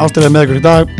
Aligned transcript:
ástæðið 0.00 0.30
með 0.32 0.44
ykkur 0.46 0.58
í 0.58 0.62
dag. 0.64 0.92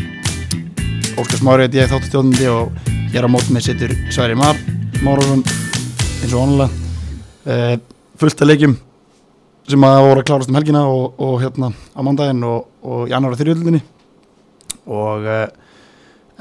Óskar 1.16 1.38
Smári 1.40 1.64
heit 1.64 1.76
ég 1.78 1.88
þáttustjóðandi 1.88 2.48
og 2.52 2.88
ég 3.08 3.14
er 3.16 3.24
á 3.24 3.32
mót 3.32 3.46
með 3.48 3.62
sittur 3.64 3.92
Sværi 4.12 4.34
Mar 4.36 4.58
Márússon 5.00 5.40
eins 6.20 6.34
og 6.34 6.42
onulega 6.42 6.66
uh, 7.48 7.78
fullt 8.20 8.42
af 8.44 8.50
leikjum 8.50 8.74
sem 9.72 9.86
að 9.88 10.00
voru 10.04 10.20
að 10.20 10.26
klárast 10.28 10.52
um 10.52 10.58
helgina 10.58 10.82
og, 10.90 11.16
og 11.16 11.38
hérna 11.40 11.70
á 11.72 12.00
mándaginn 12.04 12.44
og, 12.44 12.66
og 12.84 13.08
í 13.08 13.14
annar 13.16 13.32
og 13.32 13.40
þrjöldinni 13.40 13.80
og 14.84 15.28
uh, 15.28 15.46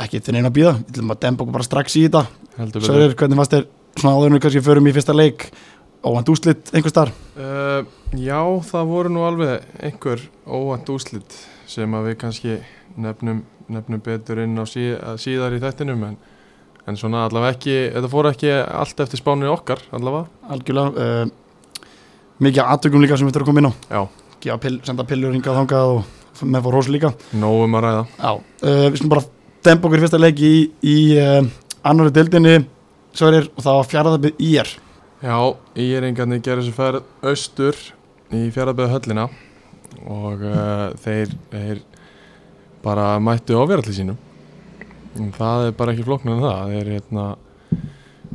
ekki 0.04 0.20
til 0.20 0.36
neina 0.36 0.52
að 0.52 0.58
býða 0.58 0.74
við 0.82 0.90
ætlum 0.92 1.14
að 1.16 1.22
dempa 1.24 1.46
okkur 1.46 1.56
bara 1.62 1.68
strax 1.68 1.96
í 1.96 2.04
þetta. 2.08 2.26
Sværir, 2.76 3.16
hvernig 3.16 3.40
fannst 3.40 3.56
þér 3.56 3.70
svona 4.02 4.18
áður 4.18 4.34
en 4.34 4.36
við 4.36 4.44
kannski 4.48 4.66
förum 4.68 4.92
í 4.92 4.96
fyrsta 4.98 5.16
leik? 5.16 5.48
Óvænt 6.04 6.34
úslit 6.36 6.74
einhver 6.76 6.92
starf 6.92 7.16
Uh, 7.40 7.86
já, 8.20 8.42
það 8.68 8.90
voru 8.90 9.12
nú 9.16 9.22
alveg 9.24 9.64
einhver 9.80 10.26
óvænt 10.44 10.90
úslit 10.92 11.38
sem 11.70 11.96
að 11.96 12.10
við 12.10 12.18
kannski 12.24 12.58
nefnum, 13.00 13.44
nefnum 13.70 14.04
betur 14.06 14.42
inn 14.44 14.58
á 14.58 14.66
sí, 14.70 14.90
að 14.94 15.22
síðar 15.24 15.56
í 15.56 15.62
þættinum 15.64 16.06
en, 16.08 16.16
en 16.90 17.00
svona 17.00 17.28
allavega 17.28 17.58
ekki, 17.58 17.76
þetta 17.96 18.12
fór 18.12 18.32
ekki 18.32 18.54
allt 18.54 19.04
eftir 19.06 19.22
spáninu 19.22 19.54
okkar 19.54 19.84
allavega. 19.96 20.26
algjörlega 20.50 21.06
uh, 21.06 21.92
mikið 22.42 22.64
aðtökum 22.66 23.06
líka 23.06 23.20
sem 23.20 23.30
við 23.30 23.38
þurfum 23.38 23.46
að 23.46 23.54
koma 23.54 23.64
inn 23.64 23.72
á. 24.00 24.02
Já, 24.46 24.54
pill, 24.64 24.78
senda 24.88 25.06
pillur 25.06 25.36
hingað 25.36 25.62
þangað 25.62 25.96
og 25.98 26.48
með 26.48 26.66
fór 26.66 26.80
hós 26.80 26.90
líka. 26.90 27.14
Nógum 27.36 27.78
að 27.78 27.86
ræða. 27.86 28.04
Já, 28.18 28.32
uh, 28.34 28.86
við 28.90 29.02
skulum 29.02 29.16
bara 29.18 29.28
dempa 29.66 29.90
okkur 29.90 30.00
í 30.00 30.04
fyrsta 30.06 30.22
leik 30.22 30.40
í, 30.40 30.54
í 30.88 30.98
uh, 31.20 31.42
annari 31.84 32.14
deildinni 32.16 32.60
Sverrir 33.16 33.50
og 33.56 33.64
það 33.66 33.78
var 33.80 33.90
fjaraðabið 33.90 34.42
IR 34.46 34.72
Já, 35.20 35.38
íringarnir 35.76 36.42
gerir 36.44 36.64
þessu 36.64 36.76
ferð 36.78 37.28
austur 37.28 37.80
í 38.32 38.46
fjaraðböðu 38.56 38.94
höllina 38.94 39.26
og 40.06 40.46
uh, 40.46 40.88
þeir, 41.04 41.36
þeir 41.52 41.84
bara 42.84 43.12
mættu 43.24 43.58
ofjaralli 43.60 43.96
sínum. 43.96 44.20
En 45.20 45.34
Það 45.36 45.68
er 45.68 45.78
bara 45.78 45.96
ekki 45.96 46.08
flóknar 46.08 46.38
en 46.38 46.46
það. 46.46 46.74
Þeir 46.76 46.94
hérna, 46.96 47.26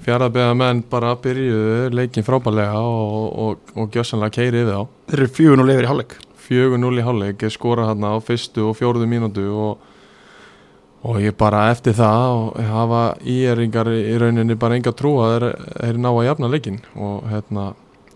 fjaraðböða 0.05 0.59
menn 0.61 0.85
bara 0.91 1.15
byrjuðu 1.25 1.95
leikin 1.95 2.27
frábælega 2.27 2.83
og, 2.83 3.27
og, 3.47 3.75
og 3.79 3.91
gjössanlega 3.95 4.39
keiri 4.41 4.65
yfir 4.65 4.75
þá. 4.75 4.95
Þeir 5.11 5.23
eru 5.23 5.35
fjögun 5.39 5.65
og 5.65 5.71
lefur 5.71 5.87
í 5.87 5.93
hálfleik 5.93 6.17
4-0 6.45 7.01
í 7.01 7.05
hálfleik, 7.05 7.43
er 7.43 7.53
skorað 7.53 7.91
hérna 7.93 8.15
á 8.17 8.19
fyrstu 8.25 8.69
og 8.69 8.79
fjóruðu 8.79 9.09
mínútu 9.09 9.45
og, 9.53 9.87
og 11.05 11.21
ég 11.23 11.37
bara 11.41 11.69
eftir 11.73 11.97
það 11.97 12.27
og 12.35 12.59
hafa 12.69 13.03
íeringar 13.21 13.91
í 13.93 14.19
rauninni 14.21 14.59
bara 14.61 14.79
enga 14.79 14.95
trú 14.97 15.17
að 15.25 15.35
þeir, 15.35 15.49
þeir 15.81 16.03
ná 16.05 16.11
að 16.13 16.27
jafna 16.29 16.53
leikin 16.53 16.81
og 16.95 17.25
hérna 17.33 17.67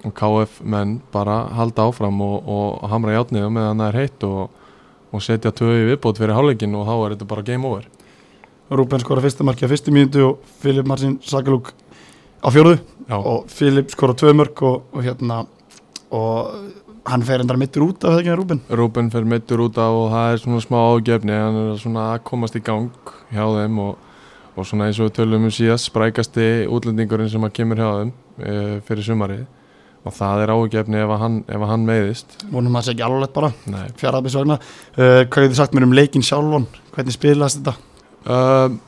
og 0.07 0.15
KF 0.15 0.61
menn 0.63 0.99
bara 1.13 1.41
halda 1.59 1.89
áfram 1.89 2.21
og, 2.23 2.47
og 2.47 2.89
hamra 2.93 3.17
játnið 3.17 3.49
meðan 3.51 3.83
það 3.83 3.89
er 3.89 4.01
heitt 4.03 4.27
og, 4.29 4.65
og 5.11 5.25
setja 5.25 5.53
tvöi 5.55 5.89
viðbót 5.91 6.21
fyrir 6.21 6.37
hálfleikin 6.37 6.77
og 6.79 6.87
þá 6.87 6.95
er 6.97 7.15
þetta 7.17 7.31
bara 7.33 7.47
game 7.47 7.67
over. 7.67 7.89
Rúben 8.69 9.01
skora 9.03 9.25
fyrsta 9.25 9.47
marki 9.49 9.65
á 9.65 9.73
fyrstu 9.73 9.95
mínútu 9.95 10.25
og 10.27 10.51
Filip 10.63 10.87
Marcin 10.87 11.17
Sakalúk 11.25 11.73
á 12.45 12.49
fjóruðu 12.53 12.83
Já, 13.09 13.17
og 13.17 13.47
Filip 13.49 13.91
skora 13.95 14.15
tvö 14.15 14.35
mörg 14.37 14.61
og, 14.63 14.83
og 14.93 15.05
hérna 15.07 15.47
og 16.13 16.53
hann 17.09 17.25
fer 17.25 17.41
endara 17.41 17.61
mittur 17.61 17.87
út 17.89 18.05
af 18.05 18.13
það 18.13 18.21
ekki 18.21 18.31
með 18.31 18.39
Rúben? 18.43 18.61
Rúben 18.69 19.11
fer 19.13 19.25
meittur 19.29 19.63
út 19.65 19.79
af 19.81 19.97
og 19.97 20.11
það 20.13 20.33
er 20.33 20.43
svona 20.43 20.65
smá 20.65 20.79
ágefni 20.93 21.39
hann 21.41 21.61
er 21.63 21.81
svona 21.81 22.05
að 22.13 22.25
komast 22.29 22.59
í 22.59 22.63
gang 22.65 23.13
hjá 23.33 23.45
þeim 23.57 23.81
og, 23.87 23.95
og 24.55 24.69
svona 24.69 24.89
eins 24.89 25.01
og 25.01 25.09
við 25.09 25.17
tölum 25.21 25.49
um 25.49 25.55
síðast 25.55 25.89
sprækasti 25.89 26.49
útlendingurinn 26.69 27.33
sem 27.33 27.49
að 27.49 27.55
kemur 27.57 27.81
hjá 27.81 27.89
þeim 28.03 28.13
e, 28.13 28.53
fyrir 28.89 29.09
sumarið 29.09 29.47
og 30.09 30.17
það 30.17 30.43
er 30.45 30.53
ágefni 30.55 31.01
ef 31.03 31.15
hann, 31.21 31.39
hann 31.71 31.87
meiðist. 31.89 32.37
Vonum 32.49 32.75
að 32.75 32.81
það 32.81 32.89
sé 32.89 32.95
ekki 32.97 33.07
alveg 33.07 33.33
bara. 33.37 33.53
Nei. 33.69 33.87
fjaraðabið 34.01 34.35
svagna 34.35 34.59
uh, 34.59 35.23
hvað 35.29 35.41
hefur 35.41 35.49
þið 35.49 35.57
sagt 35.61 35.77
mér 35.77 35.89
um 35.89 35.97
leikin 35.97 36.27
sjálfon 36.27 36.69
hvernig 36.95 37.17
spilast 37.17 37.61
þetta? 37.61 37.75
Uh, 38.29 38.79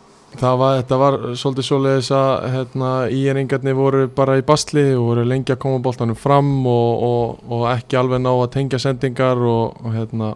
það 0.41 0.61
var, 0.63 0.77
þetta 0.81 1.01
var 1.01 1.19
svolítið 1.43 1.67
svoleiðis 1.69 2.11
að 2.17 2.31
hérna, 2.55 2.93
íeringarnir 3.15 3.77
voru 3.79 4.05
bara 4.15 4.39
í 4.41 4.47
bastli 4.47 4.87
og 4.95 5.11
voru 5.11 5.27
lengi 5.29 5.55
að 5.55 5.61
koma 5.65 5.83
boltanum 5.85 6.19
fram 6.19 6.53
og, 6.71 7.05
og, 7.11 7.43
og 7.51 7.67
ekki 7.75 8.01
alveg 8.01 8.23
ná 8.25 8.33
að 8.33 8.53
tengja 8.57 8.81
sendingar 8.83 9.41
og, 9.41 9.81
og 9.85 9.97
hérna 9.97 10.35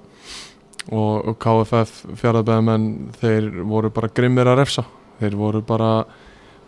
og 0.93 1.39
KFF 1.41 2.03
fjaraðbæðamenn 2.21 3.15
þeir 3.17 3.47
voru 3.65 3.89
bara 3.95 4.11
grimmir 4.13 4.51
að 4.51 4.59
refsa. 4.61 4.85
Þeir 5.17 5.37
voru 5.41 5.63
bara 5.65 5.93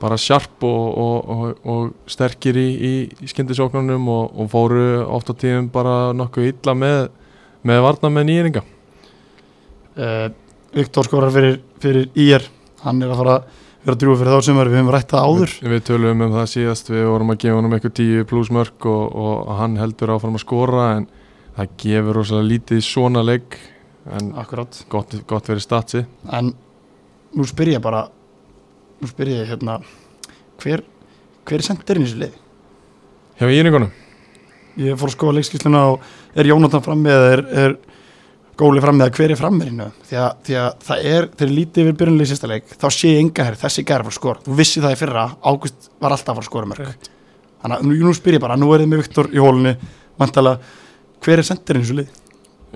bara 0.00 0.18
sjarp 0.20 0.64
og, 0.66 1.56
og 1.64 2.10
sterkir 2.10 2.58
í, 2.60 2.66
í, 2.76 3.28
skyndisóknunum 3.30 4.08
og 4.12 4.48
fóru 4.52 5.04
oft 5.04 5.30
á 5.32 5.34
tíðum 5.34 5.70
bara 5.72 6.12
nokkuð 6.16 6.50
illa 6.50 6.74
með, 6.76 6.98
með 7.66 7.84
varna 7.86 8.12
með 8.12 8.28
nýjeringa 8.30 8.64
uh, 9.96 10.26
Viktor 10.76 11.08
skorar 11.08 11.32
fyrir, 11.32 11.60
fyrir 11.80 12.10
IR 12.12 12.44
hann 12.84 13.00
er 13.02 13.12
að 13.14 13.22
fara 13.22 13.38
að 13.38 13.62
vera 13.86 13.98
drúið 14.02 14.20
fyrir 14.20 14.34
þá 14.34 14.42
sem 14.46 14.58
við 14.58 14.72
höfum 14.74 14.90
rætt 14.90 15.12
það 15.12 15.28
áður. 15.30 15.52
Við, 15.60 15.70
við 15.70 15.82
tölum 15.86 16.24
um 16.26 16.34
það 16.34 16.48
síðast, 16.50 16.90
við 16.90 17.04
vorum 17.06 17.32
að 17.32 17.40
gefa 17.44 17.58
honum 17.60 17.76
eitthvað 17.76 17.94
10 18.00 18.26
pluss 18.32 18.50
mörg 18.54 18.88
og, 18.90 19.04
og 19.22 19.52
hann 19.60 19.78
heldur 19.78 20.12
áfram 20.16 20.38
að 20.38 20.42
skora 20.42 20.86
en 20.96 21.06
það 21.56 21.76
gefur 21.84 22.18
rosalega 22.18 22.50
lítið 22.50 22.82
svona 22.82 23.22
leik. 23.22 23.58
En 24.16 24.32
akkurat. 24.38 24.80
gott, 24.90 25.14
gott 25.30 25.50
verið 25.50 25.64
statsi. 25.64 26.02
En 26.34 26.50
nú 27.36 27.46
spyr 27.46 27.76
ég 27.76 27.82
bara 27.82 28.04
nú 29.00 29.10
spyr 29.10 29.28
ég 29.34 29.50
hérna 29.50 29.78
hver, 30.62 30.82
hver 31.46 31.58
er 31.60 31.66
sendirinn 31.66 32.04
í 32.06 32.08
þessu 32.08 32.22
lið? 32.24 32.36
Hjá 33.40 33.50
íringunum, 33.52 33.90
Ég 34.76 34.92
fór 35.00 35.08
að 35.08 35.14
skoða 35.16 35.34
leikskísluna 35.38 35.82
og 35.94 36.02
er 36.36 36.48
Jónatan 36.50 36.82
frammi 36.84 37.08
eða 37.08 37.28
er, 37.32 37.42
er 37.64 37.76
Góli 38.60 38.80
frammi 38.80 39.04
eða 39.04 39.12
hver 39.16 39.32
er 39.32 39.36
frammeirinu 39.40 39.86
því, 40.08 40.16
að- 40.20 40.36
því 40.44 40.54
að 40.60 40.68
það 40.88 41.06
er, 41.12 41.26
þegar 41.36 41.52
lítið 41.56 41.82
yfir 41.82 41.96
byrjunlega 42.00 42.26
í 42.26 42.30
sérsta 42.30 42.48
leik, 42.48 42.68
þá 42.80 42.86
sé 42.92 43.08
ég 43.12 43.20
enga 43.20 43.44
hér 43.44 43.56
þessi 43.60 43.84
gæri 43.88 44.04
fór 44.06 44.16
skor, 44.16 44.38
þú 44.44 44.56
vissi 44.56 44.80
það 44.84 44.94
í 44.96 44.98
fyrra 45.00 45.24
Ágúst 45.44 45.88
var 46.00 46.12
alltaf 46.16 46.32
að 46.32 46.38
fara 46.38 46.44
að 46.44 46.48
skora 46.50 46.70
mörg 46.70 47.08
þannig 47.62 47.76
að 47.76 47.84
nú, 47.88 47.96
nú 48.04 48.14
spyr 48.16 48.36
ég 48.38 48.40
bara, 48.44 48.56
nú 48.56 48.68
er 48.72 48.80
þið 48.84 48.88
með 48.94 49.02
Viktor 49.02 49.28
í 49.32 49.40
hólunni 49.44 49.74
vantala, 50.20 50.54
hver 51.24 51.38
er 51.42 51.48
sendirinn 51.48 51.82
í 51.82 51.86
þessu 51.86 51.98
lið? 52.00 52.08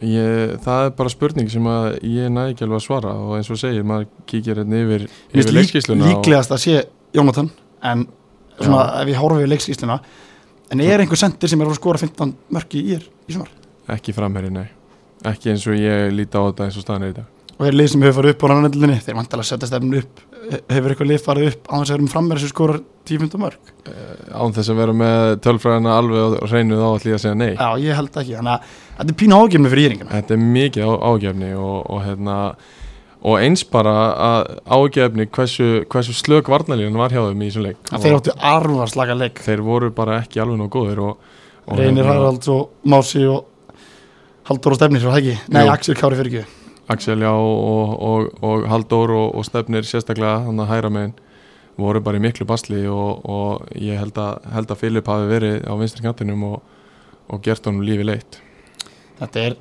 Ég, 0.07 0.55
það 0.65 0.87
er 0.87 0.95
bara 0.97 1.13
spurning 1.13 1.51
sem 1.53 1.67
að 1.71 1.87
ég 2.09 2.33
næ 2.33 2.47
ekki 2.51 2.67
alveg 2.67 2.81
að 2.81 2.87
svara 2.87 3.13
og 3.21 3.37
eins 3.37 3.51
og 3.53 3.61
segir, 3.61 3.85
maður 3.87 4.09
kíkir 4.31 4.63
hérna 4.63 4.81
yfir, 4.85 5.07
yfir 5.35 5.57
leikskísluna 5.57 6.09
líklegast 6.09 6.55
að 6.57 6.63
sé 6.65 6.77
Jónatan 7.17 7.51
en 7.91 8.07
svona 8.61 8.85
ef 9.01 9.11
ég 9.11 9.21
horfi 9.21 9.45
við 9.45 9.53
leikskísluna 9.55 9.99
en 10.71 10.85
er 10.85 11.03
einhver 11.03 11.21
sendir 11.21 11.51
sem 11.51 11.61
er 11.61 11.71
að 11.71 11.81
skora 11.81 12.01
15 12.01 12.37
mörg 12.55 12.79
í 12.79 12.85
ír 12.95 13.05
í 13.27 13.35
sumar? 13.35 13.51
Og 13.87 13.95
ekki 13.97 14.15
framherri, 14.15 14.53
nei. 14.55 14.69
Ekki 15.27 15.53
eins 15.53 15.67
og 15.69 15.77
ég 15.77 16.13
líti 16.15 16.39
á 16.39 16.43
þetta 16.47 16.69
eins 16.69 16.79
og 16.79 16.87
staðan 16.87 17.09
er 17.09 17.13
í 17.13 17.17
dag. 17.19 17.37
Og 17.59 17.67
er 17.69 17.77
lið 17.77 17.91
sem 17.93 18.05
hefur 18.07 18.23
farið 18.23 18.37
upp 18.37 18.45
á 18.45 18.47
rannendlinni 18.49 19.01
þeir 19.05 19.19
vantala 19.19 19.45
að 19.45 19.51
setja 19.51 19.69
stefnum 19.69 19.99
upp 19.99 20.23
hefur 20.71 20.95
eitthvað 20.95 21.11
lið 21.11 21.25
farið 21.25 21.51
upp 21.51 21.69
á 21.69 21.75
þess 21.75 21.91
að 21.91 21.95
vera 21.95 22.05
um 22.05 22.13
frammeira 22.15 22.43
sem 22.43 22.53
skorar 22.53 22.81
10-15 23.11 23.43
mörg 23.43 23.71
Eh, 23.91 24.35
án 24.37 24.53
þess 24.53 24.71
að 24.71 24.81
vera 24.83 24.95
með 24.95 25.31
tölfræðina 25.45 25.95
alveg 25.97 26.35
á 26.37 26.45
hreinu 26.51 26.77
þá 26.77 27.07
ég 27.09 27.17
að 27.17 27.23
segja 27.23 27.39
nei. 27.39 27.53
Já, 27.55 27.69
ég 27.81 27.97
held 27.97 28.19
ekki, 28.21 28.35
þannig 28.37 28.53
að 28.53 28.75
þetta 28.99 29.13
er 29.15 29.17
pínu 29.23 29.39
ágjörmi 29.41 29.73
fyrir 29.73 29.87
íringina 29.89 30.13
Þetta 30.19 30.35
er 30.37 30.43
mikið 30.57 30.93
ágefni 31.11 31.49
og, 31.57 31.79
og, 31.81 32.03
hérna, 32.05 32.37
og 33.21 33.39
eins 33.41 33.65
bara 33.73 33.95
ágefni 34.69 35.27
hversu, 35.33 35.69
hversu 35.91 36.17
slök 36.19 36.51
varnalíðan 36.53 37.01
var 37.01 37.15
hjá 37.15 37.23
þeim 37.23 37.41
í 37.41 37.49
þessum 37.49 37.67
leik. 37.67 37.81
Þeir 37.91 38.19
áttu 38.19 38.37
arfarslaga 38.53 39.17
leik. 39.17 39.41
Þeir 39.47 39.65
voru 39.65 39.91
bara 39.97 40.21
ekki 40.21 40.45
alveg 40.45 40.61
nóg 40.61 40.71
góðir 40.77 41.03
og, 41.07 41.33
og 41.65 41.81
Reynir 41.81 42.05
hérna, 42.05 42.19
Haralds 42.21 42.53
og 42.53 42.85
Mási 42.85 43.25
og 43.31 43.49
Haldur 44.51 44.75
og 44.75 44.81
Stefnir, 44.81 45.03
svo 45.03 45.15
það 45.15 45.23
ekki? 45.25 45.39
Nei. 45.57 45.65
Axel 45.73 45.97
Kári 45.99 46.21
fyrir 46.21 46.37
ekki. 46.43 46.61
Axel 46.91 47.23
já 47.23 47.33
og, 47.33 47.97
og, 48.03 48.31
og 48.43 48.65
og, 48.93 49.27
og 49.39 49.45
Stefnir 49.47 49.87
sérstaklega 49.87 50.45
þannig 50.49 50.67
að 50.67 50.73
hæra 50.75 50.91
megin 50.91 51.19
voru 51.81 52.03
bara 52.05 52.21
í 52.21 52.23
miklu 52.25 52.47
basli 52.49 52.85
og, 52.91 53.25
og 53.25 53.73
ég 53.81 53.99
held 54.01 54.21
að, 54.21 54.47
held 54.55 54.71
að 54.71 54.81
Filip 54.85 55.11
hafi 55.11 55.27
verið 55.31 55.59
á 55.67 55.73
vinstri 55.81 56.05
kantinum 56.05 56.47
og, 56.53 56.79
og 57.31 57.43
gert 57.45 57.67
honum 57.69 57.85
lífi 57.87 58.07
leitt. 58.07 58.41
Þetta 59.21 59.45
er, 59.49 59.59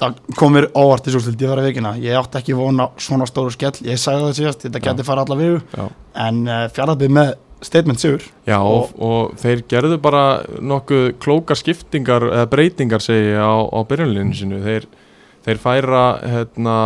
það 0.00 0.18
komir 0.40 0.68
óvart 0.76 1.08
í 1.08 1.14
sústildi 1.14 1.46
að 1.46 1.54
vera 1.54 1.64
veikina 1.68 1.94
Ég 2.02 2.18
átti 2.18 2.40
ekki 2.40 2.56
vona 2.58 2.90
svona 3.00 3.28
stóru 3.30 3.54
skell, 3.54 3.76
ég 3.86 4.00
sagði 4.00 4.26
það 4.26 4.38
síðast, 4.40 4.66
þetta 4.66 4.82
geti 4.88 5.06
fara 5.06 5.24
alla 5.24 5.38
viðu 5.38 5.62
Já, 5.72 5.86
En 6.26 6.44
uh, 6.44 6.66
fjaraðbyrð 6.74 7.16
með 7.16 7.32
statement 7.64 8.00
sigur. 8.02 8.24
Já 8.44 8.58
og, 8.60 8.92
og 9.00 9.34
þeir 9.40 9.64
gerðu 9.70 9.98
bara 10.04 10.24
nokkuð 10.60 11.06
klókar 11.22 11.58
skiptingar 11.58 12.26
eða 12.28 12.48
breytingar 12.52 13.04
segi 13.04 13.34
á, 13.40 13.54
á 13.64 13.78
byrjunlinu 13.88 14.36
sinu 14.36 14.60
þeir, 14.64 14.88
þeir 15.46 15.62
færa 15.62 16.04
hérna 16.20 16.76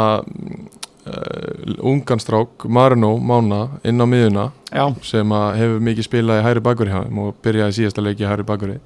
uh, 1.09 1.75
unganstrák 1.91 2.69
Marino 2.69 3.17
Mána 3.19 3.81
inn 3.85 4.01
á 4.01 4.07
miðuna 4.07 4.49
Já, 4.69 4.87
sem 5.03 5.33
hefur 5.33 5.85
mikið 5.85 6.09
spilað 6.09 6.41
í 6.43 6.47
hæri 6.47 6.65
þeim 6.65 7.21
og 7.25 7.37
byrjaði 7.43 7.79
síðasta 7.79 8.05
leiki 8.05 8.27
í 8.27 8.29
hæri 8.29 8.47
bakuri 8.47 8.81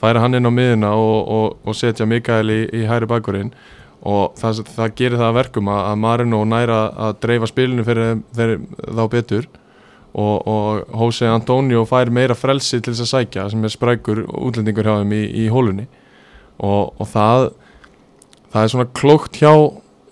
færa 0.00 0.20
hann 0.22 0.34
inn 0.34 0.46
á 0.46 0.52
miðuna 0.52 0.92
og, 0.94 1.18
og, 1.28 1.56
og 1.64 1.76
setja 1.76 2.06
Mikael 2.06 2.50
í, 2.50 2.60
í 2.72 2.84
hæri 2.86 3.06
bakurinn 3.10 3.52
og 4.04 4.34
það, 4.36 4.64
það 4.76 4.96
gerir 4.98 5.18
það 5.18 5.28
að 5.30 5.36
verkum 5.38 5.68
að, 5.72 5.82
að 5.90 6.00
Marino 6.04 6.40
næra 6.44 6.80
að 7.06 7.20
dreifa 7.24 7.50
spilinu 7.50 7.84
fyrir, 7.86 8.18
fyrir 8.36 8.64
þá 8.84 9.04
betur 9.10 9.46
og, 10.14 10.46
og 10.46 10.94
Jose 10.94 11.28
Antonio 11.28 11.84
fær 11.88 12.12
meira 12.12 12.36
frelsi 12.38 12.80
til 12.80 12.92
þess 12.92 13.06
að 13.06 13.12
sækja 13.14 13.46
sem 13.52 13.64
er 13.64 13.72
sprækur 13.72 14.24
útlendingur 14.28 14.86
hjá 14.86 14.98
þeim 15.00 15.14
í, 15.16 15.22
í 15.44 15.46
hólunni. 15.50 15.88
Og, 16.62 16.92
og 17.00 17.08
það 17.10 17.48
það 18.54 18.60
er 18.60 18.70
svona 18.74 18.92
klókt 18.94 19.40
hjá 19.40 19.50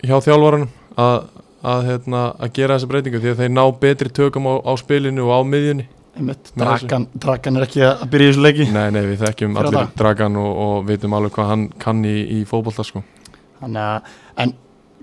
hjá 0.02 0.16
þjálfaranum 0.24 0.70
að, 0.98 1.28
að, 1.62 1.82
hérna, 1.88 2.22
að 2.42 2.54
gera 2.58 2.76
þessa 2.76 2.90
breytingu 2.90 3.20
því 3.22 3.32
að 3.32 3.42
þeir 3.42 3.52
ná 3.54 3.64
betri 3.82 4.12
tökum 4.14 4.48
á, 4.50 4.54
á 4.66 4.72
spilinu 4.80 5.26
og 5.28 5.34
á 5.34 5.40
miðjunni. 5.46 5.88
Dragan, 6.58 7.06
dragan 7.16 7.56
er 7.56 7.64
ekki 7.64 7.84
að 7.88 8.02
byrja 8.12 8.26
í 8.26 8.32
þessu 8.32 8.42
leiki. 8.44 8.66
Nei, 8.74 8.88
nei, 8.92 9.00
við 9.08 9.22
þekkjum 9.22 9.54
Fyrir 9.56 9.68
allir 9.70 9.94
dragan 9.96 10.34
og, 10.42 10.50
og 10.64 10.74
vitum 10.90 11.14
alveg 11.16 11.38
hvað 11.38 11.52
hann 11.54 11.62
kann 11.80 12.02
í, 12.04 12.18
í 12.36 12.42
fótbolta 12.48 12.84
sko. 12.84 13.00
þannig 13.62 13.86
að, 13.86 14.10
en 14.44 14.52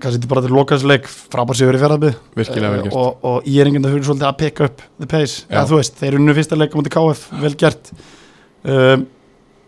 kannski 0.00 0.20
þetta 0.20 0.30
bara 0.30 0.44
til 0.44 0.52
loka 0.54 0.76
þessu 0.76 0.90
leik, 0.90 1.08
frábær 1.32 1.58
sigur 1.58 1.76
í 1.76 1.80
vel 1.80 2.84
gert. 2.84 2.94
og, 2.94 3.24
og 3.26 3.48
ég 3.48 3.60
er 3.60 3.68
einhvern 3.68 3.88
veginn 3.88 4.06
svolítið 4.06 4.28
að 4.28 4.38
pick 4.44 4.62
up 4.64 4.84
the 5.00 5.08
pace, 5.10 5.42
eða 5.50 5.66
þú 5.68 5.80
veist, 5.80 5.98
þeir 5.98 6.18
unnu 6.20 6.36
fyrsta 6.38 6.60
leik 6.60 6.76
á 6.76 6.78
mútið 6.78 6.94
KF, 6.94 7.26
vel 7.42 7.52
gert. 7.60 7.90
Um, 8.62 9.04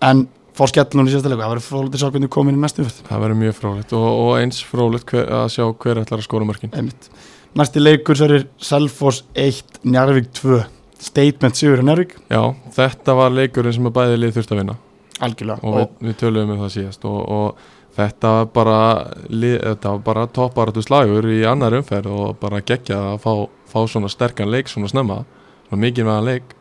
en 0.09 0.25
fór 0.57 0.71
skellunum 0.71 1.09
í 1.09 1.15
sérsta 1.15 1.33
leik, 1.33 1.41
það 1.41 1.53
verður 1.55 1.67
fróðilegt 1.67 1.97
að 1.97 2.03
sjá 2.03 2.13
hvernig 2.15 2.33
komin 2.33 2.59
í 2.59 2.63
næstu 2.63 2.85
fyrst, 2.85 3.03
Það 3.09 3.25
verður 3.25 3.41
mjög 3.41 3.59
frólægt 3.59 3.95
og, 3.97 4.07
og 4.23 4.33
eins 4.39 4.63
hver, 4.69 5.27
að 5.41 5.47
sjá 5.55 5.65
hver 5.85 6.01
ætlar 6.03 6.23
að 6.23 6.27
skora 6.27 6.49
mörkin. 6.49 6.73
Einmitt. 6.77 7.11
Næsti 7.59 7.83
leikur 7.83 8.17
svo 8.17 8.29
er 8.33 8.47
Selfoss 8.61 9.25
1 9.39 9.83
Njarvík 9.85 10.31
2, 10.39 10.63
statement 11.09 11.59
sigur 11.59 11.83
í 11.83 11.87
Njarvík, 11.89 12.17
Já, 12.33 12.43
þetta 12.77 13.17
var 13.19 13.35
leikurinn 13.35 13.77
sem 13.77 13.89
að 13.89 13.97
bæði 13.99 14.19
lið 14.21 14.35
þurft 14.39 14.55
að 14.55 14.63
vinna. 14.63 14.79
Algjörlega. 15.23 15.69
Og 15.69 15.79
við, 15.79 15.87
við 16.09 16.19
töluðum 16.23 16.55
um 16.55 16.63
það 16.65 16.75
síðast 16.77 17.07
og, 17.09 17.21
og 17.37 17.71
þetta 17.97 18.33
var 18.39 18.51
bara, 18.57 19.99
bara 20.05 20.27
topparatu 20.33 20.83
slagur 20.85 21.29
í 21.29 21.43
annar 21.49 21.77
umferð 21.77 22.13
og 22.13 22.37
bara 22.41 22.63
geggja 22.65 22.99
að 23.13 23.23
fá, 23.25 23.33
fá 23.69 23.79
svona 23.89 24.11
sterkan 24.13 24.53
leik 24.53 24.73
svona 24.73 24.91
snemma, 24.91 25.23
svona 25.69 25.85
mikið 25.85 26.09
meðan 26.09 26.29
leik. 26.31 26.55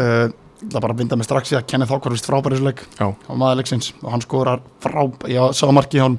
Uh, 0.00 0.28
það 0.58 0.80
bara 0.82 0.94
að 0.94 1.00
binda 1.02 1.18
mig 1.18 1.28
strax 1.28 1.52
í 1.52 1.56
að 1.58 1.66
Kenneth 1.70 1.94
Ákvar 1.94 2.14
vist 2.14 2.26
frábær 2.28 2.54
í 2.54 2.58
þessu 2.58 2.66
leik 2.66 2.82
Já. 2.98 3.06
á 3.14 3.32
maður 3.38 3.60
leiksins 3.60 3.92
og 4.02 4.10
hann 4.12 4.24
skorar 4.24 4.62
frábær 4.82 5.30
ég 5.30 5.54
sá 5.54 5.66
marki 5.74 6.02
hann 6.02 6.18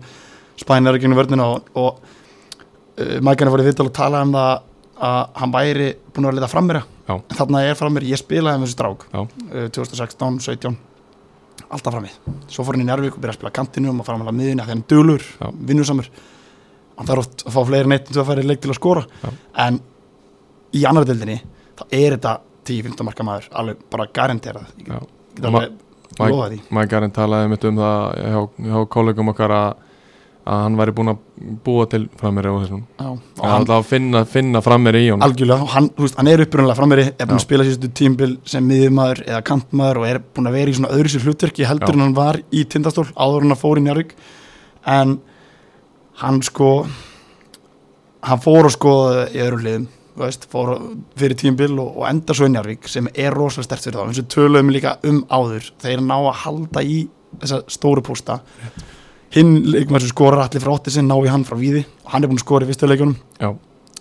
spænir 0.60 0.96
ekki 0.96 1.10
inn 1.10 1.16
í 1.16 1.20
vörnina 1.20 1.48
og, 1.56 1.70
og 1.80 2.00
uh, 2.00 3.18
Mækana 3.26 3.54
fór 3.54 3.64
í 3.64 3.68
viðtal 3.68 3.90
og 3.90 3.96
tala 3.96 4.24
um 4.26 4.36
það 4.36 4.66
að 5.10 5.20
hann 5.42 5.56
væri 5.56 5.90
búin 6.12 6.26
að 6.26 6.32
vera 6.32 6.40
lita 6.40 6.52
frammir 6.52 6.82
Já. 6.82 7.16
en 7.18 7.38
þarna 7.40 7.64
er 7.66 7.78
frammir, 7.80 8.08
ég 8.08 8.22
spilaði 8.22 8.64
með 8.64 8.74
þessu 8.74 8.96
Já. 9.12 9.22
uh, 9.24 9.70
2016, 9.76 10.42
17 10.48 10.80
alltaf 11.70 11.94
frammið, 11.94 12.18
svo 12.50 12.66
fór 12.66 12.78
hann 12.78 12.84
í 12.84 12.90
Njárvík 12.90 13.16
og 13.16 13.22
byrja 13.22 13.36
að 13.36 13.40
spila 13.42 13.56
kantinum 13.60 14.00
og 14.02 14.08
fara 14.08 14.20
með 14.24 14.36
miðina 14.40 14.66
þegar 14.66 14.76
hann 14.78 14.84
er 14.84 14.92
dulur, 14.94 15.26
Já. 15.40 15.48
vinnusamur 15.70 16.10
hann 17.00 17.08
þarf 17.08 17.26
oft 17.26 17.44
að 17.46 17.56
fá 17.56 17.62
fleiri 17.68 17.92
neitt 17.92 18.08
til 18.10 18.20
að 18.20 18.30
fara 18.32 18.44
í 18.44 18.48
leik 18.50 18.62
til 18.64 18.72
að 18.74 18.80
skora 18.80 19.04
Já. 19.22 19.32
en 19.68 19.80
í 20.76 20.86
annar 20.90 21.08
deildinni 21.08 21.40
þá 21.80 21.84
er 21.96 22.16
þetta 22.16 22.34
10-15 22.70 23.08
marka 23.10 23.26
maður 23.28 23.52
alveg 23.62 23.86
bara 23.92 24.08
garanterað. 24.20 24.74
Ég 24.80 24.90
get, 24.90 25.12
get 25.42 25.46
Og 25.46 26.26
alveg 26.26 26.34
lofa 26.34 26.50
því. 26.50 26.58
Mækarinn 26.76 27.14
talaði 27.16 27.52
mitt 27.52 27.70
um 27.70 27.78
það 27.80 28.00
hjá, 28.34 28.40
hjá 28.72 28.80
kollegum 28.96 29.30
okkar 29.32 29.54
að, 29.56 29.84
að 30.50 30.62
hann 30.66 30.78
væri 30.80 30.94
búin 30.98 31.12
að 31.14 31.20
búa 31.68 31.86
til 31.92 32.02
frammeri 32.20 32.50
og 32.50 32.64
þessum 32.64 32.80
Já, 32.82 33.06
og 33.12 33.44
að 33.44 33.46
hann, 33.46 33.54
alltaf 33.60 33.88
finna, 33.92 34.24
finna 34.28 34.62
frammeri 34.66 35.04
í 35.06 35.12
honum. 35.12 35.26
Algjörlega, 35.28 35.68
og 35.68 35.72
hann, 35.76 35.90
veist, 36.00 36.18
hann 36.20 36.32
er 36.32 36.44
upprunnilega 36.44 36.80
frammeiri, 36.80 37.06
er 37.14 37.30
búin 37.30 37.38
Já. 37.38 37.40
að 37.40 37.46
spila 37.46 37.68
síðustu 37.68 37.92
tímbil 38.02 38.32
sem 38.50 38.66
miðjumæður 38.72 39.22
eða 39.28 39.44
kantmaður 39.52 40.02
og 40.02 40.08
er 40.10 40.22
búin 40.26 40.50
að 40.50 40.58
vera 40.58 40.74
í 40.74 40.80
svona 40.80 40.92
öðru 40.98 41.14
sér 41.14 41.28
hlutverki 41.28 41.70
heldur 41.70 41.94
Já. 41.94 41.98
en 42.00 42.06
hann 42.08 42.18
var 42.18 42.42
í 42.50 42.66
tindastól 42.74 43.06
áður 43.14 43.46
en 43.46 43.54
hann 43.54 43.62
fór 43.62 43.80
í 43.80 43.86
Njarvík 43.86 44.18
en 44.98 45.16
hann 46.24 46.42
sko 46.50 46.74
hann 48.28 48.44
fór 48.44 48.68
að 48.68 48.76
skoða 48.76 49.28
í 49.32 49.40
öðrum 49.46 49.64
liðum 49.68 49.88
veist, 50.28 50.46
fór 50.52 50.74
fyrir 51.20 51.38
tímbil 51.40 51.78
og, 51.80 51.96
og 52.02 52.06
enda 52.10 52.36
svo 52.36 52.50
í 52.50 52.54
Njarvík 52.54 52.90
sem 52.92 53.08
er 53.14 53.36
rosalega 53.36 53.70
stert 53.70 53.86
fyrir 53.88 54.00
þá. 54.00 54.04
Eins 54.08 54.22
og 54.22 54.30
töluðum 54.34 54.74
líka 54.74 54.98
um 55.08 55.22
áður 55.32 55.70
þeir 55.84 56.04
ná 56.06 56.16
að 56.18 56.40
halda 56.44 56.84
í 56.84 57.00
þessa 57.40 57.62
stóru 57.72 58.04
pósta 58.06 58.40
hinn 59.34 59.56
leikmaður 59.70 60.08
sem 60.08 60.14
skorar 60.14 60.44
allir 60.46 60.64
frá 60.64 60.74
ótti 60.74 60.94
sinn 60.94 61.10
ná 61.10 61.16
í 61.22 61.30
hann 61.30 61.46
frá 61.48 61.58
víði. 61.60 61.86
Og 62.06 62.14
hann 62.14 62.26
er 62.26 62.32
búin 62.32 62.42
að 62.42 62.46
skora 62.46 62.66
í 62.66 62.72
fyrstu 62.72 62.90
leikunum 62.90 63.16
Já, 63.40 63.54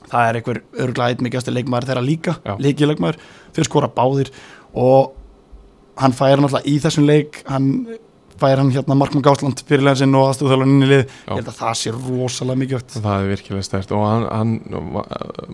það 0.09 0.29
er 0.29 0.41
einhver 0.41 0.61
örglega 0.87 1.12
eitt 1.12 1.25
mikilvægasti 1.25 1.55
leikmaður 1.55 1.91
þeirra 1.91 2.05
líka, 2.06 2.37
leikileikmaður 2.64 3.21
þeir 3.56 3.69
skora 3.69 3.93
báðir 3.93 4.32
og 4.79 5.14
hann 5.99 6.14
fær 6.17 6.41
náttúrulega 6.41 6.71
í 6.71 6.79
þessum 6.82 7.09
leik. 7.09 7.43
Hann 7.49 7.71
fær 8.40 8.61
hann 8.62 8.70
hérna 8.75 8.96
Markmann 8.99 9.25
Gásland 9.26 9.62
fyrirlega 9.69 10.00
sinn 10.02 10.14
og 10.19 10.29
aðstúðþjóðlan 10.31 10.75
inn 10.75 10.87
í 10.87 10.90
lið. 10.93 11.02
Ég 11.29 11.38
held 11.38 11.50
að 11.52 11.58
það 11.58 11.75
sé 11.81 11.93
rosalega 11.94 12.61
mikilvægt. 12.62 12.96
Það 12.99 13.25
er 13.25 13.31
virkilega 13.32 13.67
stert 13.67 13.94
og 13.96 14.05
hann, 14.06 14.26
hann 14.32 14.55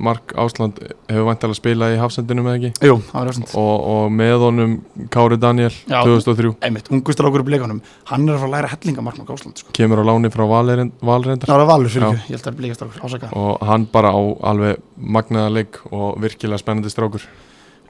Mark 0.09 0.35
Ásland 0.45 0.81
hefur 1.09 1.29
vantilega 1.29 1.59
spilað 1.59 1.95
í 1.97 2.01
hafsendinu 2.03 2.45
með 2.45 2.59
ekki? 2.59 2.89
Jú, 2.91 2.99
það 3.11 3.21
er 3.23 3.33
össend 3.33 3.55
og, 3.61 3.75
og 3.95 4.15
með 4.15 4.45
honum 4.45 4.75
Kári 5.15 5.39
Daniel 5.41 5.73
Já. 5.73 6.01
2003 6.05 6.55
einmitt, 6.65 6.91
ungustur 6.95 7.29
ákur 7.29 7.45
upp 7.45 7.53
leikunum 7.55 7.81
hann 8.11 8.29
er 8.29 8.37
að 8.37 8.45
fara 8.45 8.51
að 8.51 8.55
læra 8.57 8.73
hellinga 8.75 9.05
Markmann 9.07 9.29
Gásland 9.29 9.63
sko. 9.63 9.73
kemur 9.77 10.03
á 10.03 10.05
láni 10.09 10.31
frá 10.35 10.45
Valrendar 10.49 11.49
það 11.49 11.65
er 11.65 11.71
valur 11.71 11.93
fyrir 11.93 12.07
Já. 12.07 12.13
ekki, 12.19 12.33
ég 12.33 12.37
held 12.37 12.41
að 12.41 12.45
það 12.45 12.53
er 12.53 12.59
blíkast 12.61 12.85
ákur 12.85 13.09
ásaka. 13.09 13.33
Og 13.39 13.65
hann 13.69 13.89
bara 13.93 14.13
á 14.15 14.21
alveg 14.51 14.85
magnaða 14.97 15.55
leik 15.59 15.81
og 15.91 16.21
virkilega 16.23 16.61
spennandi 16.63 16.93
strákur. 16.93 17.25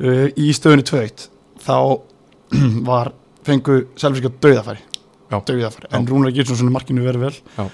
Uh, 0.00 0.26
í 0.34 0.50
stöðunni 0.56 0.86
2-1 0.86 1.28
þá 1.64 1.76
var 2.90 3.12
fengu 3.46 3.80
selvfíska 4.00 4.32
döðafæri 4.40 4.82
Já. 5.30 5.38
döðafæri, 5.40 5.88
Já. 5.90 5.96
en 5.98 6.06
Rúnar 6.08 6.34
Gilsson 6.34 6.72
markinu 6.72 7.04
verið 7.04 7.28
vel. 7.28 7.36
Já. 7.58 7.64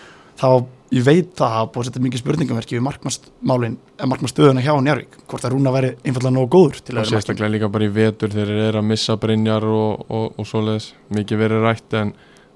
þá 0.40 0.50
ég 0.90 1.04
veit 1.06 1.34
það 1.38 1.56
að 1.58 1.68
búið 1.70 1.82
að 1.82 1.88
setja 1.88 2.02
mikið 2.04 2.22
spurningamerki 2.22 2.76
við 2.76 2.84
markmannsmálin, 2.86 3.76
markmannstöðuna 4.10 4.64
hjá 4.64 4.72
Njarvík 4.82 5.12
hvort 5.30 5.44
að 5.46 5.52
Rúnar 5.54 5.74
væri 5.76 5.90
einfallega 6.02 6.34
nógu 6.34 6.50
góður 6.50 6.80
til 6.80 6.94
að 6.94 6.96
vera 6.96 7.04
markmann 7.04 7.20
sérstaklega 7.20 7.52
líka 7.54 7.68
bara 7.70 7.86
í 7.86 7.92
vetur 7.94 8.32
þegar 8.32 8.50
þeir 8.50 8.64
eru 8.70 8.80
að 8.80 8.88
missa 8.90 9.16
Brynjar 9.20 9.64
og, 9.70 9.90
og, 10.08 10.26
og 10.34 10.44
svoleiðis. 10.50 10.86
Mikið 11.14 11.42
verið 11.44 11.58
rætt 11.66 11.90
en 12.00 12.10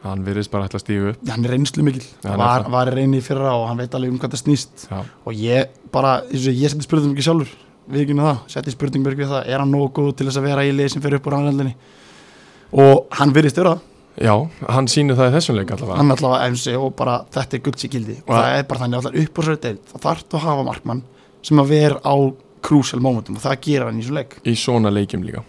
hann 0.04 0.24
virðist 0.26 0.52
bara 0.52 0.66
ætla 0.68 0.78
að 0.80 0.84
stígu 0.84 1.12
upp. 1.12 1.20
Hann 1.30 1.46
er 1.46 1.54
reynslu 1.54 1.82
mikil, 1.86 2.02
Já, 2.02 2.28
hann 2.32 2.40
var, 2.42 2.66
var 2.74 2.86
reyni 2.92 3.20
í 3.22 3.24
fyrra 3.24 3.54
og 3.56 3.68
hann 3.70 3.78
veit 3.80 3.94
alveg 3.94 4.10
um 4.12 4.18
hvað 4.20 4.34
það 4.34 4.42
snýst. 4.42 4.74
Já. 4.90 4.98
og 5.00 5.32
ég 5.38 5.78
bara, 5.94 6.18
og 6.26 6.34
ég 6.34 6.68
seti 6.72 6.84
spurningum 6.84 7.14
ekki 7.14 7.28
sjálfur 7.28 7.50
við 7.88 8.00
ekki 8.02 8.16
það, 8.18 8.38
seti 8.52 8.74
spurningum 8.74 9.14
við 9.14 9.30
það 9.30 9.42
er 9.48 9.58
hann 9.62 9.72
nógu 9.72 9.88
góð 9.94 10.10
og 12.74 13.06
hann 13.18 13.32
virðist 13.36 13.58
vera 13.60 13.74
það. 13.76 13.90
Já, 14.24 14.34
hann 14.70 14.86
sýnir 14.90 15.16
það 15.18 15.30
í 15.32 15.34
þessum 15.34 15.56
leik 15.58 15.72
allavega. 15.74 15.96
Hann 15.98 16.14
allavega 16.14 16.50
MC 16.54 16.74
og 16.78 16.92
bara 16.98 17.16
þetta 17.34 17.56
er 17.58 17.62
gulds 17.66 17.86
í 17.86 17.90
gildi 17.90 18.16
og 18.20 18.28
Og- 18.30 18.36
það 18.36 18.58
er 18.58 18.66
bara 18.70 18.80
þannig 18.84 19.00
allar 19.00 19.16
upp 19.24 19.38
úr 19.42 19.48
sér 19.48 19.60
deild 19.64 19.80
þá 19.90 19.96
þarf 20.04 20.24
þú 20.30 20.38
að 20.38 20.44
hafa 20.48 20.66
markmann 20.68 21.02
sem 21.42 21.58
að 21.58 21.72
vera 21.74 21.98
á 22.06 22.14
crucial 22.64 23.00
momentum 23.02 23.36
og 23.36 23.42
það 23.42 23.58
gerir 23.66 23.88
hann 23.90 23.98
í 24.00 24.04
svo 24.06 24.14
leik. 24.14 24.38
Í 24.46 24.54
svona 24.56 24.92
leikjum 24.94 25.24
líka. 25.26 25.42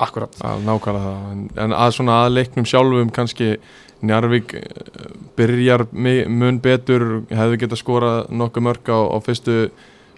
Akkurat, 0.00 0.36
að 0.40 0.62
nákvæmlega 0.64 1.06
það. 1.06 1.30
En, 1.32 1.40
en 1.64 1.72
að 1.76 1.94
svona 1.96 2.18
að 2.24 2.34
leiknum 2.38 2.64
sjálfum 2.68 3.10
kannski 3.12 3.56
Njarvík 4.00 4.54
eh, 4.56 5.08
byrjar 5.36 5.82
mun 5.92 6.60
betur 6.64 7.02
hefði 7.28 7.58
geta 7.60 7.76
skorað 7.76 8.30
nokkuð 8.32 8.64
mörg 8.64 8.88
á, 8.88 8.96
á 9.12 9.16
fyrstu 9.20 9.56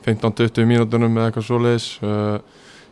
15-20 0.07 0.67
mínútonum 0.71 1.17
eða 1.19 1.31
eitthvað 1.31 1.47
svoleiðis 1.49 1.89
uh, 2.03 2.39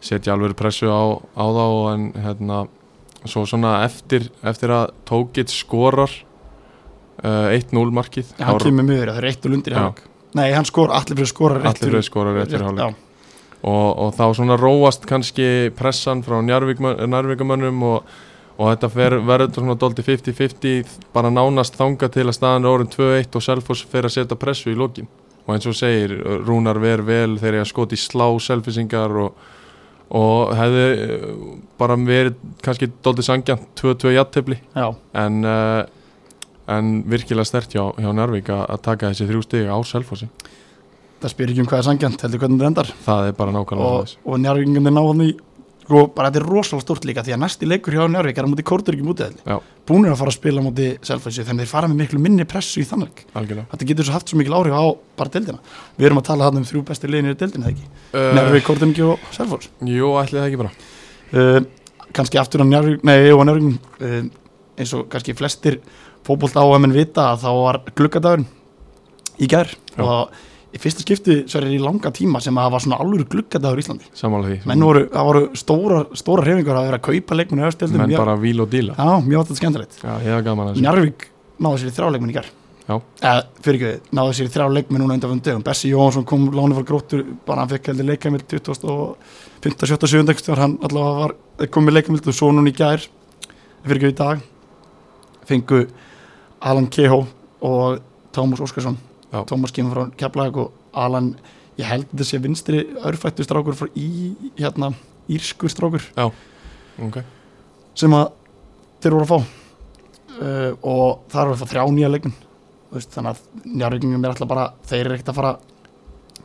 setja 0.02 0.34
alveg 0.34 0.56
pressu 0.58 0.90
á, 0.90 1.02
á 1.38 1.44
þá 1.46 1.64
en 1.94 2.04
hérna 2.24 2.58
svo 3.28 3.42
svona 3.46 3.82
eftir, 3.84 4.30
eftir 4.46 4.70
að 4.72 4.92
Tókitt 5.08 5.50
skorar 5.52 6.10
uh, 7.24 7.50
1-0 7.52 7.90
markið 7.92 8.30
hann 8.38 8.56
þá- 8.56 8.64
kemur 8.64 8.86
mjög 8.88 9.04
það 9.10 9.18
er 9.20 9.28
eitt 9.30 9.44
og 9.46 9.52
lundir 9.54 9.72
í 9.72 9.76
Já. 9.76 9.82
hálfleik. 9.84 10.06
Nei, 10.38 10.48
hann 10.54 10.64
skor, 10.68 10.92
allir 10.94 11.16
fyrir 11.18 11.26
skora 11.32 11.58
rétt 11.58 11.66
allir 11.82 11.90
fyrir 11.90 12.06
skorar 12.06 12.36
fyrir 12.46 12.62
hálfleik. 12.64 12.98
og, 13.60 13.88
og 14.06 14.12
þá 14.16 14.24
svona 14.38 14.56
róast 14.56 15.04
kannski 15.10 15.48
pressan 15.76 16.22
frá 16.24 16.38
njárvíkamönnum 16.40 17.82
og, 17.82 18.04
og 18.60 18.70
þetta 18.72 18.90
fer, 18.94 19.16
verður 19.26 19.54
svona 19.58 19.76
doldi 19.80 20.04
50-50 20.06 20.94
bara 21.14 21.30
nánast 21.32 21.76
þanga 21.76 22.08
til 22.12 22.26
að 22.28 22.36
staðan 22.38 22.68
orðin 22.70 22.92
2-1 22.94 23.36
og 23.36 23.44
Selfoss 23.44 23.84
fer 23.90 24.08
að 24.08 24.14
setja 24.16 24.38
pressu 24.40 24.70
í 24.72 24.76
lokin. 24.78 25.08
Og 25.46 25.54
eins 25.56 25.66
og 25.66 25.74
segir, 25.74 26.12
Rúnar 26.46 26.78
ver 26.80 27.02
vel 27.02 27.38
þegar 27.40 27.62
ég 27.62 27.68
skoti 27.70 27.96
slá 27.98 28.28
selfisingar 28.44 29.14
og, 29.24 29.34
og 30.14 30.52
hefði 30.54 30.84
eh, 30.94 31.30
bara 31.80 31.96
verið 31.96 32.36
kannski 32.64 32.90
doldi 33.04 33.24
sangjant 33.26 33.66
2-2 33.80 34.14
jattefli 34.14 34.60
já, 34.60 34.86
en, 35.24 35.42
uh, 35.48 35.82
en 36.70 36.94
virkilega 37.10 37.48
stert 37.48 37.74
hjá, 37.74 37.86
hjá 37.96 38.10
Njárvík 38.12 38.50
að 38.54 38.64
að 38.76 38.82
taka 38.86 39.12
þessi 39.12 39.28
þrjú 39.30 39.44
stig 39.46 39.70
á 39.70 39.76
Selfossi. 39.88 40.30
Það 41.20 41.32
spyr 41.34 41.52
ekki 41.52 41.62
um 41.64 41.68
hvað 41.68 41.82
er 41.82 41.86
sangjant 41.90 42.22
heldur 42.24 42.40
hvernig 42.40 42.60
það 42.60 42.70
endar. 42.70 42.90
Það 43.04 43.30
er 43.30 43.38
bara 43.40 43.54
nákvæmlega 43.56 43.96
og, 44.00 44.18
og 44.24 44.42
njárvíkingarnir 44.44 44.94
ná 44.96 45.02
hann 45.04 45.24
í 45.24 45.30
sko, 45.90 46.04
bara 46.14 46.30
þetta 46.30 46.40
er 46.40 46.46
rosalega 46.48 46.84
stort 46.84 47.06
líka 47.08 47.24
því 47.26 47.34
að 47.34 47.42
næsti 47.42 47.68
leikur 47.68 47.96
hjá 47.96 48.04
Njárvík 48.06 48.38
er 48.38 48.46
á 48.46 48.50
móti 48.52 48.64
kórtur 48.66 48.96
ekki 48.96 49.06
mútið 49.06 49.40
Já. 49.42 49.56
búnir 49.88 50.12
að 50.14 50.20
fara 50.22 50.32
að 50.32 50.38
spila 50.38 50.62
á 50.62 50.66
móti 50.68 50.86
Selfossi 51.06 51.44
þannig 51.48 51.66
þeir 51.66 51.72
fara 51.72 51.90
með 51.90 52.00
miklu 52.04 52.22
minni 52.22 52.46
pressu 52.48 52.84
í 52.84 52.86
þannig 52.88 53.24
algjörlega. 53.34 53.66
Þetta 53.74 53.90
getur 53.90 54.08
svo 54.08 54.16
haft 54.16 54.30
svo 54.30 54.38
mikil 54.40 54.56
áhrif 54.56 54.76
á 54.78 54.84
bara 55.18 55.34
deildina. 55.34 55.60
Við 55.98 56.10
erum 56.10 56.22
að 56.22 56.28
tala 56.30 56.48
hann 56.48 56.62
um 56.62 56.68
þrjú 56.70 56.84
bestu 56.88 57.10
liðinir 57.10 57.34
í 57.34 57.40
deildina 57.42 57.68
eða 57.68 57.74
ekki? 57.74 57.90
Uh, 58.14 58.30
Njárvík, 58.38 58.66
Kortengi 58.68 59.06
og 59.08 59.28
Selfoss. 59.34 59.72
Jú, 59.82 60.14
ætli 60.22 60.38
það 60.38 60.48
ekki 60.48 60.62
bara 60.62 60.72
uh, 61.34 61.58
kannski 62.16 62.40
aftur 62.40 62.64
á 62.64 62.66
Njárvík 62.66 63.04
nei, 63.06 63.30
og 63.34 63.44
Njárvík 63.46 63.98
uh, 64.02 64.20
eins 64.80 64.94
og 64.96 65.08
kannski 65.12 65.36
flestir 65.38 65.80
fótbolt 66.26 66.56
á 66.56 66.64
að 66.64 66.78
menn 66.84 66.94
vita 66.94 67.32
að 67.32 67.44
þá 67.44 67.50
var 67.58 67.80
gluggadagurinn 67.96 68.48
í 69.40 69.48
gær. 69.50 69.72
Já. 69.96 70.04
og 70.04 70.46
í 70.70 70.78
fyrsta 70.78 71.02
skipti 71.02 71.36
svo 71.50 71.60
er 71.60 71.72
í 71.74 71.80
langa 71.82 72.12
tíma 72.14 72.40
sem 72.42 72.54
að 72.54 72.68
það 72.68 72.74
var 72.74 72.84
svona 72.84 73.00
alvöru 73.02 73.26
gluggadagur 73.32 73.80
í 73.80 73.84
Íslandi. 73.84 74.10
Samála 74.14 74.50
því. 74.50 74.60
Menn 74.70 74.86
voru, 74.86 75.02
það 75.10 75.28
voru 75.30 75.42
stóra, 75.58 76.00
stóra 76.18 76.46
hrefingar 76.46 76.78
að 76.78 76.88
vera 76.90 77.00
að 77.00 77.06
kaupa 77.08 77.38
leikmennu 77.40 77.98
Menn 77.98 78.14
bara 78.14 78.38
víl 78.38 78.62
og 78.62 78.70
díla. 78.70 78.94
Já, 78.94 79.26
mjög 79.26 79.42
átt 79.42 79.50
þetta 79.50 79.60
skemmtilegt. 79.64 80.00
Já, 80.04 80.12
ég 80.22 80.30
hef 80.30 80.46
gaman 80.46 80.68
að 80.68 80.74
þessu. 80.76 80.86
Njarvík 80.86 81.28
náði 81.60 81.82
sér 81.82 81.90
í 81.90 81.96
þráleikmenn 81.98 82.32
í 82.32 82.38
gær. 82.38 82.50
Já. 82.90 82.96
eða 83.22 83.42
fyrir 83.62 83.76
ekki, 83.78 84.14
náðu 84.18 84.32
sér 84.34 84.48
í 84.48 84.50
þrjá 84.50 84.64
leikmi 84.74 84.98
núna 84.98 85.14
undan 85.14 85.42
dögum, 85.46 85.62
Bessi 85.62 85.92
Jóhansson 85.92 86.24
kom 86.26 86.48
láni 86.50 86.74
fyrir 86.74 86.88
gróttur, 86.88 87.20
bara 87.46 87.62
hann 87.62 87.70
fekk 87.70 87.92
heldur 87.92 88.08
leikamild 88.08 88.46
20 88.50 88.88
og 88.90 89.36
15, 89.60 89.86
17, 89.92 90.08
17 90.24 90.46
þegar 90.46 90.62
hann 90.64 90.76
allavega 90.86 91.16
var, 91.20 91.34
kom 91.72 91.84
með 91.84 91.98
leikamild 91.98 92.28
og 92.30 92.36
svo 92.36 92.48
núna 92.54 92.72
í 92.72 92.76
gær, 92.76 93.04
fyrir 93.84 94.00
ekki 94.00 94.12
í 94.14 94.18
dag. 94.20 94.44
Fengu 95.48 95.82
Alan 96.64 96.88
Kehoe 96.92 97.26
og 97.66 98.00
Tómas 98.32 98.62
Óskarsson. 98.64 98.96
Tómas 99.50 99.74
kemur 99.74 99.96
frá 99.96 100.16
Keflag 100.20 100.56
og 100.60 100.72
Alan, 100.96 101.34
ég 101.78 101.88
held 101.88 102.24
sé 102.26 102.40
vinstri 102.42 102.86
örfættu 103.06 103.44
strákur 103.44 103.76
frá 103.76 103.90
í 103.94 104.32
hérna, 104.58 104.92
írskur 105.30 105.72
strákur. 105.72 106.08
Ok, 107.00 107.20
sem 107.96 108.16
að 108.16 108.32
þeir 109.00 109.16
voru 109.16 109.26
að 109.26 109.32
fá. 109.34 109.56
Uh, 110.40 110.70
og 110.86 111.26
það 111.28 111.42
er 111.42 111.50
að 111.50 111.60
fá 111.60 111.68
þrjá 111.68 111.82
nýja 111.92 112.10
veist, 112.90 113.10
þannig 113.14 113.34
að 113.34 113.66
njárvíkingum 113.80 114.24
er 114.24 114.32
alltaf 114.32 114.48
bara 114.50 114.70
þeir 114.88 115.02
eru 115.04 115.16
ekkert 115.16 115.32
að 115.32 115.38
fara 115.38 115.52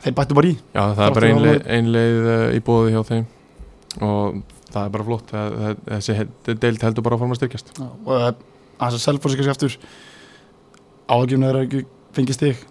þeir 0.03 0.15
bættu 0.17 0.37
bara 0.37 0.49
í. 0.51 0.55
Já 0.75 0.81
það 0.97 1.05
er 1.07 1.15
bara 1.19 1.29
ein 1.29 1.39
alveg- 1.39 1.55
leið, 1.55 1.69
ein 1.77 1.91
leið 1.95 2.27
uh, 2.33 2.47
í 2.57 2.61
bóði 2.67 2.93
hjá 2.95 3.01
þeim. 3.11 3.25
Og 4.05 4.41
það 4.75 4.81
er 4.83 4.93
bara 4.97 5.07
flott 5.07 5.29
það, 5.31 5.55
það, 5.61 5.77
þessi 5.93 6.57
deild 6.65 6.83
heldur 6.89 7.05
bara 7.05 7.15
að 7.15 7.23
forma 7.25 7.37
styrkjast. 7.39 7.71
Já, 7.79 7.85
og 7.87 8.11
uh, 8.15 8.25
að 8.25 8.89
þess 8.89 8.97
að 8.99 9.05
selfossi 9.05 9.39
kannski 9.39 9.53
aftur. 9.55 9.77
Áhugjum 11.15 11.45
þeir 11.45 11.61
ekki 11.61 11.83
fengið 12.17 12.37
stig 12.39 12.61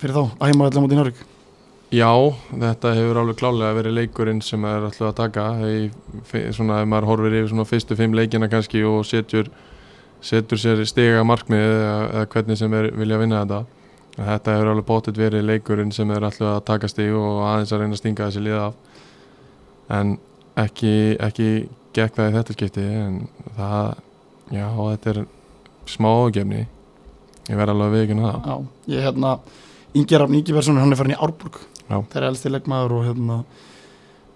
fyrir 0.00 0.16
þá 0.16 0.22
að 0.26 0.50
heima 0.50 0.66
allar 0.68 0.82
mútið 0.84 0.96
í 0.96 1.00
njárvík 1.00 1.24
Já, 1.94 2.08
þetta 2.50 2.90
hefur 2.96 3.18
alveg 3.20 3.36
klálega 3.38 3.76
verið 3.76 3.94
leikurinn 4.00 4.40
sem 4.42 4.64
er 4.66 4.82
alltaf 4.88 5.06
að 5.12 5.14
taka. 5.20 5.44
Fi- 6.26 6.48
svona 6.56 6.80
ef 6.82 6.88
maður 6.90 7.06
horfir 7.12 7.36
yfir 7.38 7.52
svona 7.52 7.64
fyrstu 7.70 7.94
fimm 7.96 8.16
leikina 8.18 8.48
kannski 8.50 8.82
og 8.84 9.04
setur, 9.06 9.46
setur 10.20 10.58
sér 10.58 10.82
stiga 10.90 11.22
markmið 11.24 11.62
eða, 11.62 11.92
eða 12.10 12.24
hvernig 12.34 12.58
sem 12.58 12.74
er 12.74 12.88
vilja 12.98 13.20
vinna 13.22 13.44
þetta 13.44 13.60
þetta 14.16 14.54
hefur 14.56 14.70
alveg 14.72 14.86
bótið 14.88 15.20
verið 15.20 15.44
leikurinn 15.50 15.92
sem 15.92 16.10
er 16.14 16.24
alltaf 16.24 16.48
að 16.54 16.64
taka 16.70 16.88
stig 16.88 17.12
og 17.16 17.42
aðeins 17.44 17.74
að 17.74 17.82
reyna 17.82 17.96
að 17.96 18.00
stinga 18.00 18.28
þessi 18.28 18.44
liða 18.46 18.62
af. 18.70 19.02
En 19.96 20.16
ekki, 20.62 20.94
ekki 21.22 21.50
gekk 21.96 22.16
það 22.16 22.30
í 22.30 22.36
þetta 22.38 22.56
skipti 22.56 22.86
en 22.86 23.20
það, 23.58 23.92
já, 24.56 24.66
þetta 24.72 25.12
er 25.12 25.22
smá 25.86 26.08
ágefni 26.24 26.64
ég 27.46 27.60
verð 27.60 27.74
alveg 27.74 27.86
að 27.86 27.96
viðkynna 28.00 28.32
það. 28.32 28.50
Já, 28.50 28.94
ég 28.96 29.06
hérna 29.06 29.36
Ingi 29.96 30.18
Rafn 30.20 30.36
Ingiversson, 30.36 30.78
hann 30.80 30.92
er 30.92 30.98
farin 30.98 31.14
í 31.14 31.20
Árborg. 31.22 31.60
Já. 31.86 32.00
þeir 32.10 32.18
er 32.22 32.28
elsti 32.32 32.50
leikmaður 32.50 32.96
og 32.96 33.04
hérna 33.06 33.36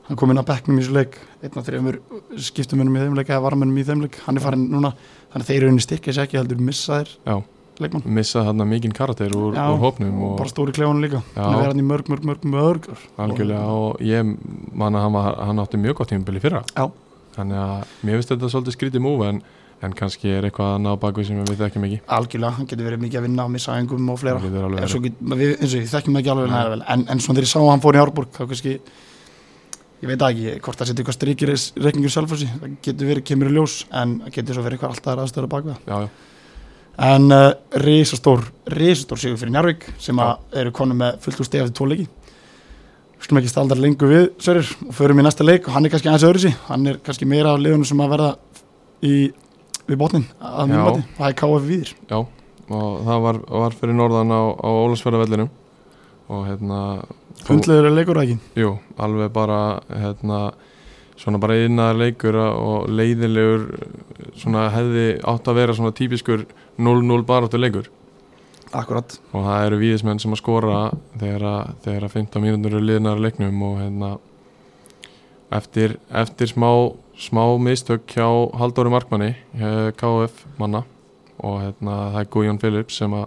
hann 0.06 0.18
kom 0.18 0.30
inn 0.32 0.40
á 0.40 0.46
bekknum 0.46 0.78
í 0.78 0.84
þessu 0.84 0.94
leik. 0.94 1.16
Einn 1.42 1.56
af 1.58 1.66
þreymur 1.66 1.98
skiptumönum 2.38 2.96
í 2.96 3.02
þeim 3.02 3.16
leik 3.18 3.32
eða 3.32 3.42
varmönum 3.48 3.80
í 3.80 3.86
þeim 3.86 4.04
leik, 4.04 4.20
hann 4.26 4.38
er 4.38 4.44
farin 4.44 4.68
núna 4.70 4.92
þannig 5.32 5.42
að 5.42 5.48
þeir 5.50 5.58
eru 5.58 5.72
henni 5.72 5.84
styrkja 5.84 6.14
sér 6.14 6.28
ekki 6.28 6.38
heldur 6.38 6.62
missa 6.62 7.00
þér 7.00 7.12
Já. 7.26 7.36
Leikmann. 7.84 8.04
Missa 8.18 8.42
þarna 8.46 8.66
mikinn 8.68 8.94
karakter 8.96 9.32
úr, 9.36 9.54
Já, 9.56 9.66
úr 9.72 9.80
hópnum 9.82 10.18
og 10.22 10.32
og 10.32 10.40
bara 10.40 10.52
stóri 10.52 10.74
klefunum 10.76 11.02
líka. 11.04 11.22
Hann 11.36 11.58
er 11.60 11.70
hann 11.70 11.82
í 11.82 11.86
mörg, 11.86 12.10
mörg, 12.12 12.26
mörg, 12.28 12.44
mörg. 12.54 12.90
Algjörlega 13.20 13.62
og 13.76 14.02
ég 14.04 14.34
man 14.72 14.98
að 14.98 15.06
hann, 15.06 15.16
var, 15.18 15.40
hann 15.50 15.62
átti 15.64 15.80
mjög 15.80 16.00
gott 16.00 16.12
tímabili 16.12 16.42
fyrra. 16.42 16.62
Já. 16.76 16.86
Þannig 17.36 17.62
að 17.64 17.96
mér 18.04 18.18
finnst 18.20 18.34
þetta 18.34 18.52
svolítið 18.54 18.76
skrítið 18.78 19.04
múf 19.04 19.26
en, 19.28 19.42
en 19.80 19.92
kannski 19.96 20.32
er 20.36 20.48
eitthvað 20.48 20.74
annað 20.78 20.96
á 20.96 21.02
bakvið 21.04 21.28
sem 21.30 21.44
við 21.44 21.60
þekkjum 21.64 21.86
ekki. 21.90 22.00
Algjörlega, 22.16 22.56
hann 22.58 22.70
getur 22.72 22.90
verið 22.90 23.04
mikið 23.06 23.20
að 23.20 23.28
vinna 23.28 23.46
á 23.46 23.48
missæðingum 23.54 24.10
og 24.10 24.18
fleira. 24.20 24.40
Við, 24.40 24.74
eins 24.80 25.74
og 25.74 25.78
ég 25.78 25.92
þekkjum 25.94 26.18
ekki 26.20 26.34
alveg 26.34 26.58
vel. 26.74 26.82
En, 26.84 27.06
en 27.06 27.22
svona 27.22 27.38
þegar 27.38 27.48
ég 27.48 27.54
sá 27.54 27.60
að 27.62 27.70
hann 27.70 27.84
fór 27.86 27.96
í 27.96 28.02
Árborg 28.02 28.34
þá 28.34 28.42
kannski 28.44 28.74
ég 30.00 30.08
veit 30.08 30.22
ekki 30.24 30.52
hvort 30.64 30.80
það 30.80 30.88
setja 30.90 31.02
eitthvað 31.02 31.16
strikir 31.18 31.50
reikningur 31.84 32.12
sjálfhversi 32.14 32.46
það 32.50 32.76
getur 32.86 33.10
verið 33.10 33.26
kemur 33.28 33.50
í 33.50 33.56
ljós 33.56 33.74
en 34.00 34.14
getur 34.32 34.56
svo 34.56 34.64
verið 34.64 34.78
eitthvað 34.78 34.94
alltaf 34.94 35.24
aðstöður 35.24 35.50
bak 35.52 35.66
við 35.66 35.74
það. 35.74 35.90
Já, 35.90 35.96
já, 36.00 36.28
en 37.00 37.28
uh, 37.32 37.50
risastór, 37.84 38.44
risastór 38.76 39.20
sigur 39.22 39.40
fyrir 39.40 39.54
Njarvík 39.54 39.86
sem 40.02 40.18
eru 40.20 40.72
konu 40.76 40.96
með 40.98 41.20
fullt 41.24 41.40
úr 41.40 41.48
steg 41.48 41.64
eftir 41.64 41.76
tvo 41.78 41.88
leiki. 41.90 42.08
Við 43.20 43.28
skulum 43.28 43.40
ekki 43.42 43.52
staldar 43.52 43.80
lengur 43.80 44.10
við 44.10 44.26
Sörir 44.40 44.68
og 44.86 44.96
förum 44.96 45.20
í 45.20 45.24
næsta 45.24 45.44
leik 45.44 45.68
og 45.68 45.76
hann 45.76 45.86
er 45.86 45.92
kannski 45.92 46.08
aðeins 46.08 46.28
öðru 46.28 46.44
sí 46.46 46.52
hann 46.68 46.88
er 46.88 47.00
kannski 47.04 47.28
meira 47.28 47.54
af 47.54 47.60
liðunum 47.60 47.88
sem 47.88 48.00
að 48.00 48.12
verða 48.14 48.34
í, 49.04 49.14
við 49.88 50.00
botnin 50.00 50.28
að 50.40 50.70
mjög 50.72 50.86
botni, 50.88 51.08
það 51.18 51.26
er 51.28 51.40
KF 51.40 51.66
Víðir. 51.68 51.96
Já 52.12 52.20
og 52.70 53.00
það 53.06 53.24
var, 53.24 53.40
var 53.64 53.76
fyrir 53.76 53.96
norðan 53.98 54.30
á, 54.30 54.42
á 54.54 54.68
Ólandsfjörðavellinum 54.70 55.50
og 56.30 56.44
hérna 56.46 56.80
hundlegur 57.48 57.88
er 57.88 57.96
leikur 57.96 58.20
ekki? 58.22 58.36
Jú, 58.58 58.74
alveg 59.00 59.32
bara 59.34 59.60
hérna, 59.88 60.40
svona 61.20 61.40
bara 61.42 61.58
einnaðar 61.60 61.98
leikur 62.00 62.38
og 62.40 62.88
leiðilegur 62.88 63.66
svona 64.40 64.68
hefði 64.72 65.06
átt 65.28 65.50
að 65.50 65.58
vera 65.60 65.76
svona 65.76 65.96
típiskur 65.96 66.46
0-0 66.80 67.24
baráttu 67.28 67.60
leikur. 67.60 67.90
Akkurat, 68.70 69.16
og 69.34 69.42
það 69.44 69.64
eru 69.66 69.78
víðismenn 69.80 70.20
sem 70.22 70.34
að 70.34 70.38
skora 70.44 70.80
þegar 71.18 71.46
að, 71.50 71.70
þegar 71.84 72.04
að 72.06 72.12
15 72.14 72.44
mínútur 72.44 72.76
eru 72.76 72.86
liðnar 72.86 73.18
að 73.18 73.24
leiknum 73.26 73.64
og 73.66 73.80
hérna 73.80 74.10
eftir, 75.58 75.96
eftir 76.22 76.52
smá, 76.52 76.70
smá 77.18 77.42
mistök 77.58 78.06
hjá 78.14 78.28
Halldóri 78.60 78.92
Markmanni 78.94 79.32
hjá 79.58 79.90
KF 79.98 80.44
manna 80.60 80.84
og 81.42 81.58
hérna 81.64 81.96
það 82.14 82.20
er 82.22 82.30
Guðjón 82.36 82.62
Phillips 82.62 83.00
sem 83.02 83.16
að 83.18 83.26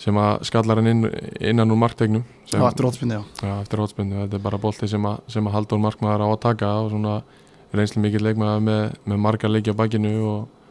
sem 0.00 0.18
að 0.20 0.42
skallar 0.48 0.80
hann 0.80 0.90
inn, 0.90 1.06
innan 1.40 1.72
úr 1.72 1.80
marktegnum 1.80 2.24
og 2.52 2.66
eftir 2.68 3.82
hótspunni, 3.82 4.18
þetta 4.24 4.38
er 4.38 4.44
bara 4.44 4.60
bolti 4.60 4.88
sem 4.90 5.08
að, 5.08 5.22
sem 5.32 5.46
að 5.48 5.56
Halldór 5.56 5.80
Markmaður 5.82 6.26
á 6.26 6.28
að 6.28 6.42
taka 6.44 6.72
og 6.82 6.90
svona 6.92 7.14
reynslu 7.76 8.02
mikill 8.04 8.24
leikmaður 8.26 8.66
með, 8.68 8.82
með 9.08 9.24
marga 9.24 9.50
leiki 9.50 9.72
á 9.72 9.80
bakinu 9.80 10.12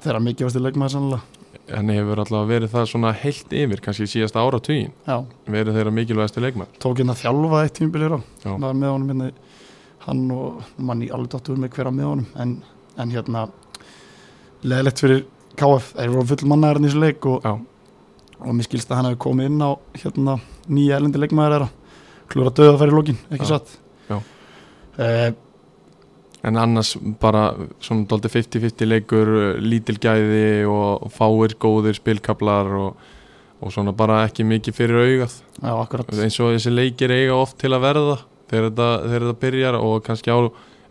þeirra 0.05 0.21
mikið 0.21 0.47
vastu 0.47 0.61
leikmaður 0.61 0.95
sannlega 0.95 1.43
henni 1.71 1.97
hefur 1.97 2.21
alltaf 2.21 2.47
verið 2.49 2.71
það 2.73 2.87
svona 2.91 3.11
heilt 3.17 3.53
yfir, 3.57 3.81
kannski 3.81 4.07
síðasta 4.09 4.43
ára 4.43 4.59
já, 4.61 5.17
verið 5.49 5.77
þeirra 5.79 5.93
mikilvægasti 5.95 6.43
leikmaður. 6.43 6.79
Tók 6.81 6.99
hérna 7.01 7.15
þjálfa 7.17 7.61
eitt 7.63 7.77
tímabilið 7.79 8.17
á 8.17 8.91
honum 8.93 9.09
hérna 9.09 9.31
hann 10.05 10.25
og 10.31 10.61
mann 10.77 11.01
í 11.01 11.09
alveg 11.09 11.31
dottur 11.33 11.57
með 11.57 11.73
hver 11.75 11.89
á 11.89 11.93
með 11.95 12.09
honum. 12.11 12.27
En, 12.37 12.51
en 13.01 13.13
hérna 13.13 13.47
leðilegt 14.61 15.01
fyrir 15.01 15.23
KF 15.57 15.93
þeir 15.95 16.13
voru 16.13 16.29
full 16.29 16.51
mannaðar 16.51 16.81
í 16.81 16.85
þessu 16.89 17.01
leik 17.01 17.29
og, 17.31 17.45
Já. 17.45 17.53
Og 18.41 18.51
mér 18.55 18.67
skilst 18.67 18.91
að 18.91 18.99
hann 18.99 19.09
hefði 19.09 19.21
komið 19.25 19.49
inn 19.51 19.63
á 19.63 19.71
hérna 20.01 20.37
nýja 20.67 20.99
elendi 20.99 21.21
leikmaður 21.21 21.55
þeirra. 21.55 21.71
Klúra 22.31 22.53
döða 22.57 22.77
fyrir 22.81 22.95
lókin, 22.97 23.17
ekki 23.31 23.49
satt? 23.49 23.73
Já. 24.09 24.17
Eh, 25.01 25.31
en 26.45 26.59
annars 26.61 26.93
bara 27.21 27.47
svona 27.83 28.05
doldi 28.09 28.29
50-50 28.33 28.89
leikur 28.89 29.33
lítil 29.61 29.97
gæði 30.01 30.65
og 30.69 31.09
fáir 31.13 31.55
góðir 31.61 31.97
spilkablar 31.97 32.69
og, 32.79 33.03
og 33.61 33.73
svona 33.73 33.93
bara 33.97 34.23
ekki 34.27 34.45
mikið 34.47 34.77
fyrir 34.77 35.01
augað. 35.01 35.35
Já, 35.61 35.73
akkurat. 35.73 36.15
Eins 36.17 36.39
og 36.41 36.53
þessi 36.55 36.73
leikir 36.73 37.13
eiga 37.13 37.37
oft 37.37 37.59
til 37.61 37.73
að 37.73 37.85
verða 37.87 38.17
þegar 38.49 38.69
þetta, 38.69 38.89
þegar 39.05 39.27
þetta 39.27 39.43
byrjar 39.45 39.79
og 39.81 39.99
kannski 40.05 40.33
á 40.33 40.39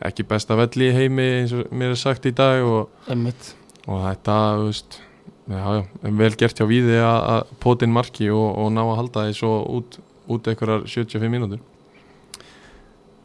ekki 0.05 0.27
besta 0.29 0.57
velli 0.59 0.91
í 0.91 0.95
heimi 0.95 1.27
eins 1.41 1.55
og 1.55 1.71
mér 1.75 1.95
er 1.95 2.01
sagt 2.01 2.27
í 2.29 2.35
dag 2.35 2.65
og, 2.67 3.05
og 3.87 4.01
þetta, 4.09 4.39
þú 4.59 4.67
veist 4.69 4.99
já, 5.51 5.63
já, 5.77 5.85
vel 6.23 6.35
gert 6.41 6.61
hjá 6.61 6.67
víði 6.69 6.99
að, 7.03 7.21
að 7.35 7.55
potin 7.63 7.95
marki 7.95 8.31
og, 8.33 8.47
og 8.63 8.73
ná 8.75 8.83
að 8.85 8.99
halda 9.03 9.27
því 9.29 9.39
svo 9.39 9.55
út, 9.79 9.99
út 10.31 10.51
einhverjar 10.51 10.87
75 10.89 11.33
mínútur. 11.33 11.63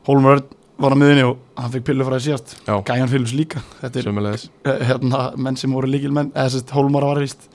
Hólmur 0.07 0.37
Örn 0.37 0.49
var 0.79 0.95
á 0.95 0.97
miðunni 0.99 1.25
og 1.27 1.39
hann 1.59 1.73
fekk 1.73 1.89
pillu 1.89 2.07
frá 2.07 2.15
því 2.15 2.25
síðast. 2.27 2.53
Gæjan 2.87 3.09
Phillips 3.11 3.33
líka. 3.35 3.63
Þetta 3.81 4.03
er 4.03 4.29
eh, 4.71 4.85
hérna, 4.91 5.23
menn 5.35 5.59
sem 5.59 5.73
voru 5.75 5.89
líkil 5.91 6.13
menn 6.15 6.31
eða 6.33 6.53
sérst 6.55 6.71
Hólmar 6.75 7.07
var 7.07 7.19
víst 7.23 7.49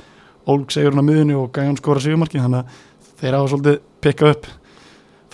Ólg 0.44 0.68
segurinn 0.74 1.00
á 1.00 1.04
miðunni 1.06 1.36
og 1.40 1.48
Gæjan 1.56 1.78
skora 1.80 2.02
sigumarki 2.04 2.42
þannig 2.42 2.60
að 2.60 2.82
þeir 3.22 3.36
hafa 3.38 3.50
svolítið 3.54 3.78
pikkað 4.04 4.34
upp 4.34 4.48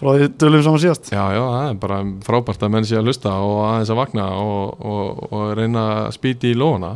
frá 0.01 0.13
því 0.15 0.29
dölum 0.41 0.63
saman 0.65 0.83
síðast. 0.85 1.11
Já, 1.13 1.25
já, 1.35 1.43
það 1.43 1.67
er 1.67 1.81
bara 1.83 1.99
frábært 2.25 2.63
að 2.65 2.73
menn 2.77 2.87
sé 2.89 2.97
að 2.97 3.09
lusta 3.11 3.33
og 3.45 3.59
aðeins 3.67 3.91
að 3.93 4.01
vakna 4.01 4.29
og, 4.39 4.87
og, 4.87 5.25
og 5.29 5.45
reyna 5.59 5.87
að 6.07 6.15
spýti 6.17 6.55
í 6.55 6.59
lóna 6.59 6.95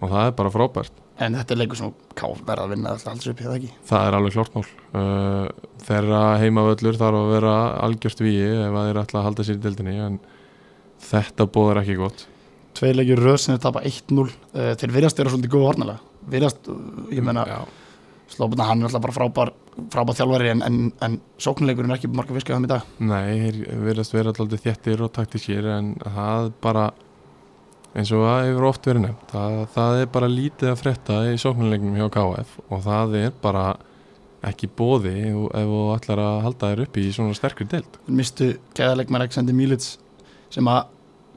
og 0.00 0.06
það 0.06 0.22
er 0.22 0.36
bara 0.38 0.54
frábært 0.54 0.94
en 1.20 1.36
þetta 1.38 1.54
er 1.54 1.60
leikur 1.60 1.78
sem 1.80 1.92
káf 2.18 2.42
verða 2.46 2.66
að 2.66 2.74
vinna 2.74 2.92
alltaf 2.94 3.12
alls 3.12 3.28
upp 3.30 3.42
eða 3.44 3.56
ekki? 3.58 3.70
Það 3.90 4.06
er 4.08 4.16
alveg 4.18 4.36
klart 4.36 4.56
mál. 4.56 4.66
Uh, 4.90 5.70
Þeirra 5.86 6.22
heimavöllur 6.42 6.98
þarf 7.00 7.20
að 7.20 7.32
vera 7.34 7.54
algjört 7.86 8.22
víi 8.24 8.44
ef 8.48 8.74
að 8.74 8.88
þeir 8.88 9.00
ætla 9.04 9.20
að 9.20 9.26
halda 9.28 9.46
sér 9.46 9.58
í 9.58 9.64
deildinni 9.64 9.96
en 10.06 10.20
þetta 11.10 11.48
bóður 11.50 11.82
ekki 11.82 11.98
gott. 12.00 12.26
Tvei 12.78 12.92
leikir 12.94 13.20
röð 13.20 13.38
sem 13.42 13.56
þeir 13.56 13.64
tapa 13.66 13.84
1-0 13.88 14.26
uh, 14.26 14.72
þeir 14.80 14.96
virðast 14.96 15.20
vera 15.20 15.32
svolítið 15.32 15.54
góð 15.56 15.68
varnalega 15.68 16.30
virðast, 16.30 16.68
uh, 16.70 17.06
ég 17.14 17.24
meina 17.24 17.46
Já, 17.48 17.60
Slóbuna 18.30 18.68
hann 18.68 18.84
er 18.84 18.86
alltaf 18.86 19.02
bara 19.02 19.16
frábær 19.16 19.52
frábær 19.90 20.16
þjálfari 20.18 20.50
en, 20.52 20.62
en, 20.62 20.80
en 21.02 21.16
sóknuleikurinn 21.40 21.90
er 21.90 21.98
ekki 21.98 22.10
marga 22.14 22.36
fiskað 22.36 22.58
þeim 22.58 22.66
í 22.66 22.70
dag. 22.70 22.90
Nei, 23.02 23.30
þeir 23.40 23.60
virðast 23.86 24.14
vera 24.14 24.32
alltaf 24.32 24.64
þéttir 24.64 25.04
og 25.06 25.12
taktískir 25.16 25.66
en 25.72 25.94
það 26.04 26.50
bara 26.62 26.90
eins 27.94 28.10
og 28.14 28.24
það 28.24 28.48
hefur 28.48 28.66
oft 28.68 28.86
verið 28.86 29.04
nefnt 29.06 29.32
það, 29.34 29.54
það 29.74 30.00
er 30.00 30.10
bara 30.14 30.30
lítið 30.30 30.70
að 30.70 30.80
frétta 30.82 31.20
í 31.30 31.38
sóknulegnum 31.42 31.96
hjá 31.98 32.06
KF 32.14 32.58
og 32.68 32.84
það 32.86 33.16
er 33.20 33.32
bara 33.42 33.64
ekki 34.46 34.70
bóði 34.72 35.14
ef 35.28 35.66
þú 35.68 35.80
ætlar 35.94 36.22
að 36.24 36.38
halda 36.46 36.70
þér 36.72 36.84
upp 36.86 36.98
í 37.00 37.08
svona 37.12 37.36
sterkri 37.36 37.66
deild. 37.68 37.98
Mistu 38.08 38.54
gæðalegmar 38.76 39.24
Alexander 39.24 39.56
Milits 39.56 39.98
sem 40.52 40.70
að 40.70 40.86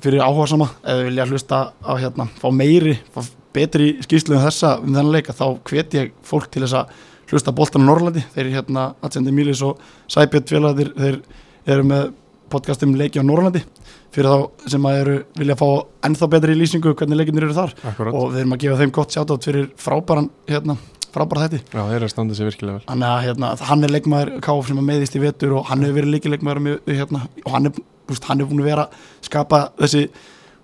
fyrir 0.03 0.23
áhuga 0.23 0.49
sama 0.51 0.69
eða 0.83 1.07
vilja 1.07 1.25
hlusta 1.31 1.59
á 1.79 1.91
hérna 1.99 2.27
fá 2.39 2.47
meiri, 2.51 2.95
fá 3.11 3.23
betri 3.53 3.93
skýrslu 4.03 4.37
um 4.37 4.43
þessa 4.43 4.77
um 4.79 4.89
þennan 4.89 5.13
leika 5.13 5.35
þá 5.35 5.45
hvet 5.69 5.97
ég 5.97 6.13
fólk 6.25 6.49
til 6.51 6.63
þess 6.63 6.79
að 6.79 6.93
hlusta 7.31 7.53
boltan 7.55 7.85
á 7.85 7.87
Norrlandi 7.89 8.23
þeir 8.33 8.43
eru 8.45 8.55
hérna 8.57 8.85
Atsendi 9.03 9.33
Mílis 9.35 9.61
og 9.65 9.81
Sæbjörn 10.11 10.47
félagarnir 10.49 10.93
þeir 10.97 11.19
eru 11.75 11.87
með 11.89 12.11
podcast 12.53 12.83
um 12.85 12.95
leiki 12.97 13.21
á 13.21 13.25
Norrlandi 13.25 13.63
fyrir 14.13 14.29
þá 14.29 14.69
sem 14.73 14.87
að 14.89 14.99
eru 15.03 15.15
vilja 15.39 15.57
fá 15.59 15.67
ennþá 16.07 16.29
betri 16.33 16.57
lýsingu 16.57 16.93
hvernig 16.93 17.19
leikinnir 17.19 17.47
eru 17.47 17.57
þar. 17.57 17.73
Akkurat. 17.91 18.17
Og 18.17 18.33
við 18.33 18.43
erum 18.43 18.55
að 18.55 18.65
gefa 18.65 18.81
þeim 18.81 18.93
gott 18.97 19.15
sjátt 19.15 19.47
fyrir 19.47 19.71
frábæran 19.79 20.29
hérna, 20.49 20.77
frábæra 21.13 21.47
þetta 21.47 21.61
Já, 21.63 21.81
þeir 21.81 21.97
eru 21.97 22.09
að 22.09 22.13
standa 22.13 22.37
sér 22.37 22.49
virkilega 22.51 22.77
vel. 22.77 22.85
Þannig 22.91 23.09
að 23.09 23.25
hérna, 23.27 23.49
hann 23.71 23.87
er 23.87 23.95
leikmaður 23.95 24.35
KF 24.45 24.69
sem 24.69 24.83
að 24.83 24.87
meðist 24.91 25.17
í 25.17 25.23
vetur 25.23 25.57
og 25.57 25.67
hann 25.71 25.85
hefur 25.85 25.99
verið 25.99 26.15
líkileikmaður 26.17 26.69
hérna, 26.89 27.25
og 27.43 27.57
hann 27.57 27.69
er, 27.69 27.81
úst, 28.13 28.29
hann 28.29 28.43
er 28.43 28.49
búin 28.49 28.63
að 28.63 28.71
vera 28.71 28.87
skapa 29.25 29.65
þessi 29.81 30.05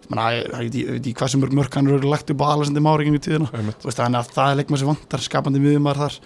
ég, 0.10 0.48
veit 0.56 0.78
ekki 0.80 1.14
hvað 1.20 1.34
sem 1.34 1.44
mörg 1.44 1.58
mörg 1.58 1.76
hann 1.78 1.90
eru 1.90 2.10
lagt 2.10 2.32
upp 2.34 2.42
á 2.42 2.54
Alessandi 2.56 2.82
Mári 2.82 3.10
í 3.10 3.22
tíðina. 3.22 3.50
Einmitt. 3.54 3.82
Þú 3.82 3.92
veist, 3.92 4.00
þannig 4.00 4.22
að 4.24 4.32
það 4.38 4.54
er 4.54 4.60
leikmaður 4.62 4.82
sem 4.82 4.90
vantar 4.90 5.26
skapandi 5.26 5.62
miðjumar 5.62 6.00
þar. 6.02 6.18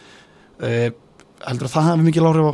Uh, 0.63 0.87
heldur 1.43 1.67
að 1.67 1.73
það 1.73 1.89
hefur 1.89 2.07
mikið 2.07 2.27
láhrif 2.27 2.47
á 2.47 2.53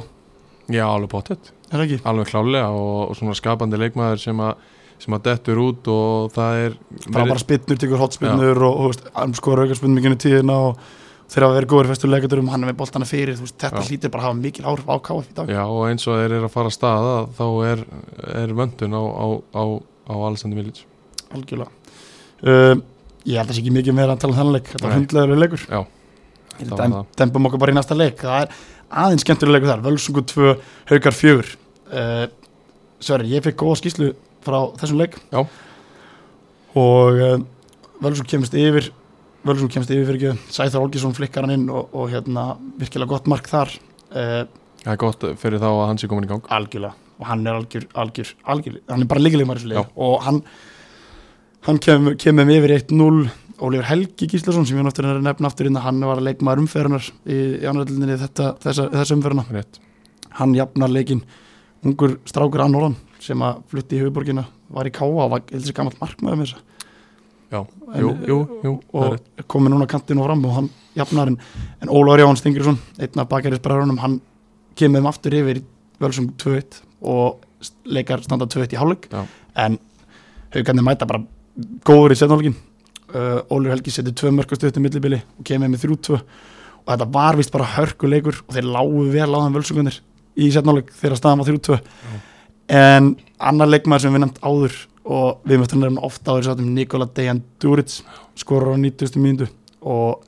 Já, 0.70 0.86
alveg 0.86 1.10
bóttið? 1.10 1.50
Alveg 1.72 2.30
klálega 2.32 2.70
og, 2.74 3.10
og 3.10 3.18
svona 3.20 3.38
skapandi 3.38 3.80
leikmaður 3.80 4.22
sem 4.24 4.46
að 4.46 4.68
sem 5.00 5.16
að 5.16 5.28
dettur 5.30 5.60
út 5.64 5.86
og 5.88 6.32
það 6.36 6.62
er 6.66 6.74
frábæra 7.06 7.40
spinnur, 7.40 7.78
tekur 7.80 8.02
hotspinnur 8.02 8.66
og, 8.68 8.98
skora 9.38 9.64
aukarspinnur 9.64 9.96
mikið 9.96 10.16
í 10.18 10.20
tíðina 10.26 10.58
og 10.70 10.82
þeir 11.30 11.46
hafa 11.46 11.56
verið 11.56 11.72
góður 11.72 11.90
festur 11.94 12.12
leikaturum 12.12 12.50
hann 12.52 12.66
er 12.66 12.72
með 12.72 12.80
boltana 12.82 13.08
fyrir, 13.08 13.38
veist, 13.40 13.56
þetta 13.62 13.84
Já. 13.84 13.88
hlýtir 13.88 14.12
bara 14.12 14.26
að 14.26 14.28
hafa 14.28 14.40
mikil 14.42 14.66
áhrif 14.66 14.90
á 14.90 14.96
KF 15.06 15.30
í 15.30 15.36
dag. 15.38 15.52
Já, 15.54 15.62
og 15.70 15.84
eins 15.88 16.08
og 16.10 16.18
þeir 16.20 16.36
eru 16.40 16.50
að 16.50 16.56
fara 16.56 16.72
að 16.72 16.76
staða 16.76 17.16
þá 17.38 17.46
er, 17.70 17.84
er 18.42 18.56
vöndun 18.60 18.98
á, 18.98 19.04
á, 19.06 19.26
á, 19.56 19.64
á 20.10 20.14
Alessandri 20.18 20.60
Milic 20.60 20.82
algjörlega. 21.30 21.70
Uh, 22.40 22.82
ég 23.28 23.38
held 23.38 23.46
að 23.46 23.52
það 23.52 23.56
sé 23.58 23.64
ekki 23.64 23.76
mikið 23.76 23.98
meira 24.00 24.16
að 24.16 24.24
tala 24.24 24.34
um 24.34 24.40
þannig 24.40 24.58
leik 24.58 24.70
þetta 24.74 24.86
var 24.86 24.94
Nei. 24.94 25.00
hundlegur 25.00 25.42
leikur. 25.44 25.66
Já, 25.70 25.82
Dempum 27.20 27.50
okkur 27.50 27.62
bara 27.62 27.74
í 27.74 27.78
næsta 27.78 27.98
leik. 27.98 28.22
Það 28.24 28.46
er 28.46 28.54
aðeins 29.04 29.26
skemmtilega 29.26 29.56
leikur 29.58 29.72
þar. 29.72 29.84
Völsungur 29.88 30.26
2, 30.34 30.54
Haukar 30.92 31.16
4 31.16 31.36
uh, 31.40 32.24
Sverri, 33.00 33.32
ég 33.32 33.46
fekk 33.46 33.60
góða 33.64 33.80
skýslu 33.80 34.14
frá 34.46 34.60
þessum 34.82 35.02
leik. 35.02 35.20
Já. 35.32 35.44
og 36.80 37.20
uh, 37.20 37.36
Völsungur 38.04 38.30
kemist 38.32 38.56
yfir 38.58 38.92
Völsungur 39.48 39.72
kemst 39.72 39.92
yfir 39.94 40.08
fyrir 40.10 40.20
ekki. 40.20 40.52
Sæþór 40.52 40.88
Olgjesson 40.88 41.16
flikkar 41.16 41.46
hann 41.48 41.56
inn 41.56 41.70
og, 41.72 41.94
og 41.96 42.10
hérna 42.12 42.50
virkilega 42.80 43.14
gott 43.14 43.30
mark 43.32 43.48
þar. 43.48 43.72
Uh, 44.12 44.44
Það 44.84 44.92
er 44.94 45.00
gott 45.00 45.24
fyrir 45.40 45.62
þá 45.62 45.70
að 45.70 45.86
hans 45.90 46.04
er 46.04 46.12
komin 46.12 46.28
í 46.28 46.32
gang. 46.32 46.44
Algjörlega. 46.56 46.96
Og 47.20 47.28
hann 47.28 47.48
er 47.48 47.58
algjör, 47.60 47.86
algjör, 48.00 48.30
algjör 48.48 48.76
hann 48.88 49.04
er 49.04 49.08
bara 49.12 49.24
líkilegum 49.24 49.52
að 49.52 49.58
þessu 49.60 49.72
Já. 49.74 49.80
leik 49.82 49.98
og 50.08 50.22
hann 50.24 50.38
hann 51.68 51.80
kem, 51.84 52.14
kemur 52.16 52.48
með 52.48 52.62
yfir 52.62 52.74
1-0 52.78 53.26
Ólífur 53.60 53.88
Helgi 53.90 54.28
Gíslason 54.32 54.66
sem 54.68 54.78
ég 54.80 54.86
náttúr 54.88 55.08
er 55.10 55.18
að 55.20 55.26
nefna 55.28 55.50
aftur 55.50 55.68
inn 55.68 55.78
að 55.80 55.86
hann 55.90 56.00
var 56.08 56.20
að 56.22 56.28
leikmaður 56.30 56.62
umferðunar 56.64 57.10
í, 57.28 57.38
í 57.60 58.18
þessa, 58.22 58.86
þessa 58.94 59.16
umferðuna 59.18 59.46
hann 60.40 60.56
jafnar 60.56 60.92
leikin 60.94 61.22
ungur 61.86 62.18
strákur 62.30 62.64
að 62.64 62.74
Norðan 62.74 62.96
sem 63.24 63.42
að 63.44 63.62
flutti 63.72 63.98
í 63.98 64.02
höfuborgina 64.04 64.46
var 64.72 64.88
í 64.88 64.94
Káa 64.96 65.10
og 65.10 65.34
var 65.34 65.44
sér 65.50 65.76
gammalt 65.76 66.00
markmaður 66.00 66.40
með 66.40 66.52
þessa. 66.52 66.64
Já, 67.50 67.60
En- 67.90 68.04
jú, 68.04 68.12
jú, 68.30 68.38
jú 68.64 68.74
og 68.94 69.18
komið 69.50 69.74
núna 69.74 69.88
kantinn 69.90 70.22
og 70.22 70.28
fram 70.30 70.46
og 70.46 70.56
hann 70.56 70.70
jafnar 70.96 71.32
en, 71.32 71.40
en 71.82 71.90
Ólafur 71.90 72.22
Jáhann 72.22 72.38
Stingursson 72.40 72.78
einn 73.00 73.24
af 73.24 73.30
bakarisbræðurunum, 73.32 74.00
hann 74.04 74.20
kemur 74.78 75.02
þeim 75.02 75.10
aftur 75.10 75.36
yfir 75.40 75.64
völsum 76.00 76.30
2-1 76.40 76.80
og 77.02 77.42
leikar 77.90 78.22
standa 78.24 78.46
2-1 78.46 78.76
í 78.78 78.80
Já. 79.12 79.26
en 79.66 79.80
haugarnir 80.54 80.86
mæta 80.86 81.10
bara 81.10 81.24
góður 81.84 82.14
í 82.14 82.20
setnálgin 82.20 82.56
uh, 83.14 83.42
Ólafur 83.50 83.74
Helgi 83.76 83.94
setur 83.94 84.16
tvö 84.18 84.32
mörgast 84.36 84.64
eftir 84.68 84.84
millibili 84.84 85.22
og 85.38 85.48
kemur 85.48 85.72
með 85.72 85.86
3-2 85.88 86.20
og 86.20 86.92
þetta 86.94 87.10
var 87.14 87.40
vist 87.40 87.54
bara 87.54 87.68
hörku 87.76 88.10
leikur 88.10 88.40
og 88.46 88.56
þeir 88.56 88.70
lágu 88.70 89.04
vel 89.14 89.30
á 89.30 89.40
þeim 89.44 89.58
völsungunir 89.58 90.00
í 90.40 90.52
setnáleik 90.54 90.94
þegar 90.96 91.20
staðan 91.20 91.44
var 91.44 91.52
3-2 91.52 91.80
en 92.80 93.12
annar 93.40 93.72
leikmaður 93.72 94.06
sem 94.06 94.16
við 94.16 94.26
nefnt 94.26 94.42
áður 94.46 94.80
og 95.10 95.46
við 95.50 95.62
möttum 95.62 95.84
nefna 95.84 96.06
ofta 96.06 96.36
áður 96.36 96.50
sáttum 96.50 96.74
Nikola 96.76 97.08
Dejan 97.18 97.42
Duric 97.62 98.02
skorur 98.38 98.76
á 98.76 98.78
90. 98.78 99.18
mínútu. 99.18 99.48
Og 99.82 100.26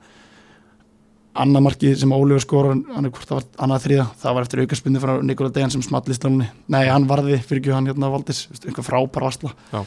annar 1.38 1.64
markið 1.64 1.96
sem 2.02 2.12
Ólífur 2.12 2.44
skorur 2.44 2.80
hann 2.92 3.08
er 3.08 3.12
hvort 3.14 3.30
það 3.30 3.38
var 3.38 3.46
annað 3.66 3.84
þriða 3.86 4.06
það 4.24 4.36
var 4.36 4.48
eftir 4.48 4.62
aukarspunni 4.64 5.02
frá 5.04 5.12
Nikola 5.24 5.54
Dejan 5.56 5.72
sem 5.72 5.84
small 5.86 6.04
í 6.12 6.18
stálunni 6.18 6.48
nei, 6.68 6.84
hann 6.90 7.08
varði 7.08 7.38
fyrir 7.40 7.62
ekki 7.62 7.76
hann 7.76 7.88
hérna 7.88 8.10
Valdis 8.12 8.42
einhver 8.66 8.84
frábær 8.84 9.28
vasla 9.30 9.54
Já. 9.72 9.86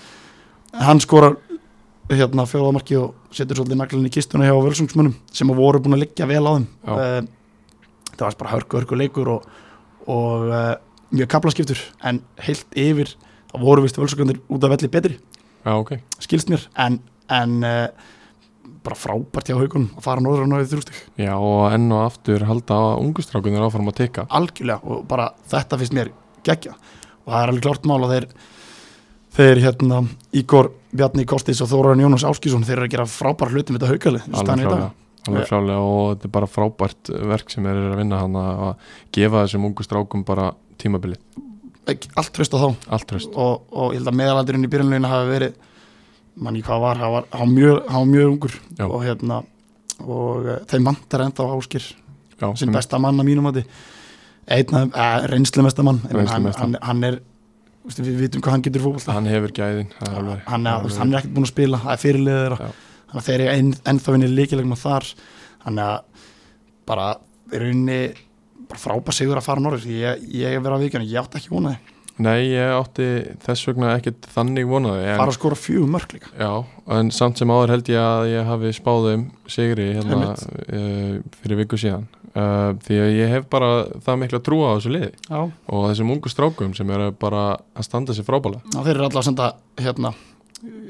hann 0.87 1.03
skorar 1.05 1.37
hérna 2.13 2.45
fjóðamarkið 2.49 3.01
og 3.01 3.35
setur 3.35 3.61
svolítið 3.61 3.81
naglinn 3.81 4.09
í 4.09 4.13
kistuna 4.13 4.49
hjá 4.49 4.55
völsungsmunum 4.55 5.15
sem 5.33 5.51
að 5.51 5.61
voru 5.63 5.83
búin 5.85 5.97
að 5.97 6.05
liggja 6.05 6.29
vel 6.29 6.43
á 6.45 6.53
þeim. 6.53 6.67
Eh, 6.95 7.21
það 8.15 8.27
var 8.27 8.41
bara 8.43 8.55
hörku, 8.55 8.81
hörku 8.81 8.99
leikur 8.99 9.31
og, 9.37 9.47
og 10.11 10.51
uh, 10.53 10.75
mjög 11.15 11.31
kaplaskiptur 11.33 11.81
en 12.05 12.21
heilt 12.45 12.77
yfir 12.79 13.15
það 13.51 13.65
voru 13.65 13.87
vist 13.87 13.99
völsungundir 13.99 14.43
út 14.53 14.67
af 14.67 14.75
velli 14.77 14.91
betri. 14.93 15.17
Já, 15.65 15.73
ok. 15.73 15.97
Skilst 16.23 16.53
mér 16.53 16.69
en, 16.85 17.01
en 17.33 17.57
uh, 17.65 17.89
bara 18.85 18.99
frábært 18.99 19.49
hjá 19.49 19.57
haugunum 19.57 19.93
að 19.97 20.05
fara 20.05 20.23
norður 20.23 20.45
og 20.45 20.51
náðu 20.53 20.69
þrjústig 20.73 20.99
Já, 21.21 21.33
og 21.37 21.63
enn 21.73 21.87
og 21.95 22.03
aftur 22.05 22.45
halda 22.49 22.81
ungustrákunir 23.01 23.65
áfram 23.65 23.89
að 23.91 24.01
teka 24.03 24.27
algjörlega 24.29 24.85
og 24.85 25.07
bara 25.09 25.31
þetta 25.51 25.79
finnst 25.81 25.97
mér 25.97 26.11
geggja 26.45 26.75
og 26.77 27.33
það 27.33 27.39
er 27.41 27.53
alveg 27.53 27.65
klárt 27.65 27.89
mál 27.89 28.03
að 28.05 28.15
þeir 28.15 28.29
þeir 29.35 29.63
hérna 29.65 30.03
Ígor 30.37 30.73
Bjarni 30.95 31.25
Kostis 31.29 31.63
og 31.65 31.71
Þóraðin 31.73 32.07
Jónas 32.07 32.27
Áskísson 32.29 32.67
þeir 32.67 32.79
eru 32.79 32.89
að 32.89 32.95
gera 32.97 33.09
frábæra 33.11 33.55
hluti 33.55 33.75
með 33.75 33.87
þetta 33.87 33.95
haugali 33.95 34.23
Alveg 34.31 34.61
klálega 34.63 34.91
Alveg 35.25 35.49
klálega 35.49 35.81
og 35.81 36.05
þetta 36.13 36.29
er 36.29 36.35
bara 36.37 36.51
frábært 36.51 37.15
verk 37.33 37.51
sem 37.51 37.65
þeir 37.65 37.81
eru 37.81 37.95
að 37.95 38.03
vinna 38.03 38.21
hann 38.21 38.39
að 38.41 38.93
gefa 39.17 39.45
þessum 39.45 39.67
ungu 39.71 39.87
strákum 39.87 40.25
bara 40.27 40.53
tímabili 40.81 41.19
allt 41.87 42.33
tröst 42.33 42.55
á 42.57 42.59
þá. 42.59 42.69
Og, 43.37 43.65
og 43.71 43.93
ég 43.93 44.01
held 44.01 44.11
að 44.11 44.19
meðalaldurinn 44.21 44.67
í 44.67 44.71
byrjunleginu 44.73 45.11
hafi 45.11 45.31
verið 45.31 45.59
mann 46.45 46.57
í 46.59 46.63
hvað 46.65 46.81
var, 46.83 47.01
hann 47.03 47.13
var, 47.13 47.27
hann 47.31 47.43
var, 47.45 47.53
mjög, 47.53 47.91
mjög 48.11 48.31
ungur. 48.33 48.55
Já. 48.79 48.87
og 48.89 49.05
hérna 49.05 49.43
og 50.03 50.49
uh, 50.49 50.57
þeim 50.71 50.89
vantar 50.89 51.27
ennþá 51.27 51.51
áskir 51.55 51.85
Já, 52.41 52.49
sinn 52.59 52.73
besta 52.75 52.99
mann 52.99 53.21
að 53.21 53.29
mínum 53.29 53.51
að 53.51 53.61
einn 53.63 54.75
af, 54.81 54.89
uh, 54.91 55.29
reynslumesta 55.31 55.85
mann. 55.87 56.01
Hann, 56.11 56.51
hann, 56.57 56.77
hann 56.83 57.07
er 57.07 57.21
við 57.85 58.19
vitum 58.25 58.41
hvað 58.45 58.55
hann 58.57 58.65
getur 58.65 58.85
fókbalta 58.85 59.13
Hann 59.17 59.27
hefur 59.29 59.53
gæðin 59.57 59.91
er 60.01 60.19
alveg- 60.19 60.45
hann, 60.49 60.67
er- 60.67 60.99
hann 60.99 61.13
er 61.15 61.19
ekkert 61.21 61.35
búin 61.37 61.45
að 61.45 61.53
spila, 61.53 61.81
það 61.85 62.05
er 62.11 62.19
Já. 62.55 62.69
þannig 63.11 63.21
að 63.21 63.27
þeir 63.29 63.41
eru 63.41 63.55
enn, 63.59 63.73
ennþá 63.93 64.13
vinni 64.15 64.29
líkilegum 64.35 64.77
þar. 64.81 65.05
Þannig 65.65 65.85
að 65.85 65.99
bara 66.87 67.09
rauninni 67.53 67.99
bara 68.69 68.81
frábæð 68.81 69.15
sigur 69.19 69.37
að 69.41 69.45
fara 69.49 69.61
norður. 69.61 69.85
Ég, 69.87 70.25
ég 70.33 70.55
er 70.57 70.61
verið 70.65 70.79
að 70.79 70.87
vikina, 70.89 71.05
ég 71.05 71.21
átti 71.21 71.39
ekki 71.41 71.53
vonaði 71.53 71.79
Nei, 72.17 72.47
ég 72.55 72.71
átti 72.71 73.07
þess 73.43 73.67
vegna 73.67 73.97
ekkert 73.99 74.29
þannig 74.31 74.69
vonaði 74.71 75.03
en, 75.09 75.17
fara 75.19 75.33
að 75.33 75.35
skora 75.35 75.57
fjögur 75.59 75.89
mörg 75.91 76.13
líka. 76.15 76.29
Já, 76.39 76.51
en 76.95 77.11
samt 77.11 77.41
sem 77.41 77.51
áður 77.51 77.73
held 77.75 77.89
ég 77.91 77.99
að 77.99 78.29
ég 78.31 78.45
hafi 78.47 78.71
spáð 78.77 79.09
um 79.17 79.25
sigri 79.51 79.89
hérna 79.97 80.29
uh, 80.31 81.17
fyrir 81.43 81.59
viku 81.59 81.75
síðan 81.81 82.07
uh, 82.35 82.75
því 82.85 83.01
að 83.05 83.15
ég 83.17 83.33
hef 83.37 83.49
bara 83.53 83.71
það 84.05 84.21
mikla 84.23 84.43
trúa 84.45 84.75
á 84.75 84.77
þessu 84.77 84.93
liði. 84.95 85.11
Já, 85.29 85.41
og 85.45 85.89
þessum 85.89 86.13
ungu 86.15 86.33
strákum 86.33 86.77
sem 86.77 86.93
eru 86.97 87.11
bara 87.21 87.47
að 87.75 87.89
standa 87.89 88.17
sér 88.17 88.29
frábæla 88.29 88.61
Já, 88.75 88.79
þeir 88.83 88.95
eru 88.97 89.09
alltaf 89.09 89.23
að 89.23 89.29
senda 89.31 89.51
hérna 89.81 90.15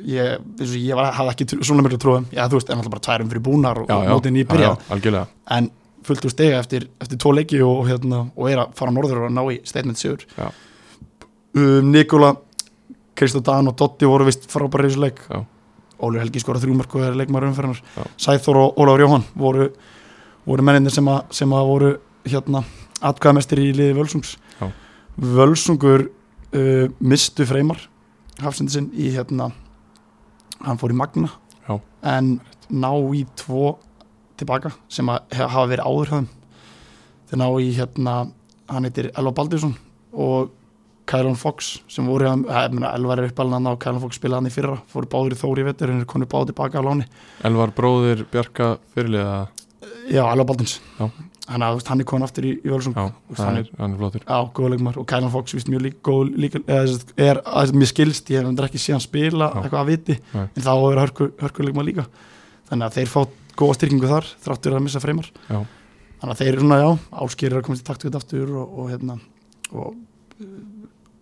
ég, 0.07 0.45
ég 0.75 0.99
var, 0.99 1.15
hafði 1.17 1.35
ekki 1.35 1.65
svona 1.65 1.87
miklu 1.87 2.01
trúum 2.03 2.29
já 2.35 2.45
þú 2.49 2.61
veist, 2.61 2.71
en 2.71 2.81
alltaf 2.81 2.95
bara 2.95 3.07
tværum 3.09 3.33
fyrir 3.33 3.47
búnar 3.49 3.81
og, 3.83 3.91
og 3.91 4.11
mótin 4.13 4.39
í 4.39 4.45
byrja, 4.49 4.75
já, 5.01 5.25
en 5.57 5.71
fullt 6.05 6.27
úr 6.29 6.35
stega 6.35 6.61
eftir, 6.61 6.87
eftir 7.03 7.21
tvo 7.21 7.33
leiki 7.35 7.61
og, 7.65 7.81
og, 7.81 7.89
hérna, 7.89 8.27
og 8.37 8.51
er 8.51 8.63
að 8.65 8.75
fara 8.79 8.95
norður 8.95 9.27
og 9.29 9.33
ná 9.35 9.41
í 9.53 9.59
statement 9.67 10.01
sigur. 10.01 10.25
Um, 11.55 11.91
Nikola 11.95 12.35
Kristó 13.17 13.41
Dan 13.45 13.71
og 13.71 13.77
Dotti 13.79 14.09
voru 14.11 14.27
vist 14.29 14.49
frábæri 14.51 14.89
í 14.89 14.93
þessu 14.93 15.05
leik. 15.05 15.23
Óli 16.05 16.21
Helgi 16.21 16.43
skora 16.43 16.61
þrjúmark 16.61 16.97
og 16.99 17.07
er 17.07 17.17
leikmaður 17.17 17.53
umferðinar 17.53 17.81
Já. 17.95 18.07
Sæþór 18.27 18.59
og 18.61 18.81
Ólafur 18.83 19.05
Jóhann 19.05 19.27
voru, 19.39 19.69
voru 20.45 20.67
menninir 20.67 20.95
sem, 20.95 21.09
að, 21.09 21.25
sem 21.35 21.55
að 21.57 21.71
voru 21.71 21.93
hérna 22.29 22.65
atkvæðamestir 23.05 23.61
í 23.63 23.71
liði 23.77 23.97
Völsungs 23.99 24.37
Já. 24.61 24.69
Völsungur 25.17 26.09
uh, 26.09 26.87
mistu 27.01 27.47
freymar 27.49 27.83
hafsindi 28.43 28.77
sinn 28.77 28.91
í 28.97 29.13
hérna 29.15 29.51
hann 30.65 30.81
fór 30.81 30.95
í 30.95 30.99
Magna 30.99 31.31
Já. 31.69 31.79
en 32.17 32.39
ná 32.71 32.91
í 33.15 33.25
tvo 33.39 33.77
tilbaka 34.41 34.73
sem 34.91 35.09
að 35.13 35.37
hafa 35.39 35.69
verið 35.71 35.87
áður 35.87 36.13
höfum 36.15 36.29
þeir 37.31 37.41
ná 37.41 37.49
í 37.63 37.71
hérna 37.77 38.19
hann 38.71 38.89
heitir 38.89 39.11
Elva 39.15 39.35
Baldursson 39.37 39.75
og 40.13 40.53
Kælon 41.05 41.37
Fox 41.37 41.83
sem 41.93 42.07
voru 42.09 42.31
hann, 42.31 42.47
Elvar 42.49 43.21
er 43.21 43.29
uppalinn 43.29 43.69
og 43.69 43.77
Kælon 43.83 44.01
Fox 44.01 44.17
spilaði 44.17 44.41
hann 44.41 44.49
í 44.49 44.55
fyrra 44.55 44.79
fóru 44.89 45.11
báður 45.13 45.37
í 45.37 45.41
Þóri 45.43 45.67
vettur 45.67 45.93
en 45.93 46.01
er 46.01 46.09
konið 46.09 46.31
báður 46.33 46.53
tilbaka 46.53 46.81
á 46.81 46.87
láni 46.87 47.09
Elvar 47.45 47.75
bróðir 47.77 48.25
Bjarka 48.33 48.71
fyrirliða 48.95 49.37
já, 50.11 50.25
Baldursson 50.45 50.83
Já. 50.99 51.07
hann, 51.49 51.65
að, 51.67 51.81
hann 51.89 52.03
er 52.03 52.09
konið 52.09 52.27
aftur 52.29 52.49
í, 52.49 52.53
Völsung 52.65 52.97
hann 52.97 53.61
er, 53.61 53.71
flottur 53.99 54.25
Já, 54.25 54.37
góða 54.57 54.73
leikmar 54.75 54.99
og 55.01 55.07
Kælan 55.11 55.33
Fox 55.35 55.57
vist 55.57 55.71
mjög 55.73 55.87
líka 55.89 56.03
góð 56.09 56.33
líka, 56.45 56.63
er, 56.69 57.41
að, 57.45 57.75
mér 57.77 57.91
skilst, 57.91 58.33
ég 58.35 58.45
hef 58.45 58.65
ekki 58.69 58.83
síðan 58.83 59.05
spila 59.05 59.51
Já. 59.51 59.61
eitthvað 59.63 59.81
að 59.83 59.93
viti, 59.93 60.19
Nei. 60.35 60.45
en 60.47 60.67
þá 60.67 60.73
er 60.77 61.03
hörku, 61.05 61.31
hörku 61.43 61.69
leikmar 61.69 61.89
líka 61.89 62.07
þannig 62.71 62.89
að 62.89 62.99
þeir 62.99 63.13
fá 63.13 63.21
góða 63.55 63.79
styrkingu 63.79 64.11
þar 64.11 64.31
þráttur 64.47 64.79
að 64.79 64.85
missa 64.87 65.05
freymar 65.05 65.31
Já. 65.51 65.61
þannig 66.23 66.33
að 66.35 66.41
þeir 66.43 66.53
eru 66.55 66.65
svona, 66.65 66.81
já, 66.83 66.91
áskýrir 67.25 67.61
að 67.61 67.69
komast 67.69 67.85
í 67.85 67.89
takt 67.91 68.05
við 68.05 68.11
þetta 68.13 68.23
aftur 68.25 68.57
og, 68.63 68.79
og 68.81 68.91
hérna 68.95 69.19
og 69.75 69.95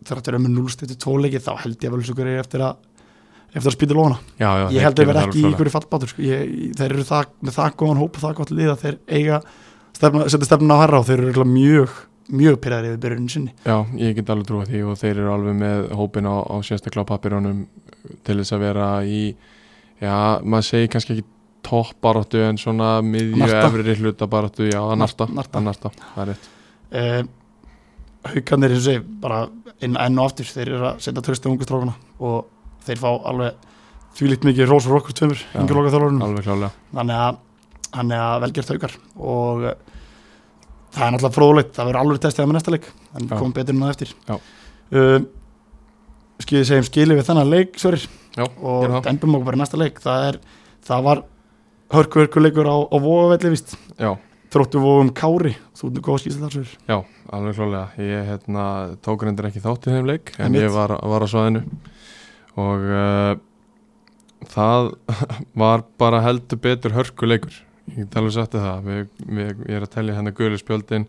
þegar 0.02 0.20
þetta 0.20 0.32
er 0.32 0.42
með 0.42 0.56
núlstættu 0.56 0.96
tóleiki 1.00 1.42
þá 1.42 1.52
held 1.62 1.76
ég 1.82 1.90
að 1.90 1.96
völsugur 1.98 2.30
er 2.30 2.42
eftir 2.42 2.64
að 2.66 2.80
eftir 3.52 3.68
að 3.70 3.76
spýta 3.76 3.96
lóna. 3.98 4.16
já, 4.40 4.48
já, 4.62 4.66
Ég 4.72 4.86
held 4.86 4.96
að 5.02 5.10
verða 5.10 5.20
gera 5.20 5.28
ekki 5.28 5.38
í 5.38 5.42
það 5.44 5.52
ykkur 5.56 5.70
fallbátur 5.74 6.12
sko. 6.12 6.22
Þeir 6.78 6.88
eru 6.96 7.04
það, 7.08 7.26
með 7.42 7.58
það 7.58 7.76
góðan 7.82 8.00
hóp 8.02 8.16
og 8.16 8.24
það 8.24 8.38
gott 8.40 8.54
lið 8.56 8.70
að 8.72 8.80
þeir 8.86 8.96
eiga 9.18 9.42
stefna, 9.98 10.24
setja 10.32 10.48
stefna 10.48 10.78
á 10.78 10.82
herra 10.82 11.00
og 11.02 11.06
þeir 11.10 11.24
eru 11.32 11.46
mjög 11.52 12.00
mjög 12.32 12.56
pyrraðir 12.62 12.92
yfir 12.94 13.00
byrjunin 13.02 13.28
sinni 13.32 13.50
Já, 13.66 13.76
ég 13.98 14.14
get 14.16 14.30
alveg 14.30 14.46
trúið 14.48 14.68
því 14.70 14.80
og 14.88 14.98
þeir 15.00 15.16
eru 15.18 15.32
alveg 15.34 15.56
með 15.58 15.88
hópin 15.98 16.28
á, 16.30 16.36
á 16.38 16.56
sérstaklega 16.64 17.04
á 17.04 17.10
pappirónum 17.10 17.58
til 18.24 18.36
þess 18.38 18.54
að 18.56 18.62
vera 18.62 18.86
í 19.04 19.20
já, 20.00 20.14
maður 20.40 20.68
segir 20.68 20.92
kannski 20.94 21.16
ekki 21.18 21.26
toppbaráttu 21.66 22.40
en 22.46 22.58
svona 22.62 22.94
miðju 23.04 23.50
efri 23.58 23.96
hluta 24.00 24.26
baráttu, 24.30 24.70
já, 24.70 24.80
að 24.80 24.96
narta, 25.02 25.26
Narta. 25.34 25.58
að 25.58 25.66
narta, 25.66 25.92
það 26.14 26.22
er 26.22 26.30
rétt 26.32 26.48
uh, 27.02 27.20
haugarnir 28.32 28.74
eins 28.76 28.80
og 28.80 28.86
segi 28.88 29.04
bara 29.26 29.42
inn 29.82 29.98
enn 29.98 30.18
og 30.22 30.30
aftur 30.30 30.48
þeir 30.54 30.72
eru 30.76 30.88
að 30.92 31.04
setja 31.04 31.24
tröstu 31.26 31.50
ungu 31.50 31.66
strákuna 31.66 31.94
og 32.22 32.46
þeir 32.86 33.00
fá 33.02 33.08
alveg 33.30 33.68
þvílíkt 34.18 34.46
mikið 34.48 34.68
rós 34.68 34.86
og 34.88 34.98
okkur 35.00 35.16
tveimur 35.18 35.42
þannig 36.92 37.20
að 37.26 37.40
hann 37.92 38.12
er 38.12 38.22
að 38.24 38.40
velgjört 38.46 38.72
haukar. 38.72 38.96
Og 39.20 39.66
uh, 39.68 39.76
það 40.92 41.04
er 41.06 41.14
náttúrulega 41.14 41.36
fróðleitt 41.36 41.76
það 41.76 41.88
verður 41.90 42.00
alveg 42.02 42.24
testið 42.24 42.44
að 42.44 42.50
með 42.50 42.58
næsta 42.58 42.74
leik 42.74 42.88
en 43.12 43.30
komum 43.32 43.54
betur 43.56 43.76
en 43.76 43.84
það 43.84 43.94
eftir. 43.94 44.14
Uh, 44.92 45.18
skilðið 46.42 46.68
segjum 46.68 46.88
skilið 46.88 47.20
við 47.20 47.28
þennan 47.28 47.52
leik 47.52 47.78
Sverir 47.80 48.04
já, 48.36 48.44
og 48.44 48.98
dembum 49.06 49.38
okkur 49.38 49.48
bara 49.50 49.62
næsta 49.62 49.80
leik. 49.80 50.02
Það, 50.02 50.26
er, 50.30 50.40
það 50.88 51.06
var 51.08 51.24
hörku 51.96 52.22
hörku 52.22 52.42
leikur 52.42 52.68
á, 52.68 52.76
á 52.88 52.96
vogavelli 52.96 53.52
vist 53.54 53.76
já, 54.00 54.10
þróttu 54.52 54.82
vogum 54.82 55.12
Kári 55.16 55.54
þú 55.78 55.92
nú 55.92 56.04
góð 56.04 56.24
skýrslega 56.24 56.48
þar 56.48 56.56
Sverir 56.56 56.74
já, 56.88 56.98
alveg 57.36 57.58
klálega 57.60 58.08
ég 58.08 58.28
hérna, 58.32 58.66
tók 59.04 59.24
reyndir 59.26 59.48
ekki 59.48 59.64
þátt 59.64 59.88
í 59.88 59.96
þeim 59.96 60.08
leik 60.08 60.34
en 60.38 60.48
Einmitt. 60.48 60.66
ég 60.66 60.74
var, 60.74 60.96
var 61.12 61.24
á 61.24 61.28
svaðinu 61.28 61.64
og 62.60 62.88
uh, 62.92 63.34
það 64.52 64.92
var 65.62 65.86
bara 66.00 66.22
heldur 66.24 66.60
betur 66.62 66.96
hörkuleikur. 66.96 67.54
Ég 67.96 68.12
alveg 68.16 68.34
sagt 68.36 68.54
þér 68.54 68.66
það. 68.66 68.84
Við, 68.88 69.06
við, 69.26 69.48
ég 69.68 69.78
er 69.78 69.86
að 69.86 69.94
telja 69.96 70.18
hérna 70.18 70.34
gulu 70.36 70.58
spjöldin. 70.60 71.08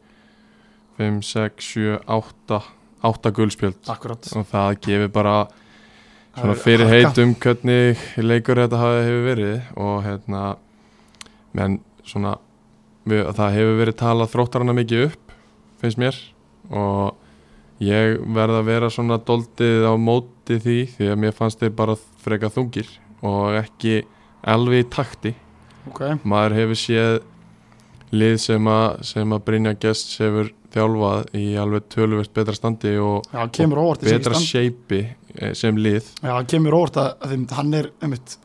5, 0.98 1.20
6, 1.26 1.68
7, 1.74 2.00
8 2.06 2.62
8 3.04 3.32
gulspjöld 3.36 3.92
akkurat. 3.92 4.28
Og 4.38 4.46
það 4.48 4.78
gefur 4.86 5.12
bara 5.12 5.36
svona 6.38 6.56
fyrir 6.58 6.90
heitum 6.90 7.34
hvernig 7.36 8.00
leikur 8.18 8.62
þetta 8.64 8.80
hefur 8.80 9.26
verið. 9.28 9.58
Og 9.76 9.98
hérna 10.06 10.44
menn 11.54 11.82
svona 12.08 12.38
við, 13.04 13.28
það 13.36 13.58
hefur 13.58 13.82
verið 13.82 14.00
talað 14.00 14.32
þróttarana 14.34 14.78
mikið 14.78 15.10
upp 15.10 15.36
finnst 15.84 16.00
mér. 16.00 16.20
Og 16.72 17.84
ég 17.84 18.22
verð 18.36 18.62
að 18.62 18.70
vera 18.72 18.92
svona 18.94 19.20
doldið 19.20 19.84
á 19.84 19.94
móti 20.44 20.60
því 20.60 20.80
því 20.98 21.12
að 21.12 21.20
mér 21.22 21.36
fannst 21.36 21.60
þeir 21.62 21.74
bara 21.76 21.96
freka 22.24 22.50
þungir 22.52 22.88
og 23.24 23.56
ekki 23.56 24.04
alveg 24.44 24.84
í 24.84 24.90
takti. 24.92 25.34
Ok, 25.88 26.20
maður 26.24 26.56
hefur 26.58 26.80
séð 26.80 27.22
lið 28.14 28.38
sem 28.40 28.68
að, 28.68 29.04
sem 29.04 29.34
að 29.34 29.44
Brynja 29.46 29.74
Gest 29.80 30.20
hefur 30.20 30.52
þjálfað 30.74 31.36
í 31.38 31.56
alveg 31.60 31.88
töluvert 31.90 32.34
betra 32.34 32.56
standi 32.56 32.96
og 32.98 33.24
já, 33.32 33.48
þessi 33.48 34.10
betra 34.10 34.40
shapei 34.40 35.02
eh, 35.36 35.54
sem 35.54 35.78
lið. 35.78 36.08
Já, 36.22 36.36
kemur 36.48 36.78
óvart 36.78 36.98
að, 36.98 37.36
hann 37.54 37.74
er 37.74 37.92
einmitt, 38.02 38.38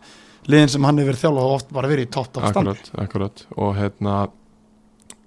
liðin 0.46 0.72
sem 0.72 0.84
hann 0.84 1.02
hefur 1.02 1.18
þjálfað 1.18 1.46
hafa 1.46 1.60
oft 1.60 1.72
bara 1.74 1.90
verið 1.90 2.08
í 2.08 2.12
topp 2.14 2.38
af 2.38 2.52
standi. 2.52 2.74
Akkurat, 2.74 2.92
akkurat. 3.04 3.46
Og 3.58 3.74
hérna 3.78 4.18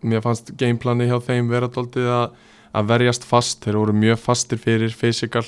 mér 0.01 0.23
fannst 0.23 0.53
gameplani 0.57 1.09
hjá 1.09 1.19
þeim 1.25 1.51
vera 1.51 1.69
doldið 1.71 2.11
að, 2.11 2.37
að 2.79 2.93
verjast 2.95 3.27
fast. 3.27 3.63
Þeir 3.65 3.81
voru 3.81 3.97
mjög 3.97 4.21
fastir 4.21 4.61
fyrir 4.61 4.95
physical 4.95 5.45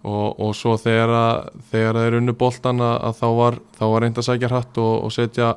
og, 0.00 0.40
og 0.40 0.54
svo 0.56 0.76
þegar 0.80 1.12
að, 1.12 1.50
þegar 1.72 1.98
þeir 2.00 2.16
unnu 2.20 2.34
boltan 2.40 2.80
að, 2.84 2.96
að 3.08 3.18
þá 3.20 3.26
var, 3.40 3.58
var 3.80 4.04
reynd 4.04 4.20
að 4.20 4.28
sækja 4.30 4.50
hratt 4.52 4.80
og, 4.80 4.94
og 5.04 5.14
setja 5.14 5.50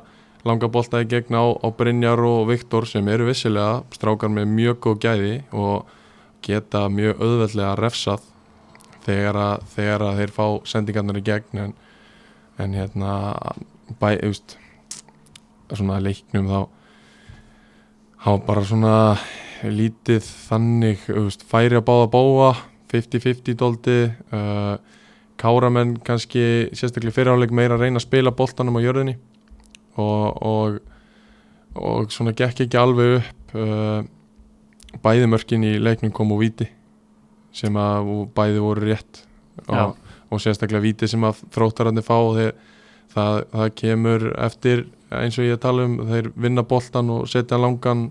langa 0.44 0.68
bolta 0.68 1.00
í 1.00 1.08
gegn 1.08 1.36
á, 1.40 1.44
á 1.56 1.68
Brynjar 1.72 2.20
og 2.20 2.48
Viktor 2.50 2.84
sem 2.88 3.08
eru 3.08 3.30
vissilega 3.30 3.82
strákar 3.94 4.32
með 4.32 4.50
mjög 4.52 4.80
góð 4.84 4.98
gæði 5.06 5.34
og 5.56 5.88
geta 6.44 6.84
mjög 6.92 7.22
auðveldlega 7.22 7.76
refsað 7.80 8.26
þegar 9.06 9.40
að, 9.40 9.64
þegar 9.72 10.04
að 10.04 10.20
þeir 10.20 10.34
fá 10.36 10.44
sendingarnar 10.68 11.20
í 11.20 11.24
gegn. 11.24 11.62
En, 11.64 11.72
en 12.60 12.76
hérna 12.76 13.14
bæ, 14.00 14.10
eust, 14.28 14.58
svona 15.72 16.00
leiknum 16.04 16.50
þá 16.50 16.60
hafa 18.24 18.44
bara 18.44 18.68
svona 18.68 18.94
lítið 19.64 20.28
þannig 20.48 21.08
eust, 21.16 21.44
færi 21.48 21.80
að 21.80 21.86
báða 21.88 22.12
báa 22.12 22.52
50-50 22.94 23.58
doldi 23.60 23.98
uh, 24.34 24.76
káramenn 25.40 25.96
kannski 26.06 26.70
sérstaklega 26.72 27.16
fyriráleik 27.18 27.54
meira 27.54 27.76
að 27.76 27.86
reyna 27.86 28.00
að 28.00 28.06
spila 28.06 28.34
boltanum 28.34 28.78
á 28.78 28.84
jörðinni 28.84 29.16
og, 30.00 30.42
og, 30.42 30.78
og 31.74 32.14
svona 32.14 32.34
gekk 32.36 32.64
ekki 32.66 32.80
alveg 32.80 33.18
upp 33.20 33.58
uh, 33.58 34.00
bæði 35.02 35.30
mörkin 35.30 35.66
í 35.66 35.76
leiknum 35.82 36.14
kom 36.14 36.32
úr 36.34 36.44
víti 36.44 36.68
sem 37.54 37.74
að 37.78 38.10
og 38.10 38.28
bæði 38.34 38.62
voru 38.62 38.88
rétt 38.88 39.24
og, 39.68 39.96
og 40.30 40.42
sérstaklega 40.42 40.82
víti 40.84 41.08
sem 41.10 41.24
að 41.26 41.42
þróttararnir 41.54 42.06
fá 42.06 42.16
og 42.16 42.38
þeir, 42.38 42.54
það, 43.14 43.40
það 43.52 43.72
kemur 43.80 44.28
eftir 44.46 44.86
eins 45.14 45.38
og 45.38 45.46
ég 45.46 45.60
tala 45.62 45.86
um 45.86 45.98
þeir 46.08 46.30
vinna 46.34 46.64
boltan 46.66 47.12
og 47.14 47.28
setja 47.30 47.58
langan 47.60 48.08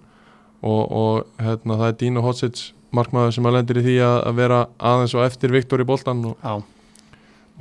og, 0.64 0.84
og 0.88 1.44
hérna, 1.44 1.80
það 1.80 1.90
er 1.90 2.00
Dino 2.00 2.24
Hotsits 2.24 2.72
markmaður 2.96 3.34
sem 3.36 3.50
að 3.50 3.58
lendir 3.58 3.80
í 3.82 3.86
því 3.88 3.98
að, 4.06 4.20
vera 4.38 4.60
aðeins 4.92 5.16
og 5.18 5.26
eftir 5.26 5.54
Viktor 5.54 5.84
í 5.84 5.88
boltan 5.88 6.24
og, 6.30 6.64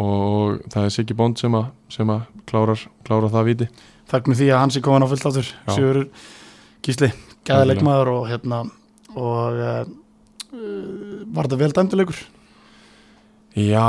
og 0.03 0.61
það 0.73 0.87
er 0.87 0.95
Siggi 0.95 1.17
Bond 1.19 1.41
sem 1.41 1.57
að, 1.59 1.73
sem 1.93 2.13
að 2.13 2.23
klárar, 2.51 2.87
klárar 3.07 3.33
það 3.33 3.49
víti. 3.51 3.69
Fagnum 4.13 4.39
því 4.39 4.53
að 4.53 4.63
hans 4.65 4.79
er 4.79 4.85
komin 4.85 5.07
á 5.07 5.13
fullt 5.13 5.29
áttur. 5.31 5.51
Sigur 5.73 6.03
Gísli, 6.83 7.13
leikmaður 7.49 8.15
og 8.17 8.25
hérna 8.31 8.65
og 9.13 9.61
uh, 9.63 9.85
var 11.33 11.47
þetta 11.47 11.61
vel 11.61 11.73
dæmduleikur? 11.77 12.25
Já 13.57 13.87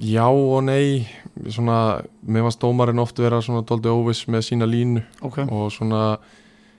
Já 0.00 0.26
og 0.26 0.62
nei. 0.64 1.06
Svona, 1.52 2.00
mér 2.26 2.48
varst 2.48 2.62
dómarinn 2.62 2.98
oft 2.98 3.20
vera 3.20 3.38
svona 3.44 3.62
tóldi 3.66 3.90
óviss 3.92 4.24
með 4.26 4.46
sína 4.46 4.66
línu 4.66 5.04
Ok, 5.22 5.44
og 5.44 5.68
svona 5.70 6.16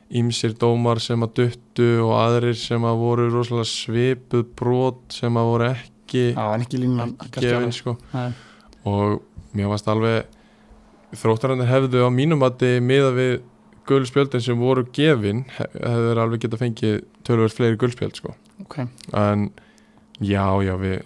ímsir 0.10 0.56
dómar 0.58 1.00
sem 1.04 1.22
að 1.22 1.34
duttu 1.38 1.88
og 2.06 2.16
aðrir 2.18 2.56
sem 2.58 2.82
að 2.90 2.98
voru 3.04 3.28
rosalega 3.30 3.68
svipuð 3.70 4.48
brot 4.58 5.02
sem 5.14 5.36
að 5.38 5.50
voru 5.52 5.68
ekki 5.70 6.24
en 6.34 6.64
ekki 6.66 6.80
línan 6.82 7.12
gefin 7.36 7.72
sko. 7.76 7.94
Og 8.90 9.20
mér 9.54 9.70
varst 9.70 9.88
alveg 9.92 10.26
þróttarandi 11.20 11.68
hefðu 11.70 12.02
á 12.06 12.10
mínum 12.14 12.42
mati 12.42 12.80
miða 12.82 13.12
við 13.18 13.36
gulspjöldin 13.90 14.42
sem 14.46 14.58
voru 14.62 14.84
gefin 14.94 15.44
he- 15.58 15.70
hefðu 15.78 16.10
þeir 16.10 16.24
alveg 16.24 16.44
geta 16.46 16.58
fengið 16.62 16.98
tölvöld 17.26 17.54
fleiri 17.54 17.78
gulspjöld 17.82 18.16
sko. 18.18 18.34
Ok, 18.66 18.80
en 19.14 19.50
já, 20.22 20.46
já, 20.66 20.74
við 20.82 21.00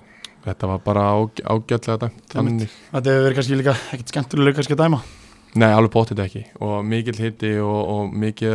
þetta 0.43 0.67
var 0.67 0.79
bara 0.83 1.03
ág, 1.15 1.39
ágætlega 1.47 1.99
dæmt 2.07 2.33
þetta 2.33 3.03
hefur 3.03 3.23
verið 3.27 3.35
kannski 3.37 3.59
líka 3.59 3.75
ekkert 3.93 4.11
skemmtilega 4.11 4.57
kannski 4.57 4.75
að 4.75 4.81
dæma 4.83 4.99
nei, 5.59 5.69
alveg 5.73 5.91
bóttið 5.93 6.21
ekki. 6.25 6.43
Og 6.65 6.81
mikil 6.87 7.17
hitti 7.19 7.53
og, 7.61 7.79
og 7.93 8.13
mikil 8.23 8.53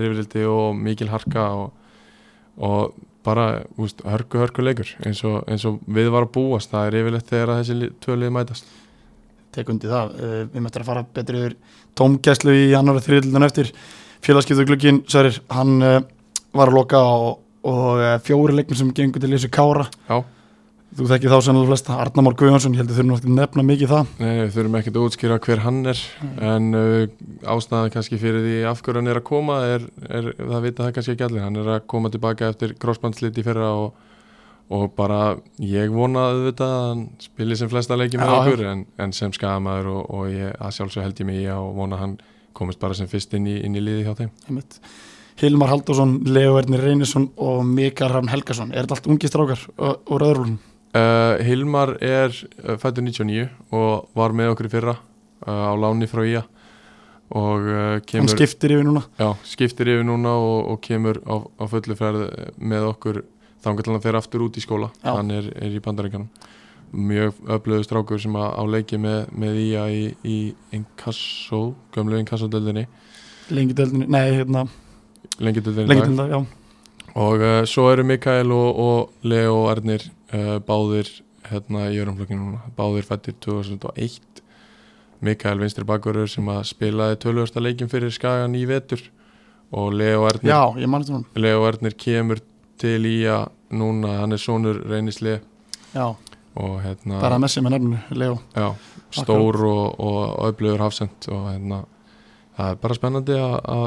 rifrildi 0.00 0.44
og 0.48 0.76
mikil 0.78 1.10
harka 1.12 1.46
og, 1.58 1.72
og 2.56 2.94
bara 3.26 3.62
úst, 3.76 4.00
hörku, 4.08 4.40
hörku 4.40 4.64
leikur. 4.64 4.88
Eins 5.04 5.20
og, 5.28 5.42
eins 5.50 5.66
og 5.68 5.80
við 5.86 6.08
var 6.14 6.24
að 6.24 6.32
búast 6.38 6.72
það 6.72 6.86
er 6.88 6.98
yfirleitt 7.02 7.28
þegar 7.32 7.52
þessi 7.58 7.76
li- 7.82 7.90
tvö 8.00 8.16
lið 8.22 8.32
mætast. 8.38 8.70
Tek 9.52 9.68
undir 9.72 9.90
það, 9.92 10.14
uh, 10.16 10.40
við 10.54 10.64
möttum 10.64 10.84
að 10.84 10.88
fara 10.88 11.04
betur 11.18 11.38
yfir 11.40 11.56
tómgæslu 11.98 12.54
í 12.54 12.66
janúari 12.70 13.02
þriðildun 13.04 13.46
eftir. 13.48 13.72
Félagskiptu 14.24 14.64
glukkin 14.68 15.02
Sverir, 15.10 15.40
hann 15.52 15.76
uh, 15.84 16.00
var 16.56 16.70
að 16.70 16.76
loka 16.78 17.00
og, 17.02 17.40
og 17.68 17.88
uh, 18.00 18.14
fjóri 18.24 18.56
leiknum 18.56 18.78
sem 18.78 18.92
gengur 18.96 19.20
til 19.24 19.32
þessu 19.34 19.50
kára. 19.52 19.88
Já. 20.08 20.20
Þú 20.98 21.06
þekkir 21.10 21.32
þá 21.32 21.44
sannlega 21.46 21.70
flesta, 21.70 21.96
Arnar 22.02 22.24
Már 22.26 22.36
Guðjónsson 22.38 22.74
ég 22.74 22.82
held 22.82 22.90
að 22.90 22.98
þurfum 22.98 23.10
náttúrulega 23.12 23.30
að 23.30 23.38
nefna 23.38 23.64
mikið 23.68 23.90
það. 23.92 24.12
Nei, 24.18 24.30
við 24.40 24.52
þurfum 24.56 24.76
ekkert 24.80 24.96
að 24.98 25.06
útskýra 25.06 25.38
hver 25.44 25.62
hann 25.64 25.80
er 25.92 26.02
en 26.50 26.68
uh, 26.76 27.52
ástæðan 27.54 27.92
kannski 27.94 28.20
fyrir 28.20 28.46
því 28.46 28.54
af 28.70 28.80
hverju 28.82 29.00
hann 29.00 29.10
er 29.12 29.20
að 29.20 29.26
koma 29.30 29.58
er, 29.68 29.84
er 30.08 30.30
það 30.38 30.64
vita 30.66 30.86
það 30.86 30.94
kannski 30.96 31.14
ekki 31.14 31.26
allir, 31.26 31.44
hann 31.44 31.60
er 31.60 31.70
að 31.76 31.84
koma 31.92 32.10
tilbaka 32.14 32.48
eftir 32.50 32.74
crossbandslit 32.82 33.38
í 33.38 33.44
fyrra 33.46 33.68
og, 33.84 34.08
og 34.74 34.88
bara 34.98 35.20
ég 35.62 35.94
vona 35.94 36.26
auðvitað 36.32 36.74
að 36.80 36.88
hann 36.88 37.04
spili 37.22 37.58
sem 37.60 37.70
flesta 37.70 37.98
leiki 37.98 38.18
með 38.18 38.34
okkur 38.40 38.64
en, 38.72 38.82
en 38.98 39.14
sem 39.16 39.34
skamaður 39.36 39.92
og, 39.94 40.02
og 40.10 40.34
ég, 40.34 40.56
að 40.58 40.74
sjálfsög 40.78 41.06
held 41.06 41.22
ég 41.22 41.30
mig 41.30 41.44
í 41.44 41.46
og 41.54 41.70
vona 41.78 41.98
að 42.00 42.04
hann 42.06 42.18
komist 42.56 42.82
bara 42.82 42.98
sem 42.98 43.08
fyrst 43.10 43.38
inn 43.38 43.46
í, 43.46 43.60
inn 43.62 43.78
í 43.78 43.84
liði 43.84 44.08
hjá 44.08 44.16
þeim. 44.18 44.34
Einmitt. 44.48 44.80
Hilmar 45.40 45.70
Halldórsson, 45.70 46.18
Leo 46.28 46.58
Ernir 46.60 46.82
Reynisson 46.84 47.30
og 47.40 47.62
Mikael 47.64 48.10
Ravn 48.12 48.28
Helgason. 48.28 48.74
Er 48.74 48.84
þetta 48.84 48.98
allt 48.98 49.06
ungi 49.14 49.30
strákar 49.30 49.62
og, 49.78 50.02
og 50.10 50.20
röðrúlun 50.20 50.58
uh, 50.94 51.40
Hilmar 51.46 51.96
er 52.02 52.34
uh, 52.34 52.76
fættur 52.80 53.04
99 53.06 53.48
og 53.74 54.10
var 54.16 54.34
með 54.36 54.54
okkur 54.54 54.68
í 54.68 54.72
fyrra 54.72 54.96
uh, 54.96 55.68
á 55.70 55.74
láni 55.78 56.08
frá 56.10 56.24
IA 56.26 56.44
og 57.30 57.66
hann 57.70 58.00
kemur 58.10 58.32
skiptir 58.32 58.72
yfir 58.74 58.86
núna. 58.88 59.04
Já, 59.14 59.28
skiptir 59.46 59.92
yfir 59.92 60.06
núna 60.06 60.32
og, 60.34 60.72
og 60.72 60.80
kemur 60.82 61.20
á, 61.22 61.38
á 61.38 61.64
fullu 61.70 61.94
ferð 61.94 62.24
með 62.58 62.88
okkur 62.88 63.20
þangar 63.62 63.86
til 63.86 63.94
hann 63.94 64.02
fer 64.02 64.18
aftur 64.18 64.48
út 64.48 64.58
í 64.58 64.64
skóla. 64.64 64.90
Já. 65.04 65.12
hann 65.14 65.30
er, 65.36 65.46
er 65.54 65.76
í 65.76 65.82
bandaríkanum 65.84 66.26
mjög 66.90 67.36
öflöðu 67.46 67.86
strákur 67.86 68.18
sem 68.18 68.34
á 68.34 68.62
leiki 68.66 68.98
með, 68.98 69.28
með 69.30 69.58
IA 69.62 69.84
í, 69.94 70.04
í 70.26 70.38
Inkasso, 70.74 71.76
gömlu 71.94 72.18
Inkasso-döldinni 72.18 72.88
lengi 73.54 73.76
deildinni, 73.78 74.08
nei 74.10 74.34
hérna 74.34 74.64
lengi 75.38 75.62
döldinni 75.62 75.94
lengi 75.94 76.32
já. 76.34 76.40
Og 77.20 77.42
svo 77.66 77.88
eru 77.90 78.04
Mikael 78.06 78.50
og, 78.54 78.68
og 78.78 79.26
Leo 79.26 79.64
Ernir 79.70 80.02
uh, 80.02 80.19
báðir 80.66 81.08
hérna 81.50 81.88
í 81.90 81.98
örumflokkinu 82.02 82.40
núna. 82.44 82.60
Báðir 82.76 83.06
fættir 83.08 83.36
2001 83.42 84.44
Mikael 85.20 85.58
vinstri 85.60 85.84
bakverður 85.84 86.30
sem 86.32 86.46
að 86.48 86.62
spilaði 86.70 87.18
tölvösta 87.20 87.60
leikin 87.60 87.90
fyrir 87.92 88.12
Skagan 88.14 88.56
í 88.56 88.64
vetur. 88.68 89.02
Og 89.70 89.92
Leo 89.94 90.24
Ernir, 90.26 90.50
já, 90.50 90.88
Leo 91.38 91.66
Ernir 91.68 91.94
kemur 91.94 92.40
til 92.80 93.04
í 93.06 93.18
að 93.30 93.50
núna. 93.70 94.16
Hann 94.22 94.34
er 94.34 94.40
sonur 94.42 94.80
reynisli 94.90 95.36
já, 95.94 96.06
og 96.58 96.72
hérna 96.82 97.20
bara 97.20 97.36
að 97.38 97.44
messi 97.44 97.62
með 97.62 97.76
nefninu, 97.76 98.00
Leo. 98.18 98.40
Já, 98.56 98.72
stór 99.14 99.60
og, 99.68 99.84
og 100.02 100.48
öflugur 100.48 100.82
hafsend 100.82 101.28
og 101.30 101.44
hérna 101.52 101.84
það 102.56 102.72
er 102.72 102.80
bara 102.82 102.96
spennandi 102.98 103.38
að, 103.38 103.86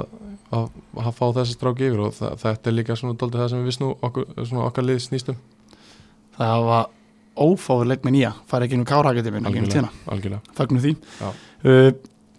fá 1.17 1.25
þessa 1.25 1.51
stráki 1.51 1.89
yfir. 1.89 2.05
Og 2.05 2.15
það, 2.15 2.37
þetta 2.45 2.71
er 2.71 2.77
líka 2.77 2.99
svona 2.99 3.19
daldið 3.19 3.43
það 3.43 3.51
sem 3.51 3.63
við 3.63 3.71
vissnum 3.73 3.97
okkur, 4.07 4.31
okkar 4.69 4.87
lið 4.87 5.03
snýstum 5.09 5.41
það 6.37 6.53
hafa 6.53 6.79
ófáður 7.43 7.89
leikminn 7.89 8.17
í 8.19 8.25
að 8.29 8.41
fara 8.49 8.65
ekki 8.67 8.77
ekki 9.49 9.61
um 9.63 9.69
tína, 9.71 9.89
algjörlega 10.13 10.57
fagnum 10.57 10.81
því. 10.83 10.95
Uh, 11.63 11.91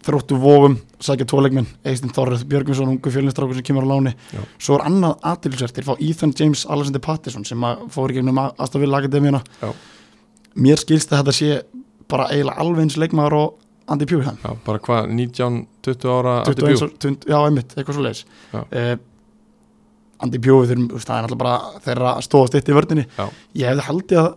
þróttu 0.05 0.37
vógum 0.37 0.77
sækja 1.01 1.25
tvo 1.25 1.41
leikminn, 1.41 1.65
Eistinn 1.83 2.13
Þorrið 2.13 2.43
Björgvinsson 2.51 2.91
ungu 2.93 3.11
fjölinstrákur 3.11 3.57
sem 3.57 3.65
kemur 3.65 3.87
á 3.89 3.89
láni. 3.89 4.13
Já. 4.31 4.41
svo 4.61 4.77
er 4.77 4.85
annað 4.85 5.15
aðtilsvert, 5.31 5.73
þeir 5.75 5.87
fá 5.89 5.95
Ethan 5.97 6.33
James 6.37 6.65
Alexander 6.69 7.01
Patterson 7.01 7.45
sem 7.47 7.65
að 7.65 7.87
fór 7.95 8.13
í 8.13 8.19
gegnum 8.19 8.37
Astafil 8.45 8.93
Akademíuna. 8.93 9.41
Mér 10.55 10.79
skilst 10.79 11.11
að 11.11 11.23
þetta 11.23 11.35
sé 11.35 11.49
bara 12.07 12.29
eiginlega 12.31 12.61
alveg 12.61 12.85
eins 12.85 12.97
leikmaður 13.01 13.37
og 13.39 13.55
Andy 13.91 14.05
Pjúhan 14.09 14.37
Já, 14.41 14.51
bara 14.65 14.79
hvað, 14.81 15.09
19-20 15.13 16.09
ára 16.09 16.35
Andy 16.45 16.61
21 16.61 16.79
Pugh? 16.79 16.85
og- 16.85 16.99
20 16.99 17.27
já, 17.29 17.37
einmitt, 17.45 17.75
eitthvað 17.75 17.97
svo 17.97 18.05
leiðis 18.05 18.23
uh, 18.53 18.95
Andi 20.23 20.39
veist, 20.39 21.09
það 21.09 21.17
er 21.17 21.27
alltaf 21.27 21.41
bara 21.41 21.55
þeirra 21.83 22.15
stóðast 22.23 22.55
eitt 22.59 22.71
í 22.71 22.77
vördinni 22.77 23.05
Já. 23.17 23.25
ég 23.59 23.71
hefði 23.73 23.87
haldið 23.89 24.21
að 24.21 24.31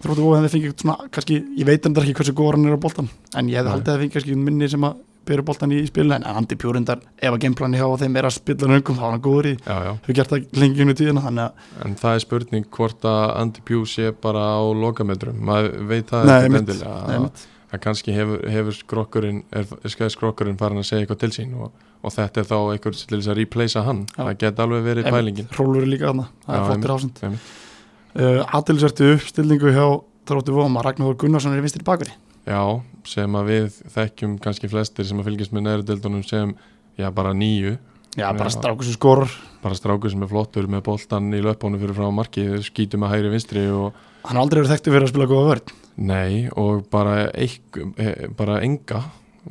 þróttu 0.00 0.24
vóði 0.24 0.40
hefði 0.40 0.52
fengið 0.54 0.74
svona, 0.80 0.96
kannski, 1.12 1.38
ég 1.60 1.68
veit 1.68 1.86
endur 1.86 2.06
ekki 2.06 2.16
hversu 2.20 2.34
góður 2.38 2.56
hann 2.56 2.70
er 2.70 2.80
á 2.80 2.84
boltan 2.86 3.10
en 3.36 3.52
ég 3.52 3.60
hefði 3.60 3.74
haldið 3.74 3.90
að 3.90 3.94
það 3.94 4.04
fengið 4.04 4.16
kannski 4.16 4.36
minni 4.48 4.70
sem 4.72 4.88
að 4.88 4.98
byrja 5.28 5.44
boltan 5.46 5.74
í 5.76 5.80
spilinu 5.86 6.16
en 6.16 6.24
Andi 6.24 6.56
Bjórindar, 6.58 7.02
ef 7.20 7.34
að 7.34 7.42
gameplani 7.44 7.78
hjá 7.78 7.86
þeim 8.00 8.16
er 8.16 8.26
að 8.26 8.34
spilla 8.38 8.70
röngum, 8.70 8.96
þá 8.96 9.04
er 9.04 9.12
hann 9.12 9.22
góður 9.26 9.48
í 9.50 9.54
hefur 9.68 10.16
gert 10.16 10.32
það 10.32 10.58
lengi 10.62 10.84
unni 10.86 10.96
tíðina 10.96 11.24
að 11.28 11.40
en 11.84 11.96
það 12.00 12.16
er 12.16 12.24
spurning 12.24 12.68
hvort 12.72 13.06
að 13.06 13.24
Andy 13.36 13.64
Pugh 13.68 13.86
sé 13.92 14.10
bara 14.24 14.46
á 14.56 14.62
lokametrum. 14.80 15.36
Maður 15.44 15.76
veit 15.92 16.10
það 16.10 16.30
Nei, 16.30 17.28
að, 17.70 17.76
að 17.76 17.82
kannski 17.86 18.16
hefur, 18.16 18.42
hefur 18.50 18.76
skrokkurinn 18.76 19.40
er, 19.54 19.70
skæði 19.86 20.14
skrokkurinn 20.16 20.58
farin 20.60 20.82
að 20.82 20.88
segja 20.90 21.06
eitthvað 21.06 21.22
til 21.24 21.32
sín 21.36 21.56
og, 21.56 21.72
og 22.02 22.14
þetta 22.14 22.42
er 22.42 22.48
þá 22.50 22.56
eitthvað 22.58 23.00
til 23.00 23.18
þess 23.18 23.32
að 23.32 23.40
replacea 23.40 23.84
hann. 23.86 24.04
Já. 24.10 24.22
það 24.22 24.38
geti 24.44 24.64
alveg 24.66 24.86
verið 24.88 25.10
pælingin. 25.14 25.50
Rólur 25.58 25.82
er 25.84 25.92
líka 25.94 26.10
þarna, 26.10 26.28
það 26.46 26.56
Já, 26.56 26.60
er 26.60 26.70
flottir 26.70 26.94
ásend 26.96 27.22
uh, 27.26 28.56
Aðtilsvertu 28.58 29.12
uppstilningu 29.16 29.74
hjá 29.74 29.86
þróttu 30.30 30.56
vóðum 30.56 30.80
að 30.80 30.88
Ragnar 30.88 31.16
Gunnarsson 31.20 31.54
er 31.56 31.64
vinstri 31.64 31.86
bakveri 31.86 32.16
Já, 32.48 32.62
sem 33.06 33.36
að 33.36 33.50
við 33.50 33.78
þekkjum 33.94 34.36
kannski 34.42 34.70
flestir 34.72 35.06
sem 35.06 35.20
að 35.20 35.30
fylgjast 35.30 35.54
með 35.54 35.66
nærudeldunum 35.66 36.24
sem, 36.26 36.54
já, 36.98 37.08
bara 37.14 37.34
nýju 37.36 37.76
já, 38.16 38.26
bara 38.34 38.50
strákur 38.50 38.86
sem 38.86 38.96
skorar. 38.96 39.34
Bara 39.62 39.76
strákur 39.76 40.12
sem 40.12 40.22
er 40.24 40.30
flottur 40.30 40.68
með 40.70 40.86
boltan 40.88 41.28
í 41.36 41.42
löpunum 41.44 41.80
fyrir 41.82 41.98
frá 41.98 42.08
marki, 42.14 42.46
skýtum 42.66 43.04
með 43.04 43.14
hægri 43.14 43.34
vinstri 43.34 43.66
og 43.74 43.98
hann 44.26 44.40
aldrei 44.40 44.62
verið 44.62 44.74
þekktu 44.74 44.94
fyrir 44.94 45.06
að 45.06 45.12
spila 45.12 45.28
góða 45.30 45.50
vörð 45.50 45.74
nei, 46.00 46.48
og 46.56 46.84
bara 46.90 47.30
eik, 47.36 47.60
e, 48.00 48.28
bara 48.36 48.60
enga 48.64 49.02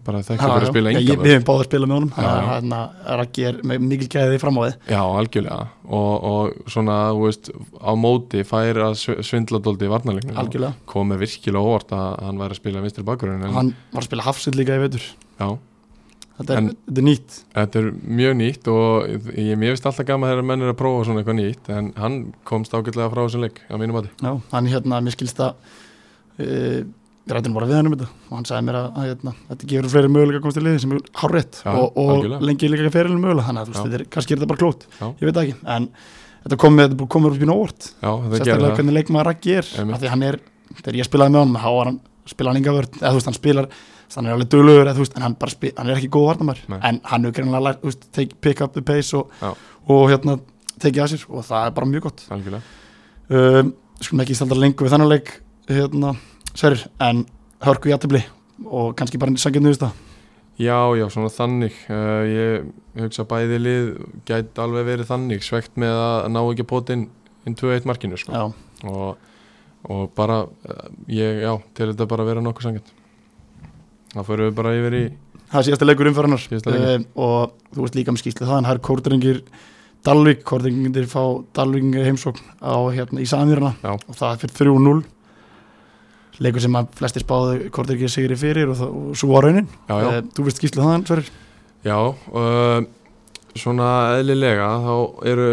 bara 0.06 0.20
þekktur 0.22 0.46
Já, 0.46 0.54
fyrir 0.54 0.66
að 0.68 0.70
spila 0.70 0.90
enga 0.92 1.00
ég- 1.02 1.20
Við 1.20 1.32
hefum 1.34 1.46
báðið 1.48 1.62
að 1.64 1.68
spila 1.70 1.88
með 1.90 1.96
honum. 1.98 2.10
Þannig 2.14 2.76
að 2.78 3.16
Raggi 3.20 3.46
er 3.50 3.56
með 3.72 3.80
mikil 3.90 4.08
gæði 4.14 4.38
fram 4.40 4.58
á 4.58 4.62
þið 4.62 4.92
Já, 4.94 5.00
algjörlega. 5.20 5.68
Og, 5.90 6.28
og 6.30 6.70
svona, 6.70 6.98
þú 7.18 7.24
veist, 7.26 7.50
á 7.82 7.92
móti 7.98 8.44
fær 8.46 8.80
að 8.86 8.94
sv- 9.02 9.24
svindla 9.26 9.60
dóldi 9.66 9.88
í 9.90 9.92
varnarleiknum. 9.92 10.36
Og 10.38 10.44
Algjörlega. 10.44 10.74
Kom 10.86 11.10
með 11.10 11.24
virkilega 11.26 11.66
óvart 11.66 11.90
að 11.98 12.22
hann 12.28 12.38
væri 12.38 12.54
að 12.56 12.62
spila 12.62 12.84
vinstri 12.86 13.04
bakgrunn 13.10 13.44
en 13.44 13.54
Hann 13.58 13.74
var 13.92 14.02
að 14.04 14.08
spila 14.12 14.28
hafsitt 14.30 14.56
líka 14.56 14.78
í 14.78 14.84
vetur. 14.86 15.02
Já, 15.42 15.50
Þetta 16.40 16.54
er, 16.54 16.58
En- 16.62 16.70
þetta 16.88 16.98
er 17.02 17.04
nýtt. 17.10 17.44
Þetta 17.52 17.76
er 17.82 17.92
mjög 17.92 18.34
nýtt 18.40 18.68
og 18.72 19.08
ég, 19.36 19.58
finnst 19.60 19.86
alltaf 19.90 20.06
gaman 20.08 20.30
þegar 20.32 20.46
menn 20.46 20.62
er 20.64 20.72
að 20.72 20.78
prófa 20.80 21.02
svona 21.10 21.20
eitthvað 21.20 21.40
nýtt 21.42 21.70
en 21.76 21.90
hann 21.98 22.34
komst 22.46 22.72
ágætlega 22.72 23.10
frá 23.12 23.26
þessum 23.28 23.42
leik 23.44 23.60
á 23.68 23.76
mínum 23.76 23.98
mati. 23.98 24.08
Já, 24.24 24.40
hann 24.54 24.70
hérna, 24.72 25.02
mér 25.04 25.12
að 26.40 26.48
uh, 26.48 26.88
Við 27.30 27.36
rættum 27.36 27.54
bara 27.54 27.68
við 27.70 27.78
hann 27.78 27.86
um 27.86 27.94
þetta 27.94 28.06
og 28.10 28.32
hann 28.34 28.46
sagði 28.50 28.66
mér 28.66 28.76
að, 28.80 28.86
að 28.98 29.04
hérna, 29.06 29.32
þetta 29.52 29.68
gefur 29.70 29.92
fleiri 29.94 30.10
möguleika 30.10 30.40
að 30.40 30.46
komast 30.46 30.58
í 30.58 30.62
liði 30.66 30.80
sem 30.82 30.94
er 30.96 31.02
hárrétt 31.20 31.60
Já, 31.62 31.70
og, 31.78 32.00
og 32.02 32.46
lengi 32.48 32.70
líka 32.72 32.92
ferilin 32.96 33.20
mögulega 33.22 33.46
þannig 33.46 33.62
að 33.68 33.76
þetta 33.76 33.98
er, 34.00 34.04
kannski 34.16 34.34
er 34.34 34.40
þetta 34.40 34.50
bara 34.50 34.62
klót 34.64 34.86
Já. 34.90 35.04
ég 35.06 35.26
veit 35.28 35.40
ekki, 35.44 35.54
en 35.76 35.86
þetta 36.40 36.58
kom 36.64 36.80
komur 37.14 37.36
upp 37.36 37.44
í 37.46 37.50
nóvort 37.50 37.90
sérstaklega 37.92 38.72
hvernig 38.80 38.96
leikmaður 38.98 39.30
Raggi 39.30 39.54
er 39.60 39.70
Einmitt. 39.78 40.00
af 40.00 40.02
því 40.02 40.10
hann 40.16 40.26
er, 40.26 40.38
þegar 40.80 40.98
ég 40.98 41.10
spilaði 41.10 41.36
með 41.36 41.44
honum 41.44 41.60
hann, 41.68 42.00
spila 42.32 42.50
hann 42.50 42.62
enga 42.64 42.74
vörð, 42.80 42.98
eða 42.98 43.12
þú 43.12 43.20
veist, 43.20 43.30
hann 43.30 43.38
spilar 43.38 43.68
hann 44.16 44.30
er 44.32 44.34
alveg 44.34 44.50
dölugur, 44.56 44.88
eða 44.88 44.96
þú 44.98 45.04
veist, 45.06 45.20
en 45.20 45.26
hann, 45.28 45.36
spil, 45.54 45.72
hann 45.78 45.92
er 45.92 46.00
ekki 46.00 46.10
góð 46.16 46.26
varnamær, 46.32 46.64
en 46.80 47.02
hann 47.12 47.30
er 47.30 47.36
greinlega 47.36 48.32
pick 48.42 48.64
up 48.66 48.74
the 48.74 48.82
pace 48.82 49.14
og, 49.14 49.30
og 49.86 50.08
hérna, 50.10 50.40
tekið 50.82 51.04
að 51.04 51.14
sér 51.14 51.28
og 51.30 51.46
það 51.46 51.68
er 51.68 51.76
bara 51.78 51.92
mjög 51.92 52.08
gott. 52.08 52.26
Um, 53.30 53.72
skulum 54.02 54.24
ekki 54.24 54.40
staldra 54.40 54.58
lengur 54.64 54.88
við 54.88 54.96
þannig 54.96 55.12
hérna, 55.70 56.14
Sverrir, 56.54 56.86
en 57.04 57.24
hörku 57.64 57.92
í 57.92 57.96
aðtöfli 57.96 58.24
og 58.66 58.96
kannski 59.00 59.22
bara 59.22 59.36
sangið 59.40 59.66
nýðust 59.66 59.86
það? 59.86 60.06
Já, 60.60 60.80
já, 61.00 61.06
svona 61.08 61.32
þannig. 61.32 61.76
Uh, 61.88 62.24
ég 62.28 63.04
hugsa 63.06 63.24
bæði 63.30 63.60
lið 63.64 63.90
gæti 64.28 64.60
alveg 64.60 64.90
verið 64.90 65.08
þannig 65.14 65.46
svegt 65.46 65.80
með 65.80 65.96
að 65.96 66.30
ná 66.36 66.42
ekki 66.42 66.68
potinn 66.68 67.08
inn 67.48 67.56
2-1 67.56 67.88
markinu 67.88 68.20
sko. 68.20 68.50
og, 68.90 69.18
og 69.88 70.10
bara 70.18 70.42
uh, 70.44 70.86
ég, 71.08 71.44
já, 71.46 71.54
til 71.78 71.92
þetta 71.94 72.10
bara 72.12 72.28
vera 72.28 72.44
nokkuð 72.44 72.68
sangjant 72.68 72.94
þá 74.14 74.22
förum 74.26 74.50
við 74.50 74.56
bara 74.58 74.76
yfir 74.78 74.98
í 74.98 75.04
það 75.50 75.60
er 75.60 75.68
síðasta 75.68 75.88
leikur 75.88 76.10
umfæranar 76.12 76.46
leikur. 76.50 76.78
um, 76.78 77.06
og 77.26 77.76
þú 77.76 77.86
veist 77.86 77.98
líka 77.98 78.14
með 78.14 78.24
skýslu 78.24 78.48
það 78.48 78.58
en 78.58 78.70
það 78.70 78.76
er 78.76 78.88
kórdringir 78.90 79.44
Dalvik, 80.08 80.46
kórdringir 80.48 81.08
fá 81.12 81.24
Dalvik 81.58 81.88
heimsókn 82.00 82.44
á 82.64 82.76
hérna 82.96 83.20
í 83.20 83.28
Samýruna 83.28 83.74
Já. 83.84 83.96
og 83.96 84.16
það 84.16 84.30
er 84.32 84.44
fyrir 84.44 84.76
3-0 84.80 85.02
leikur 86.44 86.64
sem 86.64 86.78
að 86.80 86.94
flestir 87.00 87.26
spáðu 87.26 87.70
kórdringir 87.76 88.12
sigri 88.12 88.38
fyrir 88.40 88.72
og, 88.72 88.84
og 88.88 89.18
svo 89.20 89.34
var 89.34 89.48
raunin. 89.48 89.68
Já, 89.90 89.96
já, 89.96 90.10
Uh, 90.10 90.30
þú 90.36 90.46
veist 90.48 90.62
skýslu 90.62 90.86
það, 90.86 91.04
Sverrir? 91.10 91.32
Já 91.88 91.98
uh, 92.00 92.80
svona 93.60 93.90
eðlilega 94.20 94.70
þá 94.84 94.96
eru 95.32 95.50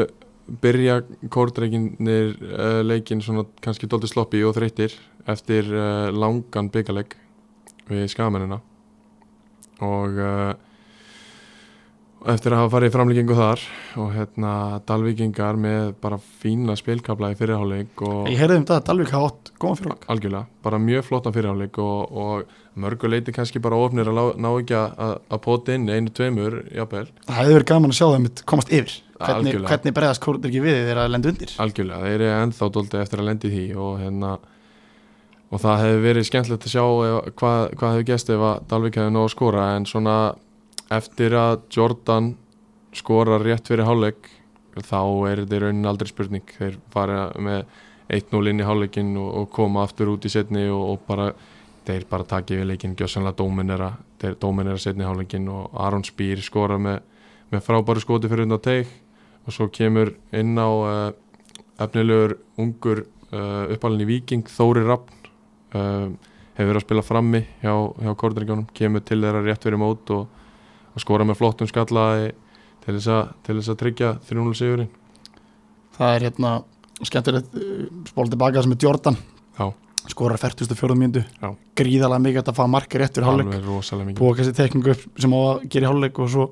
byrja 0.62 1.00
kórdreikinir 1.34 2.36
uh, 2.38 2.80
leikin 2.86 3.22
svona 3.22 3.46
kannski 3.62 3.88
dólti 3.90 4.10
sloppi 4.10 4.44
og 4.46 4.54
þreyttir 4.58 4.94
eftir 5.26 5.70
uh, 5.74 6.08
langan 6.14 6.70
byggaleg 6.74 7.16
við 7.90 8.06
skagamennina. 8.10 8.60
Og 9.86 10.16
eftir 12.32 12.54
að 12.54 12.62
hafa 12.62 12.72
farið 12.74 12.90
í 12.90 12.94
framlíkingu 12.94 13.36
þar 13.38 13.62
og 14.02 14.12
hérna 14.14 14.52
Dalvíkingar 14.88 15.58
með 15.60 15.92
bara 16.02 16.18
fína 16.42 16.74
spilkabla 16.78 17.32
í 17.32 17.36
fyrirháleik 17.38 18.02
ég 18.30 18.40
heyrði 18.40 18.60
um 18.60 18.66
það 18.68 18.78
að 18.78 18.86
Dalvik 18.88 19.12
hafa 19.14 19.28
átt 19.30 19.50
góðan 19.62 19.78
fyrir 19.80 20.08
algjörlega, 20.14 20.48
bara 20.66 20.80
mjög 20.82 21.06
flottan 21.06 21.36
fyrirháleik 21.36 21.78
og, 21.82 22.16
og 22.22 22.80
mörguleiti 22.82 23.34
kannski 23.36 23.62
bara 23.62 23.78
ofnir 23.80 24.10
að 24.10 24.32
ná 24.42 24.48
ekki 24.50 24.76
að, 24.76 25.38
pota 25.44 25.76
inn 25.76 25.86
einu, 25.88 26.12
tveimur, 26.12 26.58
jafnvel. 26.74 27.06
Það 27.28 27.38
hefði 27.40 27.56
verið 27.56 27.68
gaman 27.70 27.94
að 27.94 28.00
sjá 28.00 28.06
þeim 28.12 28.26
komast 28.52 28.74
yfir. 28.74 28.98
Hvernig, 29.16 29.60
hvernig 29.64 29.96
bregðast 29.96 30.24
kórdringir 30.26 30.64
við 30.66 30.82
þegar 30.82 31.00
að 31.06 31.14
lenda 31.14 31.30
undir? 31.32 31.54
Algjörlega, 31.62 32.02
þeir 32.04 32.16
eru 32.26 32.32
ennþá 32.42 32.68
dóldi 32.74 33.00
eftir 33.00 33.22
að 33.22 33.30
lendi 33.30 33.52
því 33.54 33.64
og 33.80 33.94
hérna 34.02 34.32
og 35.46 35.62
það 35.62 35.82
hefði 35.84 36.02
verið 36.02 36.26
skemmtilegt 36.26 36.66
að 36.66 36.74
sjá 36.74 36.84
hvað, 37.38 37.60
hvað 37.78 37.94
hefði 37.94 38.08
gæst 38.10 38.32
ef 38.34 38.44
að 38.50 38.66
Dalvik 38.72 38.98
hefði 38.98 39.14
nóg 39.14 39.28
að 39.28 39.32
skora 39.32 39.68
en 39.76 39.86
svona 39.88 40.16
eftir 40.92 41.34
að 41.36 41.60
Jordan 41.72 42.34
skora 42.96 43.40
rétt 43.42 43.68
fyrir 43.68 43.86
hálfleik 43.88 44.30
þá 44.76 45.02
er 45.30 45.42
þetta 45.42 45.56
í 45.56 45.60
raunin 45.64 45.88
aldrei 45.88 46.10
spurning. 46.10 46.48
Þeir 46.58 46.78
fara 46.92 47.30
með 47.40 47.64
1-0 48.12 48.50
inn 48.50 48.62
í 48.62 48.66
hálfleikin 48.66 49.14
og, 49.18 49.30
og 49.40 49.50
koma 49.54 49.84
aftur 49.86 50.12
út 50.12 50.26
í 50.28 50.32
setni 50.32 50.66
og, 50.70 50.82
og 50.92 51.06
bara 51.08 51.30
þeir 51.86 52.06
bara 52.10 52.26
taka 52.26 52.54
yfir 52.54 52.68
leikin 52.68 52.96
gjössanlega 52.98 53.38
dóminera 53.40 53.92
þeir 54.20 54.38
dóminera 54.42 54.80
setni 54.82 55.04
í 55.04 55.08
hálfleikin 55.08 55.48
og 55.52 55.74
Aron 55.86 56.04
Spýr 56.06 56.42
skora 56.44 56.78
með, 56.82 57.00
með 57.52 57.64
frábæru 57.66 58.02
skoti 58.02 58.30
fyrir 58.30 58.46
undan 58.46 58.62
teik 58.62 58.90
og 59.46 59.54
svo 59.54 59.68
kemur 59.72 60.12
inn 60.34 60.56
á 60.58 60.68
uh, 60.68 61.10
efnilegur 61.82 62.38
ungur 62.62 63.04
uh, 63.04 63.66
uppalinn 63.74 64.06
í 64.06 64.08
Viking 64.10 64.48
Þóri 64.50 64.82
Rappn 64.86 65.30
uh, 65.76 66.08
hefur 66.56 66.72
verið 66.72 66.80
að 66.80 66.86
spila 66.86 67.04
frammi 67.06 67.42
hjá, 67.62 67.74
hjá 67.74 68.12
Kordringunum, 68.18 68.66
kemur 68.74 69.04
til 69.06 69.20
þeirra 69.22 69.44
rétt 69.44 69.66
fyrir 69.66 69.80
mót 69.80 70.10
og, 70.14 70.26
að 70.96 71.04
skora 71.04 71.26
með 71.28 71.40
flottum 71.40 71.70
skalla 71.70 72.06
til 72.84 72.94
þess 72.96 73.10
að, 73.12 73.32
til 73.46 73.58
þess 73.58 73.72
að 73.72 73.80
tryggja 73.82 74.12
3-0 74.28 74.54
sigurinn 74.58 74.92
það 75.96 76.14
er 76.14 76.28
hérna 76.28 76.52
skemmtilegt 77.04 77.58
uh, 77.58 77.82
spóla 78.08 78.32
tilbaka 78.32 78.64
sem 78.64 78.76
er 78.76 78.80
Jordan 78.86 79.18
Já. 79.58 79.66
skorar 80.12 80.40
44. 80.40 80.96
mínútu 80.96 81.24
Já. 81.26 81.50
gríðalega 81.76 82.24
mikið 82.28 82.52
að 82.52 82.58
fá 82.60 82.64
markið 82.72 83.02
rétt 83.02 83.18
fyrir 83.18 83.28
hálfleik 83.28 83.52
mikið 83.52 84.20
búa 84.20 84.38
kannski 84.38 84.56
tekningu 84.56 84.94
upp 84.94 85.22
sem 85.22 85.36
á 85.36 85.40
að 85.42 85.68
gera 85.74 85.92
hálfleik 85.92 86.22
og 86.24 86.32
svo 86.32 86.48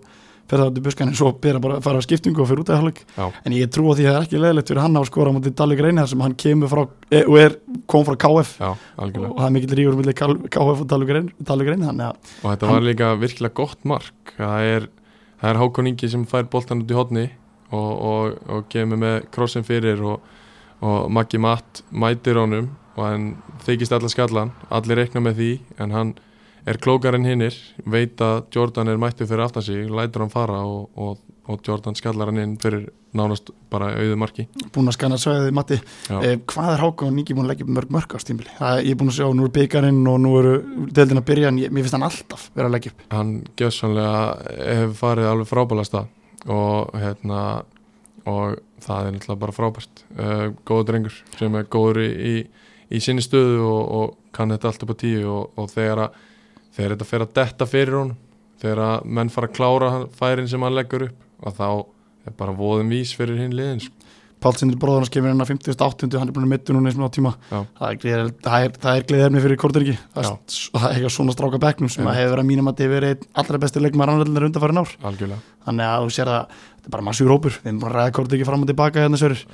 fer 0.50 0.61
það 0.61 0.70
út 0.70 0.78
í 0.78 0.85
buskaninn 0.85 1.16
svo 1.18 1.30
byrja 1.40 1.61
bara 1.64 1.78
að 1.78 1.87
fara 1.87 2.00
á 2.00 2.04
skiptingu 2.04 2.42
og 2.44 2.48
fyrir 2.50 2.64
út 2.64 2.72
af 2.74 2.85
Já. 3.16 3.24
en 3.44 3.54
ég 3.57 3.70
trú 3.72 3.87
að 3.90 4.00
því 4.00 4.04
að 4.04 4.12
það 4.12 4.18
er 4.18 4.26
ekki 4.26 4.40
leðilegt 4.42 4.70
fyrir 4.70 4.83
hann 4.85 4.98
að 5.00 5.07
skora 5.09 5.33
á 5.33 5.35
mútið 5.37 5.54
Dalvik 5.61 5.80
Reyni 5.85 6.02
þar 6.02 6.11
sem 6.12 6.24
hann 6.24 6.37
kemur 6.44 6.72
frá 6.72 6.83
e, 6.85 7.22
og 7.24 7.38
er, 7.40 7.57
kom 7.90 8.04
frá 8.04 8.18
KF 8.24 8.50
Já, 8.61 8.70
og 8.74 9.14
það 9.14 9.46
er 9.46 9.54
mikill 9.57 9.78
rífur 9.78 9.98
millir 10.00 10.18
KF 10.18 10.83
og 10.85 10.85
Dalvik 10.90 11.14
Reyni, 11.16 11.33
og 11.40 12.50
þetta 12.50 12.70
var 12.70 12.85
líka 12.85 13.14
virkilega 13.20 13.57
gott 13.57 13.88
mark. 13.88 14.35
Það 14.37 14.68
er, 14.74 14.87
það 15.40 15.50
er 15.50 15.61
Hákon 15.62 15.90
Ingi 15.90 16.11
sem 16.12 16.26
fær 16.28 16.46
boltan 16.52 16.85
út 16.85 16.92
í 16.92 16.98
hodni 16.98 17.24
og, 17.70 17.92
og, 17.92 18.38
og 18.50 18.68
kemur 18.72 19.00
með 19.00 19.16
krossin 19.35 19.66
fyrir 19.66 20.02
og, 20.04 20.24
og 20.85 21.09
Maggi 21.12 21.40
Matt 21.40 21.85
mætir 21.90 22.40
honum 22.40 22.72
og 22.94 23.02
hann 23.07 23.26
þykist 23.66 23.94
allar 23.96 24.12
skallan. 24.12 24.54
Allir 24.74 25.00
reikna 25.02 25.22
með 25.24 25.40
því 25.40 25.50
en 25.83 25.94
hann 25.94 26.14
er 26.66 26.81
klókar 26.81 27.18
en 27.18 27.29
hinnir 27.29 27.57
veit 27.85 28.20
að 28.24 28.44
Jordan 28.55 28.90
er 28.90 29.00
mættur 29.00 29.29
fyrir 29.29 29.44
aftan 29.44 29.64
sig 29.64 29.88
lætur 29.90 30.24
hann 30.24 30.33
fara 30.33 30.62
og, 30.64 30.90
og, 30.96 31.18
og 31.50 31.64
Jordan 31.66 31.96
skallar 31.98 32.31
hann 32.33 32.40
inn 32.42 32.55
fyrir 32.61 32.87
nánast 33.14 33.53
bara 33.70 33.92
auðu 33.94 34.16
marki. 34.18 34.46
Búin 34.74 34.90
að 34.90 34.96
skanna 34.96 35.18
svæðið 35.20 35.55
Matti. 35.55 35.79
Eh, 36.11 36.40
hvað 36.50 36.70
er 36.72 36.83
Hákon 36.83 37.20
Ingi 37.20 37.37
búin 37.37 37.46
að 37.46 37.53
leggja 37.53 37.68
mörg 37.77 37.92
mörg 37.94 38.16
á 38.16 38.18
stímbili 38.18 38.50
ég 38.50 38.90
er 38.90 38.98
búin 38.98 39.12
að 39.12 39.20
sjá, 39.20 39.29
nú 39.31 39.46
er 39.46 39.55
byggarinn 39.55 40.03
og 40.11 40.18
nú 40.24 40.33
eru 40.40 40.57
deildin 40.90 41.22
að 41.22 41.29
byrja 41.31 41.53
en 41.53 41.61
ég, 41.62 41.70
mér 41.70 41.87
finnst 41.87 41.98
hann 41.98 42.09
alltaf 42.09 42.48
vera 42.57 42.70
að 42.70 42.74
leggja 42.74 42.94
upp. 42.94 43.07
Hann 43.14 43.33
gjössanlega 43.61 44.24
hefur 44.72 44.98
farið 44.98 45.31
alveg 45.31 45.50
frábæla 45.53 45.87
stað 45.87 46.50
og 46.50 46.98
hérna 46.98 47.40
og 48.29 48.59
það 48.85 49.07
er 49.07 49.14
náttúrulega 49.14 49.42
bara 49.44 49.57
frábært. 49.57 50.05
Uh, 50.18 50.46
góður 50.66 50.90
drengur 50.90 51.16
sem 51.38 51.59
er 51.59 51.66
góður 51.70 52.03
í, 52.05 52.11
í, 52.11 52.35
í 52.96 53.03
sinni 53.05 53.24
stöðu 53.24 53.62
og, 53.68 53.83
og 53.98 54.14
kann 54.35 54.53
þetta 54.53 54.70
allt 54.70 54.87
upp 54.87 54.94
á 54.96 55.03
tíu 55.05 55.24
og, 55.31 55.59
og 55.61 55.70
þegar, 55.72 56.07
að, 56.09 56.22
þegar 56.77 56.95
þetta 56.97 57.11
fer 57.11 57.25
að 57.27 57.35
detta 57.41 57.67
fyrir 57.71 57.99
hún 58.01 58.15
þegar 58.63 58.85
að 58.89 59.05
menn 59.19 59.33
fara 59.35 59.51
að 59.51 59.57
klára 59.59 59.91
færin 60.19 60.49
sem 60.51 60.63
hann 60.65 60.75
leggur 60.79 61.09
upp 61.09 61.45
og 61.45 61.59
þá 61.59 61.69
er 62.31 62.39
bara 62.39 62.55
voðum 62.57 62.89
vís 62.95 63.13
fyrir 63.17 63.37
hinn 63.43 63.53
liðin 63.57 63.83
sko. 63.85 63.93
Páll 64.45 64.59
Sindri 64.61 64.77
bróður 64.77 65.01
hans 65.01 65.09
kemur 65.13 65.33
á 65.41 65.47
50.800 65.49 66.19
hann 66.21 66.29
er 66.29 66.35
búin 66.37 66.45
að 66.45 66.51
mittu 66.53 66.75
núna 66.77 66.91
eins 66.91 66.99
og 67.01 67.07
á 67.09 67.17
tíma 67.17 67.31
það 67.49 68.09
er, 68.11 68.27
er, 68.45 68.73
er 68.91 69.05
gleðefni 69.09 69.41
fyrir 69.41 69.57
Korteringi 69.63 69.95
það, 69.97 70.27
er- 70.27 70.67
það 70.75 70.85
er 70.85 70.97
eitthvað 70.99 71.15
svona 71.15 71.33
stráka 71.37 71.61
bekknum 71.63 71.93
sem 71.95 72.05
hefur 72.11 72.35
verið 72.35 72.43
að 72.45 72.49
mínum 72.51 72.69
að 72.69 72.83
þið 72.83 72.91
verið 72.93 73.15
einn 73.15 73.25
allra 73.41 73.61
besti 73.63 73.81
leikmaður 73.85 74.13
ánveldinir 74.19 74.47
undanfærin 74.51 74.81
ár. 74.83 74.93
Algjörlega, 75.09 75.41
þannig 75.65 75.89
að 75.95 76.05
þú 76.05 76.13
sér 76.19 76.33
að 76.35 76.59
þetta 76.59 76.85
er 76.91 76.95
bara 76.99 77.07
massur 77.09 77.33
hópur. 77.33 77.57
Við 77.65 77.71
erum 77.73 77.81
bara 77.87 77.95
að 77.95 77.99
ræða 78.03 78.15
Korteringi 78.19 78.49
fram 78.51 78.67
og 78.67 78.71
tilbaka 78.75 79.05
hérna 79.07 79.21
sörur 79.23 79.45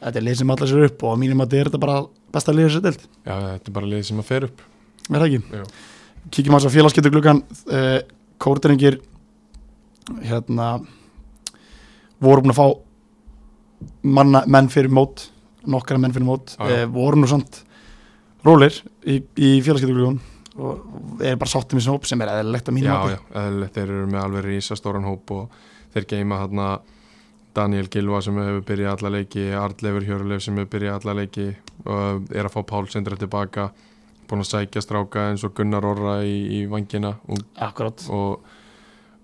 þetta 0.00 0.16
er 0.22 0.26
lið 0.30 0.40
sem 0.40 0.54
allar 0.56 0.72
sér 0.72 0.88
upp 0.88 1.04
og 1.10 1.20
mínum 1.20 1.44
að 1.44 1.52
þið 1.52 1.60
er 1.60 1.68
þetta 1.72 1.82
bara 1.84 1.98
besta 2.32 2.56
deilt 2.88 3.04
já, 3.28 3.36
þetta 3.36 3.68
er 3.68 3.76
bara 3.76 3.92
lið 3.92 4.06
sem 4.08 4.24
að 4.24 4.28
fer 4.32 4.48
upp 4.48 4.64
Kíkjum 6.30 6.56
hans 6.56 6.66
á 6.68 6.72
félagskiptu 6.72 7.12
gluggan 7.12 7.42
uh, 7.72 7.98
Korteringir 8.38 9.00
hérna 10.24 10.78
voru 12.22 12.44
búin 12.44 12.54
að 12.54 12.58
fá 12.58 12.66
manna, 14.02 14.44
menn 14.46 14.70
fyrir 14.72 14.92
mót 14.92 15.28
nokkara 15.68 16.00
menn 16.00 16.14
fyrir 16.14 16.26
mót. 16.28 16.54
Já, 16.56 16.68
já. 16.68 16.84
uh, 16.84 16.90
voru 16.92 17.20
nú 17.20 17.30
samt 17.30 17.62
rólir 18.46 18.74
í, 19.04 19.20
í 19.36 19.56
félagskiptu 19.64 19.94
gluggan 19.94 20.20
og 20.58 21.22
er 21.22 21.38
bara 21.38 21.50
sáttum 21.50 21.78
í 21.78 21.82
sinna 21.82 21.94
hóp 21.94 22.06
sem 22.08 22.22
er 22.24 22.32
eðlilegt 22.32 22.70
að 22.70 22.76
mínum 22.76 22.90
já, 22.90 22.98
að 22.98 23.12
já, 23.12 23.18
eðlilegt, 23.42 23.74
þeir 23.76 23.90
eru 23.94 24.06
með 24.10 24.22
alveg 24.24 24.46
rísa 24.48 24.78
stóran 24.78 25.06
hóp 25.06 25.34
og 25.34 25.60
þeir 25.94 26.06
geima 26.10 26.40
hérna 26.42 26.70
Daniel 27.54 27.88
Gilva 27.90 28.20
sem 28.22 28.38
hefur 28.38 28.64
byrjað 28.66 28.96
alla 28.96 29.12
leiki 29.18 29.44
Arlefur 29.56 30.06
Hjörleif 30.06 30.42
sem 30.44 30.58
hefur 30.58 30.72
byrjað 30.74 30.98
alla 30.98 31.14
leiki 31.20 31.46
og 31.84 32.32
er 32.34 32.48
að 32.48 32.54
fá 32.54 32.60
Pál 32.66 32.90
Sindra 32.90 33.18
tilbaka 33.18 33.68
búin 34.28 34.44
að 34.44 34.50
sækja 34.52 34.84
stráka 34.84 35.28
eins 35.30 35.44
og 35.46 35.54
Gunnar 35.56 35.86
Orra 35.88 36.18
í, 36.26 36.36
í 36.58 36.62
vangina 36.70 37.14
og, 37.28 37.42
akkurát 37.68 38.04
og, 38.14 38.54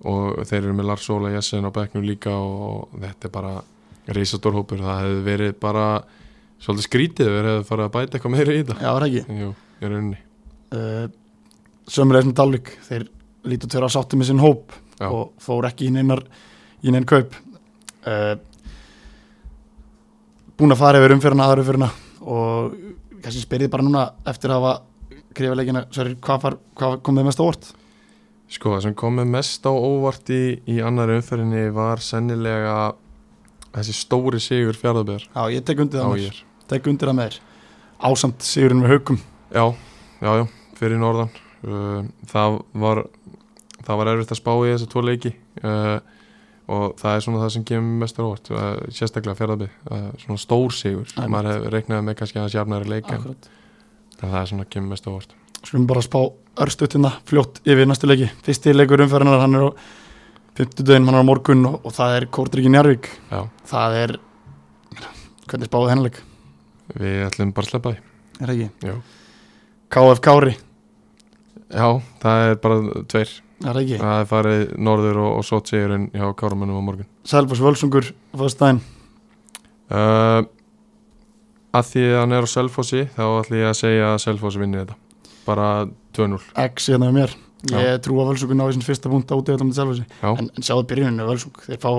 og 0.05 0.43
þeir 0.49 0.61
eru 0.63 0.77
með 0.79 0.91
Lars 0.91 1.09
Óla 1.13 1.33
Jessen 1.35 1.69
á 1.69 1.73
bekknum 1.75 2.07
líka 2.07 2.35
og 2.35 2.95
þetta 2.99 3.31
er 3.31 3.35
bara 3.35 3.55
rísa 4.15 4.41
stór 4.41 4.59
hópur, 4.59 4.83
það 4.85 5.03
hefur 5.03 5.27
verið 5.29 5.59
bara 5.63 5.89
svolítið 6.61 6.89
skrítið 6.89 7.29
ef 7.31 7.37
þeir 7.37 7.51
hefur 7.51 7.69
farið 7.73 7.89
að 7.89 7.95
bæta 7.99 8.19
eitthvað 8.19 8.37
meira 8.37 8.55
í 8.55 8.63
þetta. 8.63 8.79
Já, 8.81 8.91
er 8.93 9.05
það 9.05 9.11
ekki? 9.11 9.43
Jú, 9.45 9.51
ég 9.81 9.89
er 9.89 9.99
unni 10.01 10.23
uh, 10.75 11.07
sömulegis 11.91 12.31
með 12.31 12.37
Dalvik 12.41 12.73
þeir 12.89 13.07
lítu 13.51 13.71
til 13.71 13.83
að 13.83 13.93
sáttum 13.95 14.25
í 14.25 14.29
sinn 14.29 14.43
hóp 14.43 14.73
Já. 14.99 15.09
og 15.11 15.35
fór 15.43 15.69
ekki 15.69 15.89
í 15.89 15.95
neinar 15.95 16.23
í 16.85 16.93
neinn 16.93 17.09
kaup. 17.09 17.37
Uh, 18.05 18.35
búin 20.59 20.75
að 20.75 20.81
fara 20.81 21.01
yfir 21.01 21.17
umfyrina 21.17 21.49
aðra 21.49 21.65
umfyrina 21.65 21.91
og 22.25 22.75
kannski 23.25 23.43
spyrðið 23.43 23.73
bara 23.73 23.87
núna 23.87 24.05
eftir 24.29 24.53
að 24.53 24.61
hafa 24.61 24.75
krifa 25.37 25.57
leikina, 25.59 25.85
Sverrir, 25.95 26.17
hvað, 26.25 26.41
far, 26.45 26.57
hvað 26.79 26.97
kom 27.07 27.19
með 27.19 27.27
mest 27.31 27.41
á 27.41 27.45
óvart? 27.45 27.71
Sko, 28.55 28.75
það 28.75 28.83
sem 28.87 28.95
kom 29.01 29.17
með 29.19 29.31
mest 29.35 29.65
á 29.67 29.73
óvart 29.73 30.31
í, 30.35 30.43
í 30.71 30.77
annari 30.85 31.17
umferðinni 31.19 31.65
var 31.75 32.03
sennilega 32.05 32.75
þessi 33.75 33.95
stóri 33.99 34.39
sigur 34.43 34.77
fjárðabér 34.79 35.25
Já, 35.27 35.43
ég 35.51 35.65
tek 35.67 35.81
undir 35.83 36.03
það 36.05 36.19
þér. 36.27 36.43
tek 36.71 36.87
undir 36.93 37.11
það 37.11 37.17
með 37.19 37.31
þér. 37.33 37.39
Ásamt 38.05 38.45
sigurinn 38.47 38.83
með 38.85 38.93
haugum 38.95 39.19
Já, 39.55 39.65
já, 40.21 40.31
já, 40.41 40.45
fyrir 40.79 41.01
norðan. 41.01 41.33
Uh, 41.65 42.05
það 42.29 42.59
var 42.85 43.01
það 43.85 43.99
var 44.01 44.11
erfitt 44.13 44.35
að 44.35 44.41
spá 44.41 44.53
í 44.61 44.71
þessa 44.75 44.89
tvo 44.93 45.03
leiki 45.05 45.33
uh, 45.65 45.99
og 46.75 46.95
það 47.01 47.17
er 47.19 47.25
svona 47.25 47.41
það 47.43 47.53
sem 47.57 47.65
kemur 47.69 47.99
mest 48.05 48.21
á 48.21 48.23
óvart, 48.25 48.51
uh, 48.53 48.71
sérstaklega 48.93 49.37
fjárðabér 49.41 49.73
svona 50.23 50.41
stór 50.41 50.73
sigur, 50.77 51.11
maður 51.29 51.51
hef 51.55 51.67
reiknaði 51.75 52.07
með 52.11 52.19
kannski 52.21 52.41
að 52.41 52.47
það 52.47 52.55
sjafnari 52.59 52.93
leik 52.95 53.09
en 53.11 53.19
Akkurat. 53.19 53.49
Það 54.21 54.39
er 54.41 54.49
svona 54.51 54.67
kemur 54.71 54.95
mest 54.95 55.07
á 55.07 55.11
óvart. 55.13 55.35
Skulum 55.65 55.87
bara 55.89 56.03
spá 56.05 56.19
örstuttina 56.61 57.11
fljótt 57.29 57.61
yfir 57.65 57.89
næstu 57.89 58.09
leiki. 58.11 58.29
Fyrsti 58.45 58.75
leikur 58.75 59.03
umferðinar, 59.05 59.41
hann 59.43 59.57
er 59.59 59.67
á 59.67 59.71
50 60.59 60.85
dögin, 60.87 61.07
hann 61.09 61.17
er 61.19 61.25
á 61.25 61.31
morgun 61.31 61.67
og, 61.67 61.81
og 61.83 61.95
það 61.97 62.17
er 62.19 62.27
Kórdriki 62.31 62.71
Njarvík 62.71 63.09
Já, 63.33 63.41
það 63.67 63.97
er 64.03 64.13
hvernig 65.51 65.71
spáðu 65.71 65.91
hennileg, 65.91 66.21
við 66.95 67.17
ætlum 67.27 67.51
bara 67.57 67.67
að 67.67 67.73
sleppa 67.73 67.93
því. 67.95 68.05
Er 68.39 68.45
það 68.45 68.55
ekki? 68.55 68.69
Já, 68.87 68.95
KF 69.97 70.23
Kári, 70.25 70.55
já 71.75 71.89
það 72.23 72.45
er 72.47 72.61
bara 72.63 73.03
tveir. 73.11 73.35
Er 73.65 73.71
það 73.71 73.81
ekki? 73.83 73.99
það 74.05 74.21
er 74.21 74.31
farið 74.31 74.63
norður 74.89 75.21
og, 75.25 75.31
og 75.41 75.47
svo 75.49 75.61
sigurinn 75.67 76.07
hjá 76.15 76.27
Kárumennum 76.39 76.79
á 76.79 76.87
morgun. 76.87 77.11
Selfoss 77.27 77.65
Völsungur, 77.65 78.13
fyrstæðin 78.37 78.83
Uh, 79.85 80.41
að 81.75 81.91
því 81.91 82.05
að 82.11 82.21
hann 82.21 82.37
er 82.37 82.47
á 82.47 82.49
Selfossi 82.55 83.03
þá 83.17 83.25
ætlum 83.27 83.61
ég 83.61 83.69
að 83.71 83.79
segja 83.81 84.09
að 84.13 84.21
Selfoss 84.25 84.61
vinni 84.61 84.81
þetta. 84.81 84.97
Bara 85.45 85.69
2-0 86.17 86.41
X 86.69 86.91
hérna 86.93 87.11
með 87.11 87.19
mér. 87.19 87.37
Ég 87.75 88.01
trú 88.05 88.19
að 88.21 88.35
ná 88.55 88.65
í 88.67 88.75
sin 88.77 88.85
fyrsta 88.85 89.13
punkt 89.13 89.31
át 89.33 89.53
eða 89.55 89.67
með 89.67 89.79
Selfossi, 89.79 90.05
en, 90.29 90.51
en 90.51 90.67
sjáðu 90.67 90.89
byrjuninu 90.91 91.29
Völsung, 91.29 91.63
þeir 91.65 91.81
fá, 91.81 91.91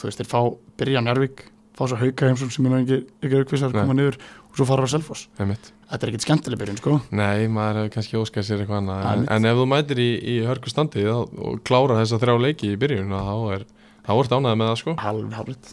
þú 0.00 0.08
veist, 0.08 0.22
þeir 0.22 0.30
fá 0.32 0.40
byrja 0.80 1.02
Njarvík, 1.06 1.44
fá 1.78 1.84
svo 1.86 1.98
hauka 2.00 2.30
heimsum 2.30 2.50
sem 2.50 2.66
er 2.66 2.80
ekki, 2.80 2.98
ekki 3.22 3.40
aukvisar, 3.42 3.74
koma 3.76 3.94
niður 3.94 4.18
og 4.18 4.58
svo 4.58 4.66
fara 4.66 4.88
á 4.88 4.90
Selfoss, 4.90 5.28
þetta 5.38 6.00
er 6.00 6.10
ekkit 6.10 6.26
skemmtileg 6.26 6.58
byrjun, 6.58 6.80
sko. 6.80 6.96
Nei, 7.14 7.46
maður 7.46 7.84
hefur 7.84 7.92
kannski 7.94 8.18
óskað 8.18 8.48
sér 8.48 8.64
eitthvað 8.64 8.80
annað. 8.82 9.06
En, 9.12 9.26
en 9.36 9.48
ef 9.52 9.60
þú 9.60 9.66
mætir 9.70 10.02
í, 10.02 10.08
í 10.18 10.36
hörku 10.48 10.72
standi 10.72 11.06
þá, 11.06 11.20
og 11.22 11.60
klára 11.68 12.00
þessa 12.00 12.18
þrjá 12.24 12.40
leiki 12.42 12.72
í 12.72 12.80
byrjun 12.82 13.14
þá 13.14 13.36
er 13.54 13.66
þá 14.06 14.12
er 14.16 14.32
ánægð 14.32 14.58
með 14.58 14.72
það 14.72 14.80
sko. 14.82 14.96
Alveg 15.12 15.38
hálfitt, 15.38 15.70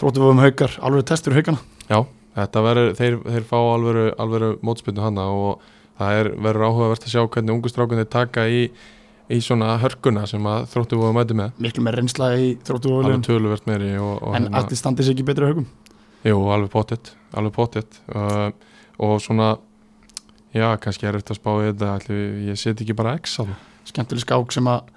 þróttu 0.00 0.24
við 0.24 0.34
um 0.34 0.44
haukar. 0.44 0.76
Alveg 0.84 1.08
testur 1.08 1.38
haukana, 1.38 1.64
Já, 1.88 1.98
verður, 2.34 2.92
þeir, 2.98 3.20
þeir 3.22 3.46
fá 3.48 3.56
alvöru, 3.60 4.08
alvöru 4.20 4.50
mótspilnu 4.64 5.04
hana 5.04 5.28
og 5.30 5.64
það 6.00 6.20
er, 6.20 6.30
verður 6.48 6.68
áhugavert 6.68 7.06
að 7.06 7.14
sjá 7.14 7.22
hvernig 7.22 7.54
ungu 7.54 7.70
strákunni 7.70 8.06
taka 8.10 8.46
í, 8.50 8.64
í 9.30 9.40
svona 9.44 9.76
hörkuna 9.82 10.26
sem 10.30 10.46
að 10.50 10.66
þróttu 10.72 10.98
voru 11.00 11.16
mæti 11.16 11.36
með. 11.38 11.54
Miklu 11.62 11.84
með 11.86 12.00
reynsla 12.00 12.32
í 12.40 12.54
þróttu 12.66 12.90
við 12.90 13.08
alveg 13.08 13.26
töluvert 13.28 13.68
meiri 13.70 13.92
og, 13.98 14.16
og 14.20 14.38
en 14.38 14.50
allt 14.54 14.74
í 14.74 14.80
standi 14.80 15.06
sér 15.06 15.16
ekki 15.16 15.28
betri 15.30 15.52
haukum 15.52 15.68
Jú, 16.24 16.38
alveg 16.48 16.70
pottitt, 16.72 17.12
alveg 17.36 17.52
pottitt 17.52 17.98
uh, 18.16 18.48
og 18.96 19.18
svona 19.20 19.58
já, 20.54 20.70
kannski 20.80 21.08
er 21.08 21.18
eftir 21.18 21.34
að 21.34 21.40
spá 21.40 21.50
í 21.58 21.66
þetta 21.68 21.94
ætli, 21.98 22.20
ég 22.48 22.60
set 22.60 22.80
ekki 22.80 22.96
bara 22.96 23.16
X 23.20 23.36
á 23.38 23.42
það. 23.44 23.56
Skemmtileg 23.90 24.24
skák 24.24 24.54
sem 24.54 24.70
að 24.72 24.92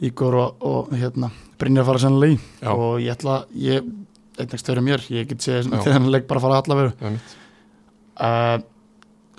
Ígor 0.00 0.36
og, 0.40 0.62
og 0.64 0.94
hérna, 0.96 1.28
Brynjar 1.60 1.84
fara 1.84 2.00
sennilega 2.00 2.38
í. 2.38 2.38
Og 2.72 3.02
ég 3.04 3.12
ætla, 3.12 3.42
ég 3.60 3.84
einnægst 4.38 4.70
fyrir 4.70 4.84
mér, 4.84 5.02
ég 5.10 5.28
get 5.30 5.42
séð 5.44 5.70
Já. 5.70 5.80
þennan 5.88 6.12
leik 6.14 6.28
bara 6.30 6.42
fara 6.44 6.60
alla 6.62 6.78
veru 6.78 6.92
það 7.00 7.08
er 7.10 7.16
mitt 7.18 7.38
uh, 8.20 8.60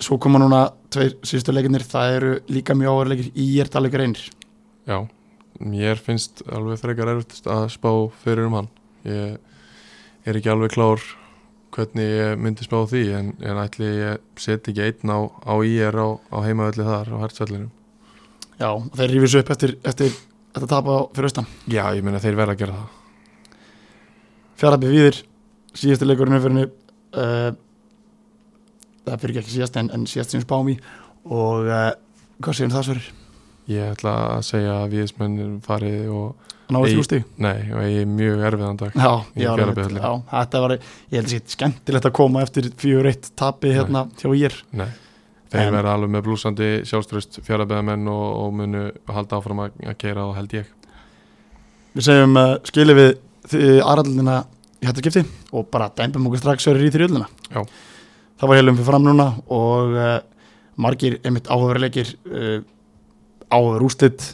svo 0.02 0.18
koma 0.22 0.40
núna 0.42 0.66
tveir 0.92 1.16
síðustu 1.26 1.54
leikinnir, 1.54 1.84
það 1.86 2.14
eru 2.16 2.30
líka 2.52 2.76
mjög 2.76 2.98
áverleikir 2.98 3.32
í 3.38 3.48
er 3.62 3.70
talega 3.72 4.00
reynir. 4.02 4.22
Já, 4.88 4.98
mér 5.62 6.00
finnst 6.02 6.42
alveg 6.50 6.80
frekar 6.82 7.12
erfitt 7.14 7.48
að 7.50 7.66
spá 7.76 7.90
fyrir 8.24 8.48
um 8.48 8.58
hann. 8.58 8.70
Ég 9.06 9.38
er 10.28 10.38
ekki 10.38 10.52
alveg 10.52 10.74
klár 10.74 11.04
hvernig 11.72 12.10
ég 12.10 12.40
myndi 12.42 12.66
spá 12.66 12.82
því 12.88 13.04
en, 13.18 13.30
en 13.40 13.60
ætli 13.62 13.88
ég 13.88 14.40
set 14.40 14.68
ekki 14.68 14.84
einn 14.84 15.14
á, 15.14 15.18
á 15.24 15.54
IR 15.64 15.96
á, 15.96 16.08
á 16.28 16.36
heimavelli 16.44 16.88
þar 16.88 17.14
á 17.14 17.22
hertsvellinum. 17.24 17.70
Já, 18.60 18.70
þeir 18.98 19.14
rífis 19.14 19.38
upp 19.40 19.54
eftir, 19.54 19.78
eftir 19.82 20.12
þetta 20.52 20.72
tap 20.74 20.90
á 20.90 20.96
fyrir 21.14 21.30
austan. 21.30 21.48
Já, 21.64 21.86
ég 21.96 22.04
meina 22.04 22.20
þeir 22.22 22.36
verða 22.42 22.58
að 22.58 22.66
gera 22.66 22.82
það 22.82 23.01
Fjarafið 24.62 24.92
Víðir 24.94 25.16
síðasti 25.74 26.06
leikurinn 26.06 26.36
umfyrinni 26.38 26.68
uh, 27.18 27.48
það 29.08 29.24
fyrir 29.24 29.40
ekki 29.40 29.54
síðast 29.56 29.78
en, 29.80 29.88
en 29.90 30.04
síðast 30.06 30.36
sem 30.36 30.44
spáum 30.44 30.70
í. 30.70 30.76
Og 31.26 31.66
uh, 31.66 31.88
hvað 32.38 32.58
séum 32.60 32.70
það 32.70 32.84
sverður? 32.86 33.08
Ég 33.72 33.92
ætla 33.96 34.12
að 34.36 34.44
segja 34.46 34.76
að 34.84 34.94
viðismenn 34.94 35.56
farið 35.66 36.12
og 36.14 36.52
Náðu 36.72 36.92
þrjústi? 36.92 37.18
Nei, 37.42 37.56
og 37.74 37.82
ég 37.84 38.04
er 38.04 38.08
mjög 38.08 38.44
erfiðan 38.48 38.78
dag 38.80 38.94
Já, 38.96 39.10
Í 39.34 39.42
Fjarðabyggð 39.42 39.98
já, 39.98 40.12
þetta 40.30 40.60
var 40.62 40.74
ég 40.76 40.84
held 41.16 41.26
að 41.26 41.32
sé 41.34 41.40
skemmtilegt 41.56 42.06
að 42.08 42.14
koma 42.16 42.44
eftir 42.46 42.68
4-1 42.82 43.32
tapið 43.38 43.76
hérna 43.80 44.04
hjá 44.22 44.28
ír. 44.38 44.56
Nei, 44.78 44.88
þeir 45.52 45.74
verða 45.74 45.96
alveg 45.96 46.14
með 46.14 46.24
blúsandi 46.28 46.70
sjálfströst 46.88 47.42
fjarabeðamenn 47.46 48.08
og, 48.14 48.24
og 48.44 48.54
munu 48.62 48.86
halda 49.10 49.42
áfram 49.42 49.66
að, 49.66 49.82
keira 50.00 50.28
og 50.30 50.38
held 50.38 50.56
ég. 50.60 50.72
Við 51.98 52.08
segjum 52.08 52.38
uh, 52.40 52.54
skilið 52.70 53.00
við 53.02 53.12
aðraldina 53.50 54.42
í 54.82 54.88
þetta 54.88 55.02
skipti 55.02 55.22
og 55.54 55.70
bara 55.72 55.90
dæmpum 55.96 56.28
okkur 56.28 56.42
strax 56.42 56.66
sverður 56.66 56.88
í 56.88 56.92
þrjöldina 56.94 57.26
Já. 57.52 57.62
Það 58.42 58.50
var 58.50 58.58
heilum 58.58 58.78
fyrir 58.78 58.88
fram 58.88 59.04
núna 59.06 59.26
og 59.54 59.96
uh, 59.96 60.14
margir 60.82 61.18
einmitt 61.22 61.50
áhugaverleikir 61.50 62.14
uh, 62.26 62.62
áhugaver 63.52 63.84
ústitt 63.86 64.32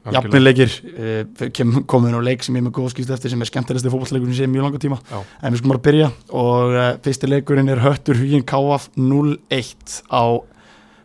Algjörlega. 0.00 0.16
jafnilegir 0.16 0.74
uh, 0.96 1.82
komin 1.88 2.16
á 2.16 2.20
leik 2.24 2.44
sem 2.44 2.56
ég 2.56 2.64
með 2.66 2.74
góð 2.76 2.90
skýrst 2.94 3.14
eftir 3.16 3.32
sem 3.32 3.44
er 3.44 3.48
skemmtilegsti 3.48 3.92
fótballleikurinn 3.92 4.36
sem 4.36 4.48
ég 4.48 4.52
mjög 4.54 4.66
langa 4.66 4.82
tíma 4.82 4.98
Já. 5.08 5.20
en 5.20 5.52
við 5.54 5.62
skulum 5.62 5.74
bara 5.76 5.84
byrja 5.88 6.10
og 6.42 6.76
fyrsti 7.04 7.30
leikurinn 7.30 7.72
er 7.72 7.84
Höttur 7.84 8.20
Hugin 8.20 8.44
Káaf 8.48 8.88
0-1 8.96 10.00
á 10.12 10.24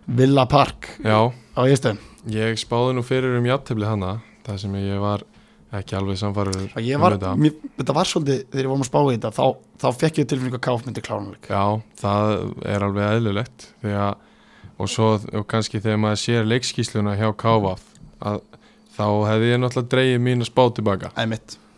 Villa 0.08 0.48
Park 0.52 0.92
Já, 1.04 1.32
á 1.32 1.62
Eistöðum 1.64 2.00
ég 2.32 2.60
spáði 2.60 2.96
nú 2.98 3.04
fyrir 3.06 3.38
um 3.40 3.48
jafntefli 3.48 3.88
hana 3.88 4.18
það 4.48 4.62
sem 4.64 4.78
ég 4.82 5.00
var 5.04 5.24
ekki 5.82 5.98
alveg 6.00 6.20
og 6.22 7.02
var, 7.02 7.16
um 7.16 7.20
þetta. 7.20 7.34
var 7.98 8.10
svolítið 8.12 8.44
þegar 8.52 8.64
ég 8.64 8.72
vorum 8.72 8.86
að 8.86 8.92
spá 8.92 9.00
í 9.02 9.16
þetta 9.16 9.34
þá, 9.36 9.46
þá 9.84 9.88
fekk 10.04 10.22
ég 10.22 10.30
tilfinningu 10.32 10.60
að 10.60 10.66
Káaf 10.68 10.86
myndi 10.88 11.06
kláranleik 11.06 11.50
Já, 11.52 11.64
það 12.02 12.34
er 12.76 12.88
alveg 12.90 13.10
þegar, 13.12 13.68
og 14.76 14.92
svo 14.92 15.10
og 15.18 15.48
kannski 15.52 15.84
þegar 15.84 16.02
maður 16.06 16.22
sér 16.24 16.50
leikskísluna 16.50 17.18
hjá 17.20 17.30
Kávaf 17.40 17.84
að 18.26 18.42
þá 18.96 19.08
hefði 19.30 19.52
ég 19.52 19.62
náttúrulega 19.62 19.92
dreigið 19.92 20.24
mín 20.24 20.44
að 20.44 20.50
spá 20.52 20.64
tilbaka. 20.76 21.12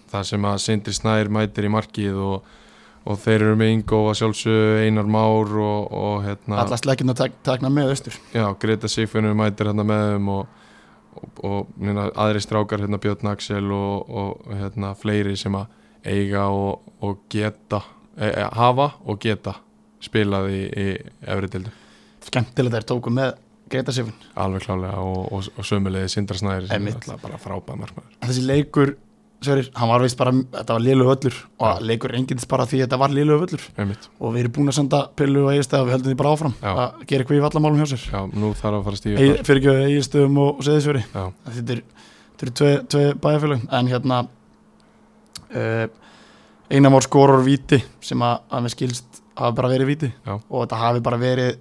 Það 0.08 0.28
sem 0.30 0.48
að 0.48 0.62
Sindri 0.64 0.96
Snær 0.96 1.32
mætir 1.34 1.68
í 1.68 1.72
markið 1.74 2.20
og, 2.24 2.52
og 3.08 3.20
þeir 3.24 3.42
eru 3.42 3.58
með 3.60 3.74
Ingo 3.74 4.02
að 4.12 4.20
sjálfsögðu 4.22 4.86
Einar 4.86 5.10
Már 5.12 5.56
og, 5.64 5.90
og 6.02 6.22
hérna, 6.24 6.62
alla 6.64 6.80
slekkjum 6.80 7.12
að 7.12 7.24
tek, 7.24 7.36
tekna 7.48 7.72
með 7.74 7.92
austur. 7.96 8.20
Já, 8.36 8.46
Greta 8.62 8.92
Sigfinnur 8.92 9.36
mætir 9.38 9.72
hérna 9.72 9.86
með 9.88 10.06
þeim 10.14 10.32
og, 10.36 10.57
og, 11.18 11.42
og 11.44 11.74
hérna, 11.82 12.08
aðri 12.16 12.44
strákar 12.44 12.84
hérna 12.86 13.00
Björn 13.02 13.32
Axel 13.32 13.72
og, 13.74 14.10
og 14.10 14.54
hérna 14.54 14.94
fleiri 14.98 15.36
sem 15.40 15.58
að 15.58 15.74
eiga 16.08 16.48
og, 16.54 16.94
og 17.04 17.26
geta 17.34 17.82
e, 18.16 18.30
e, 18.30 18.46
hafa 18.58 18.92
og 19.06 19.20
geta 19.24 19.58
spilað 20.04 20.52
í, 20.54 20.62
í 20.68 20.88
efri 21.26 21.52
dildu 21.58 21.74
skemmtilega 22.28 22.80
þær 22.80 22.90
tóku 22.94 23.14
með 23.14 23.36
Greta 23.68 23.92
Sifun 23.96 24.16
alveg 24.40 24.64
klálega 24.64 25.02
og, 25.04 25.50
sömulegði 25.66 26.14
Sindra 26.14 26.38
Snær 26.40 26.70
sem 26.70 26.88
er 26.88 26.96
alltaf 26.96 27.24
bara 27.24 27.40
frábæð 27.42 27.82
markmaður. 27.82 28.14
Þessi 28.24 28.44
leikur, 28.46 28.94
Sverir, 29.38 29.68
hann 29.78 29.90
var 29.92 30.02
veist 30.02 30.18
bara 30.18 30.32
þetta 30.34 30.74
var 30.74 30.82
liðlegu 30.82 31.12
öllur 31.14 31.36
og 31.62 31.82
leikur 31.86 32.14
engindist 32.18 32.48
bara 32.50 32.64
því 32.66 32.80
að 32.80 32.88
þetta 32.88 32.98
var 33.04 33.12
liðlegu 33.14 33.46
öllur 33.46 33.66
Einmitt. 33.78 34.08
og 34.18 34.32
við 34.34 34.40
erum 34.42 34.54
búin 34.56 34.72
að 34.72 34.78
senda 34.80 35.02
pillu 35.20 35.44
og 35.46 35.52
eigistöð 35.54 35.84
og 35.84 35.86
við 35.86 35.94
höldum 35.94 36.10
því 36.10 36.18
bara 36.22 36.32
áfram 36.34 36.56
Já. 36.58 36.72
að 36.72 37.04
gera 37.12 37.22
eitthvað 37.26 37.38
í 37.38 37.44
vallamálum 37.44 37.78
hjá 37.78 37.90
sér 37.92 38.06
Já, 38.08 38.18
nú 38.34 38.50
þarf 38.58 38.80
að 38.80 38.88
fara 38.88 38.98
að 38.98 39.06
Eigi, 39.12 39.28
þar. 39.36 39.46
fyrir 39.50 39.62
ekki 39.62 39.92
eigistöðum 39.92 40.40
og, 40.42 40.50
og 40.58 40.66
seðisveri 40.66 41.04
þetta 41.14 41.76
er, 41.76 41.84
þetta 42.34 42.48
er 42.48 42.54
tvei, 42.62 42.74
tvei 42.96 43.06
bæjarfélög 43.28 43.68
en 43.78 43.92
hérna 43.94 44.20
uh, 45.54 45.86
Einar 46.74 46.96
Már 46.98 47.06
skorur 47.06 47.46
víti 47.46 47.84
sem 48.02 48.26
að, 48.26 48.42
að 48.50 48.66
með 48.66 48.74
skilst 48.74 49.22
hafi 49.38 49.58
bara 49.62 49.70
verið 49.76 49.92
víti 49.94 50.10
Já. 50.26 50.34
og 50.34 50.64
þetta 50.66 50.82
hafi 50.82 51.04
bara 51.06 51.22
verið 51.22 51.52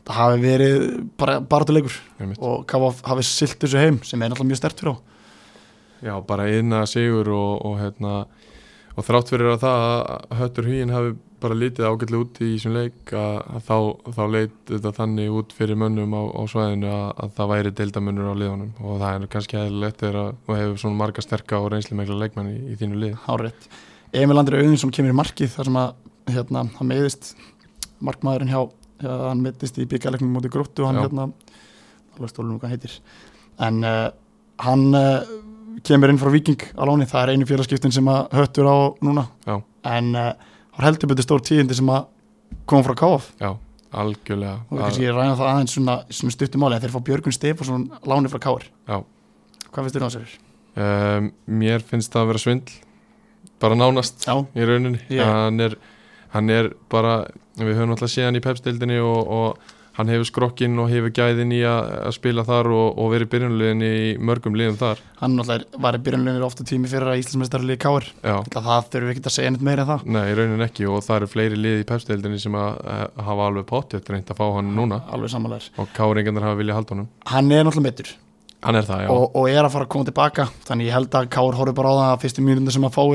þetta 0.00 0.18
hafi 0.20 0.42
verið 0.44 0.84
bara 1.20 1.40
baratuleikur 1.40 1.96
einmitt. 2.20 2.44
og 2.44 2.76
hafi 3.08 3.24
silt 3.24 3.56
þessu 3.64 3.80
heim 3.80 4.02
sem 4.04 4.20
er 4.20 4.28
náttúrulega 4.28 4.52
mjög 4.52 4.60
stert 4.60 4.84
fyrir 4.84 4.92
á 4.92 4.96
Já, 6.00 6.14
bara 6.26 6.48
einna 6.48 6.84
sigur 6.88 7.28
og, 7.34 7.64
og, 7.66 7.74
hérna, 7.80 8.14
og 8.96 9.04
þrátt 9.06 9.32
fyrir 9.32 9.52
að 9.52 9.64
það 9.64 9.82
að 9.88 10.38
Höttur 10.40 10.70
Huginn 10.70 10.94
hafi 10.94 11.12
bara 11.40 11.56
lítið 11.56 11.86
ágætlega 11.88 12.20
út 12.20 12.40
í 12.44 12.48
þessum 12.54 12.74
leik 12.76 13.12
að, 13.16 13.36
að 13.56 13.62
þá, 13.66 13.76
þá 14.16 14.22
leit 14.34 14.56
þetta 14.68 14.92
þannig 14.98 15.36
út 15.40 15.54
fyrir 15.56 15.78
mönnum 15.80 16.16
á, 16.16 16.22
á 16.36 16.42
svæðinu 16.52 16.90
að, 16.92 17.06
að 17.24 17.32
það 17.38 17.52
væri 17.52 17.72
deildamönnur 17.78 18.32
á 18.32 18.40
liðunum 18.42 18.82
og 18.82 18.98
það 19.00 19.14
er 19.14 19.30
kannski 19.34 19.60
eðlilegt 19.60 20.02
þegar 20.02 20.18
að 20.20 20.34
þú 20.44 20.58
hefur 20.58 20.82
svona 20.82 21.00
marga 21.00 21.24
sterka 21.24 21.60
og 21.60 21.70
reynsli 21.72 21.96
meikla 21.96 22.18
leikmenn 22.20 22.52
í, 22.52 22.58
í 22.72 22.76
þínu 22.80 23.00
lið 23.04 23.16
Hárétt. 23.24 23.70
Emil 24.20 24.40
Andri 24.42 24.60
Auðinsson 24.60 24.92
kemur 24.94 25.14
í 25.14 25.18
markið 25.20 25.54
þar 25.54 25.70
sem 25.70 25.80
að 25.80 25.90
hérna, 26.34 26.64
hann 26.76 26.90
meiðist 26.90 27.32
markmaðurinn 28.04 28.52
hjá, 28.52 28.60
hjá 29.00 29.12
hann 29.30 29.44
meiðist 29.44 29.80
í 29.80 29.88
byggjarleiknum 29.88 30.36
mútið 30.36 30.56
gróttu 30.56 30.84
og 30.84 30.90
hann 30.90 31.00
Já. 31.00 31.06
hérna 31.08 31.28
alveg 32.16 32.34
stólum 32.34 32.60
hvað 32.60 32.74
heitir 32.76 32.98
en 33.64 33.80
uh, 33.86 34.10
hann 34.60 34.90
uh, 34.96 35.24
kemur 35.86 36.10
inn 36.12 36.18
frá 36.20 36.30
Viking 36.32 36.62
á 36.76 36.82
láni, 36.88 37.06
það 37.08 37.22
er 37.22 37.32
einu 37.34 37.46
félagskiptin 37.48 37.92
sem 37.94 38.08
að 38.10 38.28
höttur 38.36 38.68
á 38.68 38.76
núna 39.04 39.24
Já. 39.46 39.56
en 39.90 40.10
uh, 40.14 40.32
hann 40.76 40.86
heldur 40.88 41.10
betur 41.12 41.26
stór 41.26 41.42
tíðindi 41.46 41.76
sem 41.78 41.88
að 41.92 42.06
kom 42.70 42.84
frá 42.86 42.94
KF 42.98 43.30
Já, 43.40 43.50
algjörlega 43.92 44.56
og 44.68 44.76
við 44.76 44.80
Að- 44.80 44.84
kannski 44.88 45.10
ræna 45.16 45.38
það 45.38 45.50
aðeins 45.54 45.74
svona, 45.78 45.96
svona 46.10 46.34
stuttum 46.36 46.62
máli 46.64 46.76
en 46.78 46.84
þeir 46.84 46.94
fá 46.94 47.00
Björgun 47.08 47.36
Stefánsson 47.36 47.88
láni 48.06 48.30
frá 48.32 48.38
KF 48.46 48.68
Já. 48.90 49.00
hvað 49.70 49.82
finnst 49.86 49.96
þér 49.98 50.06
á 50.06 50.10
sér? 50.16 50.36
um, 50.76 51.32
Mér 51.60 51.82
finnst 51.86 52.12
það 52.14 52.22
að 52.26 52.30
vera 52.34 52.44
svindl 52.44 52.78
bara 53.60 53.76
nánast 53.76 54.24
Já, 54.28 54.36
í 54.56 54.68
rauninni 54.68 55.00
Ég- 55.10 55.24
hann, 55.26 55.60
er, 55.60 55.74
hann 56.34 56.50
er 56.50 56.70
bara 56.92 57.24
við 57.60 57.74
höfum 57.76 57.92
alltaf 57.96 58.08
séð 58.12 58.28
hann 58.30 58.38
í 58.38 58.44
pepstildinni 58.44 59.00
og, 59.04 59.20
og 59.28 59.76
hann 60.00 60.10
hefur 60.12 60.28
skrokkinn 60.28 60.78
og 60.82 60.88
hefur 60.90 61.12
gæðin 61.14 61.52
í 61.54 61.60
að, 61.68 61.90
spila 62.16 62.44
þar 62.48 62.70
og, 62.74 62.86
og 63.00 63.10
verið 63.14 63.30
byrjunliðin 63.34 63.84
í 63.86 63.98
mörgum 64.30 64.56
liðum 64.58 64.78
þar. 64.80 65.02
Hann 65.20 65.36
náttúrulega 65.36 65.82
var 65.84 65.98
í 65.98 66.02
byrjunleginir 66.06 66.46
ofta 66.46 66.66
tími 66.66 66.90
fyrir 66.90 67.12
að 67.12 67.20
Íslandsmeistarlið 67.20 67.78
Já, 68.24 68.36
það 68.64 68.88
þurfum 68.94 69.08
við 69.10 69.14
ekki 69.14 69.28
að 69.30 69.36
segja 69.36 69.52
neitt 69.54 69.66
meira 69.68 69.84
en 69.84 69.90
það. 69.92 70.08
Nei, 70.16 70.24
í 70.24 70.34
rauninni 70.38 70.66
ekki 70.66 70.88
og 70.88 71.04
það 71.06 71.20
eru 71.20 71.30
fleiri 71.34 71.60
lið 71.60 71.78
í 71.82 71.86
pepstildinni 71.92 72.40
sem 72.40 72.56
að, 72.58 72.70
að 72.96 73.22
hafa 73.28 73.46
alveg 73.50 73.68
pottjött 73.68 74.10
reynd 74.14 74.32
að 74.32 74.40
fá 74.40 74.46
hann 74.56 74.74
núna. 74.76 75.04
Alveg 75.12 75.30
samanlegar 75.34 75.70
og 75.80 75.94
káringarnir 75.96 76.48
hafa 76.48 76.60
viljað 76.60 76.80
halda 76.80 76.96
honum. 76.96 77.08
Hann 77.30 77.52
er 77.52 77.64
náttúrulega 77.64 77.88
meittur 77.90 78.10
Hann 78.60 78.76
er 78.76 78.84
það, 78.84 79.06
já, 79.06 79.08
og, 79.08 79.36
og 79.40 79.46
er 79.48 79.64
að 79.64 79.72
fara 79.72 79.84
að 79.86 79.92
koma 79.94 80.04
tilbaka 80.04 80.44
þannig 80.66 80.90
ég 80.90 80.92
held 80.92 81.14
að 81.16 81.28
Káur 81.32 81.56
horfir 81.56 81.76
bara 81.78 81.92
á 81.96 81.96
það 81.96 82.10
að 82.10 82.20
fyrstu 82.26 82.42
mínúndu 82.44 82.74
sem 82.74 82.84
að 82.84 82.92
fái 82.92 83.08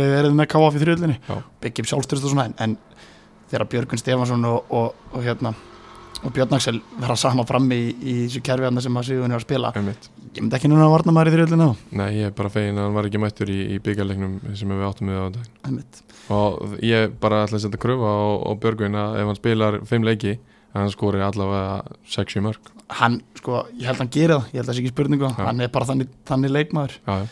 og 6.25 6.33
Björgun 6.33 6.49
Björn 6.49 6.57
Axel 6.57 6.81
vera 7.01 7.15
sama 7.19 7.45
frammi 7.47 7.77
í, 7.77 7.89
í 8.01 8.15
þessu 8.25 8.41
kerfi 8.45 8.65
þarna 8.67 8.83
sem 8.83 8.97
að 8.99 9.07
Sigurinn 9.09 9.35
er 9.35 9.39
að 9.39 9.45
spila. 9.45 9.71
Einmitt. 9.77 10.09
Ég 10.35 10.41
myndi 10.43 10.57
ekki 10.57 10.71
núna 10.71 10.87
að 10.87 10.95
varna 10.95 11.13
maður 11.15 11.31
í 11.31 11.35
þrjöldinni 11.35 11.67
þá. 11.69 11.83
Nei, 12.01 12.07
ég 12.17 12.29
er 12.31 12.35
bara 12.35 12.51
fegin 12.51 12.79
að 12.79 12.87
hann 12.87 12.97
var 12.97 13.09
ekki 13.09 13.21
mættur 13.23 13.51
í, 13.53 13.59
í 13.75 13.79
byggjarleiknum 13.85 14.35
sem 14.57 14.73
við 14.75 14.85
áttum 14.89 15.11
við 15.13 15.21
á 15.21 15.25
þetta 15.29 15.69
Einmitt. 15.69 16.01
og 16.35 16.77
ég 16.83 17.15
bara 17.21 17.43
ætla 17.45 17.59
að 17.61 17.65
setja 17.67 17.81
kröfu 17.85 18.09
á, 18.09 18.17
á 18.43 18.51
Björgvin 18.59 18.99
að 18.99 19.19
ef 19.21 19.29
hann 19.31 19.39
spilar 19.39 19.79
fimm 19.87 20.07
leiki 20.07 20.35
hann 20.75 20.91
skori 20.91 21.21
allavega 21.23 21.95
6-7 22.11 22.43
mörg 22.43 22.73
hann, 22.93 23.19
sko, 23.39 23.63
ég 23.79 23.87
held 23.89 23.97
að 23.97 24.03
hann 24.03 24.13
gera 24.13 24.37
það. 24.39 24.47
Ég 24.51 24.59
held 24.59 24.65
að 24.65 24.69
það 24.69 24.77
sé 24.77 24.83
ekki 24.83 24.93
spurningu, 24.93 25.29
Já. 25.31 25.45
hann 25.47 25.63
er 25.63 25.71
bara 25.73 25.87
þannig, 25.89 26.09
þannig 26.29 26.53
leikmaður. 26.53 26.97
Já, 27.05 27.15
já, 27.15 27.27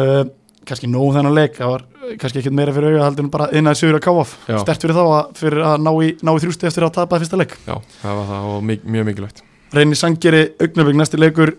uh, 0.00 0.22
kannski 0.66 0.88
nóg 0.90 1.12
þennan 1.16 1.36
leik 1.36 1.58
það 1.58 1.72
var 1.72 1.84
uh, 1.86 2.14
kannski 2.20 2.40
ekkert 2.42 2.56
meira 2.58 2.74
fyrir 2.76 3.02
en 3.06 3.30
bara 3.32 3.50
innan 3.56 3.78
sigur 3.78 3.98
að 3.98 4.06
káaf 4.06 4.32
stert 4.46 4.86
fyrir 4.86 4.96
þá 4.96 5.04
að, 5.04 5.28
fyrir 5.40 5.66
að 5.66 5.76
ná 5.84 5.92
í, 6.02 6.08
ná 6.26 6.32
í 6.32 6.42
þrjústi 6.44 6.68
eftir 6.70 6.86
að 6.86 6.96
tapa 6.98 7.20
fyrsta 7.22 7.38
leik. 7.40 7.54
Já, 7.66 7.76
það 8.00 8.18
var 8.20 8.32
það 8.32 8.48
og 8.54 8.66
mik 8.70 8.88
mjög 8.96 9.08
mikilvægt. 9.10 9.44
Reynir 9.76 9.98
Sangeri 9.98 10.42
augnablik 10.62 11.00
næsti 11.00 11.20
leikur 11.20 11.56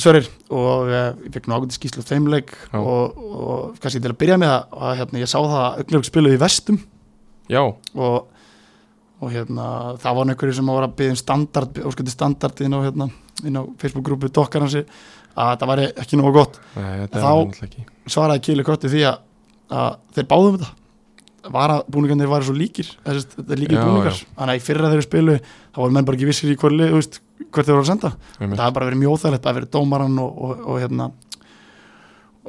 Sörir 0.00 0.28
og 0.48 0.88
uh, 0.88 1.10
ég 1.20 1.32
fekk 1.34 1.48
nú 1.50 1.58
ágæti 1.58 1.76
skýslu 1.76 2.04
þeim 2.08 2.28
leik 2.32 2.54
og, 2.78 3.16
og 3.16 3.80
kannski 3.82 4.00
til 4.00 4.12
að 4.14 4.20
byrja 4.22 4.38
með 4.40 4.54
það 4.54 4.86
að 4.88 4.94
hérna, 5.02 5.20
ég 5.20 5.28
sá 5.32 5.36
það 5.36 5.58
að 5.58 5.80
augnablik 5.82 6.08
spiluði 6.08 6.38
í 6.38 6.40
vestum. 6.40 6.78
Já, 7.52 7.60
og, 7.60 8.46
og 9.20 9.34
hérna, 9.34 9.66
það 10.00 10.16
var 10.16 10.32
einhverju 10.32 10.56
sem 10.56 10.72
var 10.72 10.86
að 10.86 10.94
byggja 11.00 11.12
um 11.12 11.20
standard, 11.20 11.82
óskandi 11.90 12.14
standard 12.14 12.64
inn 12.64 12.72
á, 12.72 12.80
hérna, 12.86 13.08
á 13.12 13.62
Facebook-grúpu 13.82 14.32
dokkar 14.32 14.64
hansi 14.64 14.86
að 15.36 15.56
það 15.62 15.70
væri 15.72 15.88
ekki 16.04 16.18
nógu 16.20 16.32
gott. 16.36 16.60
Nei, 16.76 17.06
Þá- 17.12 17.64
er 18.06 18.12
svaraði 18.12 18.42
Kili 18.48 18.64
Kotti 18.66 18.90
því 18.92 19.02
að, 19.08 19.18
að 19.72 19.98
þeir 20.16 20.28
báðum 20.32 20.56
þetta. 20.58 20.70
Var 21.52 21.72
að 21.74 21.80
búningarnir 21.90 22.28
væri 22.30 22.46
svo 22.46 22.52
líkir 22.54 22.88
þetta 23.02 23.50
er 23.50 23.58
líkir 23.58 23.74
Já, 23.74 23.82
búningar. 23.82 24.14
já. 24.14 24.26
þannig 24.38 24.52
að 24.52 24.58
í 24.60 24.62
fyrra 24.62 24.90
þeirri 24.92 25.06
spilu 25.08 25.32
þá 25.42 25.78
voru 25.80 25.94
menn 25.96 26.04
bara 26.06 26.14
ekki 26.18 26.28
vissir 26.28 26.52
í 26.52 26.56
veist, 26.94 27.18
hvert 27.50 27.66
þeir 27.66 27.74
voru 27.74 27.82
að 27.82 27.88
senda. 27.90 28.10
Einmitt. 28.38 28.58
það 28.60 28.62
hefur 28.62 28.76
bara 28.76 28.86
verið 28.86 29.00
mjóþægilegt 29.02 29.48
að 29.50 29.56
verið 29.58 29.72
dómaran 29.74 30.20
og, 30.22 30.36
og, 30.38 30.60
og 30.70 30.78
hérna 30.78 31.08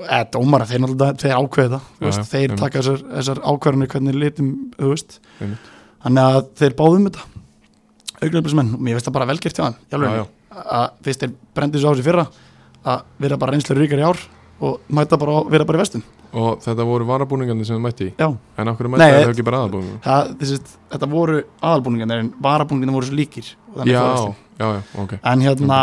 eða 0.03 0.27
dómara, 0.33 0.67
þeir 0.69 0.85
þeir 1.21 1.35
ákveða 1.37 1.79
Já, 1.81 2.05
veist, 2.05 2.29
þeir 2.31 2.55
taka 2.59 2.81
þessar, 2.81 3.03
þessar 3.17 3.41
ákveðanir 3.49 3.91
hvernig 3.93 4.17
litum, 4.17 4.51
þannig 6.05 6.23
að 6.29 6.39
þeir 6.61 6.77
báðum 6.79 7.09
þetta. 7.09 7.25
Augnablismenn, 8.23 8.71
og 8.77 8.81
mér 8.85 8.97
veist 8.97 9.09
það 9.09 9.17
bara 9.17 9.29
velgert 9.29 9.57
hjá 9.57 9.65
þeim 9.65 9.77
fyrst 11.05 11.25
þeir 11.25 11.33
brendi 11.57 11.81
svo 11.81 11.93
á 11.93 11.97
sig 11.97 12.05
fyrra 12.05 12.25
að 12.83 13.05
vera 13.25 13.39
bara 13.41 13.55
reynslu 13.55 13.77
ríkar 13.79 14.03
í 14.03 14.05
ár 14.07 14.21
og 14.63 14.93
mæta 14.93 15.17
bara 15.19 15.39
og 15.39 15.49
vera 15.51 15.65
bara 15.67 15.79
í 15.79 15.83
vestum 15.83 16.03
og 16.33 16.61
þetta 16.63 16.85
voru 16.87 17.05
varabúningandi 17.05 17.65
sem 17.67 17.77
þið 17.77 17.83
mætti 17.83 18.05
í? 18.09 18.13
Já, 18.17 18.29
en 18.31 18.71
okkur 18.71 18.89
mætti 18.93 19.09
það 19.09 19.33
ekki 19.33 19.47
bara 19.47 19.65
það, 20.05 20.31
þessi, 20.39 20.61
þetta 20.93 21.09
voru 21.11 21.41
aðalbúningarnir 21.61 22.23
en 22.23 22.31
varabúningarnir 22.41 22.97
voru 22.97 23.09
svo 23.09 23.17
líkir 23.17 23.51
já, 23.85 23.99
já, 24.57 24.67
já, 24.77 24.81
ok. 25.03 25.19
En 25.19 25.45
hérna 25.45 25.81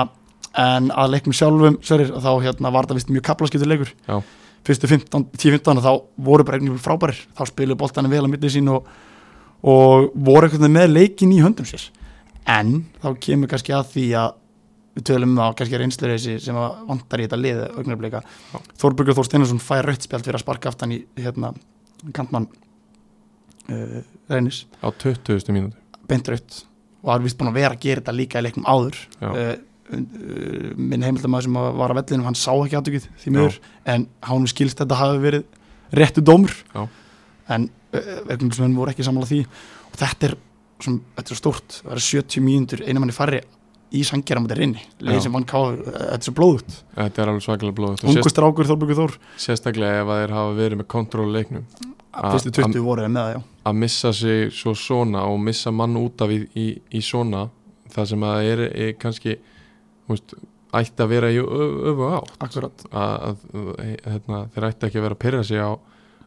en 0.59 0.91
að 0.91 1.15
leiknum 1.15 1.37
sjálfum 1.37 1.79
sverir, 1.85 2.11
þá 2.11 2.31
hérna 2.43 2.73
var 2.75 2.89
það 2.89 3.01
vist 3.01 3.13
mjög 3.13 3.27
kaplaskiptur 3.29 3.71
leikur. 3.71 3.93
Já. 4.09 4.21
fyrstu 4.67 4.89
15 4.91 5.31
10-15 5.41 5.81
þá 5.81 5.93
voru 6.21 6.45
bara 6.45 6.59
einhvern 6.59 6.75
veginn 6.75 6.85
frábærir. 6.85 7.23
Þá 7.37 7.47
spiluðu 7.49 7.79
boltanum 7.81 8.13
vel 8.13 8.27
á 8.27 8.33
milli 8.33 8.51
sín 8.53 8.69
og, 8.73 8.89
og 9.63 10.11
voru 10.15 10.51
veginn 10.51 10.75
með 10.75 10.93
leikin 10.93 11.33
í 11.33 11.41
höndum 11.45 11.69
sér. 11.69 11.87
En 12.51 12.85
þá 13.01 13.15
kemur 13.23 13.51
kannski 13.51 13.75
að 13.77 13.95
því 13.95 14.07
að 14.21 14.37
við 15.01 15.07
tölum 15.11 15.35
um 15.35 15.41
það 15.41 15.59
kannski 15.59 15.81
reynslureysi 15.81 16.39
sem 16.45 16.59
að 16.61 16.81
vantar 16.89 17.23
í 17.23 17.27
þetta 17.27 17.41
liðu 17.41 17.69
augnarbleika 17.81 18.23
Já. 18.23 18.59
Þórbergur 18.83 19.17
Þór 19.19 19.29
Steinarsson 19.29 19.63
fær 19.65 19.89
rautt 19.89 20.07
spjald 20.07 20.27
fyrir 20.27 20.39
að 20.39 20.45
sparka 20.45 20.73
aftan 20.73 20.95
í 20.95 21.01
hérna 21.19 21.53
kantmann 22.17 22.49
uh, 23.71 24.01
reynis. 24.31 24.65
Á 24.85 24.89
20. 24.93 25.51
mínúti 25.55 25.81
beint 26.11 26.31
raut 26.31 26.61
og 27.01 27.11
var 27.11 27.25
vist 27.25 27.39
búin 27.41 27.51
að 27.53 27.61
vera 27.63 27.77
að 27.77 27.85
gera 27.85 28.03
þetta 28.03 28.17
líka 28.17 28.41
í 28.41 28.47
leiknum 28.47 28.69
áður. 28.69 28.99
Uh, 29.25 29.53
minn 29.91 31.03
heimildamæður 31.03 31.49
sem 31.49 31.57
var 31.81 31.91
á 31.91 31.99
vellinum 31.99 32.29
hann 32.29 32.39
sá 32.39 32.53
ekki 32.53 32.77
aðtökið 32.79 33.07
því 33.23 33.33
miður. 33.35 33.57
En 33.91 34.07
hann 34.29 34.49
skilst 34.51 34.79
að 34.79 34.85
þetta 34.85 34.99
hafi 35.01 35.23
verið 35.25 35.47
réttu 35.99 36.23
dómur. 36.23 36.55
Já. 36.75 36.85
en 37.51 37.65
verkefnismenn 37.91 38.77
voru 38.79 38.93
ekki 38.93 39.03
sammála 39.03 39.27
því. 39.27 39.41
Og 39.91 39.97
þetta 39.99 40.29
er, 40.29 40.37
svona, 40.85 41.01
þetta 41.17 41.35
er 41.35 41.41
stórt. 41.41 41.79
Það 41.81 41.97
er 41.97 42.05
70 42.07 42.45
mínútur 42.47 42.85
einu 42.87 43.03
manni 43.03 43.17
farri 43.17 43.41
í 43.91 44.03
sangjara 44.07 44.43
mútið 44.45 44.61
rinni, 44.61 44.83
leið 45.03 45.23
sem 45.25 45.35
hann 45.35 45.47
káði 45.51 45.81
þetta 45.87 46.17
er 46.17 46.27
svo 46.27 46.35
blóðut, 46.39 46.75
þetta 46.97 47.23
er 47.23 47.31
alveg 47.33 47.47
svakalega 47.47 47.77
blóðut 47.81 48.05
og 48.05 48.11
ungu 48.11 48.21
sérst, 48.21 48.35
strákur 48.35 48.69
Þórbergur 48.69 48.99
Þór. 49.01 49.17
Sérstaklega 49.45 50.03
ef 50.05 50.13
þeir 50.13 50.35
hafa 50.37 50.53
verið 50.59 50.81
með 50.81 50.89
kontról 50.95 51.27
leiknum. 51.35 51.65
A- 52.11 52.31
fyrstu 52.35 52.53
20 52.61 52.85
voru 52.87 53.05
þeir 53.05 53.15
með 53.15 53.27
það, 53.27 53.33
já. 53.35 53.41
að 53.71 53.81
missa 53.85 54.13
sig 54.21 54.53
svo 54.55 54.75
svona 54.79 55.25
og 55.31 55.41
missa 55.43 55.73
mann 55.75 55.99
út 55.99 56.23
af 56.23 56.31
í, 56.35 56.39
í, 56.59 56.69
í 56.95 57.03
svona 57.03 57.49
það 57.91 58.09
sem 58.13 58.27
að 58.31 58.51
er, 58.53 58.63
er 58.71 58.93
kannski 58.99 59.37
veist, 60.11 60.35
ætti 60.75 61.03
að 61.03 61.11
vera 61.11 61.31
í 61.35 61.39
öfu 61.43 62.11
átt. 62.15 62.35
Akkurat, 62.47 62.85
að, 62.91 63.15
að 63.31 63.81
hérna, 64.07 64.43
þeir 64.55 64.69
ætti 64.71 64.87
ekki 64.89 65.01
að 65.01 65.07
vera 65.09 65.19
að 65.19 65.23
pyrra 65.25 65.43
sig 65.47 65.59
á, 65.63 65.71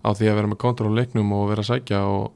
á 0.04 0.10
því 0.12 0.32
að 0.32 0.40
vera 0.40 0.52
með 0.52 0.62
kontról 0.64 0.96
leiknum 0.98 1.32
og 1.36 1.48
vera 1.52 1.64
að 1.64 1.70
sækja 1.72 2.02
og 2.12 2.34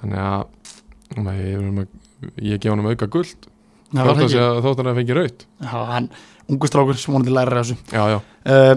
þannig 0.00 0.24
að 0.24 1.38
ég, 1.38 1.54
er 1.54 1.70
með, 1.78 1.94
ég 2.42 2.58
gef 2.62 2.74
hann 2.74 2.82
um 2.82 2.90
auka 2.90 3.10
guld 3.10 3.48
það 3.92 4.08
var 4.08 4.18
að 4.18 4.32
segja 4.32 4.48
hann 4.64 4.90
að 4.90 4.98
fengi 5.00 5.16
raut 5.16 5.44
já, 5.46 5.76
hann, 5.92 6.08
ungu 6.48 6.68
strákur 6.70 6.98
sem 6.98 7.14
vonandi 7.14 7.32
læra 7.34 7.62
þessu. 7.62 7.76
Já, 7.92 8.02
já, 8.12 8.18
uh, 8.52 8.74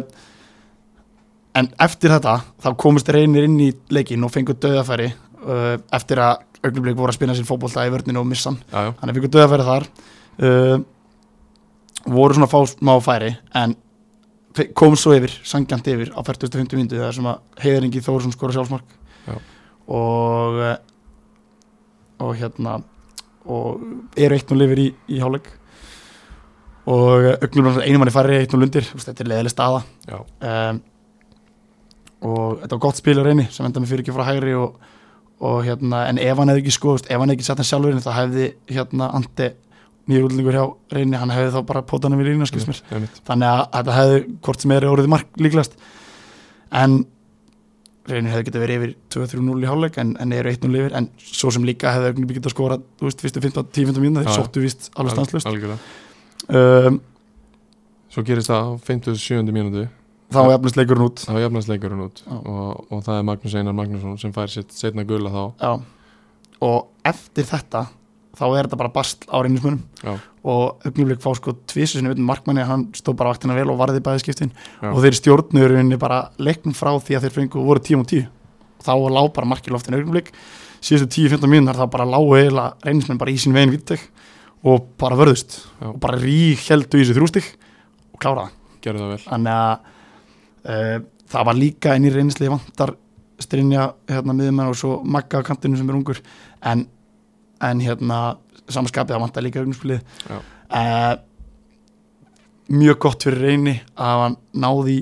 en 1.60 1.70
eftir 1.88 2.14
þetta 2.16 2.38
þá 2.64 2.70
komist 2.80 3.12
reynir 3.12 3.48
inn 3.48 3.60
í 3.60 3.72
leikin 3.92 4.24
og 4.28 4.34
fengur 4.34 4.60
döðafæri 4.62 5.12
uh, 5.12 5.76
eftir 5.94 6.24
að 6.24 6.48
augnablik 6.62 6.98
voru 7.00 7.12
að 7.12 7.18
spina 7.18 7.36
sér 7.36 7.48
fótbolta 7.50 7.86
í 7.88 7.94
vörninu 7.94 8.22
og 8.22 8.28
missa 8.30 8.52
hann, 8.52 8.60
já, 8.72 8.88
já, 8.88 8.92
hann 9.02 9.14
fengur 9.18 9.34
döðafæri 9.36 9.70
þar 9.70 9.88
uh, 10.48 10.76
voru 12.12 12.38
svona 12.38 12.50
að 12.50 12.54
fá 12.56 12.76
smá 12.76 12.94
færi 13.04 13.34
en 13.58 13.76
kom 14.76 14.98
svo 15.00 15.14
yfir, 15.16 15.34
sangjant 15.48 15.86
yfir 15.88 16.12
á 16.12 16.20
40.50 16.28 16.76
myndu 16.76 17.00
þar 17.00 17.16
sem 17.16 17.28
að 17.32 17.62
heiðringi 17.64 18.02
Þórsson 18.04 18.34
skora 18.36 18.56
sjálfsmark. 18.58 18.98
Já. 19.22 19.36
og 19.96 20.58
og 22.22 22.36
hérna 22.38 22.82
og 23.46 23.82
eru 24.18 24.38
eitt 24.38 24.54
og 24.54 24.62
lifir 24.62 24.84
í, 24.84 24.88
í 25.10 25.20
hálfleik. 25.22 25.50
Og 26.92 27.28
augnablik 27.38 27.84
einum 27.86 28.02
manni 28.02 28.14
færi 28.14 28.40
eitt 28.42 28.54
og 28.58 28.62
lundir, 28.64 28.88
þetta 28.90 29.24
er 29.24 29.30
leðileg 29.32 29.54
staða. 29.54 29.84
Um, 30.12 30.82
og 32.22 32.62
þetta 32.62 32.76
var 32.76 32.84
gott 32.86 33.02
spil 33.02 33.18
á 33.18 33.24
reyni 33.26 33.48
sem 33.54 33.66
enda 33.66 33.82
með 33.82 33.94
fyrir 33.94 34.06
ekki 34.06 34.16
frá 34.16 34.28
hægri 34.28 34.54
og, 34.58 34.76
og 35.42 35.64
hérna, 35.66 36.06
en 36.10 36.22
ef 36.22 36.38
hann 36.38 36.52
hefði 36.52 36.64
ekki 36.66 36.76
skoðust 36.76 37.10
ef 37.10 37.18
hann 37.18 37.32
hefði 37.32 37.40
ekki 37.40 37.48
sett 37.48 37.62
hann 37.62 37.70
sjálfur 37.70 38.02
þá 38.04 38.12
hefði 38.20 38.50
hérna 38.70 39.10
Andi 39.18 39.48
nýjur 40.10 40.28
útlendingur 40.28 40.58
hjá 40.58 40.66
reyni 40.98 41.22
hann 41.22 41.34
hefði 41.34 41.56
þá 41.56 41.66
bara 41.72 41.84
hann 42.04 42.20
við 42.20 42.30
lína 42.32 42.50
skilst 42.50 42.70
mér. 42.70 42.82
einmitt. 42.92 43.22
þannig 43.28 43.50
að 43.50 43.64
þetta 43.78 43.98
hefði 43.98 44.22
hvort 44.46 44.64
sem 44.66 44.76
er 44.76 44.88
orðið 44.90 45.12
mark 45.14 45.42
líklegast. 45.42 45.76
En 46.82 47.02
reynir 48.10 48.34
hefði 48.34 48.48
getið 48.48 48.64
verið 48.66 48.80
yfir 48.80 48.94
2-3-0 49.14 49.62
í 49.62 49.70
hálfleik 49.70 49.98
en, 50.02 50.16
en 50.24 50.34
eru 50.34 50.52
1-0 50.52 50.80
yfir. 50.80 50.96
En 50.98 51.10
svo 51.22 51.52
sem 51.54 51.66
líka 51.68 51.94
hefði 51.94 52.12
augnablik 52.12 52.40
getið 52.40 52.50
að 52.50 52.56
skora 52.56 52.78
þú 52.82 53.08
veist, 53.08 53.24
fyrstu 53.24 53.44
15-10 53.46 54.02
mínúna 54.02 54.24
Já, 54.24 54.30
þeir 54.30 54.40
sóttu 54.40 54.64
víst 54.64 54.90
alveg 54.96 55.18
stanslust 55.18 55.50
um, 56.50 57.00
svo 58.12 58.24
gerist 58.28 58.52
það 58.52 58.66
á 58.66 58.70
57. 58.90 59.54
mínútu. 59.54 59.88
Þá 60.32 60.42
efnist 60.56 60.78
leikurinn 60.80 61.06
út. 61.10 61.24
Þá 61.28 61.40
jafnast 61.44 61.72
leikurinn 61.72 62.04
út. 62.06 62.22
Og, 62.32 62.86
og 62.88 63.02
það 63.04 63.18
er 63.18 63.26
Magnús 63.28 63.56
Einar 63.60 63.76
Magnússon 63.76 64.20
sem 64.20 64.32
fær 64.36 64.52
sitt 64.52 64.72
setna 64.76 65.04
gula 65.08 65.32
þá. 65.34 65.42
Já, 65.60 65.72
og 66.68 67.10
eftir 67.12 67.48
þetta 67.50 67.86
þá 68.40 68.46
er 68.48 68.68
þetta 68.68 68.80
bara 68.80 68.94
bast 68.96 69.28
á 69.28 69.38
reynismunum. 69.44 69.82
Og 70.42 70.86
augnumleik 70.88 71.22
fá 71.22 71.30
sko 71.38 71.54
tvisu 71.70 72.00
sinni 72.00 72.14
utan 72.16 72.26
markmanni, 72.26 72.64
hann 72.66 72.88
stóð 72.98 73.20
bara 73.20 73.34
vaktina 73.34 73.54
vel 73.58 73.70
og 73.70 73.78
varði 73.78 74.02
bæði 74.02 74.24
skiptin. 74.24 74.54
Já. 74.82 74.90
og 74.90 75.02
þeir 75.04 75.18
stjórnurinni 75.20 76.00
bara 76.02 76.24
leiknum 76.42 76.74
frá 76.78 76.96
því 76.98 77.18
að 77.18 77.28
þeir 77.28 77.36
fengu 77.36 77.66
voru 77.66 77.84
tíum 77.84 78.02
og 78.02 78.10
tíu. 78.10 78.26
Og 78.82 78.88
þá 78.88 78.94
lá 79.14 79.22
bara 79.36 79.52
markið 79.52 79.76
loftinu 79.76 80.00
augnumleik 80.00 80.32
síðustu 80.82 81.28
10-15 81.30 81.52
mínúnar 81.52 81.78
þá 81.78 81.86
bara 81.94 82.10
lágu 82.10 82.34
eiginlega 82.40 82.88
reynismenn 82.88 83.20
bara 83.22 83.34
í 83.34 83.38
sín 83.38 83.54
veginn 83.54 83.74
vittek 83.76 84.08
og 84.66 84.90
bara 85.02 85.18
vörðust. 85.20 85.60
Já. 85.78 85.92
og 85.92 86.00
bara 86.02 86.18
rík 86.22 86.66
heldu 86.70 86.98
í 86.98 87.06
þessu 87.06 87.18
þrústik 87.18 87.52
og 88.14 88.22
kláraða 88.22 88.50
gerði 88.82 89.04
það 89.04 89.14
vel. 89.14 89.22
Þannig 89.28 89.60
að 89.60 89.74
uh, 90.66 90.98
það 91.32 91.48
var 91.52 91.60
líka 91.60 91.96
inn 91.98 92.10
í 92.10 92.14
reynsli 92.14 92.50
vantar 92.52 92.96
strinja 93.42 93.92
hérna 94.10 94.36
miðjumenn 94.38 94.72
og 94.72 94.78
svo 94.78 94.98
magga 95.06 95.42
kantinu 95.46 95.78
sem 95.78 95.90
er 95.90 95.98
ungur. 95.98 96.22
En, 96.66 96.86
en 97.62 97.82
hérna 97.82 98.22
samanskapið 98.76 99.16
það 99.16 99.24
vantar 99.26 99.46
líka 99.46 99.62
augnumspilið 99.62 100.02
uh, 100.32 101.14
mjög 102.72 103.00
gott 103.08 103.28
fyrir 103.28 103.48
reyni 103.48 103.78
að 103.96 104.26
hann 104.26 104.38
náði 104.66 105.00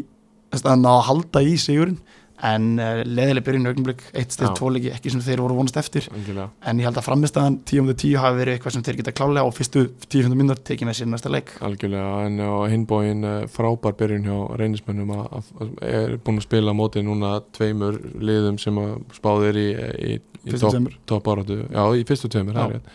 að 0.56 0.72
hann 0.72 0.86
náði 0.86 0.96
að 0.98 1.08
halda 1.10 1.46
í 1.46 1.58
sigurinn 1.62 2.00
en 2.46 2.68
uh, 2.80 3.02
leðileg 3.04 3.44
byrjun 3.44 3.68
augnumblík 3.70 4.04
eitt 4.16 4.36
Já. 4.38 4.48
tvoleiki 4.56 4.92
ekki 4.94 5.12
sem 5.12 5.24
þeir 5.24 5.42
voru 5.44 5.58
vonast 5.58 5.78
eftir. 5.80 6.08
Algjörlega. 6.14 6.48
En 6.72 6.80
ég 6.80 6.88
held 6.88 7.00
að 7.02 7.08
framistæðan 7.10 7.58
10 7.68 7.82
um 7.84 7.92
10 7.92 8.22
hafi 8.24 8.40
verið 8.40 8.56
eitthvað 8.56 8.76
sem 8.76 8.86
þeir 8.88 9.00
geta 9.02 9.14
klálega 9.18 9.50
og 9.50 9.56
fyrstu 9.58 9.86
10 10.08 10.38
minnur 10.40 10.62
tekið 10.70 10.90
með 10.90 11.00
sér 11.02 11.12
næsta 11.12 11.34
leik. 11.34 11.52
Algjörlega 11.66 12.24
en 12.30 12.40
á 12.40 12.52
hinbóin 12.72 13.28
frábær 13.52 13.98
byrjun 14.00 14.30
hjá 14.30 14.38
reynismennum 14.62 15.14
að, 15.18 15.28
að, 15.40 15.54
að 15.60 15.76
er 15.92 16.18
búin 16.24 16.42
að 16.42 16.48
spila 16.48 16.76
móti 16.78 17.04
núna 17.06 17.36
tveimur 17.58 18.00
liðum 18.24 18.60
sem 18.62 18.82
að 18.86 18.98
spáðir 19.20 19.60
í, 19.60 19.70
í, 19.76 20.16
í 20.16 20.54
Fyrstu 20.54 20.64
topp 20.64 20.78
tveimur. 20.78 21.00
top 21.12 21.32
já 21.76 21.84
í 22.00 22.08
fyrstu 22.08 22.32
tveimur 22.32 22.56
það 22.56 22.70
er 22.70 22.78
rétt. 22.80 22.94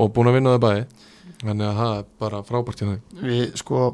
Og 0.00 0.12
búin 0.14 0.30
að 0.30 0.38
vinna 0.38 0.54
það 0.56 0.64
bæði 0.64 0.84
þannig 1.44 1.66
að 1.68 1.78
það 1.80 1.94
er 1.98 2.04
bara 2.24 2.40
frábært 2.48 2.80
hjá 2.80 2.86
þeim. 2.88 3.00
Við 3.20 3.44
sko, 3.60 3.84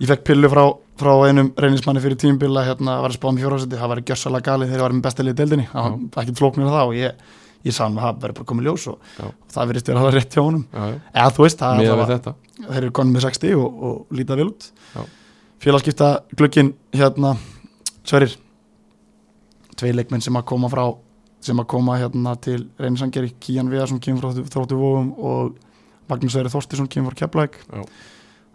ég 0.00 0.10
fekk 0.10 0.24
pillu 0.28 0.50
frá, 0.52 0.64
frá 1.00 1.12
einum 1.28 1.50
reynismanni 1.60 2.02
fyrir 2.04 2.20
tímubila 2.20 2.64
hérna 2.66 2.98
var 3.02 3.12
að 3.12 3.18
spáða 3.18 3.36
mér 3.36 3.44
fjórhásætti, 3.44 3.80
það 3.80 3.92
var 3.92 4.02
gjössalega 4.10 4.48
galið 4.48 4.70
þegar 4.72 4.80
ég 4.80 4.86
var 4.86 4.94
með 4.96 5.06
besta 5.08 5.26
liðið 5.26 5.40
deildinni, 5.42 5.66
það 5.72 5.90
var 6.14 6.22
ekkert 6.24 6.40
flóknir 6.40 6.70
það 6.72 6.92
og 6.92 6.96
ég, 6.98 7.26
ég 7.68 7.76
sá 7.76 7.82
hann 7.84 7.98
að 7.98 8.06
það 8.06 8.22
verður 8.24 8.38
bara 8.38 8.48
komið 8.52 8.68
ljós 8.70 8.86
og, 8.92 9.10
Já. 9.18 9.26
það 9.56 9.70
verðist 9.72 9.90
verið 9.90 10.00
að 10.00 10.04
hafa 10.04 10.14
rétt 10.16 10.38
hjá 10.38 10.42
honum. 10.42 10.64
Já, 10.72 10.82
já. 10.88 10.96
eða 11.12 11.34
þú 11.36 11.44
veist, 11.44 11.64
það 11.64 11.92
var, 12.00 12.12
þetta. 12.14 12.34
þeir 12.64 12.80
eru 12.80 12.94
konum 13.00 13.14
með 13.18 13.26
60 13.28 13.60
og, 13.60 13.84
og 13.90 14.18
lítið 14.18 14.40
vel 14.42 14.48
út. 14.52 14.70
Félagskipta 15.64 16.08
glöggin 16.36 16.74
hérna, 16.92 17.36
sverir 18.04 18.34
tvei 19.78 19.92
leikmenn 19.94 20.22
sem 20.24 20.36
að 20.36 20.46
koma 20.50 20.70
frá 20.72 20.84
sem 21.44 21.60
að 21.60 21.68
koma 21.74 21.98
hérna 22.00 22.34
til 22.40 22.64
reynisangeri 22.80 23.34
Kían 23.42 23.70
Viðarsson 23.72 24.00
kemur 24.02 24.24
frá 24.24 24.44
þróttu 24.54 24.78
vóum 24.80 25.10
og 25.20 25.56
Magnús 26.08 26.34
Sverri 26.34 26.52
Þorstisson 26.52 26.88
kemur 26.92 27.14
frá 27.14 27.24
Keflæk 27.24 27.58
uh, 27.72 27.84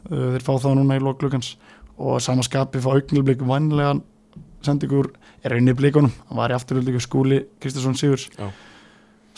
þeir 0.09 0.45
fá 0.45 0.53
það 0.55 0.79
núna 0.79 0.97
í 0.97 1.03
lok 1.03 1.19
gluggans. 1.21 1.53
Og 1.99 2.21
sama 2.23 2.45
skapi 2.45 2.81
fá 2.81 2.93
augnilblik 2.93 3.43
vannlegan 3.45 4.01
sendingur 4.65 5.11
er 5.43 5.57
inn 5.57 5.71
í 5.71 5.75
blikunum. 5.75 6.11
Hann 6.29 6.39
var 6.39 6.53
í 6.53 6.57
afturöldingu 6.57 7.01
skúli 7.03 7.43
Kristjánsson 7.61 7.97
Sigurs. 7.99 8.29
Já. 8.37 8.49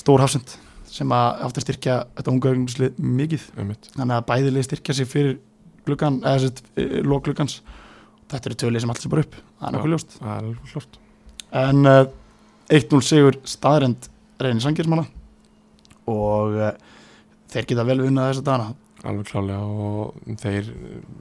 stór 0.02 0.24
hafsend 0.24 0.56
sem 0.92 1.12
að 1.14 1.44
aftur 1.46 1.64
styrkja 1.66 2.00
þetta 2.18 2.32
unga 2.34 2.52
augnilslið 2.52 2.98
mikið. 2.98 3.46
Einmitt. 3.60 3.92
þannig 3.96 4.18
að 4.18 4.26
bæðilið 4.32 4.68
styrkja 4.68 4.96
sig 4.98 5.08
fyrir 5.08 5.38
gluggan, 5.86 6.20
eða 6.24 6.48
sett 6.48 6.64
lok 7.06 7.28
gluggans. 7.28 7.62
Þetta 8.32 8.50
eru 8.50 8.60
tvölið 8.64 8.84
sem 8.84 8.94
allt 8.94 9.06
sem 9.06 9.14
bara 9.14 9.24
upp. 9.28 9.38
Það 9.38 9.68
er 9.68 9.72
Já. 9.72 9.78
nokkuð 9.78 9.96
ljóst. 9.96 10.20
það 10.20 10.36
alveg 10.40 10.74
klart 10.74 11.02
en 11.52 11.86
uh, 11.86 12.06
1-0 12.72 13.02
sigur 13.04 13.38
staðrend 13.48 14.08
reynir 14.42 14.64
sangirsmála 14.64 15.06
og 16.12 16.56
uh, 16.58 16.72
þeir 17.52 17.68
geta 17.70 17.86
vel 17.88 18.00
unnað 18.08 18.32
þessa 18.32 18.46
dana 18.48 18.70
alveg 19.08 19.32
klálega 19.32 19.62
og 19.62 20.38
þeir 20.42 20.70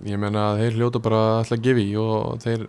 ég 0.09 0.21
menna 0.21 0.51
að 0.51 0.65
þeir 0.65 0.77
hljóta 0.79 1.03
bara 1.03 1.23
alltaf 1.39 1.57
að 1.57 1.65
gefa 1.65 1.83
í 1.83 1.95
og 2.01 2.43
þeir, 2.45 2.67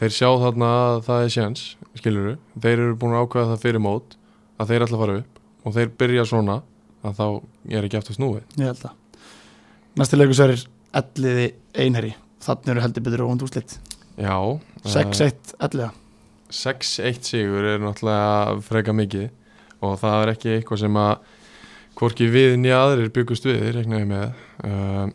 þeir 0.00 0.14
sjá 0.18 0.28
þarna 0.44 0.70
að 0.82 1.00
það 1.08 1.24
er 1.24 1.34
sjans, 1.34 1.64
skilur 1.98 2.30
þeir 2.54 2.76
eru 2.76 3.00
búin 3.00 3.16
að 3.16 3.26
ákvæða 3.26 3.50
það 3.52 3.64
fyrir 3.64 3.84
mót 3.86 4.16
að 4.56 4.72
þeir 4.72 4.86
að 4.86 4.96
fara 5.02 5.18
upp 5.22 5.42
og 5.66 5.76
þeir 5.76 5.92
byrja 6.02 6.28
svona 6.30 6.60
að 7.06 7.18
þá 7.18 7.26
er 7.76 7.86
ekki 7.86 7.98
aftur 7.98 8.16
snúið. 8.16 8.46
Ég 8.56 8.70
held 8.70 8.86
að 8.86 8.94
næsti 9.96 10.18
leikur 10.20 10.38
sverir 10.38 10.64
elliði 10.96 11.46
einherri 11.74 12.14
þannig 12.46 12.72
eru 12.72 12.84
heldur 12.84 13.06
betur 13.06 13.26
óvand 13.26 13.44
úslit 13.46 13.78
já, 14.16 14.36
6-1 14.86 15.56
ellega 15.66 15.90
6-1 16.52 17.26
sigur 17.26 17.66
er 17.66 17.82
náttúrulega 17.82 18.56
freka 18.66 18.94
mikið. 18.96 19.28
Og 19.84 19.98
það 20.00 20.22
er 20.22 20.32
ekki 20.32 20.52
eitthvað 20.54 20.82
sem 20.84 20.98
að 21.00 21.14
hvorki 21.96 22.28
við 22.32 22.56
nýja 22.60 22.80
aðrir 22.84 23.12
byggust 23.14 23.46
við, 23.48 23.62
reiknaði 23.76 24.08
með. 24.10 24.42
Uh, 24.64 25.06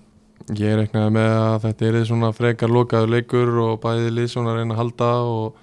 ég 0.58 0.78
reiknaði 0.80 1.16
með 1.18 1.36
að 1.40 1.58
þetta 1.66 1.90
er 1.90 2.00
svona 2.10 2.32
frekar 2.36 2.74
lokaður 2.74 3.14
leikur 3.16 3.52
og 3.64 3.76
bæði 3.84 4.14
lið 4.16 4.32
svona 4.34 4.54
að 4.54 4.62
reyna 4.62 4.76
að 4.76 4.82
halda 4.82 5.12
og, 5.28 5.62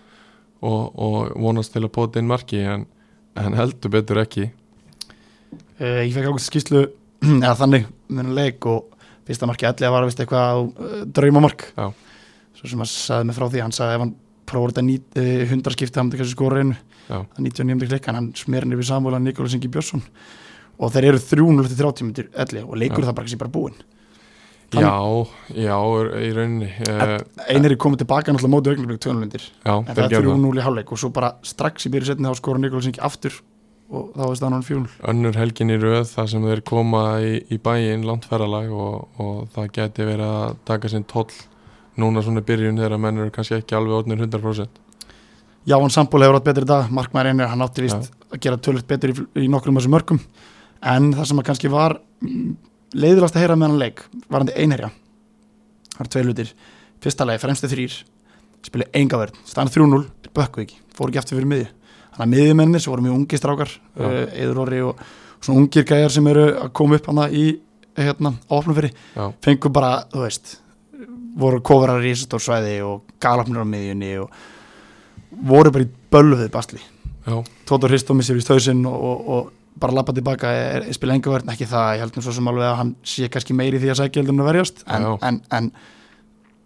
og, 0.62 0.82
og 0.94 1.18
vonast 1.42 1.74
til 1.74 1.84
að 1.84 1.94
pota 1.98 2.22
inn 2.22 2.30
marki 2.30 2.62
en, 2.62 2.86
en 3.38 3.58
heldur 3.58 3.94
betur 3.94 4.22
ekki. 4.22 4.50
Uh, 5.78 6.04
Ég 6.04 6.14
fekk 6.14 6.30
ákveðst 6.30 6.52
skýslu 6.52 6.84
eða 7.44 7.56
þannig 7.62 7.90
með 8.14 8.32
leik 8.38 8.70
og 8.70 8.94
fyrsta 9.28 9.48
marki 9.48 9.68
ellega 9.68 9.92
var 9.92 10.06
vist 10.08 10.22
eitthvað 10.22 10.64
uh, 10.70 11.02
draumamark 11.14 11.68
Já. 11.74 11.90
svo 12.56 12.70
sem 12.70 12.82
að 12.82 12.90
sagði 12.94 13.28
mig 13.28 13.38
frá 13.38 13.46
því 13.50 13.62
hann 13.64 13.76
sagði 13.76 13.98
ef 13.98 14.04
hann 14.06 14.16
prófur 14.48 14.74
þetta 14.74 14.84
uh, 15.22 15.44
hundarskipti 15.52 16.28
skora 16.32 16.62
einu 16.64 16.76
Já. 17.08 17.22
það 17.36 17.44
99. 17.44 17.88
klikk 17.92 18.08
en 18.08 18.18
hann 18.20 18.32
smerin 18.36 18.74
yfir 18.76 18.88
Samuel 18.88 19.20
Nikolas 19.22 19.54
Ingi 19.56 19.70
Björnsson 19.72 20.02
og 20.78 20.92
þeir 20.94 21.12
eru 21.12 21.22
3-0 21.22 21.70
til 21.70 21.78
30 21.78 22.08
minnir 22.08 22.64
og 22.64 22.76
leikur 22.80 23.04
Já. 23.04 23.08
það 23.08 23.16
bara 23.18 23.30
ekki 23.30 23.40
bara 23.44 23.54
búinn 23.54 23.78
Já, 24.68 25.24
já, 25.56 25.76
í 26.20 26.26
rauninni 26.36 26.66
uh, 26.92 27.14
Einir 27.48 27.72
er 27.72 27.80
komið 27.80 28.02
tilbaka 28.02 28.34
náttúrulega 28.34 28.52
móti 28.52 28.72
augnablik 28.74 29.00
2-0 29.00 29.22
undir 29.24 29.46
Já, 29.64 29.78
en 29.78 29.94
það 29.94 30.02
er 30.04 30.26
3-0 30.26 30.50
í 30.60 30.64
hálfleik 30.66 30.92
og 30.92 31.00
svo 31.00 31.08
bara 31.16 31.30
strax 31.40 31.88
í 31.88 31.92
byrju 31.94 32.10
setni 32.10 32.28
þá 32.28 32.36
skora 32.36 32.60
Nikolas 32.60 32.90
Ingi 32.90 33.00
aftur 33.08 33.38
og 33.88 34.10
þá 34.12 34.24
er 34.26 34.36
staðan 34.36 34.56
hann 34.58 34.66
4-0 34.68 35.08
önnur 35.14 35.38
helgin 35.40 35.72
í 35.72 35.78
röð 35.80 36.10
þar 36.10 36.28
sem 36.34 36.44
þeir 36.50 36.62
koma 36.68 37.04
í, 37.24 37.38
í 37.48 37.56
bæinn 37.64 38.04
langt 38.04 38.28
ferralag 38.28 38.68
og, 38.68 39.08
og 39.16 39.38
það 39.54 39.70
geti 39.78 40.08
verið 40.10 40.26
að 40.28 40.58
taka 40.68 40.92
sinn 40.92 41.08
toll 41.08 41.30
núna 41.98 42.22
svona 42.24 42.44
byrjun 42.46 42.78
þegar 42.78 42.96
að 42.96 43.02
menn 43.04 43.22
eru 43.22 43.34
kannski 43.34 43.58
ekki 43.58 43.76
alveg 43.78 44.02
orðnir 44.02 44.22
100% 44.26 44.84
Já, 45.68 45.76
hann 45.76 45.92
Samból 45.92 46.22
hefur 46.24 46.38
átt 46.38 46.46
betur 46.46 46.64
í 46.64 46.68
dag, 46.70 46.92
Markmæður 46.94 47.32
einir 47.32 47.50
hann 47.50 47.64
átti 47.64 47.84
vist 47.84 48.12
að 48.30 48.40
gera 48.44 48.60
tölvöld 48.62 48.86
betur 48.88 49.12
í, 49.12 49.26
í 49.44 49.48
nokkrum 49.52 49.76
af 49.76 49.82
þessum 49.82 49.96
mörgum 49.96 50.20
en 50.94 51.10
það 51.16 51.30
sem 51.30 51.42
að 51.42 51.48
kannski 51.50 51.72
var 51.72 51.98
mm, 52.24 52.52
leiðilegast 52.94 53.36
að 53.36 53.44
heyra 53.44 53.56
með 53.58 53.68
hann 53.68 53.82
leik 53.82 54.04
var 54.30 54.44
hann 54.44 54.52
einherja. 54.54 54.92
Það 55.92 56.00
var 56.00 56.10
tvei 56.14 56.22
hlutir, 56.24 56.52
fyrsta 57.04 57.26
lagi, 57.28 57.42
fremstu 57.42 57.70
þrýr 57.72 57.98
spilið 58.66 58.96
enga 59.00 59.20
verð, 59.20 59.40
stann 59.48 59.70
3-0 59.70 60.04
bökkuð 60.36 60.64
ekki, 60.64 60.78
fór 60.96 61.10
ekki 61.10 61.20
aftur 61.20 61.38
fyrir 61.38 61.50
miði 61.50 61.66
þannig 62.14 62.24
að 62.24 62.32
miðjumennir 62.34 62.82
sem 62.82 62.92
voru 62.92 63.04
mjög 63.06 63.18
ungi 63.18 63.40
strákar 63.40 63.74
uh, 64.00 64.22
Eður 64.34 64.62
Orri 64.64 64.80
og, 64.86 65.02
svona 65.38 65.62
ungir 65.62 65.86
gæjar 65.86 66.14
sem 66.14 66.30
eru 66.30 66.46
að 66.64 66.72
koma 66.74 66.98
upp 66.98 67.10
hann 67.10 67.22
í 67.30 67.44
hérna, 67.98 68.34
áfnumfyrir 68.50 68.94
Já, 69.14 69.28
fengu 69.44 69.70
bara, 69.74 69.92
þú 70.12 70.24
veist 70.24 70.56
voru 71.38 71.60
kofarar 71.64 72.04
í 72.04 72.12
þessu 72.12 72.28
stór 72.28 72.44
svæði 72.44 72.78
og 72.86 73.14
galafnir 73.22 73.62
á 73.62 73.66
miðjunni 73.68 74.12
og 74.22 74.40
voru 75.48 75.72
bara 75.74 75.86
í 75.86 75.90
bölvuð 76.12 76.50
basli. 76.52 76.82
Tóta 77.68 77.90
Hristó 77.90 78.16
missir 78.16 78.38
í 78.38 78.42
stöðsinn 78.44 78.84
og, 78.88 78.94
og, 78.96 79.28
og 79.28 79.78
bara 79.78 79.94
lappa 79.94 80.14
tilbaka 80.16 80.50
er, 80.50 80.86
er 80.88 80.96
spila 80.96 81.14
enga 81.14 81.30
verðn, 81.30 81.52
ekki 81.52 81.68
það, 81.68 81.90
ég 81.94 82.04
held 82.04 82.16
nú 82.16 82.24
svo 82.24 82.34
sem 82.34 82.48
alveg 82.50 82.66
að 82.66 82.78
hann 82.80 82.94
sé 83.06 83.28
kannski 83.30 83.56
meiri 83.56 83.80
því 83.82 83.92
að 83.92 84.00
sækja 84.00 84.22
heldur 84.22 84.34
en 84.34 84.42
að 84.42 84.48
verjast 84.48 84.80
en, 84.88 85.06
en, 85.28 85.40
en 85.54 85.68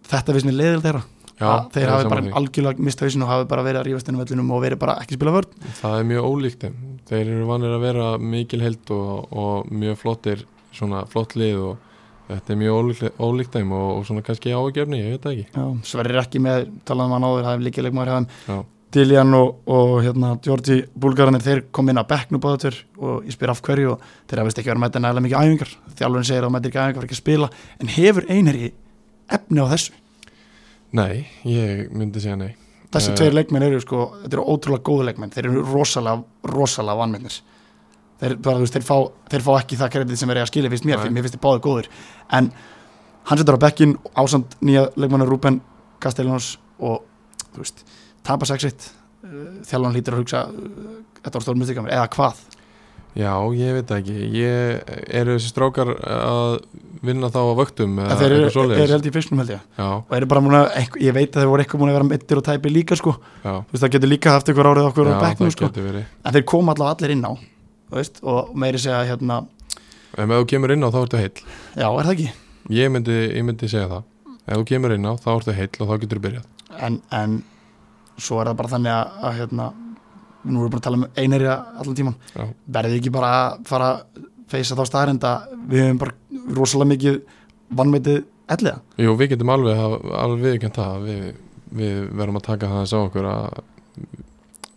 þetta 0.09 0.35
finnst 0.35 0.49
mér 0.49 0.57
leiðil 0.61 0.85
þeirra. 0.87 1.03
Já 1.33 1.49
þeir 1.73 1.89
hafi 1.89 2.09
bara 2.11 2.23
algjörlega 2.39 2.85
mista 2.85 3.07
hausinn 3.07 3.25
og 3.25 3.31
hafi 3.31 3.47
bara 3.49 3.65
verið 3.65 3.81
að 3.81 3.87
rífast 3.89 4.09
inn 4.09 4.17
á 4.17 4.21
vellinum 4.21 4.51
og 4.53 4.61
verið 4.63 4.79
bara 4.83 4.97
ekki 5.01 5.17
spila 5.17 5.33
vörn. 5.35 5.55
Það 5.81 5.95
er 5.99 6.09
mjög 6.11 6.27
ólíkt 6.29 6.63
þeim. 6.63 6.75
Þeir 7.09 7.23
eru 7.23 7.47
vanir 7.49 7.73
að 7.75 7.83
vera 7.83 8.09
mikil 8.33 8.61
held 8.63 8.93
og, 8.95 9.33
og 9.43 9.71
mjög 9.73 9.97
flottir 10.03 10.45
svona 10.73 11.03
flott 11.09 11.35
lið 11.39 11.63
og 11.67 11.89
þetta 12.29 12.53
er 12.53 12.59
mjög 12.61 13.01
ólíkt, 13.19 13.53
þeim 13.57 13.71
og, 13.75 13.89
og 13.97 14.05
svona 14.07 14.23
kannski 14.25 14.53
ágefni, 14.55 14.99
ég 15.01 15.15
veit 15.15 15.25
það 15.25 15.33
ekki. 15.33 15.47
Já, 15.57 15.65
Sverrir 15.89 16.21
ekki 16.23 16.41
með, 16.43 16.69
talaðum 16.87 17.17
hann 17.17 17.27
áður, 17.27 17.43
það 17.47 17.57
er 17.57 17.65
líka 17.67 17.85
leikmaður 17.85 18.13
Já, 18.47 18.57
Diljan 18.93 19.33
og, 19.33 19.55
og 19.73 19.91
hérna, 20.05 20.35
Georgi 20.45 20.75
Búlgaranir, 20.93 21.41
þeir 21.41 21.63
kom 21.73 21.87
inn 21.89 21.97
á 21.97 22.05
bekknu 22.05 22.37
báðatur 22.37 22.75
og 23.01 23.23
ég 23.25 23.33
spyr 23.33 23.49
af 23.49 23.61
hverju 23.65 23.95
og 23.95 24.03
þeir 24.29 24.41
hafist 24.43 24.59
ekki 24.61 24.69
verið 24.69 24.77
að 24.77 24.83
mæta 24.83 25.01
nægilega 25.01 25.23
mikið 25.25 25.39
æfingar. 25.39 25.71
Þjálfurinn 25.97 26.27
segir 26.29 26.45
að 26.45 26.53
mætir 26.53 26.69
ekki 26.69 26.81
æfingar, 26.83 27.07
ekki 27.07 27.17
að 27.17 27.21
spila. 27.23 27.49
En 27.81 27.89
hefur 27.95 28.27
einherji 28.29 28.69
efni 29.33 29.65
á 29.65 29.67
þessu? 29.73 29.95
Nei, 30.93 31.23
ég 31.49 31.89
myndi 31.89 32.21
segja 32.21 32.37
nei. 32.37 32.51
Þessi 32.93 33.09
Eh. 33.09 33.17
tveir 33.17 33.33
leikmenn 33.33 33.65
eru 33.65 33.79
sko, 33.81 34.03
þetta 34.21 34.37
eru 34.37 34.45
ótrúlega 34.53 34.85
góðu 34.85 35.07
leikmenn. 35.09 35.33
Þeir 35.33 35.47
eru 35.49 35.63
rosalega, 35.73 36.23
rosalega 36.53 36.99
vannmennir 37.01 37.39
þeir, 38.23 38.35
bara, 38.43 38.61
veist, 38.63 38.77
þeir, 38.77 38.85
fá, 38.87 38.97
þeir 39.33 39.45
fá 39.45 39.51
ekki 39.59 39.79
það 39.81 39.93
kredit 39.97 40.21
sem 40.23 40.33
er 40.33 40.41
að 40.43 40.49
skilja 40.51 40.71
fyrst 40.73 40.87
mér, 40.87 40.95
Nei. 40.97 41.03
fyrir 41.03 41.15
mér 41.17 41.27
finnst 41.27 41.37
þeir 41.37 41.43
báðir 41.43 41.63
góður 41.67 41.89
en 42.39 42.49
hann 43.29 43.41
setur 43.41 43.59
á 43.59 43.63
bekkin 43.67 43.95
ásand 44.15 44.57
nýja 44.63 44.87
leikmennar 44.99 45.29
Rúben 45.31 45.61
Castellanos 46.03 46.53
og 46.79 47.03
þú 47.53 47.63
veist, 47.63 47.85
tapa 48.25 48.47
6-1 48.49 48.89
þjálfan 49.67 49.95
hlýtur 49.95 50.17
að 50.17 50.23
hugsa 50.23 50.43
uh, 50.49 50.97
þetta 51.21 51.37
var 51.39 51.45
stórmyndið 51.47 51.81
mér, 51.85 51.95
eða 51.99 52.09
hvað? 52.15 52.41
Já, 53.13 53.29
ég 53.53 53.75
veit 53.77 53.91
ekki. 53.93 54.13
Ég, 54.33 54.79
Eru 55.13 55.35
þessi 55.35 55.51
strákar 55.51 55.91
að 56.01 56.55
vinna 57.05 57.29
þá 57.29 57.39
á 57.45 57.53
vöktum 57.59 57.99
eða 58.01 58.15
þeir 58.17 58.33
eru, 58.39 58.47
eru 58.73 58.95
held 58.95 59.05
í 59.05 59.11
fyrstnum 59.13 59.41
held 59.43 59.51
ég. 59.53 59.61
Já, 59.77 59.85
og 60.01 60.15
eru 60.17 60.29
bara 60.31 60.41
að, 60.41 60.69
einhver- 60.81 61.03
ég 61.03 61.13
veit 61.13 61.29
að 61.35 61.43
þeir 61.43 61.51
voru 61.51 61.63
eitthvað 61.63 61.83
múin 61.83 61.91
að 61.93 61.97
vera 61.99 62.07
mittir 62.09 62.41
og 62.41 62.45
tæpi 62.47 62.71
líka 62.73 62.97
sko, 62.97 63.13
já, 63.43 63.51
þú 63.53 63.75
veist 63.75 63.85
það 63.85 63.93
getur 63.97 64.11
líka 64.15 64.33
haft 64.33 64.49
ykkur 64.49 64.69
árið 64.71 64.89
okkur 64.89 65.11
á 65.11 65.13
já 65.13 65.21
bekknum 65.27 65.51
það 65.51 65.57
sko, 65.59 65.69
en 66.25 66.37
þeir 66.37 66.45
koma 66.49 66.73
allavega 66.73 66.97
allir 66.97 67.13
inn 67.13 67.27
á 67.29 67.33
veist, 67.99 68.23
og 68.23 68.53
meiri 68.57 68.81
segja 68.81 69.03
hérna 69.07 69.43
ef 70.13 70.29
þú 70.29 70.47
kemur 70.49 70.73
inn 70.73 70.85
á 70.85 70.89
þá 70.93 70.99
ertu 71.03 71.19
heill. 71.21 71.45
Já, 71.73 71.87
er 71.89 72.05
það 72.05 72.13
ekki, 72.13 72.31
Ég 72.71 72.91
myndi, 72.93 73.15
ég 73.35 73.43
myndi 73.43 73.67
segja 73.67 73.89
það. 73.91 74.03
Ef 74.47 74.59
þú 74.59 74.65
kemur 74.69 74.93
inn 74.95 75.07
á 75.07 75.13
þá 75.19 75.31
ertu 75.33 75.55
heill 75.57 75.71
og 75.83 75.89
þá 75.89 75.95
getur 76.03 76.19
þú 76.19 76.25
byrjað. 76.27 76.45
En, 76.85 76.99
en 77.11 77.39
svo 78.17 78.39
er 78.39 78.49
það 78.51 78.59
bara 78.61 78.71
þannig 78.71 78.93
að, 78.93 79.17
að 79.27 79.39
hérna, 79.39 79.65
nú 80.43 80.53
erum 80.53 80.63
við 80.63 80.69
búin 80.69 80.79
að 80.79 80.85
tala 80.87 80.99
um 80.99 81.07
einherja 81.23 81.55
allan 81.81 81.97
tíman, 81.97 82.17
verðið 82.77 82.99
ekki 82.99 83.13
bara 83.15 83.31
að 83.39 83.57
fara 83.67 83.89
að 83.89 84.21
feysa 84.53 84.77
þá 84.77 84.83
staðarind 84.87 85.27
að 85.27 85.53
við 85.71 85.83
hefum 85.83 86.01
bara 86.03 86.55
rosalega 86.59 86.91
mikið 86.93 87.19
vannmetið 87.73 88.19
elliða? 88.55 88.81
Jú, 89.03 89.15
við 89.19 89.33
getum 89.33 89.53
alveg, 89.53 89.83
alveg 90.23 90.43
viðkjönd 90.47 90.77
það 90.77 91.07
við, 91.07 91.23
við 91.81 92.01
verðum 92.13 92.39
að 92.39 92.47
taka 92.47 92.71
það 92.71 92.83
að 92.83 92.91
sá 92.91 92.97
okkur 93.01 93.29
að 93.33 93.61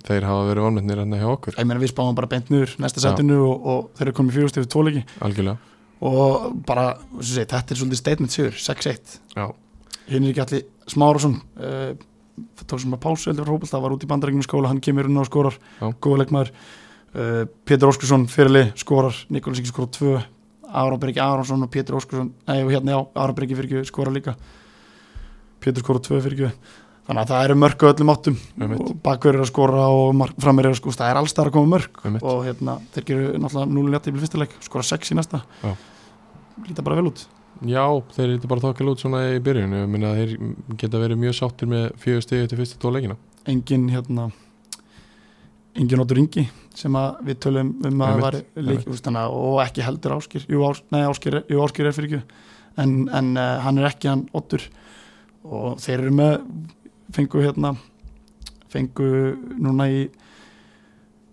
þeir 0.07 0.26
hafa 0.28 0.48
verið 0.50 0.66
vonmyndnir 0.66 1.02
hérna 1.02 1.20
hjá 1.20 1.28
okkur. 1.32 1.57
Ég 1.59 1.68
meina 1.68 1.82
við 1.82 1.92
spáum 1.92 2.16
bara 2.18 2.30
beint 2.30 2.50
niður 2.52 2.74
næsta 2.82 3.02
setinu 3.02 3.38
og, 3.44 3.66
og 3.66 3.80
þeir 3.98 4.09
eru 4.09 4.16
komið 4.20 4.38
fjóðust 4.38 4.61
yfir 4.61 4.70
tvoleiki 4.72 5.04
algjörlega. 5.26 5.72
Og 6.07 6.50
bara, 6.68 6.90
segi, 7.24 7.46
þetta 7.48 7.72
er 7.72 7.80
svolítið 7.80 8.00
statement 8.02 8.34
sigur, 8.34 8.59
6-1 8.61 9.14
Já, 9.32 9.46
hinn 10.11 10.26
er 10.26 10.34
ekki 10.34 10.42
allir 10.44 10.66
Smárásson 10.92 11.38
uh, 11.57 11.94
tók 12.66 12.82
sem 12.82 12.94
að 12.94 13.02
pásu 13.02 13.30
heldur 13.30 13.48
hópult, 13.50 13.70
það 13.70 13.84
var 13.84 13.94
út 13.96 14.04
í 14.04 14.11
bandarækjum 14.11 14.44
skóla, 14.44 14.70
hann 14.70 14.82
kemur 14.84 15.09
inn 15.09 15.18
á 15.18 15.24
og 15.24 15.28
skorar. 15.30 15.57
Já. 15.80 15.88
góða 16.04 16.22
leikmaður. 16.22 16.52
Uh, 17.16 17.42
Pétur 17.66 17.90
Óskarsson 17.90 18.26
fyrirli 18.30 18.66
skorar, 18.78 19.16
Nikolas 19.32 19.62
Ingi 19.62 19.72
skorar 19.72 19.92
tvö. 19.96 20.16
Aron 20.66 21.00
Bergi 21.00 21.22
Aronsson 21.22 21.64
og 21.64 21.72
Pétur 21.72 21.96
Óskarsson 21.96 22.32
nei, 22.48 22.61
og 22.61 22.72
hérna 22.74 22.92
já, 22.92 23.00
Aron 23.16 23.38
Bergi 23.38 23.57
fyrir 23.57 23.78
ekki 23.80 23.90
skorar 23.90 24.14
líka. 24.14 24.36
Pétur 25.64 25.84
skorar 25.84 26.04
tvö 26.04 26.20
fyrir 26.26 26.36
ekki 26.36 26.52
þannig 27.07 27.22
að 27.22 27.30
það 27.32 27.44
eru 27.46 27.57
mörg 27.62 27.86
öllum 27.90 28.12
áttum. 28.12 28.38
Og 28.66 28.92
bakverður 29.04 29.44
að 29.44 29.50
skora 29.52 29.86
og 29.94 30.24
framir 30.42 30.68
er 30.68 30.74
að 30.74 30.80
skora, 30.80 30.98
það 31.00 31.12
er 31.12 31.20
alls 31.22 31.36
það 31.36 31.50
að 31.50 31.57
koma 31.57 31.72
mörg 31.76 32.02
og 32.18 32.40
hérna, 32.46 32.78
þeir 32.94 33.09
geru 33.11 33.28
náttúrulega 33.42 33.72
0 33.76 33.94
létti 33.94 34.12
í 34.12 34.16
fyrsta 34.16 34.42
leik, 34.42 34.57
skora 34.66 34.88
6 34.90 35.12
í 35.12 35.18
næsta. 35.18 35.42
Já. 35.62 35.74
líta 36.66 36.86
bara 36.86 36.98
vel 36.98 37.11
út. 37.12 37.26
Já 37.64 37.84
þeir 38.12 38.34
eru 38.34 38.48
bara 38.50 38.64
þokkal 38.66 38.90
út 38.92 39.04
svona 39.04 39.22
í 39.32 39.38
byrjun. 39.44 39.76
Ég 39.80 39.92
minna 39.92 40.12
að 40.12 40.18
þeir 40.22 40.57
geta 40.82 41.00
verið 41.00 41.22
mjög 41.22 41.38
sáttir 41.38 41.70
með 41.70 41.86
fjögur 42.02 42.26
stegi 42.26 42.50
til 42.50 42.59
fyrstu 42.61 42.80
tvo 42.82 42.92
leikina. 42.92 43.16
Engin 43.46 43.86
hérna 43.92 44.28
engin 45.76 46.02
Óttur 46.02 46.20
Ingi 46.20 46.46
sem 46.76 46.96
að 46.96 47.20
við 47.28 47.38
tölum 47.46 47.72
um 47.88 48.02
að 48.04 48.22
var 48.24 48.38
úst, 48.92 49.07
hana, 49.09 49.26
og 49.32 49.61
ekki 49.64 49.84
heldur 49.84 50.16
Áskir 50.18 50.44
jú, 50.48 50.62
ás, 50.68 50.82
nei, 50.92 51.02
Áskir, 51.09 51.40
jú, 51.48 51.61
Áskir 51.64 51.88
er 51.88 51.96
fyrir 51.96 52.18
ekki. 52.18 52.42
En, 52.80 52.96
en 53.16 53.32
uh, 53.40 53.57
hann 53.64 53.80
er 53.80 53.88
ekki 53.90 54.11
hann 54.11 54.26
Óttur 54.36 54.64
og 55.46 55.78
þeir 55.80 56.02
eru 56.02 56.14
með 56.16 56.34
fengu 57.16 57.42
hérna 57.42 57.74
fengu 58.72 59.10
núna 59.56 59.88
í 59.90 60.06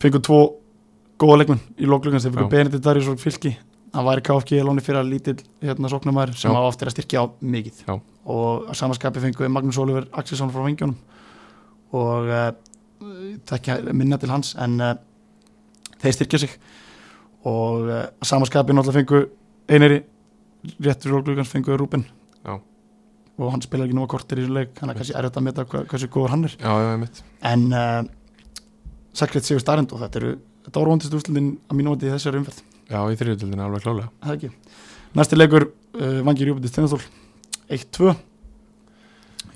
fengu 0.03 0.21
tvo 0.23 0.41
góða 1.19 1.43
leikmenn 1.43 1.61
í 1.77 1.87
lóklugans, 1.87 2.25
þeir 2.25 2.35
fengu. 2.37 2.51
Benedikt 2.51 2.83
Darius 2.85 3.11
og 3.11 3.21
Fylki 3.21 3.53
hann 3.93 4.07
var 4.07 4.19
í 4.19 4.25
KFG 4.25 4.63
lóni 4.65 4.83
fyrir 4.83 5.03
að 5.03 5.11
lítill 5.11 5.39
hérna 5.61 5.91
sóknumæður 5.91 6.37
sem 6.39 6.53
á 6.55 6.61
oft 6.65 6.81
er 6.81 6.89
að 6.89 6.95
styrkja 6.95 7.23
á 7.23 7.25
mikið 7.39 7.83
Já. 7.85 7.93
og 8.25 8.69
að 8.71 8.79
samaskapi 8.79 9.21
fengu 9.21 9.49
Magnús 9.53 9.79
Oliver 9.81 10.07
Axelsson 10.11 10.51
frá 10.53 10.63
Vengjónum 10.65 10.95
og 11.93 12.31
uh, 12.31 12.49
tekja 13.49 13.77
minna 13.93 14.17
til 14.17 14.31
hans 14.33 14.55
en 14.57 14.79
uh, 14.81 14.95
þeir 16.01 16.17
styrkja 16.17 16.41
sig 16.45 16.57
og 17.45 17.85
uh, 17.85 18.01
að 18.09 18.31
samaskapi 18.31 18.73
náttúrulega 18.73 19.03
fengu 19.03 19.23
einari 19.69 20.01
réttur 20.81 21.19
og 21.19 21.25
glugans 21.27 21.51
fengu 21.51 21.77
Rúben. 21.77 22.07
Og 23.39 23.53
hann 23.53 23.63
spilar 23.65 23.87
ekki 23.87 23.97
nú 23.97 24.03
að 24.05 24.11
kortir 24.13 24.41
í 24.41 24.43
þessu 24.45 24.57
leik 24.57 24.81
hann 24.81 24.91
er 24.91 24.97
kannski 24.99 25.15
erfitt 25.17 25.39
að 25.39 25.45
meta 25.47 25.65
hva, 25.65 25.83
hversu 25.89 26.09
góður 26.13 26.33
hann 26.35 26.47
er. 26.47 26.57
Já, 26.59 26.73
já, 26.83 26.89
einmitt. 26.93 27.21
En 27.49 27.65
uh, 27.73 28.03
Sakret 29.17 29.47
Sigur 29.47 29.63
Starend 29.63 29.93
og 29.95 30.03
þetta 30.03 30.21
eru 30.21 30.35
þetta 30.67 30.79
voru 30.79 30.93
vondist 30.93 31.17
úrslutin 31.17 31.49
að 31.67 31.79
mínu 31.79 31.93
vandi 31.93 32.09
í 32.09 32.13
þessari 32.13 32.41
umferð. 32.41 32.61
Já, 32.91 32.99
í 33.09 33.17
þriðutildinu 33.19 33.65
alveg 33.65 33.85
klálega 33.85 34.11
það 34.21 34.37
ekki? 34.37 34.51
Næsti 35.17 35.39
leikur 35.39 35.67
uh, 35.69 36.19
Vangir 36.27 36.51
Júbitið 36.51 36.73
Stennathól 36.73 37.01
1-2 37.73 38.13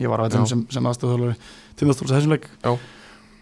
ég 0.01 0.11
var 0.11 0.21
á 0.21 0.25
þetta 0.28 0.45
sem, 0.49 0.63
sem 0.73 0.89
aðstöðuðalari 0.89 1.38
tindastóls 1.78 2.13
þessum 2.13 2.34
leik. 2.36 2.47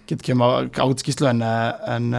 Getur 0.10 0.28
kemur 0.30 0.70
ágætt 0.70 1.02
skýslu 1.04 1.28
en, 1.32 1.42
eh, 1.44 1.96
en 1.96 2.12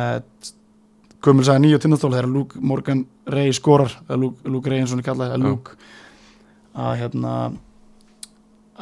Guðmur 1.25 1.47
sagði 1.47 1.65
nýju 1.65 1.79
tindastól 1.83 2.13
þegar 2.13 2.29
Luke 2.31 2.61
Morgan 2.61 3.05
Ray 3.33 3.55
skorar 3.57 3.95
Luke 4.11 4.71
Ray 4.71 4.83
eins 4.83 4.93
og 4.93 4.97
hann 4.97 5.05
er 5.05 5.07
kallað 5.09 5.33
eða 5.33 5.39
Já. 5.41 5.47
Luke 5.47 5.79
að 6.77 6.99
hérna 7.01 7.33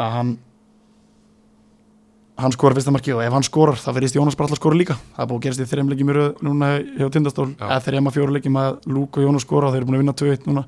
að 0.00 0.12
hann 0.18 0.34
hann 2.34 2.54
skorar 2.54 2.74
fyrsta 2.74 2.90
marki 2.94 3.12
og 3.14 3.22
ef 3.22 3.34
hann 3.34 3.46
skorar 3.46 3.78
þá 3.78 3.90
verðist 3.94 4.16
Jónas 4.18 4.34
bara 4.34 4.48
alltaf 4.48 4.58
skora 4.58 4.78
líka. 4.78 4.96
Það 5.14 5.22
er 5.22 5.28
búið 5.30 5.38
að 5.38 5.44
gerast 5.46 5.62
í 5.62 5.68
þreim 5.70 5.90
leikjum 5.92 6.10
í 6.10 6.16
röð 6.16 6.42
núna 6.42 6.70
hjá 6.82 7.06
tindastól. 7.14 7.48
Eða 7.60 7.80
þreim 7.86 8.10
að 8.10 8.16
fjóru 8.16 8.34
leikjum 8.34 8.58
að 8.58 8.88
Luke 8.90 9.20
og 9.20 9.28
Jónas 9.28 9.46
skora 9.46 9.68
og 9.68 9.74
þeir 9.74 9.82
eru 9.82 9.90
búin 9.90 9.98
að 9.98 10.02
vinna 10.02 10.16
2-1 10.18 10.48
núna. 10.50 10.64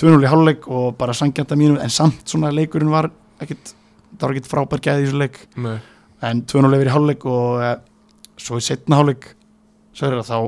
2-0 0.00 0.24
í 0.24 0.30
háluleik 0.30 0.68
og 0.72 0.86
bara 0.96 1.16
sangjanta 1.16 1.56
mínu 1.56 1.78
en 1.80 1.92
samt 1.92 2.24
svona 2.28 2.52
leikurinn 2.52 2.92
var 2.92 3.10
ekkit 3.40 3.72
það 4.16 4.26
var 4.26 4.34
ekkit 4.34 4.50
frábær 4.50 4.82
gæði 4.84 5.04
í 5.04 5.06
þessu 5.06 5.20
leik. 5.20 5.38
Nei, 5.56 5.76
en 6.24 6.42
2-0 6.48 6.76
yfir 6.78 6.90
í 6.90 6.94
háluleik 6.94 7.26
og 7.28 7.64
e, 7.64 7.72
svo 8.40 8.60
í 8.60 8.64
setna 8.64 9.00
háluleik 9.00 9.30
svo 9.96 10.08
er 10.08 10.18
það 10.20 10.28
þá 10.28 10.38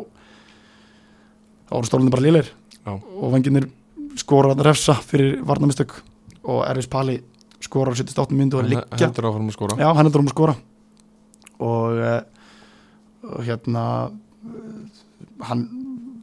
þá 1.69 1.75
voru 1.77 1.89
stólunni 1.89 2.13
bara 2.13 2.25
lélir 2.25 2.53
Já. 2.85 2.93
og 2.93 3.33
venginir 3.33 3.69
skora 4.21 4.55
refsa 4.57 4.97
fyrir 5.05 5.41
varnamistök 5.47 5.99
og 6.49 6.65
Erfis 6.69 6.89
Pali 6.91 7.19
skora 7.65 7.93
á 7.93 7.99
78 7.99 8.37
myndu 8.37 8.59
og 8.59 8.65
hann 8.65 8.73
liggja. 8.73 9.07
heldur 9.07 9.29
áfram 9.31 9.51
að 9.51 9.57
skora. 9.57 9.79
Já, 9.81 9.89
hann 9.97 10.07
er 10.07 10.15
dróma 10.15 10.31
að 10.31 10.37
skora. 10.37 10.57
Og, 11.59 11.99
uh, 11.99 12.23
og 13.35 13.45
hérna 13.47 13.85
hann 15.49 15.65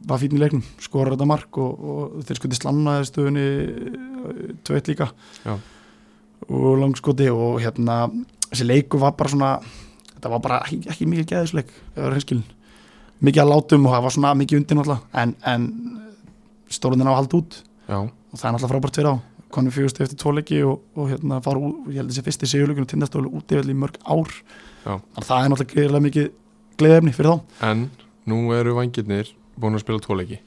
var 0.06 0.20
fínn 0.22 0.36
í 0.36 0.40
leiknum 0.40 0.64
skorar 0.80 1.16
þetta 1.16 1.28
mark 1.28 1.58
og, 1.60 1.86
og 1.92 2.26
þeir 2.26 2.40
skuti 2.40 2.58
slannaði 2.58 3.08
stöðunni 3.10 3.46
uh, 3.46 4.52
tveit 4.66 4.92
líka. 4.92 5.10
Já. 5.44 5.56
og 6.46 6.76
langskoti 6.78 7.30
og 7.32 7.60
hérna 7.64 8.06
þessi 8.50 8.66
leiku 8.68 9.00
var 9.02 9.16
bara 9.18 9.32
svona 9.32 9.52
þetta 10.12 10.30
var 10.30 10.42
bara 10.44 10.58
ekki, 10.66 10.82
ekki 10.92 11.08
mikið 11.10 11.30
geðisleik 11.32 11.72
mikið 13.24 13.42
að 13.42 13.50
látum 13.50 13.86
og 13.88 13.94
það 13.94 14.04
var 14.04 14.14
svona 14.14 14.34
mikið 14.36 14.60
undir 14.60 14.78
náttúrulega 14.78 15.22
en, 15.22 15.32
en 15.48 15.64
stólundin 16.68 17.08
á 17.08 17.12
að 17.14 17.18
halda 17.20 17.40
út. 17.40 17.56
Já, 17.86 17.98
og 18.04 18.36
það 18.36 18.46
er 18.48 18.54
náttúrulega 18.54 18.72
frábært 18.74 18.98
fyrir 19.00 19.10
á 19.12 19.16
konum 19.54 19.70
fjögust 19.74 20.00
eftir 20.02 20.18
tvo 20.18 20.32
leiki 20.36 20.62
og, 20.66 20.80
og 20.96 21.10
hérna 21.12 21.38
fara 21.44 21.60
út, 21.62 21.86
ég 21.92 22.00
held 22.00 22.10
þessi 22.10 22.24
fyrsti 22.26 22.48
sigurleikinu 22.50 22.86
tindastólu 22.90 23.30
út 23.38 23.52
í 23.56 23.74
mörg 23.76 23.96
ár. 24.04 24.32
Það 24.86 25.44
er 25.44 25.48
náttúrulega 25.52 25.72
greiðilega 25.72 26.04
mikið 26.08 26.26
gleðefni 26.78 27.12
fyrir 27.16 27.30
þá. 27.32 27.40
En 27.70 27.86
nú 28.26 28.40
eru 28.54 28.74
vangirnir 28.76 29.30
búin 29.58 29.74
að 29.78 29.84
spila 29.86 30.02
tvoleiki 30.02 30.40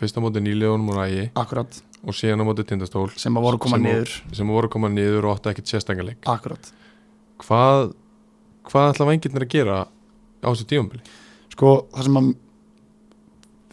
Fyrsta 0.00 0.20
móti 0.24 0.40
nýlegunum 0.40 0.88
og 0.90 0.96
rægi 0.96 1.24
akkurat, 1.36 1.76
og 2.08 2.16
síðan 2.16 2.40
á 2.40 2.44
móti 2.48 2.64
tindastól 2.64 3.10
sem 3.20 3.36
að 3.36 3.44
voru 3.44 3.58
koma 3.60 3.76
Sem 3.76 3.84
að- 3.84 3.92
niður. 3.92 4.14
sem 4.32 4.48
voru 4.48 4.66
að 4.68 4.72
koma 4.72 4.88
niður 4.88 5.26
og 5.28 5.36
áttu 5.36 5.50
ekkert 5.52 5.68
sérstakleik 5.68 6.24
Hvað, 7.40 7.92
hvað 8.68 8.90
ætla 8.94 9.06
vangirnir 9.08 9.44
að 9.44 9.52
gera 9.52 9.76
á 10.40 10.48
þessu 10.48 10.66
tíumbili? 10.72 11.02
sko 11.52 11.86
það 11.92 12.02
sem 12.08 12.16
að 12.16 12.30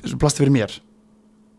þessu 0.04 0.20
plasti 0.20 0.44
fyrir 0.44 0.54
mér 0.56 0.76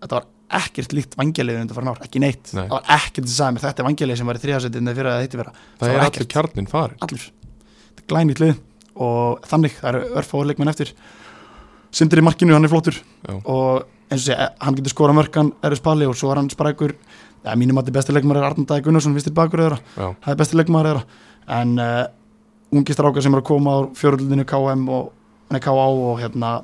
þetta 0.02 0.18
var 0.18 0.26
ekkert 0.58 0.94
líkt 0.96 1.16
vangjaliðið 1.18 1.62
undir 1.64 1.76
farin 1.76 1.90
ár, 1.92 2.00
ekki 2.04 2.22
neitt. 2.22 2.52
Nei. 2.56 2.64
það 2.64 2.72
var 2.72 2.94
ekkert 2.96 3.26
að 3.26 3.34
sagði 3.34 3.56
mér 3.56 3.64
þetta 3.66 3.82
er 3.82 3.88
vangjaliðið 3.88 4.20
sem 4.20 4.30
var 4.30 4.38
í 4.38 4.42
þriðasettinu 4.44 4.94
fyrir 4.96 5.10
að 5.10 5.16
það 5.16 5.26
heiti 5.26 5.40
vera 5.40 5.52
Það, 5.58 5.92
er 5.92 6.04
allir 6.06 6.28
kjarnin 6.34 6.70
farin 6.70 7.04
allir, 7.04 7.26
þetta 7.92 8.04
er 8.04 8.08
glænýtt 8.12 8.42
lið 8.42 8.54
og 9.08 9.46
þannig, 9.48 9.76
það 9.78 9.90
eru 9.92 10.18
örfáður 10.22 10.50
leikmenn 10.50 10.72
eftir. 10.72 10.92
Sindri 11.94 12.22
í 12.22 12.26
markinu, 12.26 12.54
hann 12.56 12.66
er 12.66 12.72
flottur 12.72 12.96
Já. 12.98 13.34
og 13.38 13.86
eins 14.08 14.24
og 14.24 14.26
sé, 14.26 14.36
hann 14.64 14.78
getur 14.78 14.92
skorað 14.94 15.18
mörkan 15.20 15.52
Erfis 15.64 15.84
Palli 15.84 16.08
og 16.08 16.16
svo 16.18 16.32
er 16.32 16.40
hann 16.40 16.50
sprækur 16.52 16.94
ja, 17.44 17.54
mínum 17.56 17.78
að 17.78 17.88
þetta 17.88 17.96
besti 17.98 18.16
leikmar 18.16 18.40
er 18.40 18.48
Arnald 18.48 18.68
Dæði 18.70 18.86
Gunnarsson 18.86 19.16
vistir 19.16 19.36
bakur 19.36 19.62
Já, 19.62 19.78
það 19.96 20.32
er 20.32 20.40
besti 20.40 20.58
leikmar 20.58 20.88
þeirra. 20.88 21.04
En 21.58 21.74
uh, 21.80 22.02
ungi 22.76 22.96
strákar 22.96 23.24
sem 23.24 23.36
er 23.36 23.42
að 23.42 23.48
koma 23.48 23.76
á 23.76 23.80
fjöröldinu 23.96 24.44
KM 24.48 24.88
og 24.92 25.12
nei, 25.52 25.60
KA 25.64 25.72
og 25.76 26.20
hérna 26.20 26.58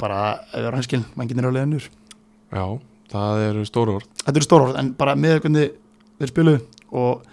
bara, 0.00 0.40
það 0.50 0.68
er 0.68 0.78
hanskil, 0.78 1.02
mannginir 1.18 1.50
á 1.50 1.54
leiðinur 1.54 1.86
já, 2.50 2.64
það 3.12 3.44
eru 3.48 3.64
stóru 3.68 3.96
orð. 4.00 4.10
Þetta 4.24 4.36
eru 4.36 4.48
stór 4.48 4.66
orð, 4.66 4.80
en 4.82 4.92
bara 4.98 5.16
með 5.18 5.40
hvernig 5.44 5.72
þeir 6.20 6.32
spiluðu 6.34 6.60
og 6.90 7.24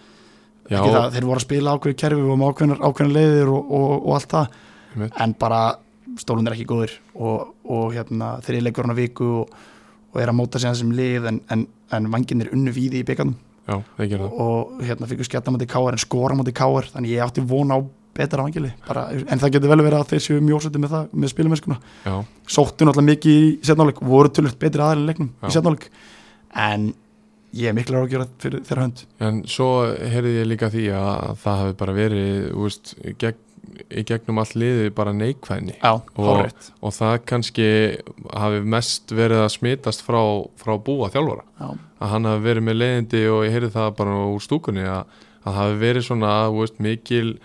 ekki 0.67 0.93
það, 0.93 1.09
þeir 1.15 1.27
voru 1.27 1.39
að 1.39 1.45
spila 1.45 1.75
ákveðu 1.75 1.99
kerfi 2.03 2.23
og 2.23 2.39
með 2.39 2.53
ákveðnar, 2.53 2.81
ákveðnar 2.83 3.15
leiðir 3.15 3.51
og, 3.53 3.75
og, 3.77 3.91
og 3.97 4.17
allt 4.17 4.33
það. 4.35 4.57
Einmitt. 4.97 5.17
en 5.21 5.33
bara 5.37 5.61
stólun 6.17 6.47
er 6.49 6.55
ekki 6.55 6.67
góður 6.69 6.93
og, 7.15 7.51
og 7.69 7.91
hérna, 7.95 8.37
þeir 8.45 8.57
eru 8.57 8.67
leikur 8.67 8.87
hann 8.87 8.95
að 8.95 9.01
viku 9.03 9.27
og, 9.41 9.57
og 10.13 10.21
er 10.21 10.31
að 10.31 10.37
móta 10.39 10.61
sig 10.61 10.71
þessum 10.71 10.93
lið 10.97 11.27
en, 11.31 11.41
en, 11.53 11.65
en 11.93 12.09
vangin 12.13 12.41
er 12.45 12.53
unnu 12.55 12.73
víði 12.73 13.03
í 13.03 13.07
byggarnum 13.07 13.35
já, 13.67 13.77
og 14.31 14.79
hérna 14.81 15.09
fyrir 15.09 15.27
skjata 15.27 15.53
mátti 15.53 15.67
káar 15.69 15.97
en 15.97 16.01
skora 16.01 16.37
mátti 16.39 16.55
káar 16.55 16.89
þannig 16.93 17.17
ég 17.17 17.25
átti 17.25 17.43
vona 17.45 17.77
á 17.77 17.79
betra 18.17 18.45
vangili 18.45 18.73
bara, 18.87 19.07
en 19.13 19.41
það 19.41 19.55
getur 19.55 19.73
vel 19.73 19.81
verið 19.85 19.99
að 20.01 20.13
þeir 20.13 20.23
séu 20.25 20.43
mjósætti 20.43 20.81
með 20.83 20.95
það 20.95 21.17
með 21.17 21.33
spilumennskuna, 21.33 21.79
sóttu 22.49 22.87
náttúrulega 22.87 23.11
mikið 23.13 23.41
í 23.41 23.49
setnáleik, 23.69 24.03
voru 24.13 24.33
tölvöld 24.33 24.59
betri 24.61 24.83
aðeins 24.85 25.11
leiknum 25.11 25.33
Já. 25.37 25.47
í 25.47 25.57
setnáleik 25.57 25.91
en 26.67 26.89
ég 27.55 27.71
er 27.71 27.75
miklu 27.77 27.99
að 28.01 28.11
gera 28.11 28.27
fyrir 28.41 28.63
þeirra 28.67 28.85
hönd. 28.85 29.03
En 29.23 29.41
svo 29.49 29.69
heyrði 29.87 30.39
ég 30.41 30.47
líka 30.49 30.69
því 30.73 30.87
að 30.97 31.35
það 31.43 31.61
hafi 31.63 31.75
bara 31.79 31.95
verið 31.95 32.31
veist, 32.57 32.93
gegn, 33.21 33.43
í 33.87 34.03
gegnum 34.07 34.41
all 34.41 34.49
liði 34.57 34.91
bara 34.95 35.13
neikvæðni. 35.15 35.77
Já, 35.79 35.93
hárrétt. 36.17 36.71
og 36.81 36.95
það 36.95 37.17
kannski 37.29 37.67
hafi 38.31 38.63
mest 38.75 39.13
verið 39.15 39.43
að 39.45 39.53
smitast 39.55 40.03
frá, 40.05 40.21
frá 40.59 40.75
búa 40.77 41.11
þjálfara. 41.13 41.45
Já, 41.59 41.69
að 41.97 42.13
hann 42.13 42.31
hafi 42.31 42.47
verið 42.47 42.67
með 42.67 42.79
leiðindi 42.81 43.23
og 43.33 43.45
ég 43.47 43.55
heyrði 43.55 43.75
það 43.77 43.93
bara 44.01 44.17
úr 44.33 44.43
stúkunni 44.43 44.87
að, 44.87 45.21
að 45.47 45.61
hafi 45.61 45.79
verið 45.83 46.09
svona 46.09 46.33
veist, 46.53 46.81
mikil 46.83 47.37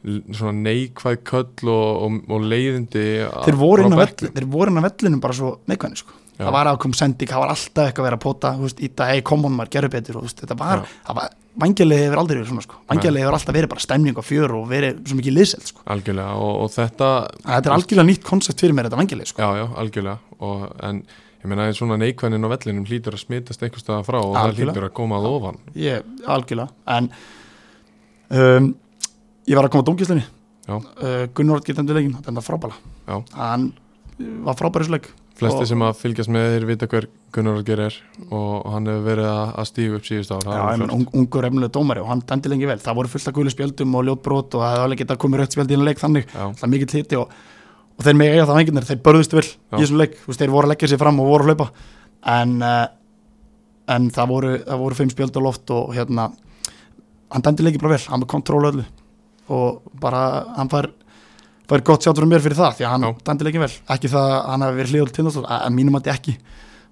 svona 0.00 0.54
neikvæð 0.64 1.18
köll 1.28 1.68
og, 1.68 1.88
og, 2.06 2.16
og 2.32 2.48
leiðindi 2.48 3.04
þeir 3.44 3.60
voru 3.60 3.84
inn 3.84 3.94
á 3.94 3.98
frá 3.98 4.06
velli, 4.06 4.32
þeir 4.38 4.48
voru 4.54 4.72
inn 4.72 4.80
á 4.80 4.86
vellinum 4.86 5.20
bara 5.20 5.36
svo 5.36 5.52
neikvæðni 5.68 6.00
sko. 6.00 6.16
Já. 6.40 6.46
það 6.46 6.54
var 6.56 6.70
aðkom 6.70 6.96
sending, 6.96 7.28
það 7.28 7.42
var 7.42 7.52
alltaf 7.52 7.84
eitthvað 7.84 8.00
að 8.00 8.08
vera 8.08 8.16
að 8.16 8.24
pota 8.24 8.54
veist, 8.56 8.78
íta, 8.80 9.10
hei, 9.10 9.20
komon 9.28 9.52
maður, 9.52 9.72
gerðu 9.74 9.90
betur 9.92 10.18
og, 10.22 10.28
þetta 10.40 10.56
var, 10.56 10.86
það 11.04 11.18
var 11.18 11.34
vangjaliði 11.60 12.06
hefur 12.06 12.20
aldrei 12.22 12.36
verið 12.38 12.52
svona 12.54 12.64
sko. 12.64 12.78
vangjaliði 12.88 13.24
hefur 13.26 13.36
alltaf 13.36 13.56
verið 13.58 13.72
bara 13.74 13.84
stemning 13.84 14.20
og 14.22 14.24
fjör 14.24 14.54
og 14.56 14.68
verið 14.70 15.02
svo 15.04 15.18
mikið 15.18 15.36
liðselt 15.36 15.72
sko. 15.72 15.84
algjörlega 15.92 16.36
og, 16.40 16.52
og 16.62 16.72
þetta 16.78 17.10
að 17.10 17.26
þetta 17.44 17.60
er 17.60 17.76
algjörlega 17.76 18.08
nýtt 18.08 18.24
koncept 18.30 18.64
fyrir 18.64 18.78
mér 18.78 18.88
þetta 18.88 19.00
vangjaliði 19.02 19.32
sko. 19.34 19.42
já, 19.44 19.60
já, 19.60 19.66
algjörlega 19.84 20.16
og, 20.48 20.64
en 20.88 21.02
ég 21.40 21.48
meina 21.52 21.68
svona 21.76 21.98
neikvæðnin 22.00 22.48
á 22.48 22.52
vellinum 22.52 22.86
hlýtur 22.88 23.16
að 23.16 23.24
smitast 23.24 23.64
einhvers 23.64 23.84
staðar 23.84 24.06
frá 24.08 24.18
og 24.20 24.32
það 24.32 24.42
Algjörlega. 24.46 24.72
hlýtur 24.72 24.88
að 24.88 24.94
koma 24.96 25.20
að 25.20 25.28
ofan 25.30 25.60
ég, 25.80 26.08
algjörlega 26.24 26.96
en 26.96 27.10
um, 28.30 28.70
ég 29.50 29.58
var 29.58 29.66
að 29.66 29.74
koma 29.74 29.84
á 29.84 29.88
dómgíslinni 29.90 30.24
Já. 30.68 30.76
uh, 30.76 31.24
Gunnar 31.34 31.58
Orð 31.58 31.66
getandi 31.66 31.96
leikin, 31.96 32.14
þetta 32.20 32.36
er 32.38 32.46
frábæla. 32.46 32.76
Hann 33.34 33.72
uh, 33.72 34.30
var 34.46 34.58
frábæri 34.58 34.92
leik. 34.92 35.08
Flesti 35.40 35.62
Og- 35.64 35.68
sem 35.70 35.82
að 35.86 35.96
fylgjast 35.96 36.28
með 36.32 36.46
þeir 36.52 36.64
vita 36.68 36.86
hver 36.90 37.06
Gunnar 37.32 37.56
Olger 37.56 37.80
er 37.86 37.94
og 38.28 38.66
hann 38.74 38.88
hefur 38.90 39.06
verið 39.06 39.28
að, 39.30 39.62
stígu 39.70 39.96
upp 39.96 40.04
síðust 40.04 40.34
ár 40.34 40.42
það 40.44 40.58
Já, 40.58 40.64
ég 40.74 40.82
menn, 40.82 40.92
ung, 40.98 41.06
ungur 41.16 41.46
efnilega 41.48 41.72
dómari 41.72 42.02
og 42.02 42.10
hann 42.10 42.20
dæmdi 42.28 42.52
lengi 42.52 42.68
vel. 42.68 42.76
Það 42.82 42.98
voru 42.98 43.12
fullt 43.14 43.30
af 43.30 43.36
gulu 43.38 43.54
spjöldum 43.54 43.96
og 43.96 44.04
ljótbrot 44.04 44.58
og 44.58 44.60
það 44.60 44.74
hefði 44.74 44.84
alveg 44.84 45.00
getað 45.00 45.20
komið 45.24 45.40
rautt 45.40 45.56
spjöld 45.56 45.72
í 45.72 45.78
einu 45.78 45.88
leik 45.88 46.02
þannig. 46.02 46.28
Já, 46.28 46.44
það 46.60 46.66
er 46.66 46.72
mikill 46.74 46.98
hiti 46.98 47.20
og, 47.22 47.32
og 47.96 48.04
þeir 48.04 48.18
með 48.20 48.34
eiga 48.34 48.46
það 48.50 48.60
venginir, 48.60 48.88
þeir 48.90 49.00
börðust 49.08 49.36
vel 49.38 49.46
Já. 49.48 49.56
í 49.72 49.80
þessum 49.80 50.00
leik, 50.02 50.18
þú 50.20 50.32
veist, 50.34 50.42
þeir 50.44 50.54
voru 50.58 50.68
að 50.68 50.72
leggja 50.74 50.92
sér 50.92 51.00
fram 51.00 51.22
og 51.24 51.30
voru 51.32 51.46
að 51.46 51.54
hlaupa. 51.54 51.70
En, 52.36 52.54
uh, 52.60 52.86
en 53.96 54.10
það 54.12 54.32
voru, 54.34 54.52
voru 54.84 55.00
fimm 55.00 55.14
spjöld 55.14 55.40
á 55.40 55.46
loft 55.48 55.72
og 55.72 55.94
hérna 55.96 56.28
hann 57.32 57.46
dæmdi 57.46 57.64
leiki 57.64 57.80
bara 57.80 57.96
vel, 57.96 58.04
hann 58.12 58.20
með 58.20 58.32
kontról 58.34 58.66
öllu 58.68 58.84
og 59.50 59.92
bara 60.02 60.22
hann 60.56 60.70
fær 60.72 60.90
fær 61.70 61.84
gott 61.86 62.02
sjátt 62.06 62.18
frá 62.18 62.26
mér 62.26 62.42
fyrir 62.42 62.58
það 62.58 62.78
því 62.78 62.86
að 62.86 62.94
hann 62.94 63.06
Já. 63.06 63.10
dæmdi 63.28 63.46
leiki 63.46 63.62
vel, 63.62 63.72
ekki 63.94 64.10
það 64.10 64.32
að 64.34 64.48
hann 64.50 64.64
hafi 64.66 64.78
verið 64.80 64.94
hlýðal 64.94 65.14
tindastóð, 65.16 65.48
að 65.54 65.74
mínum 65.76 65.98
að 65.98 66.06
þetta 66.06 66.16
ekki. 66.18 66.36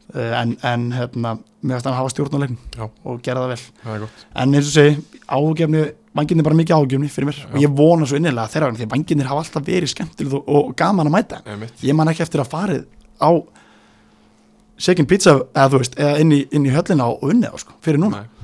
Uh, 0.08 0.30
en, 0.38 0.52
en 0.64 0.84
hérna 0.96 1.32
mér 1.60 1.74
finnst 1.76 1.88
hann 1.90 1.96
hafa 1.98 2.12
stjórn 2.14 2.38
á 2.38 2.48
Já. 2.48 2.84
og 3.04 3.18
gera 3.26 3.42
það 3.44 3.50
vel. 3.52 3.64
Það 3.84 4.06
en 4.42 4.54
eins 4.54 4.70
og 4.70 4.76
segi, 4.78 4.94
ágefni 5.28 5.82
vanginni 6.18 6.42
er 6.42 6.46
bara 6.48 6.58
mikið 6.58 6.78
ágefni 6.78 7.10
fyrir 7.12 7.28
mér. 7.28 7.40
Já. 7.42 7.48
og 7.52 7.58
ég 7.60 7.74
vona 7.76 8.08
svo 8.08 8.16
innilega 8.16 8.46
að 8.46 8.54
þeirra 8.54 8.70
því 8.78 8.86
að 8.86 8.94
vanginnir 8.94 9.28
hafa 9.28 9.42
alltaf 9.44 9.66
verið 9.66 9.92
skemmtilegt 9.92 10.38
og, 10.38 10.72
gaman 10.78 11.10
að 11.10 11.16
mæta 11.18 11.42
ég 11.84 11.98
man 11.98 12.08
ekki 12.08 12.24
eftir 12.24 12.42
að 12.42 12.50
farið 12.54 12.86
á 13.20 13.30
Shaken 14.78 15.08
Pizza 15.10 15.34
eða 15.52 15.68
þú 15.72 15.80
veist, 15.82 15.96
eða 15.98 16.18
inn 16.22 16.32
í, 16.32 16.40
inn 16.54 16.66
í 16.68 16.72
höllina 16.72 17.08
og 17.10 17.24
unnið 17.26 17.54
á 17.54 17.56
sko, 17.58 17.74
fyrir 17.82 17.98
núna. 18.00 18.22
Nei, 18.22 18.34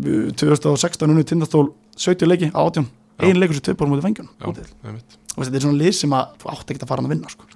Við- 0.00 0.30
2016 0.40 1.12
unnið 1.12 1.26
tindastól 1.28 1.66
70 2.00 2.30
leiki 2.30 2.48
á 2.56 2.60
18 2.64 2.88
Já. 3.20 3.28
ein 3.28 3.40
leikur 3.40 3.60
sem 3.60 3.80
mútið 3.80 4.06
vengjunum 4.08 4.34
já, 4.34 4.46
úti. 4.50 4.68
einmitt. 4.84 5.18
Og 5.36 5.44
þetta 5.44 5.56
er 5.60 5.66
svona 5.66 5.80
lið 5.80 5.96
sem 6.00 6.14
að 6.16 6.36
þú 6.40 6.52
átt 6.54 6.72
ekki 6.74 6.82
að 6.84 6.90
fara 6.90 7.02
hann 7.04 7.10
að 7.10 7.14
vinna 7.14 7.32
sko. 7.32 7.48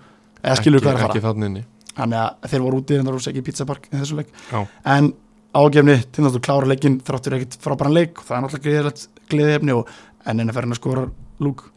eða 0.45 0.59
skilur 0.61 0.81
ekki, 0.81 0.87
hvað 0.87 0.95
er 0.95 0.99
að 0.99 1.25
fara 1.25 1.49
ekki 1.49 1.65
þannig 1.95 2.21
að 2.21 2.51
þeir 2.51 2.65
voru 2.65 2.81
úti 2.83 2.99
reyndar 2.99 3.17
úr 3.17 3.23
Shaken 3.23 3.47
Pizza 3.47 3.67
Park 3.69 3.87
í 3.91 3.99
þessu 4.01 4.19
leik 4.19 4.33
já, 4.51 4.65
en 4.95 5.13
ágefni 5.55 5.95
tindastól 6.15 6.43
klára 6.43 6.67
leikin 6.71 6.99
þráttur 7.07 7.37
ekkit 7.39 7.59
frábæran 7.63 7.95
leik 7.95 8.19
og 8.19 8.27
það 8.27 8.37
er 8.41 8.89
náttúrulega 8.89 9.77
og 9.79 9.93
en 10.25 10.41
enn 10.41 10.51
að 10.51 10.59
ferðin 10.59 10.75
að 10.75 10.81
skora 10.81 11.05
lúk 11.45 11.69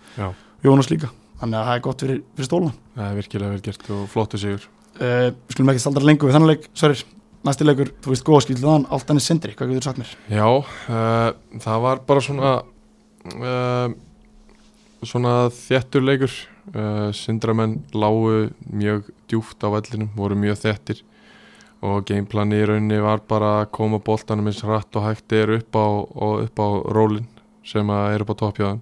Jónas 0.66 0.90
líka 0.90 1.12
þannig 1.38 1.60
að 1.60 1.68
það 1.68 1.76
er 1.76 1.84
gott 1.86 2.04
fyrir, 2.04 2.24
fyrir 2.38 2.50
stóluna 2.50 2.74
það 2.96 3.12
er 3.12 3.20
virkilega 3.20 3.54
vel 3.54 3.66
gert 3.68 3.92
og 3.94 4.08
flottu 4.10 4.42
sigur 4.42 4.66
uh, 4.66 5.28
við 5.30 5.54
skulum 5.54 5.74
ekki 5.74 5.84
staldra 5.84 6.10
lengur 6.10 6.32
við 6.32 6.38
þannig 6.38 6.54
leik 6.54 6.66
Sverrir, 6.74 7.04
næsti 7.46 7.68
leikur, 7.68 7.92
þú 8.02 8.14
veist 8.14 8.26
góða 8.26 8.58
þann 8.64 8.88
allt 8.90 9.14
hann 9.14 9.22
er 9.22 9.26
sindri, 9.28 9.54
hvað 9.54 9.74
getur 9.74 9.86
þú 9.86 9.92
sagt 9.92 10.02
mér? 10.02 10.16
já, 10.34 10.48
uh, 10.50 11.60
það 11.68 11.86
var 11.86 12.02
bara 12.10 12.26
svona 12.26 12.56
uh, 13.36 13.92
svona 15.04 15.50
þjættur 15.54 16.06
leikur. 16.06 16.40
Uh, 16.68 17.10
Sindramenn 17.16 17.80
lágu 17.96 18.50
mjög 18.68 19.12
djúft 19.32 19.64
á 19.64 19.72
vellinum, 19.72 20.10
voru 20.16 20.36
mjög 20.36 20.60
þjættir 20.66 21.04
og 21.86 22.08
gameplani 22.10 22.58
í 22.58 22.66
rauninni 22.66 22.98
var 23.04 23.22
bara 23.30 23.52
að 23.62 23.72
koma 23.78 24.00
boltanum 24.04 24.50
eins 24.50 24.64
hratt 24.66 24.96
og 24.98 25.06
hægt 25.06 25.34
er 25.38 25.54
upp 25.60 25.78
á, 25.78 25.88
upp 26.48 26.58
á 26.58 26.68
rólinn 26.98 27.28
sem 27.68 27.90
er 27.94 28.24
upp 28.24 28.34
á 28.34 28.40
toppjáðum 28.42 28.82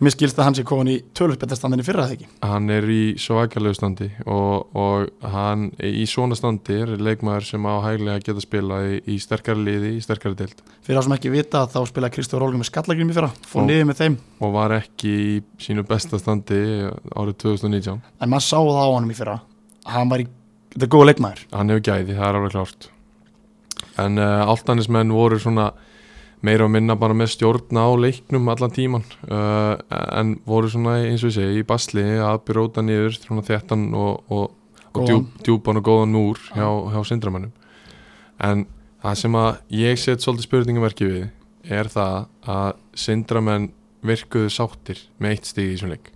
Mér 0.00 0.14
skilst 0.14 0.38
að 0.40 0.46
hann 0.46 0.54
sé 0.56 0.62
komin 0.64 0.88
í 0.88 0.94
tölvspetastandinni 1.12 1.84
fyrra 1.84 2.06
það 2.08 2.14
ekki? 2.14 2.28
Hann 2.48 2.72
er 2.72 2.86
í 2.88 3.00
svakalegu 3.20 3.76
standi 3.76 4.06
og, 4.24 4.70
og 4.72 5.26
hann 5.34 5.66
í 5.84 6.06
svona 6.08 6.38
standi 6.38 6.78
er 6.86 6.94
leikmaður 6.96 7.44
sem 7.50 7.66
á 7.68 7.74
hæglega 7.84 8.22
geta 8.24 8.40
spila 8.40 8.78
í, 8.88 8.96
í 9.04 9.18
sterkari 9.20 9.60
liði, 9.66 9.90
í 9.98 10.00
sterkari 10.00 10.38
deild. 10.38 10.62
Fyrir 10.86 11.02
þá 11.02 11.04
sem 11.04 11.16
ekki 11.18 11.34
vita 11.34 11.66
þá 11.68 11.76
spilaði 11.90 12.16
Kristóf 12.16 12.40
Rólgum 12.40 12.64
með 12.64 12.70
skallagrými 12.70 13.18
fyrra. 13.18 13.28
Fór 13.50 13.68
niður 13.68 13.90
með 13.90 14.00
þeim. 14.00 14.16
og 14.40 14.56
var 14.56 14.76
ekki 14.78 15.12
í 15.26 15.36
sínu 15.60 15.84
besta 15.90 16.22
standi 16.22 16.62
árið 17.12 17.36
2019 17.44 18.00
En 18.00 18.32
maður 18.32 18.46
sá 18.48 18.56
það 18.56 18.80
á 18.80 18.88
honum 18.88 19.12
í 19.12 19.18
fyrra 19.20 19.36
Hann 19.90 20.10
var 20.12 20.24
í, 20.24 20.26
þetta 20.72 20.86
er 20.88 20.92
góða 20.96 21.10
leikmaður. 21.10 21.44
Hann 21.52 21.74
hefur 21.74 21.86
gæði, 21.90 22.16
það 22.16 22.26
er 22.30 22.40
alveg 22.40 22.56
klárt. 22.56 22.90
En 24.00 24.20
uh, 24.20 24.48
altanismenn 24.48 25.12
voru 25.12 25.38
svona 25.40 25.70
meira 26.46 26.66
og 26.66 26.72
minna 26.72 26.96
bara 26.96 27.16
með 27.16 27.34
stjórna 27.34 27.84
á 27.84 27.90
leiknum 28.00 28.48
allan 28.52 28.72
tíman 28.74 29.04
uh, 29.28 29.76
en 29.90 30.36
voru 30.48 30.70
svona 30.72 30.98
eins 31.04 31.24
og 31.24 31.32
ég 31.32 31.36
segi 31.36 31.60
í 31.60 31.66
basli 31.68 32.04
að 32.20 32.40
byrjóta 32.48 32.84
niður 32.84 33.18
svona 33.18 33.44
þéttan 33.46 33.88
og, 33.92 34.22
og, 34.32 34.46
og 34.90 35.00
Góðan. 35.00 35.08
djúp, 35.10 35.42
djúpan 35.46 35.80
og 35.82 35.88
góðan 35.90 36.14
múr 36.16 36.40
hjá, 36.54 36.68
hjá 36.94 37.00
syndramennum 37.10 37.52
en 38.40 38.64
það 39.02 39.20
sem 39.24 39.36
að 39.42 39.50
ég 39.80 40.00
set 40.00 40.24
svolítið 40.24 40.48
spurningamerki 40.48 41.10
við 41.10 41.28
er 41.70 41.90
það 41.92 42.16
að 42.48 42.70
syndramenn 42.96 43.68
virkuðu 44.06 44.52
sáttir 44.52 45.02
með 45.20 45.36
eitt 45.36 45.50
stig 45.50 45.68
í 45.68 45.74
þessum 45.74 45.92
leik 45.92 46.12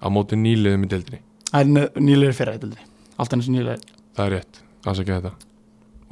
á 0.00 0.06
móti 0.12 0.38
nýliðum 0.40 0.86
í 0.86 0.90
deildinni. 0.92 1.20
Er 1.52 2.32
fyrra 2.36 2.56
eitthvað 2.56 2.78
Allt 3.16 3.32
sem 3.32 3.54
nýlega 3.54 3.80
það 4.16 4.26
er 4.26 4.32
rétt, 4.34 4.58
það 4.84 5.00
ekki 5.02 5.14
þetta. 5.14 5.32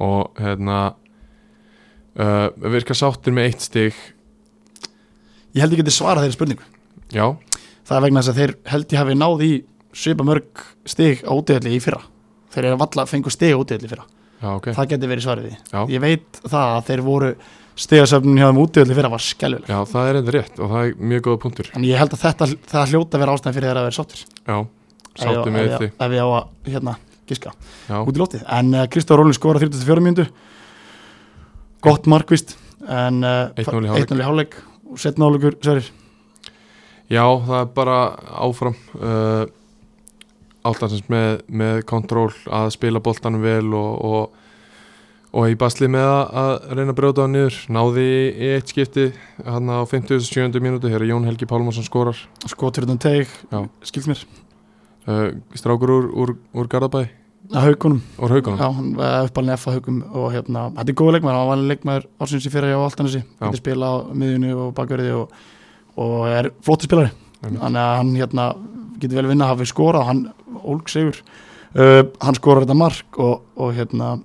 Og 0.05 0.41
hérna 0.41 0.77
uh, 2.19 2.47
virka 2.75 2.95
sáttir 2.97 3.33
með 3.35 3.49
eitt 3.51 3.65
stig? 3.65 3.97
Ég 5.55 5.63
held 5.63 5.75
ég 5.75 5.81
geti 5.83 5.93
svarað 5.95 6.25
þeirri 6.25 6.37
spurningu. 6.37 6.65
Já, 7.15 7.27
Það 7.85 7.97
er 7.99 8.03
vegna 8.07 8.21
þess 8.23 8.31
að 8.33 8.39
þeir 8.41 8.53
held 8.71 8.93
ég 8.95 8.97
hafi 9.03 9.15
náð 9.19 9.41
í 9.45 9.51
svipa 9.95 10.25
mörg 10.25 10.61
stig 10.89 11.19
á 11.21 11.31
útöðli 11.37 11.75
í 11.77 11.81
fyrra. 11.83 11.99
Þeir 12.55 12.65
eru 12.71 12.79
valla 12.81 13.05
fengu 13.05 13.29
stig 13.33 13.53
á 13.53 13.59
útöðli 13.61 13.85
í 13.85 13.91
fyrra. 13.91 14.05
Já 14.41 14.47
ok. 14.57 14.71
Það 14.75 14.89
geti 14.91 15.09
verið 15.11 15.23
svarið 15.25 15.45
því 15.51 15.83
Ég 15.93 16.01
veit 16.03 16.39
það 16.49 16.71
að 16.73 16.81
þeir 16.89 17.03
voru 17.05 17.29
stigasöfnun 17.85 18.39
hjá 18.41 18.47
þeim 18.49 18.59
útöðli 18.63 18.97
fyrra 18.97 19.11
var 19.13 19.23
skelvileg 19.23 19.69
já, 19.71 19.77
það 19.91 20.09
er 20.09 20.17
eitthvað 20.19 20.35
rétt 20.35 20.59
og 20.63 20.73
það 20.73 20.81
er 20.89 21.05
mjög 21.11 21.23
góða 21.27 21.39
punktur. 21.45 21.69
En 21.75 21.85
ég 21.87 21.99
held 22.01 22.15
að 22.17 22.21
þetta 22.25 22.47
það 22.73 22.91
hljóta 22.91 23.15
að 23.17 23.23
vera 23.23 23.35
ástæðan 23.37 23.55
fyrir 23.57 23.69
þeirra 23.69 23.81
að 23.83 23.87
vera 23.87 23.97
sáttir. 23.99 24.21
Já, 24.49 24.57
sáttir 25.21 25.55
með 25.55 25.69
ég- 25.69 25.85
ef 26.07 26.15
ég 26.15 26.25
á 26.25 26.29
að 26.35 26.71
hérna 26.73 26.95
giska 27.29 27.51
já, 27.89 27.95
út 28.01 28.15
í 28.15 28.21
lótið 28.21 28.43
En 28.59 28.73
uh, 28.75 28.85
Kristóf 28.91 29.17
Rólin 29.19 29.33
skora 29.35 29.59
34 29.63 30.03
mínútu 30.05 30.27
Gott 31.85 32.09
markvist 32.11 32.57
En 32.85 33.23
uh, 33.25 33.49
1-0 33.57 33.85
í 33.85 33.89
hálfleik. 33.89 34.09
1-0 34.11 34.21
í 34.21 34.25
hálfleik 34.27 34.57
Og 34.91 35.01
setna 35.01 35.29
áleikur 35.29 35.59
Sverir 35.61 35.91
já, 37.05 37.21
það 37.21 37.59
er 37.59 37.67
bara 37.75 37.95
áfram 38.41 38.73
uh, 38.97 39.43
áttansins 40.65 41.05
með, 41.11 41.43
með 41.45 41.83
kontról 41.85 42.31
að 42.49 42.71
spila 42.73 43.01
boltanum 43.05 43.43
vel 43.45 43.67
og, 43.77 43.91
og 44.01 44.41
og 45.35 45.51
í 45.51 45.57
basli 45.59 45.89
með 45.91 46.07
að, 46.07 46.21
að 46.39 46.51
reyna 46.79 46.93
að 46.93 46.97
brjóta 47.01 47.25
hann 47.25 47.33
niður 47.35 47.55
náði 47.75 48.05
í 48.07 48.51
eitt 48.55 48.71
skipti 48.71 49.05
hann 49.43 49.67
á 49.67 49.83
57. 49.83 50.61
mínútu 50.63 50.87
hér 50.87 51.03
er 51.03 51.11
Jón 51.11 51.27
Helgi 51.27 51.47
Pálmarsson 51.49 51.83
skorar 51.83 52.15
Skotur 52.47 52.87
utan 52.87 53.01
teig 53.03 53.27
Já. 53.51 53.65
Skilst 53.83 54.07
mér 54.07 54.21
uh, 54.23 55.35
strákur 55.59 55.91
úr, 55.91 56.07
úr, 56.15 56.35
úr 56.55 56.71
Garðabæ 56.71 57.03
Að 57.03 57.24
haugunum 57.53 58.01
úr 58.17 58.33
haugunum 58.35 58.59
Já, 58.59 58.67
hann 58.73 58.93
var 58.97 59.27
uppalinn 59.27 59.55
F 59.55 59.67
að 59.69 59.77
haugum 59.77 59.99
og 60.11 60.29
hérna, 60.33 60.67
þetta 60.77 60.93
er 60.93 60.97
góð 61.01 61.11
leikmaður, 61.15 61.39
hann 61.39 61.49
var 61.51 61.65
leikmaður 61.71 62.07
ársins 62.23 62.47
í 62.47 62.53
fyrir 62.53 62.75
á 62.75 62.81
Altanesi, 62.81 63.21
getur 63.41 63.61
spila 63.61 63.91
á 63.91 63.95
miðjunni 64.17 64.53
og 64.55 64.71
bakverði 64.77 65.11
og, 65.19 65.35
og 66.01 66.15
er 66.31 66.49
flóttur 66.65 66.89
spilari, 66.89 67.11
þannig 67.43 67.81
að 67.81 67.93
hann 67.99 68.13
hérna, 68.19 68.47
getur 69.01 69.21
vel 69.21 69.29
vinna 69.31 69.49
að 69.49 69.53
hafi 69.53 69.69
skorað, 69.69 70.07
hann 70.09 70.23
ólg 70.65 70.89
sigur, 70.91 71.21
uh, 71.77 72.01
hann 72.23 72.39
skorar 72.39 72.65
þetta 72.65 72.79
mark 72.79 73.21
og, 73.21 73.45
og 73.59 73.75
hérna 73.77 74.15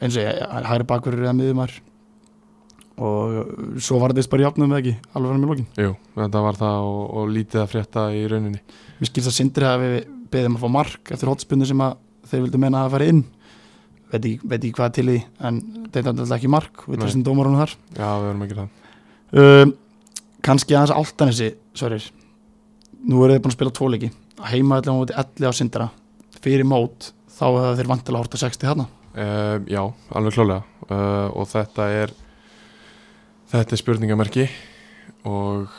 eins 0.00 0.16
og 0.16 0.22
ég, 0.22 0.42
hæri 0.68 0.86
bakverður 0.88 1.26
eða 1.26 1.38
miðjumar 1.38 1.78
og 3.02 3.78
svo 3.82 3.98
var 4.02 4.12
þetta 4.12 4.30
bara 4.30 4.44
jafnum 4.46 4.70
með 4.70 4.82
ekki, 4.82 4.92
alveg 5.16 5.32
hann 5.32 5.42
með 5.42 5.52
lokin. 5.52 5.68
Jú, 5.80 5.94
þetta 6.18 6.42
var 6.44 6.58
það 6.60 6.88
og, 6.90 7.04
og 7.18 7.30
lítið 7.32 7.62
að 7.62 7.70
frétta 7.72 8.04
í 8.14 8.20
rauninni. 8.30 8.60
Mér 9.00 9.10
skilst 9.10 9.30
að 9.30 9.36
Sindri 9.38 9.66
að 9.66 9.82
við 9.82 9.96
beðum 10.32 10.58
að 10.58 10.64
fá 10.64 10.72
mark 10.76 11.12
eftir 11.14 11.30
hotspunni 11.32 11.68
sem 11.68 11.82
að 11.82 11.96
þeir 12.32 12.44
vildu 12.46 12.60
meina 12.62 12.86
að 12.86 12.96
fara 12.96 13.08
inn. 13.12 13.22
Veit 14.12 14.26
ekki, 14.28 14.48
veit 14.48 14.58
ekki 14.58 14.74
hvað 14.76 14.96
til 14.98 15.06
því, 15.08 15.18
en 15.48 15.60
þetta 15.86 16.02
er 16.02 16.10
alltaf 16.12 16.34
ekki 16.36 16.50
mark. 16.52 16.82
Við 16.88 17.04
þessum 17.06 17.22
dómarunum 17.26 17.62
þar. 17.62 17.76
Já, 17.96 18.08
við 18.10 18.28
erum 18.30 18.42
ekki 18.46 18.58
það. 18.58 18.74
Um, 19.42 19.72
kannski 20.44 20.76
aðeins 20.76 20.92
áltanessi 20.98 21.48
Sverrir, 21.78 22.08
nú 23.08 23.22
eru 23.24 23.38
þið 23.38 23.44
búin 23.46 23.52
að 23.52 23.56
spila 23.56 23.72
tvoleiki 23.78 24.10
heima 24.50 24.78
allavega 24.80 24.98
mútið 24.98 25.20
elli 25.22 25.48
á 25.48 25.52
Sindra. 25.56 25.86
Fyrir 26.42 26.66
mót, 26.68 27.12
þá 27.30 27.44
hefur 27.46 27.78
þeir 27.78 27.90
vantilega 27.92 28.24
horta 28.24 28.40
60 28.42 28.68
þarna. 28.68 28.88
Uh, 29.12 29.56
Já, 29.68 29.82
alveg 30.16 30.36
klálega 30.36 30.62
uh, 30.88 31.28
og 31.36 31.48
þetta 31.50 31.88
er 31.92 32.14
þetta 33.52 33.76
er 33.76 33.82
spurningamerki. 33.82 34.46
Og 35.28 35.72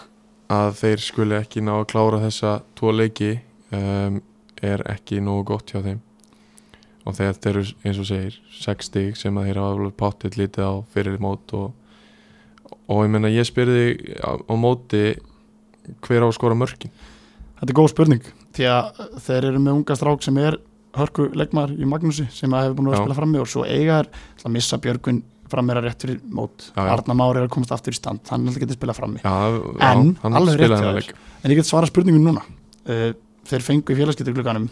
að 0.54 0.76
þeir 0.80 1.04
skuli 1.04 1.38
ekki 1.40 1.64
ná 1.66 1.76
að 1.80 1.90
klára 1.92 2.22
þessa 2.24 2.58
tvo 2.78 2.94
leiki 2.94 3.36
um, 3.74 4.22
er 4.64 4.84
ekki 4.94 5.22
nógu 5.24 5.48
gott 5.54 5.74
hjá 5.74 5.82
þeim 5.84 6.02
og 7.04 7.16
þetta 7.18 7.52
eru 7.52 7.64
eins 7.84 8.00
og 8.00 8.08
segir 8.08 8.38
sex 8.56 8.90
stig 8.90 9.18
sem 9.20 9.38
að 9.40 9.50
þeir 9.50 9.62
hafa 9.62 9.90
páttið 10.00 10.38
lítið 10.40 10.68
á 10.68 10.74
fyrir 10.94 11.18
mót 11.24 11.54
og, 11.58 11.74
og 12.88 13.02
ég 13.04 13.12
menna 13.14 13.32
ég 13.34 13.48
spyrði 13.48 14.16
á, 14.24 14.32
á 14.40 14.54
móti 14.56 15.04
hver 16.06 16.24
á 16.24 16.28
að 16.30 16.38
skora 16.38 16.56
mörkin? 16.58 16.94
Þetta 17.60 17.72
er 17.72 17.80
góð 17.80 17.92
spurning, 17.92 18.24
því 18.56 18.70
að 18.72 19.04
þeir 19.26 19.50
eru 19.50 19.60
með 19.64 19.78
unga 19.80 19.98
strák 20.00 20.24
sem 20.26 20.40
er 20.44 20.58
hörku 20.94 21.28
leikmaður 21.34 21.78
í 21.82 21.90
Magnúsi 21.90 22.26
sem 22.32 22.54
að 22.54 22.68
hefur 22.68 22.80
búin 22.80 22.90
að 22.92 22.98
að 22.98 23.04
spila 23.06 23.20
frammi 23.20 23.42
og 23.42 23.50
svo 23.50 23.64
eiga 23.66 24.02
er 24.04 24.10
að 24.44 24.54
missa 24.56 24.80
Björgun 24.84 25.22
frammeira 25.54 25.84
rétt 25.84 26.02
fyrir 26.02 26.20
mót. 26.34 26.70
Arna 26.80 27.16
Már 27.18 27.38
er 27.38 27.48
að 27.48 27.52
komast 27.54 27.74
aftur 27.76 27.94
í 27.94 27.98
stand, 27.98 28.24
hann 28.32 28.48
er 28.48 28.56
að 28.56 28.64
geta 28.64 28.78
spila 28.78 28.96
frammi. 28.98 29.22
Já, 29.22 29.34
En, 29.90 30.14
já, 30.16 30.30
alveg 30.30 30.64
rétt. 30.64 31.14
En 31.44 31.52
ég 31.54 31.60
get 31.60 31.70
svara 31.70 31.90
spurningun 31.90 32.26
núna. 32.26 32.46
Uh, 32.88 33.12
Þeir 33.44 33.66
fengu 33.66 33.92
í 33.92 33.98
félagskiptur 33.98 34.36
glugganum 34.38 34.70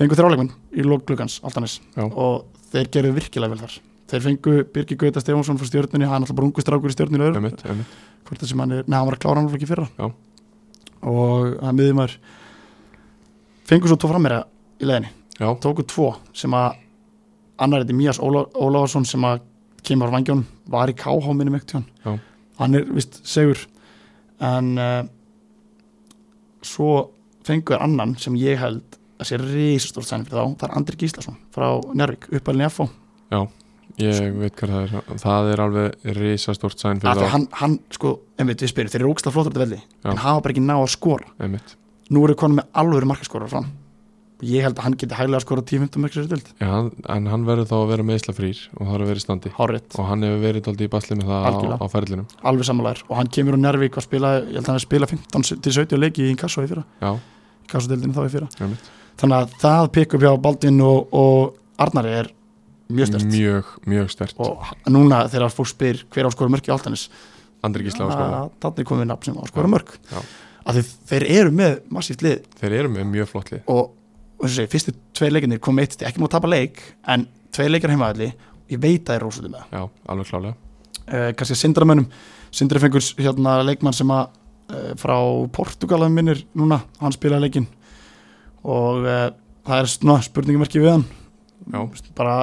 Fengu 0.00 0.16
þrjáleikmenn 0.16 0.50
í 0.72 0.84
lók 0.86 1.04
gluggans 1.08 1.38
Altanis 1.44 1.78
Já. 1.92 2.06
Og 2.08 2.46
þeir 2.72 2.88
gerðu 2.94 3.16
virkilega 3.18 3.52
vel 3.52 3.60
þar. 3.60 3.74
Þeir 4.10 4.22
fengu 4.24 4.54
Birgi 4.74 4.96
Gauta 4.98 5.20
Stefánsson 5.22 5.58
frá 5.60 5.68
stjórnunni 5.68 6.08
Hann 6.08 6.22
er 6.22 6.24
alltaf 6.24 6.38
bara 6.38 6.48
ungu 6.48 6.64
strákur 6.64 6.90
í 6.90 6.96
stjórnunni. 6.96 7.52
Hvort 8.26 8.40
það 8.42 8.50
sem 8.50 8.62
hann 8.62 8.72
er, 8.78 8.86
neða 8.86 9.00
hann 9.02 9.10
var 9.10 9.16
að 9.18 9.22
klára 9.24 9.42
hann 9.42 9.50
ekki 9.58 9.68
fyrra. 9.68 9.86
Já. 10.00 10.08
Og 11.10 11.54
hann 11.62 11.78
miður 11.78 11.98
maður 12.00 12.16
Fengu 13.70 13.88
svo 13.90 13.96
tvo 14.00 14.10
frammeira 14.10 14.40
í 14.80 14.88
leðinni 14.88 15.12
Já, 15.40 15.46
Tóku 15.62 15.84
tvo 15.88 16.10
sem 16.36 16.52
að 16.56 16.80
Annar 17.60 17.84
þetta 17.84 17.96
Mías 17.96 18.20
Óla, 18.20 18.46
Ólafarsson 18.56 19.06
sem 19.08 19.24
að 19.24 19.44
kemur 19.86 20.12
á 20.12 20.14
vangjónum 20.16 20.44
Var 20.72 20.92
í 20.92 20.96
KH 21.00 21.36
minnum 21.36 21.56
ekkert 21.60 21.78
hann 21.78 22.18
Hann 22.60 22.76
er 22.76 22.88
vist 22.92 23.22
segur. 23.24 23.62
En 24.44 24.74
uh, 24.76 25.04
Svo 26.60 27.10
fengu 27.46 27.72
þér 27.72 27.86
annan 27.86 28.16
sem 28.20 28.36
ég 28.36 28.60
held 28.60 28.99
að 29.20 29.28
sé 29.30 29.38
risastórt 29.40 30.08
sæni 30.08 30.26
fyrir 30.28 30.40
þá. 30.40 30.56
Það 30.60 30.68
er 30.70 30.76
Andri 30.80 31.00
Gíslason 31.02 31.36
frá 31.54 31.66
Njárvík 31.94 32.28
uppalinn 32.40 32.70
FO 32.72 32.88
ég 34.00 34.36
veit 34.40 34.54
hvað 34.56 34.70
það 34.72 34.84
er. 34.86 35.18
Það 35.20 35.48
er 35.52 35.60
alveg 35.64 36.06
risastórt 36.16 36.80
sæn 36.80 37.00
fyrir 37.02 37.10
Af 37.10 37.18
að 37.18 37.26
þá. 37.26 37.32
hann, 37.34 37.46
hann 37.60 37.74
sko, 37.92 38.14
einmitt 38.40 38.62
við 38.64 38.70
spyrir 38.72 38.92
þeir 38.92 39.02
eru 39.04 39.10
ógstlega 39.12 39.34
flottur 39.34 39.52
þetta 39.52 39.64
velli. 39.66 39.80
Já. 40.04 40.10
en 40.14 40.22
hafa 40.24 40.40
bara 40.46 40.54
ekki 40.54 40.62
ná 40.64 40.74
að 40.78 40.88
skora. 40.94 41.26
Einmitt. 41.42 41.74
nú 42.10 42.24
eru 42.26 42.34
konum 42.40 42.56
með 42.60 42.70
alvöru 42.80 43.06
markaskórar 43.10 43.50
fram. 43.52 43.66
Ég 44.40 44.64
held 44.64 44.78
að 44.80 44.86
hann 44.86 44.94
geti 44.96 45.12
hæglega 45.18 45.36
að 45.36 45.44
skora 45.44 45.62
10-15 45.68 46.00
mörg 46.00 46.14
sér 46.16 46.24
stild 46.24 46.46
Já, 46.62 46.70
en 47.12 47.26
hann 47.28 47.42
verður 47.44 47.66
þá 47.68 47.74
að 47.76 47.90
vera 47.90 48.06
meðslafrýr 48.08 48.60
og 48.72 48.86
það 48.86 48.94
er 48.94 49.02
að 49.04 49.10
vera 49.10 49.20
í 49.20 49.24
standi. 49.26 49.50
Hárétt, 49.58 49.98
og 50.00 50.06
hann 50.08 50.22
hefur 50.24 50.40
verið 50.46 50.70
aldrei 50.72 50.86
í 50.88 50.92
basli 50.94 51.16
með 51.18 51.28
það 51.28 51.42
á, 51.44 51.48
Algjörlega. 51.50 51.76
á 51.76 51.86
ferlinum. 51.92 52.26
Alveg 52.48 52.64
samanlegar 52.70 53.02
og 53.10 53.16
hann 53.20 53.28
kemur 53.36 53.52
á 53.52 53.60
Njárvík 53.60 53.98
og 54.00 54.06
spila, 54.06 54.30
ég 54.40 54.56
held 54.56 54.64
að 54.64 54.72
hann 54.72 54.80
spila 54.86 55.10
15-17 55.12 56.00
leiki 56.00 56.24
í 56.24 56.30
Inkasso 56.32 56.64
í 56.64 56.70
fyrra. 56.72 56.86
Já, 57.04 57.12
Inkasso-dildinu 57.68 58.16
þá 58.16 58.22
í 58.24 58.32
fyrra. 58.32 58.48
Einmitt. 58.64 58.88
Þannig 59.18 59.36
að 59.38 59.56
það 59.62 59.88
pikk 59.96 60.14
upp 60.16 60.26
hjá 60.26 60.32
Baldvin 60.44 60.84
og, 60.84 61.10
og 61.16 61.80
Arnari 61.80 62.14
er 62.20 62.30
mjög 62.90 63.10
stert 63.12 63.28
mjög, 63.30 63.74
mjög 63.86 64.10
stert 64.12 64.40
og 64.42 64.72
núna 64.90 65.24
þegar 65.30 65.54
fólk 65.54 65.70
spyr 65.70 66.02
hver 66.10 66.28
á 66.28 66.30
skora 66.34 66.52
mörg 66.52 66.68
í 66.68 66.74
Altanis 66.74 67.08
Andri 67.64 67.84
Gísla 67.86 68.08
á 68.08 68.10
skóla 68.10 68.40
þannig 68.62 68.88
komið 68.88 69.10
nafn 69.10 69.28
sem 69.28 69.38
á 69.40 69.44
skora 69.50 69.70
mörg 69.70 69.92
Já. 70.10 70.20
af 70.64 70.76
því 70.76 70.84
þeir 71.10 71.26
eru 71.36 71.54
með 71.56 71.76
massíft 71.92 72.24
lið. 72.24 72.46
Þeir 72.60 72.76
eru 72.78 72.92
með 72.94 73.08
mjög 73.12 73.30
flott 73.32 73.52
lið. 73.52 73.62
Og, 73.72 73.92
og 74.40 74.46
að 74.46 74.54
segja, 74.56 74.72
fyrstu 74.72 74.94
tvei 75.16 75.30
leikinir 75.32 75.60
kom 75.62 75.80
eitt, 75.82 75.98
ekki 76.00 76.22
múið 76.22 76.30
að 76.30 76.36
tapa 76.38 76.50
leik 76.50 76.82
en 77.12 77.26
tvei 77.54 77.68
leikir 77.68 77.92
heimaðalli 77.92 78.30
ég 78.70 78.80
veit 78.80 79.02
að 79.02 79.10
það 79.10 79.16
er 79.16 79.24
rósuðu 79.26 79.52
með 79.52 79.74
Já, 79.76 79.82
alveg 80.12 80.30
klálega. 80.30 80.54
Uh, 81.10 81.30
kannski 81.36 81.56
að 81.56 81.62
syndramönnum 81.64 82.08
syndri 82.54 82.82
fengur 82.82 83.04
hérna 83.18 83.58
leikmann 83.66 83.96
sem 83.96 84.14
að 84.14 84.30
uh, 84.72 84.92
frá 85.00 85.16
Portugal 85.52 86.04
að 86.06 86.16
minnir 86.16 86.44
núna, 86.56 86.80
hann 87.02 87.16
spilaði 87.16 87.48
leikinn 87.48 87.68
og 88.64 89.06
uh, 89.06 89.30
það 89.66 89.82
er 89.82 89.90
svona 89.94 90.20
spurningamerki 90.24 90.82
við 90.82 90.94
hann 90.96 91.08
Já. 91.70 91.82
Bara, 92.16 92.36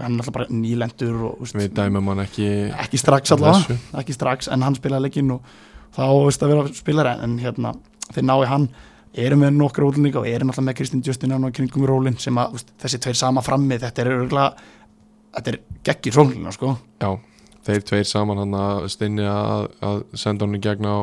hann 0.00 0.14
er 0.14 0.20
alltaf 0.22 0.34
bara 0.34 0.46
nýlendur 0.48 1.24
og 1.26 1.40
veist, 1.42 1.56
við 1.58 1.72
dæmum 1.76 2.06
hann 2.12 2.22
ekki 2.22 2.46
ekki 2.70 3.00
strax 3.02 3.32
þessu. 3.34 3.76
ekki 3.98 4.14
strax, 4.14 4.48
en 4.48 4.62
hann 4.64 4.76
spilaði 4.78 5.08
leikinn 5.08 5.32
og 5.34 5.48
þá 5.96 6.04
veist 6.24 6.44
að 6.46 6.52
vera 6.54 6.70
spilari 6.78 7.16
en 7.26 7.34
hérna, 7.42 7.74
þeir 8.14 8.26
nái 8.30 8.46
hann 8.48 8.68
erum 9.26 9.42
við 9.42 9.56
nokkra 9.58 9.88
útlendinga 9.88 10.22
og 10.22 10.28
erum 10.30 10.52
alltaf 10.52 10.64
með 10.64 10.78
Kristinn 10.78 11.02
Justin 11.04 11.34
og 11.34 11.50
kringum 11.56 11.88
rólinn 11.90 12.18
sem 12.22 12.38
að 12.38 12.54
veist, 12.54 12.70
þessi 12.80 13.02
tveir 13.02 13.18
sama 13.18 13.42
frammi, 13.44 13.80
þetta 13.82 14.04
er 14.04 14.12
örgulega 14.14 14.70
þetta 15.34 15.52
er 15.52 15.60
geggir 15.90 16.16
sólina 16.16 16.54
sko 16.54 16.76
Já, 17.02 17.10
þeir 17.66 17.84
tveir 17.90 18.06
saman 18.08 18.40
hann 18.40 18.56
að 18.56 18.86
stinni 18.94 19.26
að, 19.28 19.66
að 19.84 20.00
senda 20.18 20.46
hann 20.46 20.56
í 20.56 20.62
gegn 20.64 20.88
á, 20.88 20.96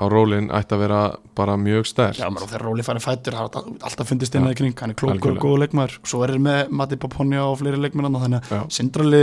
á 0.00 0.04
rólinn 0.10 0.50
ætti 0.50 0.74
að 0.74 0.82
vera 0.84 1.00
bara 1.38 1.54
mjög 1.60 1.86
stert 1.86 2.18
Já, 2.18 2.26
maður, 2.28 2.48
og 2.48 2.52
þegar 2.52 2.64
Róli 2.66 2.86
færi 2.86 3.02
fættur, 3.04 3.36
það 3.38 3.58
er 3.60 3.86
alltaf 3.90 4.10
fundist 4.10 4.34
inn 4.34 4.48
Já. 4.48 4.50
í 4.50 4.58
kring, 4.58 4.76
hann 4.82 4.94
er 4.94 4.98
klókur 4.98 5.14
og 5.14 5.20
Algjörlega. 5.20 5.44
góð 5.46 5.58
leikmaður 5.64 5.98
og 6.00 6.10
svo 6.12 6.22
er 6.26 6.34
þeir 6.34 6.44
með 6.48 6.74
Matti 6.80 7.00
Paponja 7.04 7.46
og 7.46 7.58
fleiri 7.62 7.82
leikmenn 7.84 8.10
þannig 8.18 8.50
að 8.50 8.64
sindrali 8.74 9.22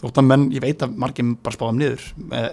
þótt 0.00 0.18
að 0.20 0.30
menn, 0.32 0.48
ég 0.52 0.64
veit 0.66 0.82
að 0.84 0.96
margir 1.04 1.30
bara 1.46 1.56
spáðum 1.56 1.78
niður 1.80 2.08
með 2.34 2.48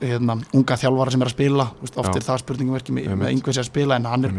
hérna, 0.00 0.36
unga 0.56 0.76
þjálfara 0.80 1.12
sem 1.14 1.24
er 1.24 1.30
að 1.30 1.34
spila 1.36 1.66
veist, 1.80 1.96
oft 2.00 2.12
Já. 2.12 2.18
er 2.20 2.26
það 2.28 2.42
spurningverki 2.44 2.94
með, 2.96 3.08
Einmitt. 3.08 3.22
með 3.24 3.32
sem 3.36 3.58
er 3.60 3.64
að 3.64 3.70
spila 3.72 3.98
en 4.00 4.06
hann 4.08 4.28
er, 4.28 4.36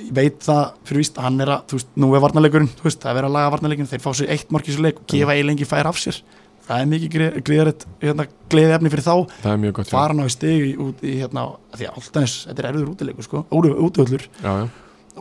ég 0.00 0.14
veit 0.16 0.40
það 0.42 0.62
fyrir 0.88 1.02
víst 1.04 1.20
að 1.20 1.28
hann 1.28 1.44
er 1.44 1.52
að, 1.54 1.66
þú 1.70 1.78
veist, 1.78 1.92
nú 2.02 2.08
er 2.14 2.24
varnarleikurinn 2.24 2.72
þú 2.80 2.88
veist, 2.88 3.04
það 3.04 3.20
er 3.20 3.28
að 3.28 3.36
laga 3.36 3.52
varnarleikurinn, 3.54 3.90
þeir 3.92 4.02
fá 4.02 4.08
sér 4.18 4.32
eitt 4.34 4.54
mark 4.54 4.66
í 4.70 4.74
sér 4.74 4.86
leik 4.88 5.02
og 5.02 5.06
gefa 5.14 5.36
eiginlega 5.36 5.54
fær 5.70 5.90
af 5.92 6.00
sér 6.02 6.22
það 6.64 6.80
er 6.80 6.88
mikið 6.90 7.14
greiðaritt 7.44 7.84
hérna, 8.02 8.26
gleði 8.52 8.76
efni 8.76 8.92
fyrir 8.92 9.06
þá. 9.06 9.14
Er 9.52 9.90
fara 9.90 10.16
ná 10.16 10.24
í 10.24 10.32
stegi 10.32 10.72
út 10.80 11.02
í 11.04 11.18
hérna, 11.20 11.46
því 11.74 11.88
að 11.88 11.98
alltaf 12.00 12.36
þetta 12.48 12.62
er 12.64 12.68
erfiður 12.70 12.92
útileikur 12.94 13.26
sko, 13.26 13.44
útöðlur 13.52 14.26
Já, 14.40 14.50
já, 14.62 14.66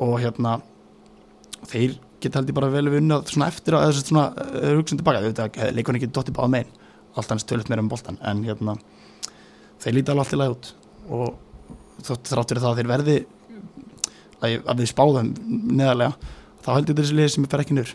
og 0.05 0.15
hérna 0.23 0.55
þeir 1.69 1.97
geta 2.23 2.39
held 2.39 2.53
ég 2.53 2.57
bara 2.57 2.71
vel 2.71 2.85
við 2.87 3.01
unnað 3.01 3.33
svona 3.33 3.49
eftir 3.51 3.75
að 3.77 3.89
þessu 3.89 4.05
svona 4.07 4.25
uh, 4.31 4.69
hugsun 4.77 4.99
tilbaka, 5.01 5.23
þetta 5.27 5.71
leikur 5.75 5.99
ekki 5.99 6.11
dotti 6.15 6.35
báða 6.35 6.53
megin. 6.55 6.77
Alltaf 7.13 7.35
hans 7.35 7.47
tölut 7.49 7.69
meira 7.69 7.83
um 7.83 7.91
boltan 7.91 8.19
en 8.25 8.45
hérna 8.47 8.77
þeir 9.83 9.99
líti 9.99 10.13
alveg 10.13 10.37
læg 10.39 10.55
út. 10.55 10.71
Og 11.11 11.33
þótt 12.03 12.31
þrátt 12.31 12.53
fyrir 12.53 12.63
það 12.63 12.71
að 12.71 12.79
þeir 12.79 12.91
verði 12.93 13.17
að, 14.43 14.55
að 14.63 14.79
við 14.79 14.89
spáðum 14.91 15.33
neðarlega 15.75 16.31
þá 16.63 16.69
held 16.77 16.89
ég 16.91 16.99
þessi 16.99 17.17
liði 17.17 17.33
sem 17.35 17.47
fer 17.51 17.63
ekki 17.63 17.77
niður 17.77 17.93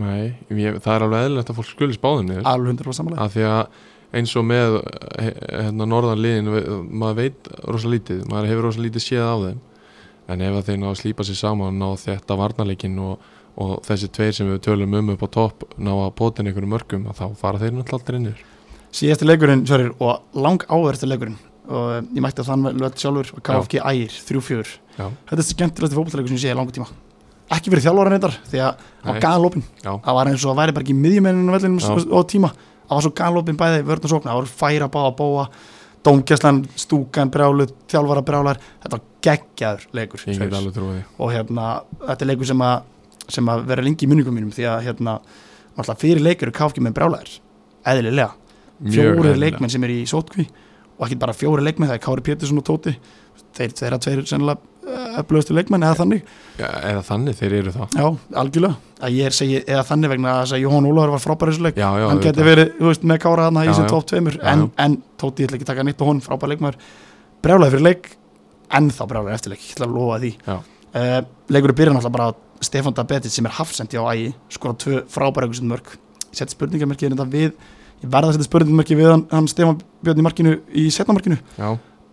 nei, 0.00 0.34
ég, 0.50 0.78
það 0.84 0.94
er 0.96 1.04
alveg 1.06 1.26
eðlilegt 1.26 1.52
að 1.52 1.58
fólk 1.60 1.70
skuli 1.70 1.96
spáðum 1.96 2.26
niður. 2.30 2.42
Alveg 2.50 2.72
hundur 2.72 2.90
og 2.92 2.96
samanlega 2.98 3.24
að 3.26 3.36
því 3.36 3.44
að 3.50 4.18
eins 4.20 4.34
og 4.38 4.44
með 4.48 4.74
he- 5.20 5.36
hérna 5.50 5.86
norðan 5.90 6.20
liðin 6.22 6.50
ve- 6.54 6.66
maður 7.02 7.16
veit 7.22 7.48
rosa 7.68 7.88
lítið, 7.92 8.20
maður 8.30 8.50
hefur 8.52 8.68
rosa 8.68 8.84
lítið 8.84 9.04
séð 9.06 9.24
á 9.26 9.36
þeim. 9.46 9.58
En 10.28 10.40
ef 10.42 10.58
þeir 10.66 10.78
ná 10.82 10.86
að 10.90 11.00
slípa 11.00 11.24
sér 11.26 11.38
saman 11.38 11.78
ná 11.78 11.88
þetta 12.02 12.36
varnarleikin 12.40 12.98
og, 12.98 13.18
og 13.56 13.74
þessi 13.86 14.08
tveir 14.10 14.32
sem 14.34 14.48
við 14.50 14.62
tölum 14.66 14.94
um 14.98 15.10
upp 15.14 15.22
á 15.22 15.28
topp 15.30 15.64
ná 15.78 15.92
að 15.94 16.14
potin 16.18 16.46
einhverjum 16.50 16.72
mörgum 16.74 17.04
þá 17.14 17.26
fara 17.38 17.58
þeir 17.62 17.76
náttúrulega 17.76 18.00
aldrei 18.00 18.18
niður. 18.24 18.40
Síðasti 18.96 19.26
leikurinn, 19.28 19.66
sverir, 19.68 19.92
og 20.00 20.22
lang 20.34 20.62
áverðasti 20.66 21.08
leikurinn 21.10 21.38
og 21.66 22.06
ég 22.14 22.22
mætti 22.22 22.42
að 22.44 22.46
þann 22.52 22.78
löt 22.78 23.00
sjálfur 23.02 23.32
og 23.34 23.42
KFG 23.42 23.80
ægir, 23.82 24.12
3-4 24.28 24.76
Já, 24.96 25.06
þetta 25.26 25.40
er 25.42 25.46
skemmtilegasti 25.48 25.96
fótballleikur 25.98 26.30
sem 26.30 26.36
ég 26.38 26.42
sé 26.44 26.52
í 26.52 26.58
langa 26.58 26.74
tíma 26.76 26.86
ekki 27.54 27.70
fyrir 27.70 27.84
þjálfara 27.84 28.12
neyndar 28.14 28.34
því 28.50 28.62
að 28.64 28.82
á 29.06 29.10
Nei. 29.12 29.20
galopin 29.22 29.64
það 29.84 30.18
var 30.18 30.30
eins 30.30 30.44
og 30.44 30.52
að 30.52 30.60
væri 30.60 30.74
bara 30.76 30.86
ekki 30.86 30.96
miðjumenninu 30.98 31.54
vellinum 31.54 31.78
á 32.10 32.20
tíma. 32.26 32.50
Það 32.86 32.98
var 32.98 33.04
svo 33.06 33.12
galopin 33.18 33.58
bæði 33.60 33.86
vörn 33.86 34.06
og 34.06 34.12
sókna 34.12 34.32
það 34.32 34.38
voru 34.40 34.52
færa 34.60 34.88
báða 34.90 35.12
bóa 35.18 35.46
dómkjæslan, 36.06 36.60
stúkan, 36.78 37.30
brjálu, 37.34 37.66
þjálfara 37.90 38.22
brjálar. 38.26 38.60
Þetta 38.82 38.94
var 38.94 39.06
geggjaður 39.26 39.86
leikur 39.98 40.22
og 41.18 41.32
hérna, 41.34 41.70
þetta 42.04 42.22
er 42.26 42.30
leikur 42.30 42.50
sem 42.52 42.62
að 42.62 42.76
sem 43.26 43.48
að 43.50 43.64
vera 43.66 43.82
lengi 43.82 44.06
í 44.06 44.10
minningum 44.10 44.36
mínum 44.38 44.52
því 44.54 44.68
að 44.70 44.84
hérna, 44.86 45.16
fyrir 45.98 46.22
leikur 46.22 46.52
er 46.52 46.54
KFG 46.54 46.82
með 46.86 46.94
brjálæðir. 46.98 47.32
Eðlilega, 47.90 48.30
fjóri 48.94 49.34
leikmenn 49.38 49.72
sem 49.72 49.86
er 49.86 49.94
í 49.96 50.04
sótkví 50.06 50.46
og 50.96 51.06
ekki 51.08 51.18
bara 51.20 51.34
fjóri 51.36 51.64
leikmenn, 51.66 51.90
það 51.90 51.98
er 51.98 52.04
Kári 52.06 52.24
Pétursson 52.24 52.62
og 52.62 52.66
Tóti 52.66 52.94
þeir, 53.56 53.74
þeir 53.76 53.96
að 53.96 54.02
tveir 54.06 54.24
sennilega 54.30 54.58
öflöðustu 55.20 55.54
leikmenn 55.56 55.82
eða 55.82 55.96
þannig. 55.98 56.20
Já, 56.60 56.66
eða 56.86 57.02
þannig 57.08 57.38
þeir 57.40 57.54
eru 57.58 57.72
það 57.74 57.96
Já, 57.96 58.06
algjörlega, 58.42 58.76
ég 59.12 59.28
er 59.28 59.34
segi 59.34 59.56
eða 59.64 59.84
þannig 59.88 60.12
vegna 60.12 60.34
að 60.42 60.60
Jóhann 60.62 60.86
Ólafur 60.90 61.12
var 61.16 61.22
frábær 61.24 61.50
þessu 61.50 61.64
leik. 61.66 61.80
Já, 61.80 61.88
já, 61.98 62.06
hann 62.10 62.22
geti 62.22 62.46
verið, 62.46 62.70
þú 62.78 62.86
veist, 62.90 63.06
með 63.10 63.18
kára 63.24 63.48
þarna 63.48 63.64
í 63.66 63.68
top 63.90 64.06
2 64.12 64.20
Já, 64.20 64.22
en, 64.52 64.64
en 64.84 64.96
Tóti, 65.18 65.42
ég 65.42 65.48
ætla 65.50 65.58
ekki 65.58 65.66
að 65.66 65.72
taka 65.72 65.86
nýtt 65.88 66.00
á 66.00 66.08
honum 66.08 66.22
frábær 66.24 66.52
leikmaður, 66.52 66.78
brjálaði 67.44 67.74
fyrir 67.74 67.86
leik 67.88 68.04
en 68.78 68.90
þá 68.94 69.02
brjálaði 69.10 69.36
eftir 69.40 69.50
leik, 69.54 69.62
ég 69.66 69.74
ætla 69.76 69.88
að 69.88 69.96
lofa 69.96 70.16
því. 70.22 70.32
Uh, 70.96 71.20
leikur 71.52 71.72
er 71.72 71.78
byrjan 71.80 71.98
alltaf 71.98 72.14
bara 72.14 72.30
á 72.30 72.32
Stefán 72.64 72.94
Dabetit 72.96 73.32
sem 73.34 73.46
er 73.48 73.56
hafsendi 73.58 73.96
á 74.00 74.04
ægi 74.12 74.28
skora 74.54 74.74
tvö 74.80 75.02
frábæra 75.12 75.50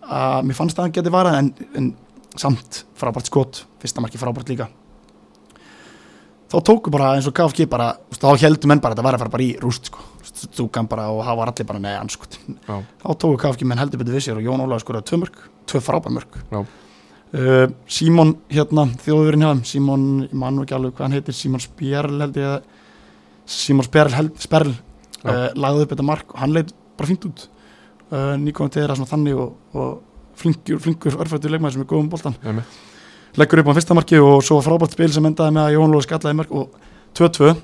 að 0.08 0.40
mér 0.48 0.58
fannst 0.58 0.78
að 0.78 0.88
hann 0.88 0.96
geti 0.96 1.12
varað 1.14 1.38
en, 1.40 1.52
en 1.78 1.92
samt 2.40 2.82
frábært 2.98 3.30
skot 3.30 3.64
fyrsta 3.82 4.02
marki 4.02 4.18
frábært 4.20 4.50
líka. 4.50 4.68
Þá 6.50 6.56
tóku 6.68 6.90
bara 6.92 7.14
eins 7.16 7.26
og 7.26 7.34
KFG 7.34 7.66
bara 7.70 7.94
þá 8.14 8.28
heldur 8.44 8.70
menn 8.70 8.82
bara 8.82 8.94
að 8.94 8.98
þetta 9.00 9.06
var 9.08 9.16
að 9.16 9.22
fara 9.24 9.32
bara 9.32 9.46
í 9.46 9.54
rúst 9.62 9.88
sko. 9.90 10.02
þú 10.54 10.66
kann 10.72 10.86
bara 10.90 11.08
og 11.10 11.22
það 11.26 11.36
var 11.40 11.50
allir 11.50 11.66
bara 11.68 11.80
neða 11.82 12.00
anskot 12.04 12.36
já, 12.42 12.76
þá 13.02 13.08
tóku 13.22 13.36
KFG 13.42 13.66
menn 13.70 13.78
heldur 13.80 14.00
betur 14.00 14.16
við 14.16 14.24
sér 14.26 14.38
og 14.40 14.46
Jón 14.46 14.62
Ólaður 14.64 14.82
skoraði 14.82 15.06
tvö 15.10 15.18
mörg 15.22 15.36
tvö 15.70 15.80
frábær 15.84 16.14
mörg 16.14 16.38
uh, 16.54 17.66
Símon 17.86 18.34
hérna 18.52 18.86
þjóðurinn 19.04 19.44
hjá 19.44 19.50
þeim 19.52 19.62
Símon, 19.70 20.06
ég 20.26 20.34
man 20.42 20.56
nú 20.58 20.64
ekki 20.66 20.76
alveg 20.78 20.94
hvað 20.96 21.06
hann 21.06 21.16
heitir 21.18 21.36
Símon 21.38 21.62
Spjærl 21.64 22.20
held 22.24 22.38
ég 22.40 22.50
að 22.50 22.68
Símon 23.56 23.86
Spjærl, 23.88 24.14
held, 24.16 24.34
Spjærl 24.42 24.72
Já. 24.74 25.28
uh, 25.30 25.48
lagði 25.58 25.86
upp 25.86 25.94
þetta 25.94 26.08
mark 26.10 26.34
og 26.34 26.42
hann 26.42 26.54
leit 26.56 26.74
bara 26.98 27.10
fínt 27.10 27.28
út 27.30 27.46
uh, 28.14 28.68
þeirra 28.78 28.96
svona 28.98 29.10
þannig 29.10 29.38
og, 29.44 29.54
og 29.74 30.38
flinkur, 30.38 30.80
flinkur 30.82 31.20
örfættur 31.20 31.52
leikmaður 31.52 31.76
sem 31.76 31.84
er 31.84 31.90
góðum 31.90 32.10
boltan 32.12 32.36
ég 32.44 32.58
með 32.58 32.82
leggur 33.38 33.62
upp 33.62 33.70
á 33.74 33.76
fyrsta 33.78 33.96
marki 33.98 34.20
og 34.22 34.42
svo 34.46 34.60
frábært 34.62 34.94
spil 34.94 35.10
sem 35.12 35.26
endaði 35.26 35.56
með 35.56 35.68
að 35.68 35.76
Jón 35.76 35.94
Lóði 35.94 36.06
skallaði 36.06 36.38
mark 36.38 36.52
og 36.54 36.76
2-2 37.18 37.54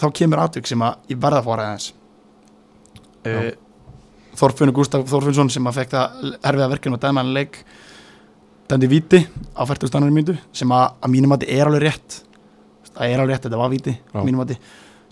þá 0.00 0.06
kemur 0.18 0.42
atvik 0.42 0.68
sem 0.70 0.84
að 0.84 1.12
ég 1.12 1.20
verða 1.20 1.42
að 1.42 1.48
fara 1.50 1.66
aðeins 1.68 1.88
uh, 3.28 3.50
Þorfinnur 4.40 4.76
Gustaf 4.76 5.04
Þorfinnsson 5.10 5.52
sem 5.52 5.68
að 5.68 5.80
fekk 5.82 5.96
það 5.96 6.28
erfiða 6.40 6.70
verkefni 6.72 6.96
og 6.96 7.02
dæma 7.02 7.20
hann 7.20 7.34
leik 7.36 7.60
dæmdi 8.70 8.88
viti 8.88 9.20
á 9.52 9.62
40 9.68 9.90
stannari 9.90 10.14
myndu 10.14 10.36
sem 10.56 10.72
að, 10.72 10.86
að 11.04 11.12
mínum 11.12 11.34
að 11.36 11.44
er 11.52 11.68
alveg 11.68 11.82
rétt. 11.84 12.22
Það 12.92 13.10
er 13.10 13.20
alveg 13.20 13.34
rétt, 13.34 13.44
þetta 13.44 13.60
var 13.60 13.72
viti 13.72 13.92
að 14.16 14.56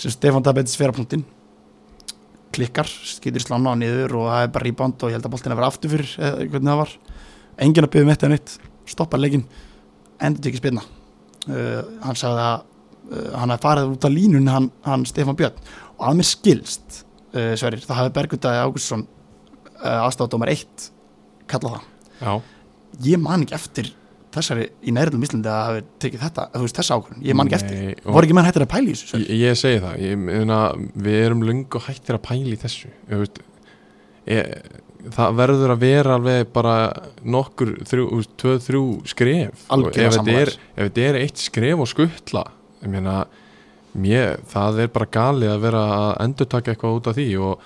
sem 0.00 0.12
Stefán 0.14 0.44
Dabetis 0.44 0.78
fer 0.80 0.92
á 0.92 0.96
punktinn 0.96 1.26
klikkar, 2.54 2.88
skýtur 2.88 3.44
slána 3.44 3.72
á 3.72 3.78
niður 3.78 4.16
og 4.20 4.30
það 4.30 4.44
er 4.44 4.54
bara 4.54 4.66
rebound 4.66 5.02
og 5.04 5.10
ég 5.10 5.18
held 5.18 5.28
að 5.28 5.34
boltin 5.34 5.54
að 5.54 5.60
vera 5.60 5.70
aftur 5.70 5.92
fyrir 5.92 6.14
eða 6.18 6.46
hvernig 6.50 6.70
það 6.72 6.80
var. 6.80 6.94
Enginn 7.60 7.86
að 7.86 7.92
byggja 7.92 8.06
um 8.06 8.12
eitt 8.14 8.24
eða 8.24 8.32
neitt 8.34 8.56
stoppar 8.90 9.22
leikinn 9.22 9.44
endur 10.20 10.44
tekið 10.44 10.62
spilna 10.62 10.82
uh, 10.84 11.82
hann 12.04 12.18
sagði 12.18 12.42
að 12.46 12.56
uh, 12.58 13.30
hann 13.38 13.54
hafði 13.54 13.64
farið 13.66 13.94
út 13.94 14.08
af 14.08 14.14
línun 14.14 14.50
hann, 14.50 14.68
hann 14.86 15.06
Stefán 15.08 15.38
Björn 15.38 15.62
og 15.96 16.04
að 16.08 16.18
mér 16.20 16.28
skilst 16.28 17.00
uh, 17.34 17.54
Sverrir, 17.54 17.84
það 17.84 18.02
hafi 18.02 18.14
Bergundæði 18.18 18.64
Ágústsson 18.64 19.06
uh, 19.06 20.06
aðstafadómar 20.06 20.52
1 20.52 20.90
kallað 21.50 21.78
það. 21.78 21.88
Já, 22.20 22.32
ég 23.06 23.22
man 23.22 23.46
ekki 23.46 23.56
eftir 23.56 23.92
þessari 24.34 24.66
í 24.86 24.92
nærðum 24.94 25.24
Íslandi 25.26 25.50
að 25.50 25.64
hafi 25.68 25.84
tekið 26.04 26.24
þetta 26.24 26.44
þú 26.54 26.62
veist 26.66 26.78
þessa 26.80 26.98
ákvörðun, 26.98 27.24
ég 27.26 27.38
man 27.38 27.48
ekki 27.50 27.58
eftir. 27.58 27.80
Nei, 27.80 27.94
og- 28.04 28.12
voru 28.14 28.28
ekki 28.28 28.36
menn 28.38 28.48
hættir 28.48 28.64
að 28.66 28.70
pæla 28.74 28.90
í 28.92 28.94
þessu? 28.98 29.20
Ég, 29.24 29.32
ég 29.40 29.58
segi 29.58 29.80
það, 29.84 30.04
ég, 30.06 30.20
meina, 30.26 30.60
við 31.08 31.18
erum 31.24 31.42
löngu 31.48 31.82
hættir 31.86 32.18
að 32.18 32.22
pæla 32.28 32.54
í 32.54 32.60
þessu 32.60 32.92
veist, 33.10 33.42
ég, 34.30 34.54
það 35.16 35.36
verður 35.40 35.74
að 35.74 35.82
vera 35.84 36.14
alveg 36.18 36.52
bara 36.54 36.76
nokkur, 37.24 37.74
þrjú, 37.88 38.06
tvö, 38.40 38.56
þrjú 38.68 38.84
skref. 39.08 39.66
Ef 39.70 40.16
þetta 40.18 40.40
er, 40.40 40.54
er 41.08 41.20
eitt 41.24 41.40
skref 41.40 41.80
og 41.80 41.88
skuttla 41.90 42.44
ég 42.80 42.92
meina, 42.92 43.24
mér, 43.98 44.38
það 44.50 44.84
er 44.84 44.92
bara 44.94 45.08
galið 45.12 45.54
að 45.54 45.62
vera 45.66 45.84
að 45.96 46.10
endur 46.24 46.48
taka 46.50 46.74
eitthvað 46.74 46.98
út 47.00 47.10
af 47.10 47.16
því 47.18 47.28
og 47.42 47.64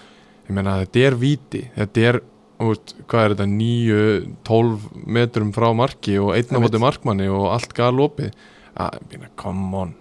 ég 0.48 0.56
meina, 0.56 0.78
þetta 0.84 1.04
er 1.08 1.18
víti 1.20 1.62
þetta 1.76 2.06
er, 2.08 2.20
veist, 2.60 2.94
hvað 3.10 3.24
er 3.24 3.34
þetta 3.34 3.46
9-12 3.50 5.04
metrum 5.18 5.50
frá 5.56 5.68
marki 5.76 6.14
og 6.22 6.32
einn 6.36 6.46
á 6.46 6.54
Einmitt. 6.54 6.68
móti 6.68 6.80
markmanni 6.82 7.26
og 7.32 7.48
allt 7.54 7.74
galopið 7.76 8.30
að, 8.78 8.98
ég 9.12 9.18
meina, 9.20 9.32
come 9.40 9.80
on 9.82 9.94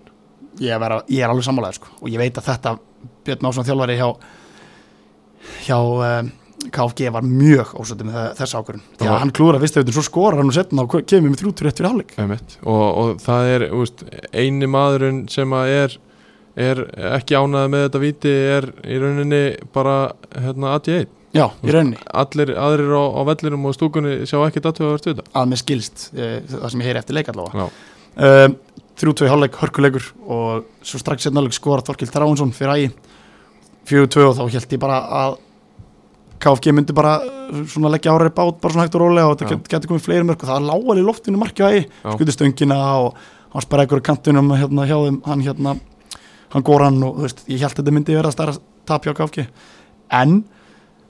ég, 0.61 0.69
er 0.75 0.79
vera, 0.83 1.01
ég 1.09 1.23
er 1.25 1.33
alveg 1.33 1.47
sammálaður 1.47 1.79
sko. 1.81 1.87
og 2.01 2.09
ég 2.13 2.21
veit 2.21 2.37
að 2.37 2.47
þetta 2.51 2.75
Björn 3.25 3.41
Másson 3.47 3.65
þjálfari 3.67 3.97
hjá 3.99 4.07
hjá 5.65 5.77
um, 5.81 6.31
KFG 6.63 7.09
var 7.11 7.25
mjög 7.27 7.73
ósöndið 7.75 8.07
með 8.07 8.15
þe- 8.15 8.35
þessa 8.37 8.59
ákvörðun 8.61 8.83
því 9.01 9.07
að 9.09 9.17
hann 9.19 9.33
að 9.57 9.63
vist 9.65 9.77
auðvitað 9.79 9.97
svo 9.97 10.03
skorar 10.07 10.39
hann 10.39 10.51
og 10.53 10.55
setna 10.55 10.85
og 10.85 10.93
kemur 11.09 11.33
með 11.33 11.41
þrjútur 11.41 11.67
eftir 11.67 11.87
hálfleik. 11.89 12.13
Og, 12.63 12.85
og 13.01 13.09
það 13.25 13.49
er 13.55 13.65
úst, 13.75 14.05
eini 14.31 14.69
maðurinn 14.71 15.25
sem 15.33 15.51
að 15.57 15.73
er, 15.73 15.97
er 16.69 16.83
ekki 17.17 17.35
ánæði 17.35 17.73
með 17.73 17.83
þetta 17.87 18.01
víti 18.05 18.33
er 18.53 18.69
í 18.87 19.01
rauninni 19.03 19.41
bara 19.75 19.97
hérna, 20.37 20.77
AT1 20.77 21.11
já, 21.33 21.45
í 21.63 21.73
rauninni. 21.73 21.99
allir 22.23 22.53
aðrir 22.59 22.93
á, 22.93 23.03
á 23.17 23.21
vellinum 23.29 23.65
og 23.69 23.75
stúkunni 23.77 24.27
sjá 24.29 24.37
ekki 24.45 24.63
datu 24.63 24.85
að 24.85 24.91
vera 24.91 25.01
stuða 25.01 25.25
að 25.33 25.49
mér 25.51 25.61
skilst, 25.61 26.05
eh, 26.15 26.37
það 26.49 26.69
sem 26.71 26.83
ég 26.83 26.89
heyri 26.89 27.01
eftir 27.01 27.17
leik 27.17 27.31
allavega. 27.33 27.69
Um, 28.13 28.57
þrjú 28.99 29.15
tvei 29.17 29.29
hálfleik, 29.31 29.57
hörkuleikur 29.57 30.09
og 30.29 30.67
svo 30.85 31.01
strax 31.01 31.25
setna 31.25 31.41
leik 31.41 31.55
skora 31.57 31.81
Þorkil 31.85 32.11
Tráinsson 32.13 32.53
fyrir 32.53 32.75
ægi. 32.75 32.91
Fjögur 33.89 34.11
tvö 34.13 34.27
og 34.29 34.37
þá 34.37 34.43
held 34.53 34.75
ég 34.77 34.83
bara 34.83 34.99
að 35.23 35.39
KFG 36.43 36.73
myndi 36.75 36.93
bara 36.95 37.15
uh, 37.23 37.63
svona 37.65 37.91
leggja 37.93 38.13
ára 38.13 38.29
í 38.29 38.35
bát 38.35 38.59
bara 38.61 38.75
svona 38.75 38.85
hægt 38.85 38.97
og 38.99 39.05
rólega 39.05 39.31
og 39.31 39.39
þetta 39.39 39.55
get, 39.55 39.71
getur 39.73 39.93
komið 39.93 40.05
fleiri 40.05 40.27
mörg 40.27 40.43
og 40.43 40.51
það 40.51 40.59
er 40.59 40.67
lágal 40.69 40.99
í 40.99 41.07
loftinu 41.07 41.41
markja 41.41 41.71
ægi. 41.73 41.87
Já. 42.03 42.11
skuti 42.13 42.35
stöngina 42.35 42.79
og 43.01 43.17
hann 43.53 43.65
spara 43.65 43.85
ykkur 43.87 44.03
kantunum 44.05 44.53
hérna 44.57 44.87
hjá 44.89 44.97
þeim 44.97 45.21
hann 45.27 45.45
hérna, 45.45 45.75
hann 46.53 46.65
Goran 46.65 47.03
og 47.05 47.21
veist, 47.23 47.43
ég 47.47 47.61
held 47.61 47.73
að 47.73 47.81
þetta 47.81 47.95
myndi 47.95 48.17
vera 48.17 48.33
stærra 48.33 48.57
tap 48.89 49.05
hjá 49.05 49.13
KFG 49.17 49.47
en 50.13 50.43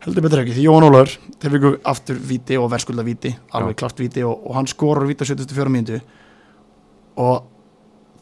heldur 0.04 0.26
betur 0.26 0.44
ekki 0.44 0.58
því 0.58 0.68
Jóhann 0.68 0.88
Ólafur 0.90 1.16
þeir 1.40 1.56
fikku 1.56 1.72
aftur 1.94 2.20
viti 2.32 2.60
og 2.60 2.70
verðskulda 2.74 3.06
viti 3.08 3.34
alveg 3.56 3.78
klart 3.80 4.00
viti 4.02 4.24
og, 4.28 4.36
og 4.48 4.58
hann 4.58 4.70
skorur 4.70 5.08
viti 5.08 5.24
á 5.24 5.28
74 5.32 5.72
mínútu. 5.72 6.00
Og 7.24 7.46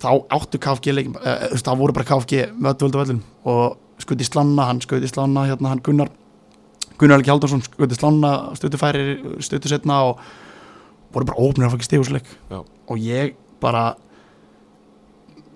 þá 0.02 0.10
áttu 0.34 0.60
KFG 0.62 0.94
leikin, 0.96 1.16
þú 1.16 1.54
veist, 1.54 1.66
það 1.68 1.82
voru 1.82 1.96
bara 1.98 2.10
KFG 2.10 2.44
völdu 2.58 3.02
völlum 3.02 3.22
og 3.50 4.02
skuti 4.02 4.26
slanna, 4.26 4.66
hann 4.70 4.82
skuti 4.84 5.10
slanna 5.10 5.46
hérna, 5.50 5.74
hann 5.74 5.84
Gunnar 5.86 6.10
Gunnar 7.02 7.18
Helgi 7.18 7.32
Haldarsson 7.34 7.64
skuti 7.66 7.98
slanna, 7.98 8.32
stötu 8.58 8.78
færi 8.78 9.18
stötu 9.42 9.70
setna 9.70 10.04
og 10.10 10.22
voru 11.14 11.28
bara 11.30 11.42
ópnir 11.42 11.68
að 11.68 11.76
fækja 11.76 11.90
stegusleik 11.90 12.30
Já. 12.50 12.62
og 12.62 12.98
ég 13.02 13.36
bara 13.62 13.96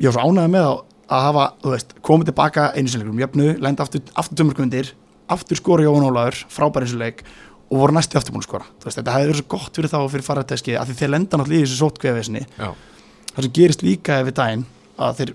ég 0.02 0.10
var 0.10 0.18
svo 0.18 0.26
ánægði 0.26 0.54
með 0.56 0.70
að 1.06 1.26
hafa, 1.28 1.46
þú 1.62 1.74
veist, 1.76 1.94
komið 2.02 2.32
tilbaka 2.32 2.70
einu 2.74 2.90
sinleikum, 2.90 3.20
jöfnu, 3.22 3.52
lenda 3.62 3.86
aftur, 3.86 4.02
aftur 4.18 4.40
tömurkundir 4.42 4.90
aftur 5.32 5.60
skora 5.60 5.86
Jóhann 5.86 6.08
Ólaður 6.10 6.42
frábær 6.54 6.86
eins 6.86 6.96
og 6.96 7.02
leik 7.02 7.24
og 7.66 7.80
voru 7.82 7.96
næstu 7.98 8.20
aftur 8.20 8.36
búin 8.36 8.44
að 8.44 8.50
skora 8.50 8.68
veist, 8.84 9.00
þetta 9.00 9.16
hefði 9.16 9.32
verið 9.32 9.42
svo 9.42 9.48
gott 9.56 9.80
fyrir 9.80 9.92
þá 9.94 9.98
og 10.02 10.12
fyrir 10.14 10.28
farateski 10.28 10.76
að 10.78 10.92
því 10.92 10.98
þeir 11.00 11.12
lenda 11.16 11.40
náttúrulega 11.40 11.62
í 11.62 11.66
þessu 11.66 11.80
sótkvefiðsni 11.82 12.44
já. 12.46 12.70
Það 13.32 13.48
sem 13.48 13.56
gerist 13.58 13.86
líka 13.86 14.20
ef 14.22 14.30
við 14.30 14.38
daginn 14.40 14.66
að 15.02 15.18
þeir 15.20 15.34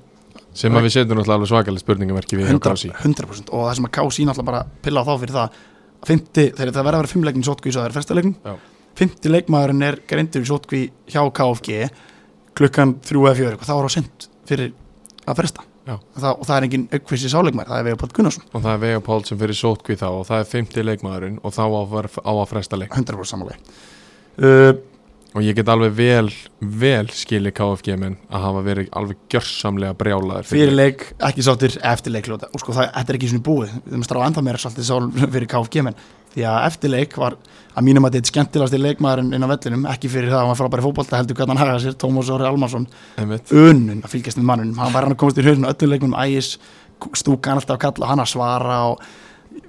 sem 0.60 0.76
að 0.76 0.86
við 0.86 0.94
setjum 0.94 1.18
náttúrulega 1.18 1.36
alveg 1.38 1.50
svakalega 1.50 1.84
spurningamerki 1.84 2.38
við 2.38 2.48
hjá 2.48 2.54
100%, 2.54 2.64
Kási 2.66 2.92
100% 2.94 3.52
og 3.54 3.66
það 3.66 3.76
sem 3.78 3.88
að 3.88 3.94
Kási 3.98 4.26
náttúrulega 4.28 4.50
bara 4.50 4.62
pilla 4.84 5.02
á 5.02 5.08
þá 5.08 5.12
fyrir 5.24 5.36
það 5.36 5.58
að 6.00 6.10
50, 6.10 6.52
þegar 6.56 6.74
það 6.74 6.86
verða 6.86 7.00
að 7.00 7.04
vera 7.04 7.12
5 7.14 7.26
leikin 7.28 7.46
sótkví 7.46 7.74
það 7.76 7.88
er 7.90 8.30
Já. 8.30 8.54
50 9.00 9.32
leikmaðurinn 9.32 9.86
er 9.86 9.98
greindur 10.10 10.42
í 10.44 10.48
sótkví 10.48 10.80
hjá 11.08 11.22
KFG 11.30 11.90
klukkan 12.58 12.96
3 13.06 13.26
eða 13.30 13.36
4 13.38 13.60
þá 13.62 13.74
er 13.74 13.84
það 13.86 13.94
sent 13.94 14.26
fyrir 14.50 14.72
að 15.24 15.38
fresta. 15.38 15.69
Það, 15.98 16.30
og 16.32 16.46
það 16.48 16.54
er 16.56 16.66
engin 16.68 16.86
aukvissi 16.96 17.32
sáleikmaður, 17.32 17.72
það 17.72 17.80
er 17.80 17.88
Vegapáll 17.88 18.14
Gunnarsson. 18.18 18.46
Og 18.52 18.64
það 18.64 18.72
er 18.72 18.84
Vega 18.84 19.00
Pál 19.06 19.24
sem 19.28 19.40
fyrir 19.40 19.58
sótkví 19.60 19.96
þá 20.00 20.06
og 20.10 20.22
það 20.28 20.44
er 20.44 20.52
50 20.52 20.86
leikmaðurinn 20.90 21.40
og 21.42 21.56
þá 21.56 21.62
á 21.66 21.80
að, 21.80 22.20
á 22.20 22.32
að 22.32 22.46
fresta 22.52 22.80
leik. 22.80 22.94
100% 22.94 23.32
samanlega 23.32 23.58
uh, 24.40 24.72
og 25.30 25.44
ég 25.46 25.54
get 25.54 25.68
alveg 25.70 25.92
vel, 25.94 26.30
vel 26.58 27.10
skili 27.14 27.52
KFG 27.54 27.94
menn 28.00 28.16
að 28.30 28.46
hafa 28.46 28.62
verið 28.66 28.88
alveg 28.98 29.20
gjörsamlega 29.30 29.94
brjálaður 29.98 30.48
fyrir 30.50 30.74
leik, 30.74 31.04
ekki 31.28 31.44
sáttir 31.46 31.76
eftir 31.86 32.14
leik 32.14 32.30
og 32.34 32.56
sko 32.62 32.74
það, 32.74 32.90
er 32.98 33.18
ekki 33.18 33.30
svona 33.30 33.46
búið. 33.46 33.76
Við 33.84 33.94
erum 33.94 34.06
stráð 34.08 34.26
ennþá 34.26 34.44
meira 34.46 34.62
svolítið 34.62 34.88
sál 34.88 35.10
fyrir 35.36 35.50
KFG 35.54 35.86
menn 35.86 36.00
því 36.34 36.46
að 36.50 36.66
eftir 36.68 36.92
leik 36.92 37.16
var 37.20 37.36
að 37.70 37.86
mínum 37.86 38.06
að 38.06 38.16
þetta 38.16 38.26
er 38.26 38.32
skemmtilegast 38.32 38.76
í 38.76 38.80
leikmaðurinn 38.82 39.32
inn 39.36 39.46
á 39.46 39.52
vellinum. 39.52 39.86
Ekki 39.92 40.10
fyrir 40.10 40.30
það 40.30 40.38
að 40.40 40.44
hann 40.44 40.52
var 40.52 40.60
frábæri 40.60 40.84
fótbolta 40.86 41.20
heldur 41.20 41.38
hvernig 41.38 41.54
hann 41.56 41.62
hagaði 41.64 41.84
sér 41.86 41.96
Tómas 42.02 42.30
Óri 42.34 42.46
Almarsson. 42.48 42.86
Unun 43.18 44.04
að 44.04 44.12
fylgjast 44.14 44.40
með 44.40 44.48
mannunum 44.50 44.82
hann 44.82 44.94
var 44.94 45.06
hann 45.06 45.16
að 45.16 45.20
komast 45.22 45.40
í 45.40 45.46
hausinu 45.46 45.70
öllu 45.70 45.90
leikmunum 45.90 46.20
ægis 46.20 46.54
stúkan 47.16 47.60
alltaf 47.60 47.78
að 47.78 47.84
kalla 47.86 48.10
hann 48.10 48.22
að 48.24 48.32
svara 48.34 48.80
og 48.90 49.04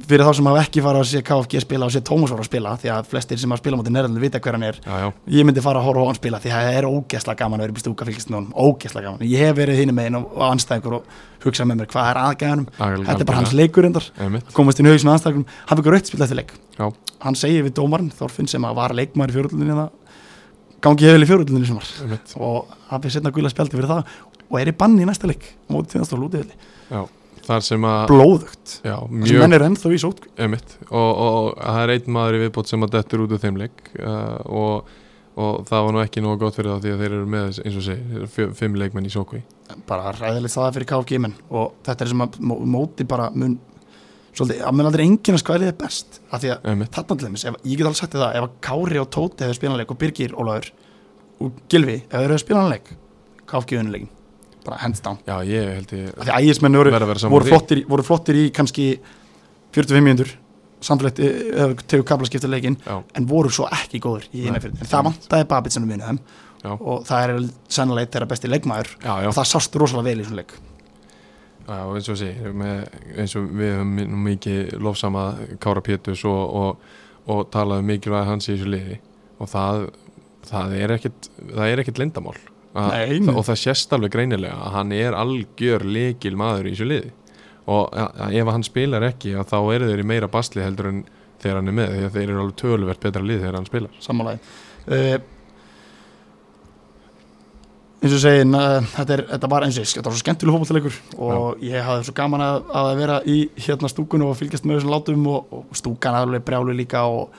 fyrir 0.07 0.25
þá 0.25 0.31
sem 0.37 0.47
hafa 0.49 0.61
ekki 0.65 0.83
fara 0.83 1.01
að 1.01 1.07
sé 1.09 1.21
KFG 1.25 1.61
spila 1.63 1.87
og 1.87 1.93
sé 1.93 2.01
Tómas 2.05 2.31
Óri 2.33 2.43
að 2.43 2.49
spila 2.49 2.73
því 2.81 2.89
að 2.93 3.09
flestir 3.11 3.39
sem 3.41 3.53
að 3.53 3.61
spila 3.61 3.77
mútið 3.79 3.93
nærðanlega 3.95 4.25
vita 4.25 4.41
hver 4.43 4.57
hann 4.57 4.65
er. 4.67 4.79
Já, 4.85 4.95
já, 5.01 5.07
ég 5.37 5.47
myndi 5.47 5.63
fara 5.63 5.81
að 5.81 5.87
horfa 5.87 6.01
á 6.03 6.07
hann 6.09 6.19
spila 6.19 6.41
því 6.41 6.51
að 6.51 6.65
það 6.67 6.77
er 6.79 6.87
ógeðslega 6.89 7.39
gaman 7.41 7.59
að 7.59 7.65
vera 7.65 7.73
í 7.73 7.83
stúka 7.85 8.07
honum 8.37 8.53
ógeðslega 8.55 9.05
gaman, 9.07 9.29
ég 9.31 9.39
hef 9.45 9.55
verið 9.57 9.81
hinn 9.81 9.93
megin 9.97 10.19
og, 10.19 10.25
anstæðingur 10.51 10.97
og 10.99 11.03
hugsað 11.45 11.69
með 11.71 11.77
mér 11.81 11.91
hvað 11.93 12.09
er 12.11 12.17
aðgæðanum. 12.25 12.67
Þetta 12.77 13.17
er 13.17 13.29
bara 13.31 13.39
hans 13.41 13.55
leikur 13.57 13.87
endar 13.87 14.05
komast 14.53 14.81
inn 14.81 14.89
í 14.89 14.93
hausinu 14.93 15.13
anstæðingum, 15.15 15.47
hann 15.69 15.77
fyrir 15.79 15.95
rautt 15.95 16.11
spila 16.11 16.27
eftir 16.27 16.41
leik. 16.41 16.53
Já. 16.77 16.85
hann 17.21 17.37
segir 17.37 17.65
við 17.65 17.73
dómarinn 17.77 18.13
Þorfinn 18.17 18.49
sem 18.49 18.63
að 18.65 18.77
var 18.77 18.95
leikmaður 18.97 19.33
í 19.33 19.37
fjörullinni 19.37 19.89
gangi 20.81 21.05
og 27.41 27.45
og 27.45 27.51
þar 27.51 27.63
sem 27.67 27.85
að 27.91 28.01
blóðugt. 28.11 28.73
Já, 28.85 28.95
þar 28.95 29.07
sem 29.11 29.21
mjög 29.25 29.43
menn 29.43 29.57
er 29.57 29.65
ennþá 29.67 29.91
í 29.91 30.01
sót 30.01 30.25
Einmitt. 30.37 30.75
Og, 30.89 31.09
og, 31.11 31.37
og 31.37 31.61
það 31.61 31.81
er 31.83 31.93
einn 31.95 32.11
maður 32.17 32.37
í 32.37 32.41
viðbót 32.45 32.71
sem 32.71 32.85
að 32.85 32.93
dettur 32.97 33.25
út 33.25 33.33
úr 33.35 33.41
þeim 33.41 33.57
leik 33.61 33.81
uh, 33.99 34.37
og, 34.45 34.93
og 35.41 35.65
það 35.69 35.87
var 35.87 35.95
nú 35.97 36.03
ekki 36.03 36.23
nógu 36.25 36.41
gott 36.45 36.59
fyrir 36.59 36.75
þá 36.75 36.85
því 36.85 36.93
að 36.93 37.03
þeir 37.03 37.17
eru 37.17 37.31
með 37.33 37.59
eins 37.65 37.79
og 37.81 37.87
segir, 37.87 38.53
fimm 38.61 38.79
leikmenn 38.79 39.09
í 39.09 39.13
sókví 39.13 39.41
bara 39.87 40.13
ræðilegt 40.17 40.55
það 40.55 40.71
fyrir 40.77 40.89
KFG 40.91 41.19
menn 41.23 41.35
og 41.49 41.75
þetta 41.85 42.05
er 42.05 42.11
sem 42.11 42.23
að 42.25 42.39
mó- 42.43 42.61
móti 42.67 43.07
bara 43.07 43.29
mun 43.33 43.57
svolítið, 44.35 44.61
að 44.67 44.75
mun 44.77 44.89
aldrei 44.89 45.05
enginn 45.07 45.37
að 45.37 45.43
skvælið 45.43 45.71
er 45.71 45.77
best 45.79 46.21
af 46.31 46.43
því 46.43 46.51
að 46.55 46.67
ef, 46.71 47.57
ég 47.63 47.77
get 47.79 47.87
alveg 47.87 47.99
sagt 47.99 48.15
það 48.15 48.37
ef 48.39 48.47
að 48.47 48.57
Kári 48.67 49.01
og 49.01 49.09
Tóti 49.11 49.45
hefur 49.45 49.59
spilanleik 49.59 49.91
og 49.91 49.99
Birgir 50.01 50.35
og 50.35 51.51
Gilvi, 51.71 51.97
ef 52.05 52.11
þeir 52.15 52.29
hefur 52.35 52.43
spilanleik 52.43 52.91
KFG 53.49 53.79
unnuleikin, 53.81 54.11
bara 54.65 54.77
hands 54.81 55.01
down. 55.01 55.17
Já, 55.27 55.39
ég 55.47 55.73
held 55.75 55.91
ég 55.97 56.13
því 56.21 56.35
ægismenn 56.37 56.77
voru, 56.77 56.93
voru, 57.33 57.49
flottir, 57.49 57.81
í- 57.81 57.87
voru 57.89 58.05
flottir 58.05 58.37
í 58.37 58.45
kannski 58.55 58.87
45 59.73 60.05
mínútur 60.05 60.31
samfélegt 60.81 61.19
eða 61.21 61.75
tegur 61.85 62.05
kaplaskipta 62.09 62.49
leikin 62.49 62.77
Já, 62.85 62.95
en 63.15 63.27
voru 63.29 63.51
svo 63.53 63.67
ekki 63.71 64.01
góður 64.01 64.25
í 64.33 64.47
eina 64.47 64.61
fyrir 64.61 64.79
en 64.81 64.89
það 64.89 65.05
vantaði 65.09 65.47
Babit 65.51 65.75
sem 65.75 65.85
við 65.85 65.95
vinnaðum 65.95 66.19
Já. 66.61 66.71
og 66.77 67.05
það 67.07 67.23
er 67.25 67.47
sannlega 67.73 68.11
þeirra 68.15 68.29
besti 68.29 68.49
já, 68.51 69.27
og 69.29 69.33
það 69.37 69.49
sást 69.49 69.77
rosalega 69.81 70.09
vel 70.09 70.21
í 70.21 70.25
svona 70.27 70.41
leik. 70.41 70.53
Já 71.71 71.77
eins 71.95 72.09
og 72.09 72.17
með, 72.57 72.79
eins 73.21 73.35
og 73.37 73.47
við 73.55 73.75
höfum 73.77 74.23
mikið 74.25 74.71
lofsama 74.81 75.25
Kára 75.61 75.81
Pétus 75.85 76.23
og, 76.25 76.55
og, 76.61 76.77
og 77.29 77.43
talaðum 77.53 77.85
mikilvæg 77.89 78.25
hans 78.29 78.49
í 78.49 78.55
þessu 78.55 78.69
liði 78.73 78.97
og 79.41 79.49
það, 79.49 79.85
það 80.49 80.75
er 80.81 80.95
ekkit 80.97 81.29
það 81.53 81.67
er 81.67 81.83
ekkit 81.83 82.01
lindamál 82.01 82.35
Nei, 82.71 83.17
og 83.33 83.43
það 83.43 83.57
sést 83.59 83.93
alveg 83.95 84.13
greinilega 84.13 84.55
að 84.55 84.75
hann 84.77 84.93
er 84.95 85.17
algjör 85.17 85.83
leikil 85.83 86.37
maður 86.39 86.69
í 86.69 86.75
þessu 86.75 86.87
liði. 86.87 87.11
Og 87.71 87.97
ef 88.31 88.51
hann 88.55 88.63
spilar 88.65 89.05
ekki 89.11 89.35
þá 89.47 89.57
eru 89.75 89.89
þeir 89.89 90.03
í 90.03 90.07
meira 90.07 90.31
basli 90.31 90.63
heldur 90.63 90.89
en 90.89 91.03
þegar 91.41 91.59
hann 91.59 91.71
er 91.71 91.77
með 91.77 91.93
því 91.93 92.07
að 92.07 92.15
þeir 92.15 92.25
eru 92.29 92.41
alveg 92.45 92.57
töluvert 92.61 93.03
betra 93.03 93.23
lið 93.25 93.43
þegar 93.43 93.59
hann 93.59 93.69
spilar. 93.69 94.01
Sammálaði 94.01 94.41
uh, 94.87 95.21
eins 98.01 98.15
og 98.15 98.17
ég 98.17 98.23
segi 98.23 98.45
uh, 98.47 98.89
þetta, 98.95 99.15
er, 99.15 99.23
þetta 99.29 99.49
var 99.51 99.65
eins 99.65 99.77
og 99.77 99.85
ég, 99.85 99.91
þetta 99.93 100.09
var 100.09 100.15
svo 100.15 100.23
skemmtileg 100.23 100.55
fótballleikur 100.57 100.99
og 101.21 101.65
ég 101.65 101.85
hafði 101.85 102.07
svo 102.07 102.15
gaman 102.17 102.45
að, 102.45 102.59
að 102.81 102.91
vera 102.97 103.17
í 103.29 103.37
hérna 103.61 103.91
stúkun 103.91 104.25
og 104.25 104.37
fylgjast 104.39 104.65
með 104.65 104.79
þessum 104.79 104.93
látum 104.95 105.27
og, 105.29 105.53
og 105.53 105.77
stúkan 105.77 106.17
alveg 106.17 106.45
brjálu 106.47 106.75
líka 106.77 107.03
og, 107.09 107.35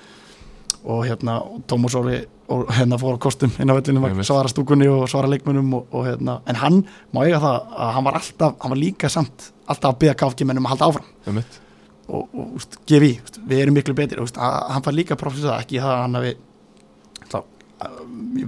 og 0.87 1.03
hérna 1.09 1.41
Tómas 1.71 1.99
Óli 1.99 2.21
og 2.53 2.71
hérna 2.77 2.99
fór 3.01 3.17
á 3.17 3.23
kostum 3.23 3.53
inn 3.63 3.73
á 3.73 3.75
vellinu 3.79 4.05
Einmitt. 4.05 4.29
svara 4.29 4.51
stúkunni 4.51 4.89
og 4.91 5.09
svara 5.11 5.31
leikmönnum 5.31 5.75
og, 5.79 5.87
og 5.93 6.07
hérna, 6.07 6.39
en 6.47 6.59
hann 6.61 6.79
má 7.15 7.23
eiga 7.25 7.41
það 7.41 7.59
að 7.73 7.93
hann 7.97 8.07
var 8.09 8.19
alltaf, 8.21 8.57
hann 8.61 8.75
var 8.75 8.81
líka 8.81 9.11
samt 9.13 9.51
alltaf 9.67 9.95
að 9.95 10.01
byggja 10.03 10.17
KFG 10.21 10.49
mennum 10.49 10.69
að 10.69 10.75
halda 10.75 10.91
áfram. 10.91 11.45
Og, 12.13 12.27
og 12.35 12.57
úst, 12.59 12.77
gefi, 12.89 13.15
úst, 13.23 13.39
við 13.49 13.65
erum 13.65 13.79
miklu 13.79 13.95
betri 13.97 14.21
úst, 14.21 14.37
að, 14.37 14.59
hann 14.75 14.85
fær 14.85 14.97
líka 14.97 15.17
prófis 15.19 15.47
það, 15.47 15.63
ekki 15.63 15.81
það 15.81 15.95
að 15.95 16.03
hann 16.03 16.19
hafi 16.21 16.35
að, 17.83 17.97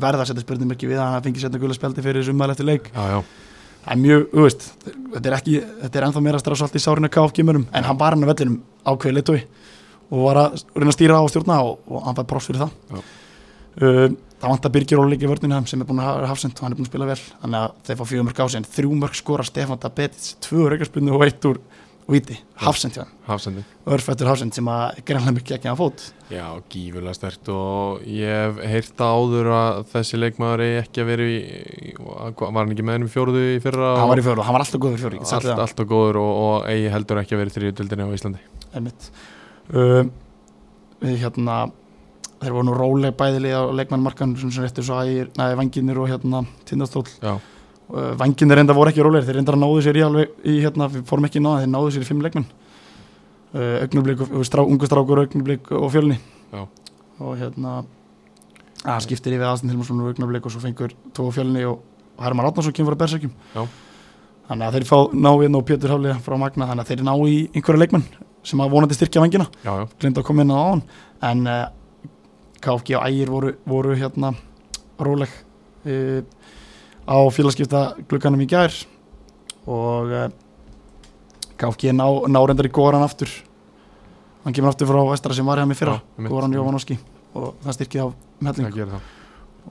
verða 0.05 0.22
að 0.24 0.31
setja 0.31 0.44
spurningum 0.44 0.76
ekki 0.76 0.90
við 0.90 1.01
að 1.01 1.10
hann 1.14 1.24
fengi 1.24 1.43
setna 1.43 1.62
gula 1.62 1.76
spjaldi 1.76 2.05
fyrir 2.05 2.22
þessu 2.22 2.51
eftir 2.51 2.68
leik. 2.68 2.90
Já, 2.94 3.02
já, 3.14 3.18
það 3.85 3.97
er 3.97 4.01
mjög, 4.02 4.26
þú 4.35 4.47
veist, 4.47 4.68
þetta 4.85 5.31
er 5.31 5.36
ekki 5.39 5.56
þetta 5.82 6.01
er 6.01 6.09
ennþá 6.09 6.24
meira 6.26 6.43
strafsalt 6.43 6.76
í 6.76 6.82
sárinu 6.82 7.10
KFG-mönum 7.14 7.66
en 7.72 7.89
hann 7.89 8.01
var 8.01 8.16
hann 8.16 8.26
á 8.26 8.31
vellinum 8.31 8.60
ákveði 8.85 9.18
leitói 9.18 9.40
og 10.10 10.24
var 10.28 10.40
að 10.44 10.56
reyna 10.76 10.93
að 10.93 10.97
stýra 10.98 11.18
á 11.18 11.22
og 11.24 11.31
stjórna 11.32 11.60
og, 11.64 11.78
og 11.89 12.06
hann 12.06 12.18
fær 12.18 12.28
prófs 12.31 12.51
fyrir 12.51 12.64
það. 12.66 12.74
Já. 12.90 13.05
Uh, 13.80 14.09
það 14.40 14.52
vantar 14.52 14.74
Birgir 14.74 15.05
líka 15.09 15.26
í 15.26 15.30
vörnina 15.30 15.62
sem 15.70 15.82
er 15.82 15.88
búin 15.88 16.02
að 16.02 16.10
hafa 16.10 16.32
hafsend 16.32 16.59
og 16.59 16.66
hann 16.66 16.74
er 16.74 16.80
búin 16.80 16.88
að 16.88 16.92
spila 16.92 17.10
vel. 17.10 17.20
Þannig 17.42 17.62
að 17.62 17.78
þeir 17.88 18.01
fá 18.01 18.05
fjögur 18.10 18.28
mörg 18.28 18.44
á 18.44 18.46
sig 18.46 18.60
en 18.60 18.70
þrjú 18.76 19.01
mörg 19.01 19.18
skora 19.18 19.48
Stefán 19.48 19.82
Dabetits, 19.82 20.36
tvö 20.44 20.68
raukarspunni 20.72 21.14
og 21.14 21.26
eitt 21.26 21.48
úr 21.48 21.62
víti, 22.10 22.36
hafsend 22.60 22.96
hjá 22.98 23.05
hann 23.24 23.62
örfættur 23.88 24.28
hásend 24.28 24.52
sem 24.56 24.66
að 24.68 24.98
greinlega 25.09 25.34
mikið 25.38 25.56
ekki 25.56 25.70
að 25.70 25.78
fót. 25.78 26.02
Já, 26.32 26.44
gífurlega 26.72 27.16
stert 27.16 27.48
og 27.52 28.02
ég 28.09 28.28
hef 28.28 28.59
heyrt 28.68 29.01
áður 29.01 29.48
að 29.56 29.80
þessi 29.92 30.20
leikmaður 30.20 30.64
eigi 30.66 30.80
ekki 30.82 31.02
að 31.02 31.09
vera 31.12 31.28
í, 31.28 31.38
var 32.01 32.59
hann 32.59 32.74
ekki 32.74 32.84
með 32.84 32.98
hennum 32.98 33.12
fjóruðu 33.12 33.44
í 33.55 33.62
fyrra 33.64 33.94
hann 34.01 34.10
var 34.12 34.20
í 34.20 34.26
fjóru, 34.26 34.44
hann 34.44 34.56
var 34.56 34.66
alltaf 34.66 34.82
góður 34.84 34.98
í 34.98 35.02
fjóru 35.05 35.18
ég 35.18 35.24
get 35.24 35.32
sagt 35.32 35.48
allt, 35.48 35.64
alltaf 35.64 35.88
góður 35.88 36.20
og, 36.20 36.34
og 36.44 36.68
eigi 36.74 36.92
heldur 36.92 37.22
ekki 37.22 37.36
að 37.36 37.42
vera 37.42 37.52
í 37.52 37.56
þriðjöldinni 37.56 38.09
á 38.09 38.16
Íslandi. 38.18 38.44
Einmitt. 38.74 39.10
við 41.05 41.24
hérna 41.24 41.59
þeir 42.44 42.56
voru 42.56 42.68
nú 42.68 42.76
róleg 42.76 43.16
bæðilega 43.18 43.62
á 43.64 43.76
leikmannmarkan 43.80 44.36
sem 44.40 44.52
sem 44.54 44.66
réttur 44.66 44.86
svo 44.86 45.00
ægir, 45.00 45.32
næði 45.38 45.58
vanginir 45.60 46.00
og 46.02 46.10
hérna 46.12 46.44
tindastól 46.68 47.06
uh, 47.24 47.40
vanginir 48.20 48.60
reynda 48.60 48.76
voru 48.76 48.92
ekki 48.92 49.04
rólegir, 49.04 49.26
þeir 49.28 49.40
reynda 49.40 49.56
að 49.56 49.64
náðu 49.64 49.82
sér 49.86 49.98
í 49.98 50.04
alveg 50.04 50.38
í 50.44 50.60
hérna, 50.60 50.90
við 50.92 51.08
fórum 51.08 51.28
ekki 51.28 51.40
í 51.40 51.44
náða, 51.44 51.64
þeir 51.64 51.72
náðu 51.74 51.94
sér 51.94 52.06
í 52.06 52.08
fimm 52.10 52.22
leikmenn. 52.24 52.46
Uh, 53.54 53.74
augnablik 53.84 54.22
og 54.26 54.46
strá, 54.46 54.64
ungu 54.64 54.88
strákur 54.88 55.24
augnablik 55.24 55.70
og 55.74 55.90
fjölni. 55.94 56.20
Já. 56.54 56.66
og 57.22 57.36
hérna 57.38 57.84
að 58.84 59.06
skiptir 59.06 59.34
yfir 59.36 59.48
aðstæðin 59.48 59.78
til 59.78 59.86
svona 59.88 60.10
augnablik 60.10 60.46
og 60.46 60.52
svo 60.52 60.62
fengur 60.62 60.92
tvo 61.16 61.30
fjölni 61.34 61.64
og, 61.68 61.80
Herman 62.20 62.46
Átnarsson 62.46 62.74
kemur 62.76 62.94
frá 62.94 63.00
Bersækjum 63.04 63.32
Já. 63.54 63.64
þannig 64.50 64.66
að 64.66 64.76
þeir 64.76 64.84
fá 64.86 64.98
ná 65.18 65.30
inn 65.46 65.56
og 65.58 65.64
Pétur 65.66 65.94
Hafli 65.94 66.12
frá 66.22 66.36
Magna 66.38 66.68
þannig 66.70 66.84
að 66.84 66.90
þeir 66.92 67.02
ná 67.08 67.14
í 67.26 67.38
einhverja 67.54 67.82
leikmenn 67.82 68.04
sem 68.44 68.60
að 68.60 68.74
vonandi 68.74 68.98
styrkja 68.98 69.24
já, 69.24 69.74
glinda 69.98 70.20
að 70.20 70.26
koma 70.28 70.44
inn 70.44 70.52
á 70.54 70.58
án 70.60 70.84
en 71.30 71.46
uh, 71.48 71.64
KFG 72.65 72.97
og 72.99 73.07
Ægir 73.09 73.32
voru, 73.32 73.55
voru 73.69 73.97
hérna 73.99 74.32
róleg 74.99 75.32
uh, 75.85 76.20
á 77.05 77.16
félagskipta 77.35 77.86
glugganum 78.09 78.45
í 78.45 78.49
gær. 78.51 78.74
Og 79.69 80.12
uh, 80.12 80.28
KFG 81.61 81.93
ná, 81.97 82.07
ná 82.28 82.41
reyndar 82.43 82.69
í 82.69 82.73
Goran 82.74 83.05
aftur. 83.05 83.31
Hann 84.45 84.57
kemur 84.57 84.73
aftur 84.73 84.89
frá 84.91 85.01
Vestra 85.09 85.36
sem 85.36 85.47
var 85.47 85.61
hjá 85.61 85.69
mig 85.69 85.78
fyrra 85.78 86.01
einmitt. 86.16 86.32
Goran 86.32 86.57
Jóvanovski 86.57 86.99
og 87.35 87.55
það 87.65 87.78
styrkið 87.78 88.03
á 88.05 88.09
það 88.45 88.97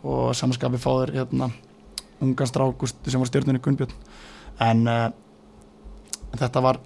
og 0.04 0.34
samanskapi 0.36 0.80
fáður 0.82 1.14
hérna 1.14 1.52
ungan 2.24 2.50
strák 2.50 2.82
sem 2.90 3.22
var 3.22 3.30
stjórnunni 3.30 3.62
Gunnbjörn. 3.62 3.94
En 4.64 4.88
uh, 4.90 5.12
þetta 6.40 6.64
var 6.64 6.80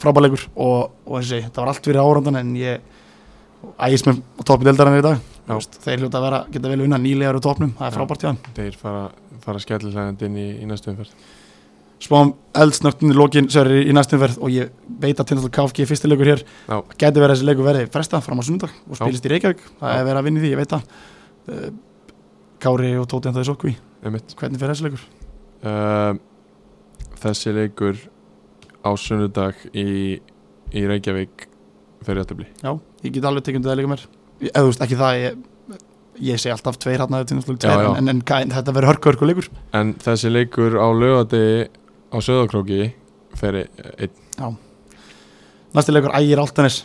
frábæleikur 0.00 0.46
og, 0.54 0.94
og 1.06 1.20
ég, 1.20 1.44
þetta 1.46 1.62
var 1.62 1.72
allt 1.72 1.86
fyrir 1.86 2.02
árandan 2.02 2.40
en 2.40 2.54
ég 2.58 2.93
ægis 3.88 4.04
með 4.08 4.20
toppi 4.44 4.68
deildarinn 4.68 4.98
í 5.00 5.04
dag 5.06 5.20
Já. 5.44 5.52
Veist, 5.58 5.76
þeir 5.84 6.00
hljóta 6.00 6.18
að 6.20 6.24
vera, 6.24 6.38
geta 6.54 6.70
vel 6.72 6.82
unna 6.86 6.98
nýlegar 6.98 7.36
á 7.36 7.40
topnum, 7.44 7.72
það 7.76 7.86
er 7.86 7.92
Já. 7.92 7.96
frábært 7.98 8.22
hjá 8.24 8.28
þeim 8.30 8.52
þeir 8.56 8.76
fara, 8.80 9.02
fara 9.44 9.60
skellilegt 9.60 10.22
inn 10.24 10.36
í, 10.40 10.46
í 10.64 10.68
næstu 10.70 10.92
umferð 10.94 11.12
spáum 12.04 12.30
eldsnögtun 12.60 13.12
í 13.12 13.16
lokin 13.16 13.46
Sverri 13.52 13.84
í 13.88 13.92
næstum 13.96 14.20
verð 14.20 14.40
og 14.44 14.50
ég 14.52 14.72
veit 15.00 15.20
að 15.20 15.28
Tindastóð 15.30 15.52
KFG 15.56 15.86
fyrsti 15.88 16.08
leikur 16.10 16.30
hér, 16.32 16.42
Já. 16.68 16.76
gæti 17.00 17.20
verið 17.22 17.30
að 17.30 17.34
þessi 17.36 17.48
leikur 17.48 17.68
verði 17.68 17.84
fresta 17.92 18.20
fram 18.24 18.40
á 18.40 18.44
sundag 18.44 18.72
og 18.88 18.96
Já. 18.96 19.00
spilist 19.02 19.24
í 19.28 19.32
Reykjavík 19.32 19.62
það 19.80 19.92
Já. 19.94 19.98
er 20.00 20.08
verið 20.08 20.20
að 20.20 20.26
vinna 20.28 20.40
í 20.40 20.44
því, 20.44 20.52
ég 20.54 20.62
veit 20.62 20.72
það 20.76 20.88
Uh, 21.44 21.68
Kári 22.64 22.94
og 22.96 23.04
Tóti 23.12 23.28
en 23.28 23.34
það 23.36 23.42
er 23.42 23.48
sokku 23.50 23.68
í 23.68 23.74
hvernig 24.00 24.60
fer 24.62 24.70
þessi 24.72 24.84
leikur? 24.86 25.02
uh, 25.68 26.14
þessi 27.20 27.52
leikur 27.52 27.98
á 28.80 28.90
sunnudag 28.96 29.58
í, 29.76 30.16
í 30.72 30.84
Reykjavík 30.88 31.44
fyrir 32.06 32.22
jættubli 32.22 32.46
Já, 32.62 32.70
ég 33.04 33.14
get 33.16 33.26
alveg 33.28 33.46
tekjum 33.46 33.64
það 33.64 33.78
líka 33.80 33.92
mér. 33.94 34.04
Eða 34.50 34.62
þú 34.62 34.70
veist 34.70 34.84
ekki 34.86 34.98
það 35.00 35.18
ég, 35.20 35.38
ég 36.28 36.42
segi 36.42 36.54
alltaf 36.54 36.78
tveir 36.82 37.04
hann 37.04 37.16
að 37.16 37.34
Já, 37.34 37.40
tveir 37.46 37.84
já. 37.86 37.90
en, 37.98 38.12
en, 38.14 38.22
þetta 38.54 38.74
verður 38.76 38.90
hörku 38.92 39.10
hörku 39.10 39.30
leikur. 39.30 39.50
En 39.74 39.94
þessi 40.04 40.32
leikur 40.32 40.78
á 40.78 40.88
lögadegi 40.92 41.68
á 42.12 42.16
Söðakróki 42.22 42.80
fyrir 43.38 43.68
einn. 43.98 44.56
Næsti 45.74 45.94
leikur 45.94 46.14
ægir 46.14 46.42
Altanis 46.42 46.84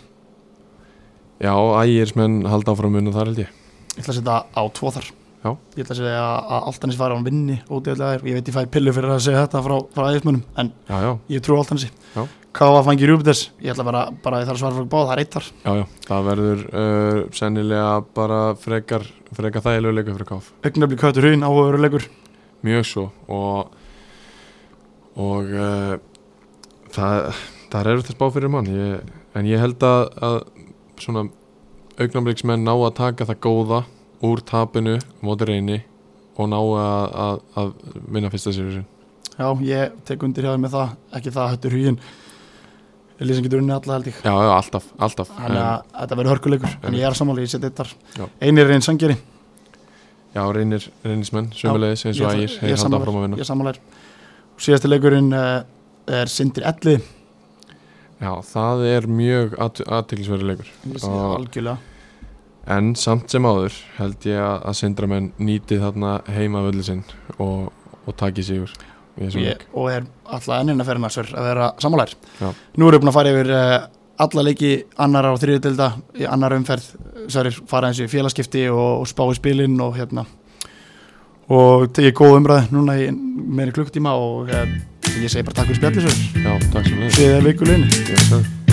já, 1.40 1.54
ægirsmenn 1.54 2.42
halda 2.50 2.74
áfram 2.74 2.98
munum 2.98 3.16
þar 3.16 3.32
held 3.32 3.46
ég. 3.46 3.56
Ég 3.96 4.04
ætla 4.04 4.14
að 4.14 4.20
setja 4.20 4.42
á 4.50 4.64
tvo 4.76 4.92
þar. 4.96 5.12
Já. 5.40 5.54
ég 5.78 5.86
ætla 5.86 5.94
að 5.96 6.00
segja 6.02 6.24
að 6.52 6.66
Altanis 6.68 6.98
fara 7.00 7.16
á 7.16 7.24
vinni 7.24 7.56
ódæðlega 7.72 8.28
ég 8.28 8.36
veit 8.36 8.50
ég 8.50 8.56
fæ 8.58 8.66
pillu 8.74 8.92
fyrir 8.92 9.14
að 9.14 9.22
segja 9.24 9.46
þetta 9.46 9.62
frá, 9.64 9.76
frá 9.96 10.08
ægismunum 10.12 10.42
en 10.60 10.72
já, 10.90 10.98
já, 11.06 11.12
ég 11.32 11.44
trú 11.46 11.56
Altanisi 11.56 11.88
Já. 11.88 12.26
Káfa 12.56 12.82
fangi 12.88 13.08
Rúbiters 13.10 13.44
ég 13.62 13.74
ætla 13.74 13.86
bara, 13.86 14.04
bara 14.24 14.42
ég 14.42 14.50
þarf 14.50 14.58
að 14.58 14.62
svara 14.64 14.78
fyrir 14.78 14.90
báð 14.90 15.06
það 15.06 15.14
er 15.14 15.22
eitt 15.24 15.36
þar. 15.36 15.50
Já, 15.64 15.72
já 15.80 15.86
það 16.08 16.30
verður 16.30 16.64
uh, 16.70 17.20
sennilega 17.40 17.92
bara 18.18 18.40
frekar 18.60 19.06
frekar 19.38 19.66
þægilegu 19.68 19.98
leikur 19.98 20.18
fyrir 20.18 20.30
káf. 20.32 20.50
Augnablik 20.66 21.06
höftur 21.06 21.30
hugin 21.30 21.46
áhugaveru 21.46 21.82
leikur? 21.84 22.08
Mjög 22.66 22.88
svo 22.90 23.06
og 23.28 23.76
og 25.20 25.54
uh, 25.54 25.94
það, 26.96 27.44
það 27.70 27.92
er 27.94 28.04
þess 28.08 28.20
bá 28.20 28.26
fyrir 28.34 28.54
mann. 28.56 28.72
Ég, 28.74 29.14
en 29.38 29.50
ég 29.50 29.62
held 29.62 29.86
að, 29.86 30.08
að 30.26 30.40
svona 31.00 31.28
augnamleiksmenn 32.00 32.64
ná 32.64 32.74
að 32.74 32.94
taka 33.00 33.28
það 33.28 33.42
góða 33.44 33.84
úr 34.26 34.42
tapinu 34.48 34.98
móti 35.24 35.48
reyni 35.48 35.82
og 36.40 36.48
ná 36.52 36.58
að, 36.60 37.20
að, 37.24 37.44
að 37.60 37.74
vinna 38.08 38.32
fyrsta 38.32 38.54
sérjusinn 38.56 38.88
já, 39.40 39.48
ég 39.68 39.96
tek 40.08 40.24
undir 40.24 40.48
hjá 40.48 40.54
þér 40.54 40.64
með 40.64 40.76
það 40.76 40.94
ekki 41.20 41.34
það 41.36 41.54
höftur 41.54 41.76
hugin 43.20 43.30
Lýsing 43.30 43.50
getur 43.50 43.60
unni 43.60 43.76
alla 43.76 43.98
held 43.98 44.08
ég. 44.08 44.22
Já, 44.24 44.32
já, 44.32 44.54
alltaf, 44.56 44.88
alltaf. 44.98 45.34
Þannig 45.36 45.66
að 45.66 45.90
þetta 45.98 46.20
verður 46.22 46.34
hörkuleikur. 46.36 46.78
En 46.84 46.96
ég 46.96 47.04
er 47.04 47.12
að 47.12 47.20
sammála, 47.20 47.44
ég 47.44 47.52
seti 47.52 47.74
þar. 47.76 47.92
Einir 48.40 48.66
er 48.66 48.78
einn 48.78 48.86
sangeri 48.86 49.20
já, 50.34 50.44
reynir, 50.54 50.90
reynismenn, 51.06 51.52
sömulegis 51.56 52.06
eins 52.08 52.20
og 52.22 52.34
ægir, 52.34 52.56
þeir 52.60 52.76
halda 52.84 53.00
áfram 53.00 53.20
að 53.20 53.26
vinna. 53.28 53.40
Ég 53.42 53.50
sammála 53.50 53.76
Síðasti 54.60 54.90
leikurinn 54.92 55.32
uh, 55.32 55.62
er 56.12 56.28
Sindri 56.28 56.66
Elli. 56.68 56.98
Já, 58.20 58.34
það 58.44 58.82
er 58.90 59.06
mjög 59.08 59.54
aðtiklisverði 59.64 60.50
leikur. 60.50 60.72
Ég 60.92 61.06
algjörlega. 61.08 61.78
En 62.70 62.92
samt 63.00 63.32
sem 63.32 63.48
áður 63.48 63.78
held 63.96 64.28
ég 64.28 64.44
að 64.44 64.76
sindramenn 64.78 65.32
nýti 65.40 65.80
þarna 65.80 66.18
heima 66.28 66.66
völdu 66.66 66.84
sinn 66.86 67.06
og, 67.40 67.72
og 68.04 68.18
taki 68.20 68.44
sigur 68.46 68.76
ég. 69.20 69.64
Og 69.74 69.90
er 69.92 70.08
alltaf 70.26 70.56
ennina 70.60 70.86
fyrir 70.88 71.04
næsver 71.04 71.32
að 71.36 71.48
vera 71.50 71.72
sammálar 71.82 72.14
Já. 72.40 72.50
Nú 72.78 72.88
erum 72.90 72.98
við 72.98 73.04
búin 73.04 73.12
að 73.12 73.18
fara 73.20 73.34
yfir 73.34 73.52
uh, 73.56 73.78
alla 74.26 74.46
leiki 74.48 74.74
annar 75.00 75.30
á 75.30 75.34
þriðutilda 75.40 75.90
í 76.20 76.28
annar 76.30 76.56
umferð 76.58 76.92
Sverir 77.30 77.60
fara 77.70 77.90
eins 77.90 78.00
í 78.02 78.08
félagskipti 78.10 78.68
og, 78.72 79.04
og 79.04 79.10
spá 79.10 79.26
í 79.30 79.38
spilin 79.38 79.80
og 79.84 79.98
hérna 80.00 80.26
og 81.50 81.90
tekið 81.98 82.16
góð 82.20 82.38
umræð 82.40 82.72
núna 82.76 82.96
í 83.02 83.10
meiri 83.12 83.74
klukktíma 83.76 84.14
og 84.22 84.54
uh, 84.54 84.66
ég 85.18 85.28
segi 85.32 85.46
bara 85.48 85.62
takk 85.62 85.74
fyrir 85.74 85.82
spjallisver 85.82 86.46
Já, 86.46 86.56
takk 86.74 86.90
sem 86.90 87.04
þið. 87.04 87.14
Séð 87.18 87.38
er 87.40 87.46
vikuleginni. 87.50 88.69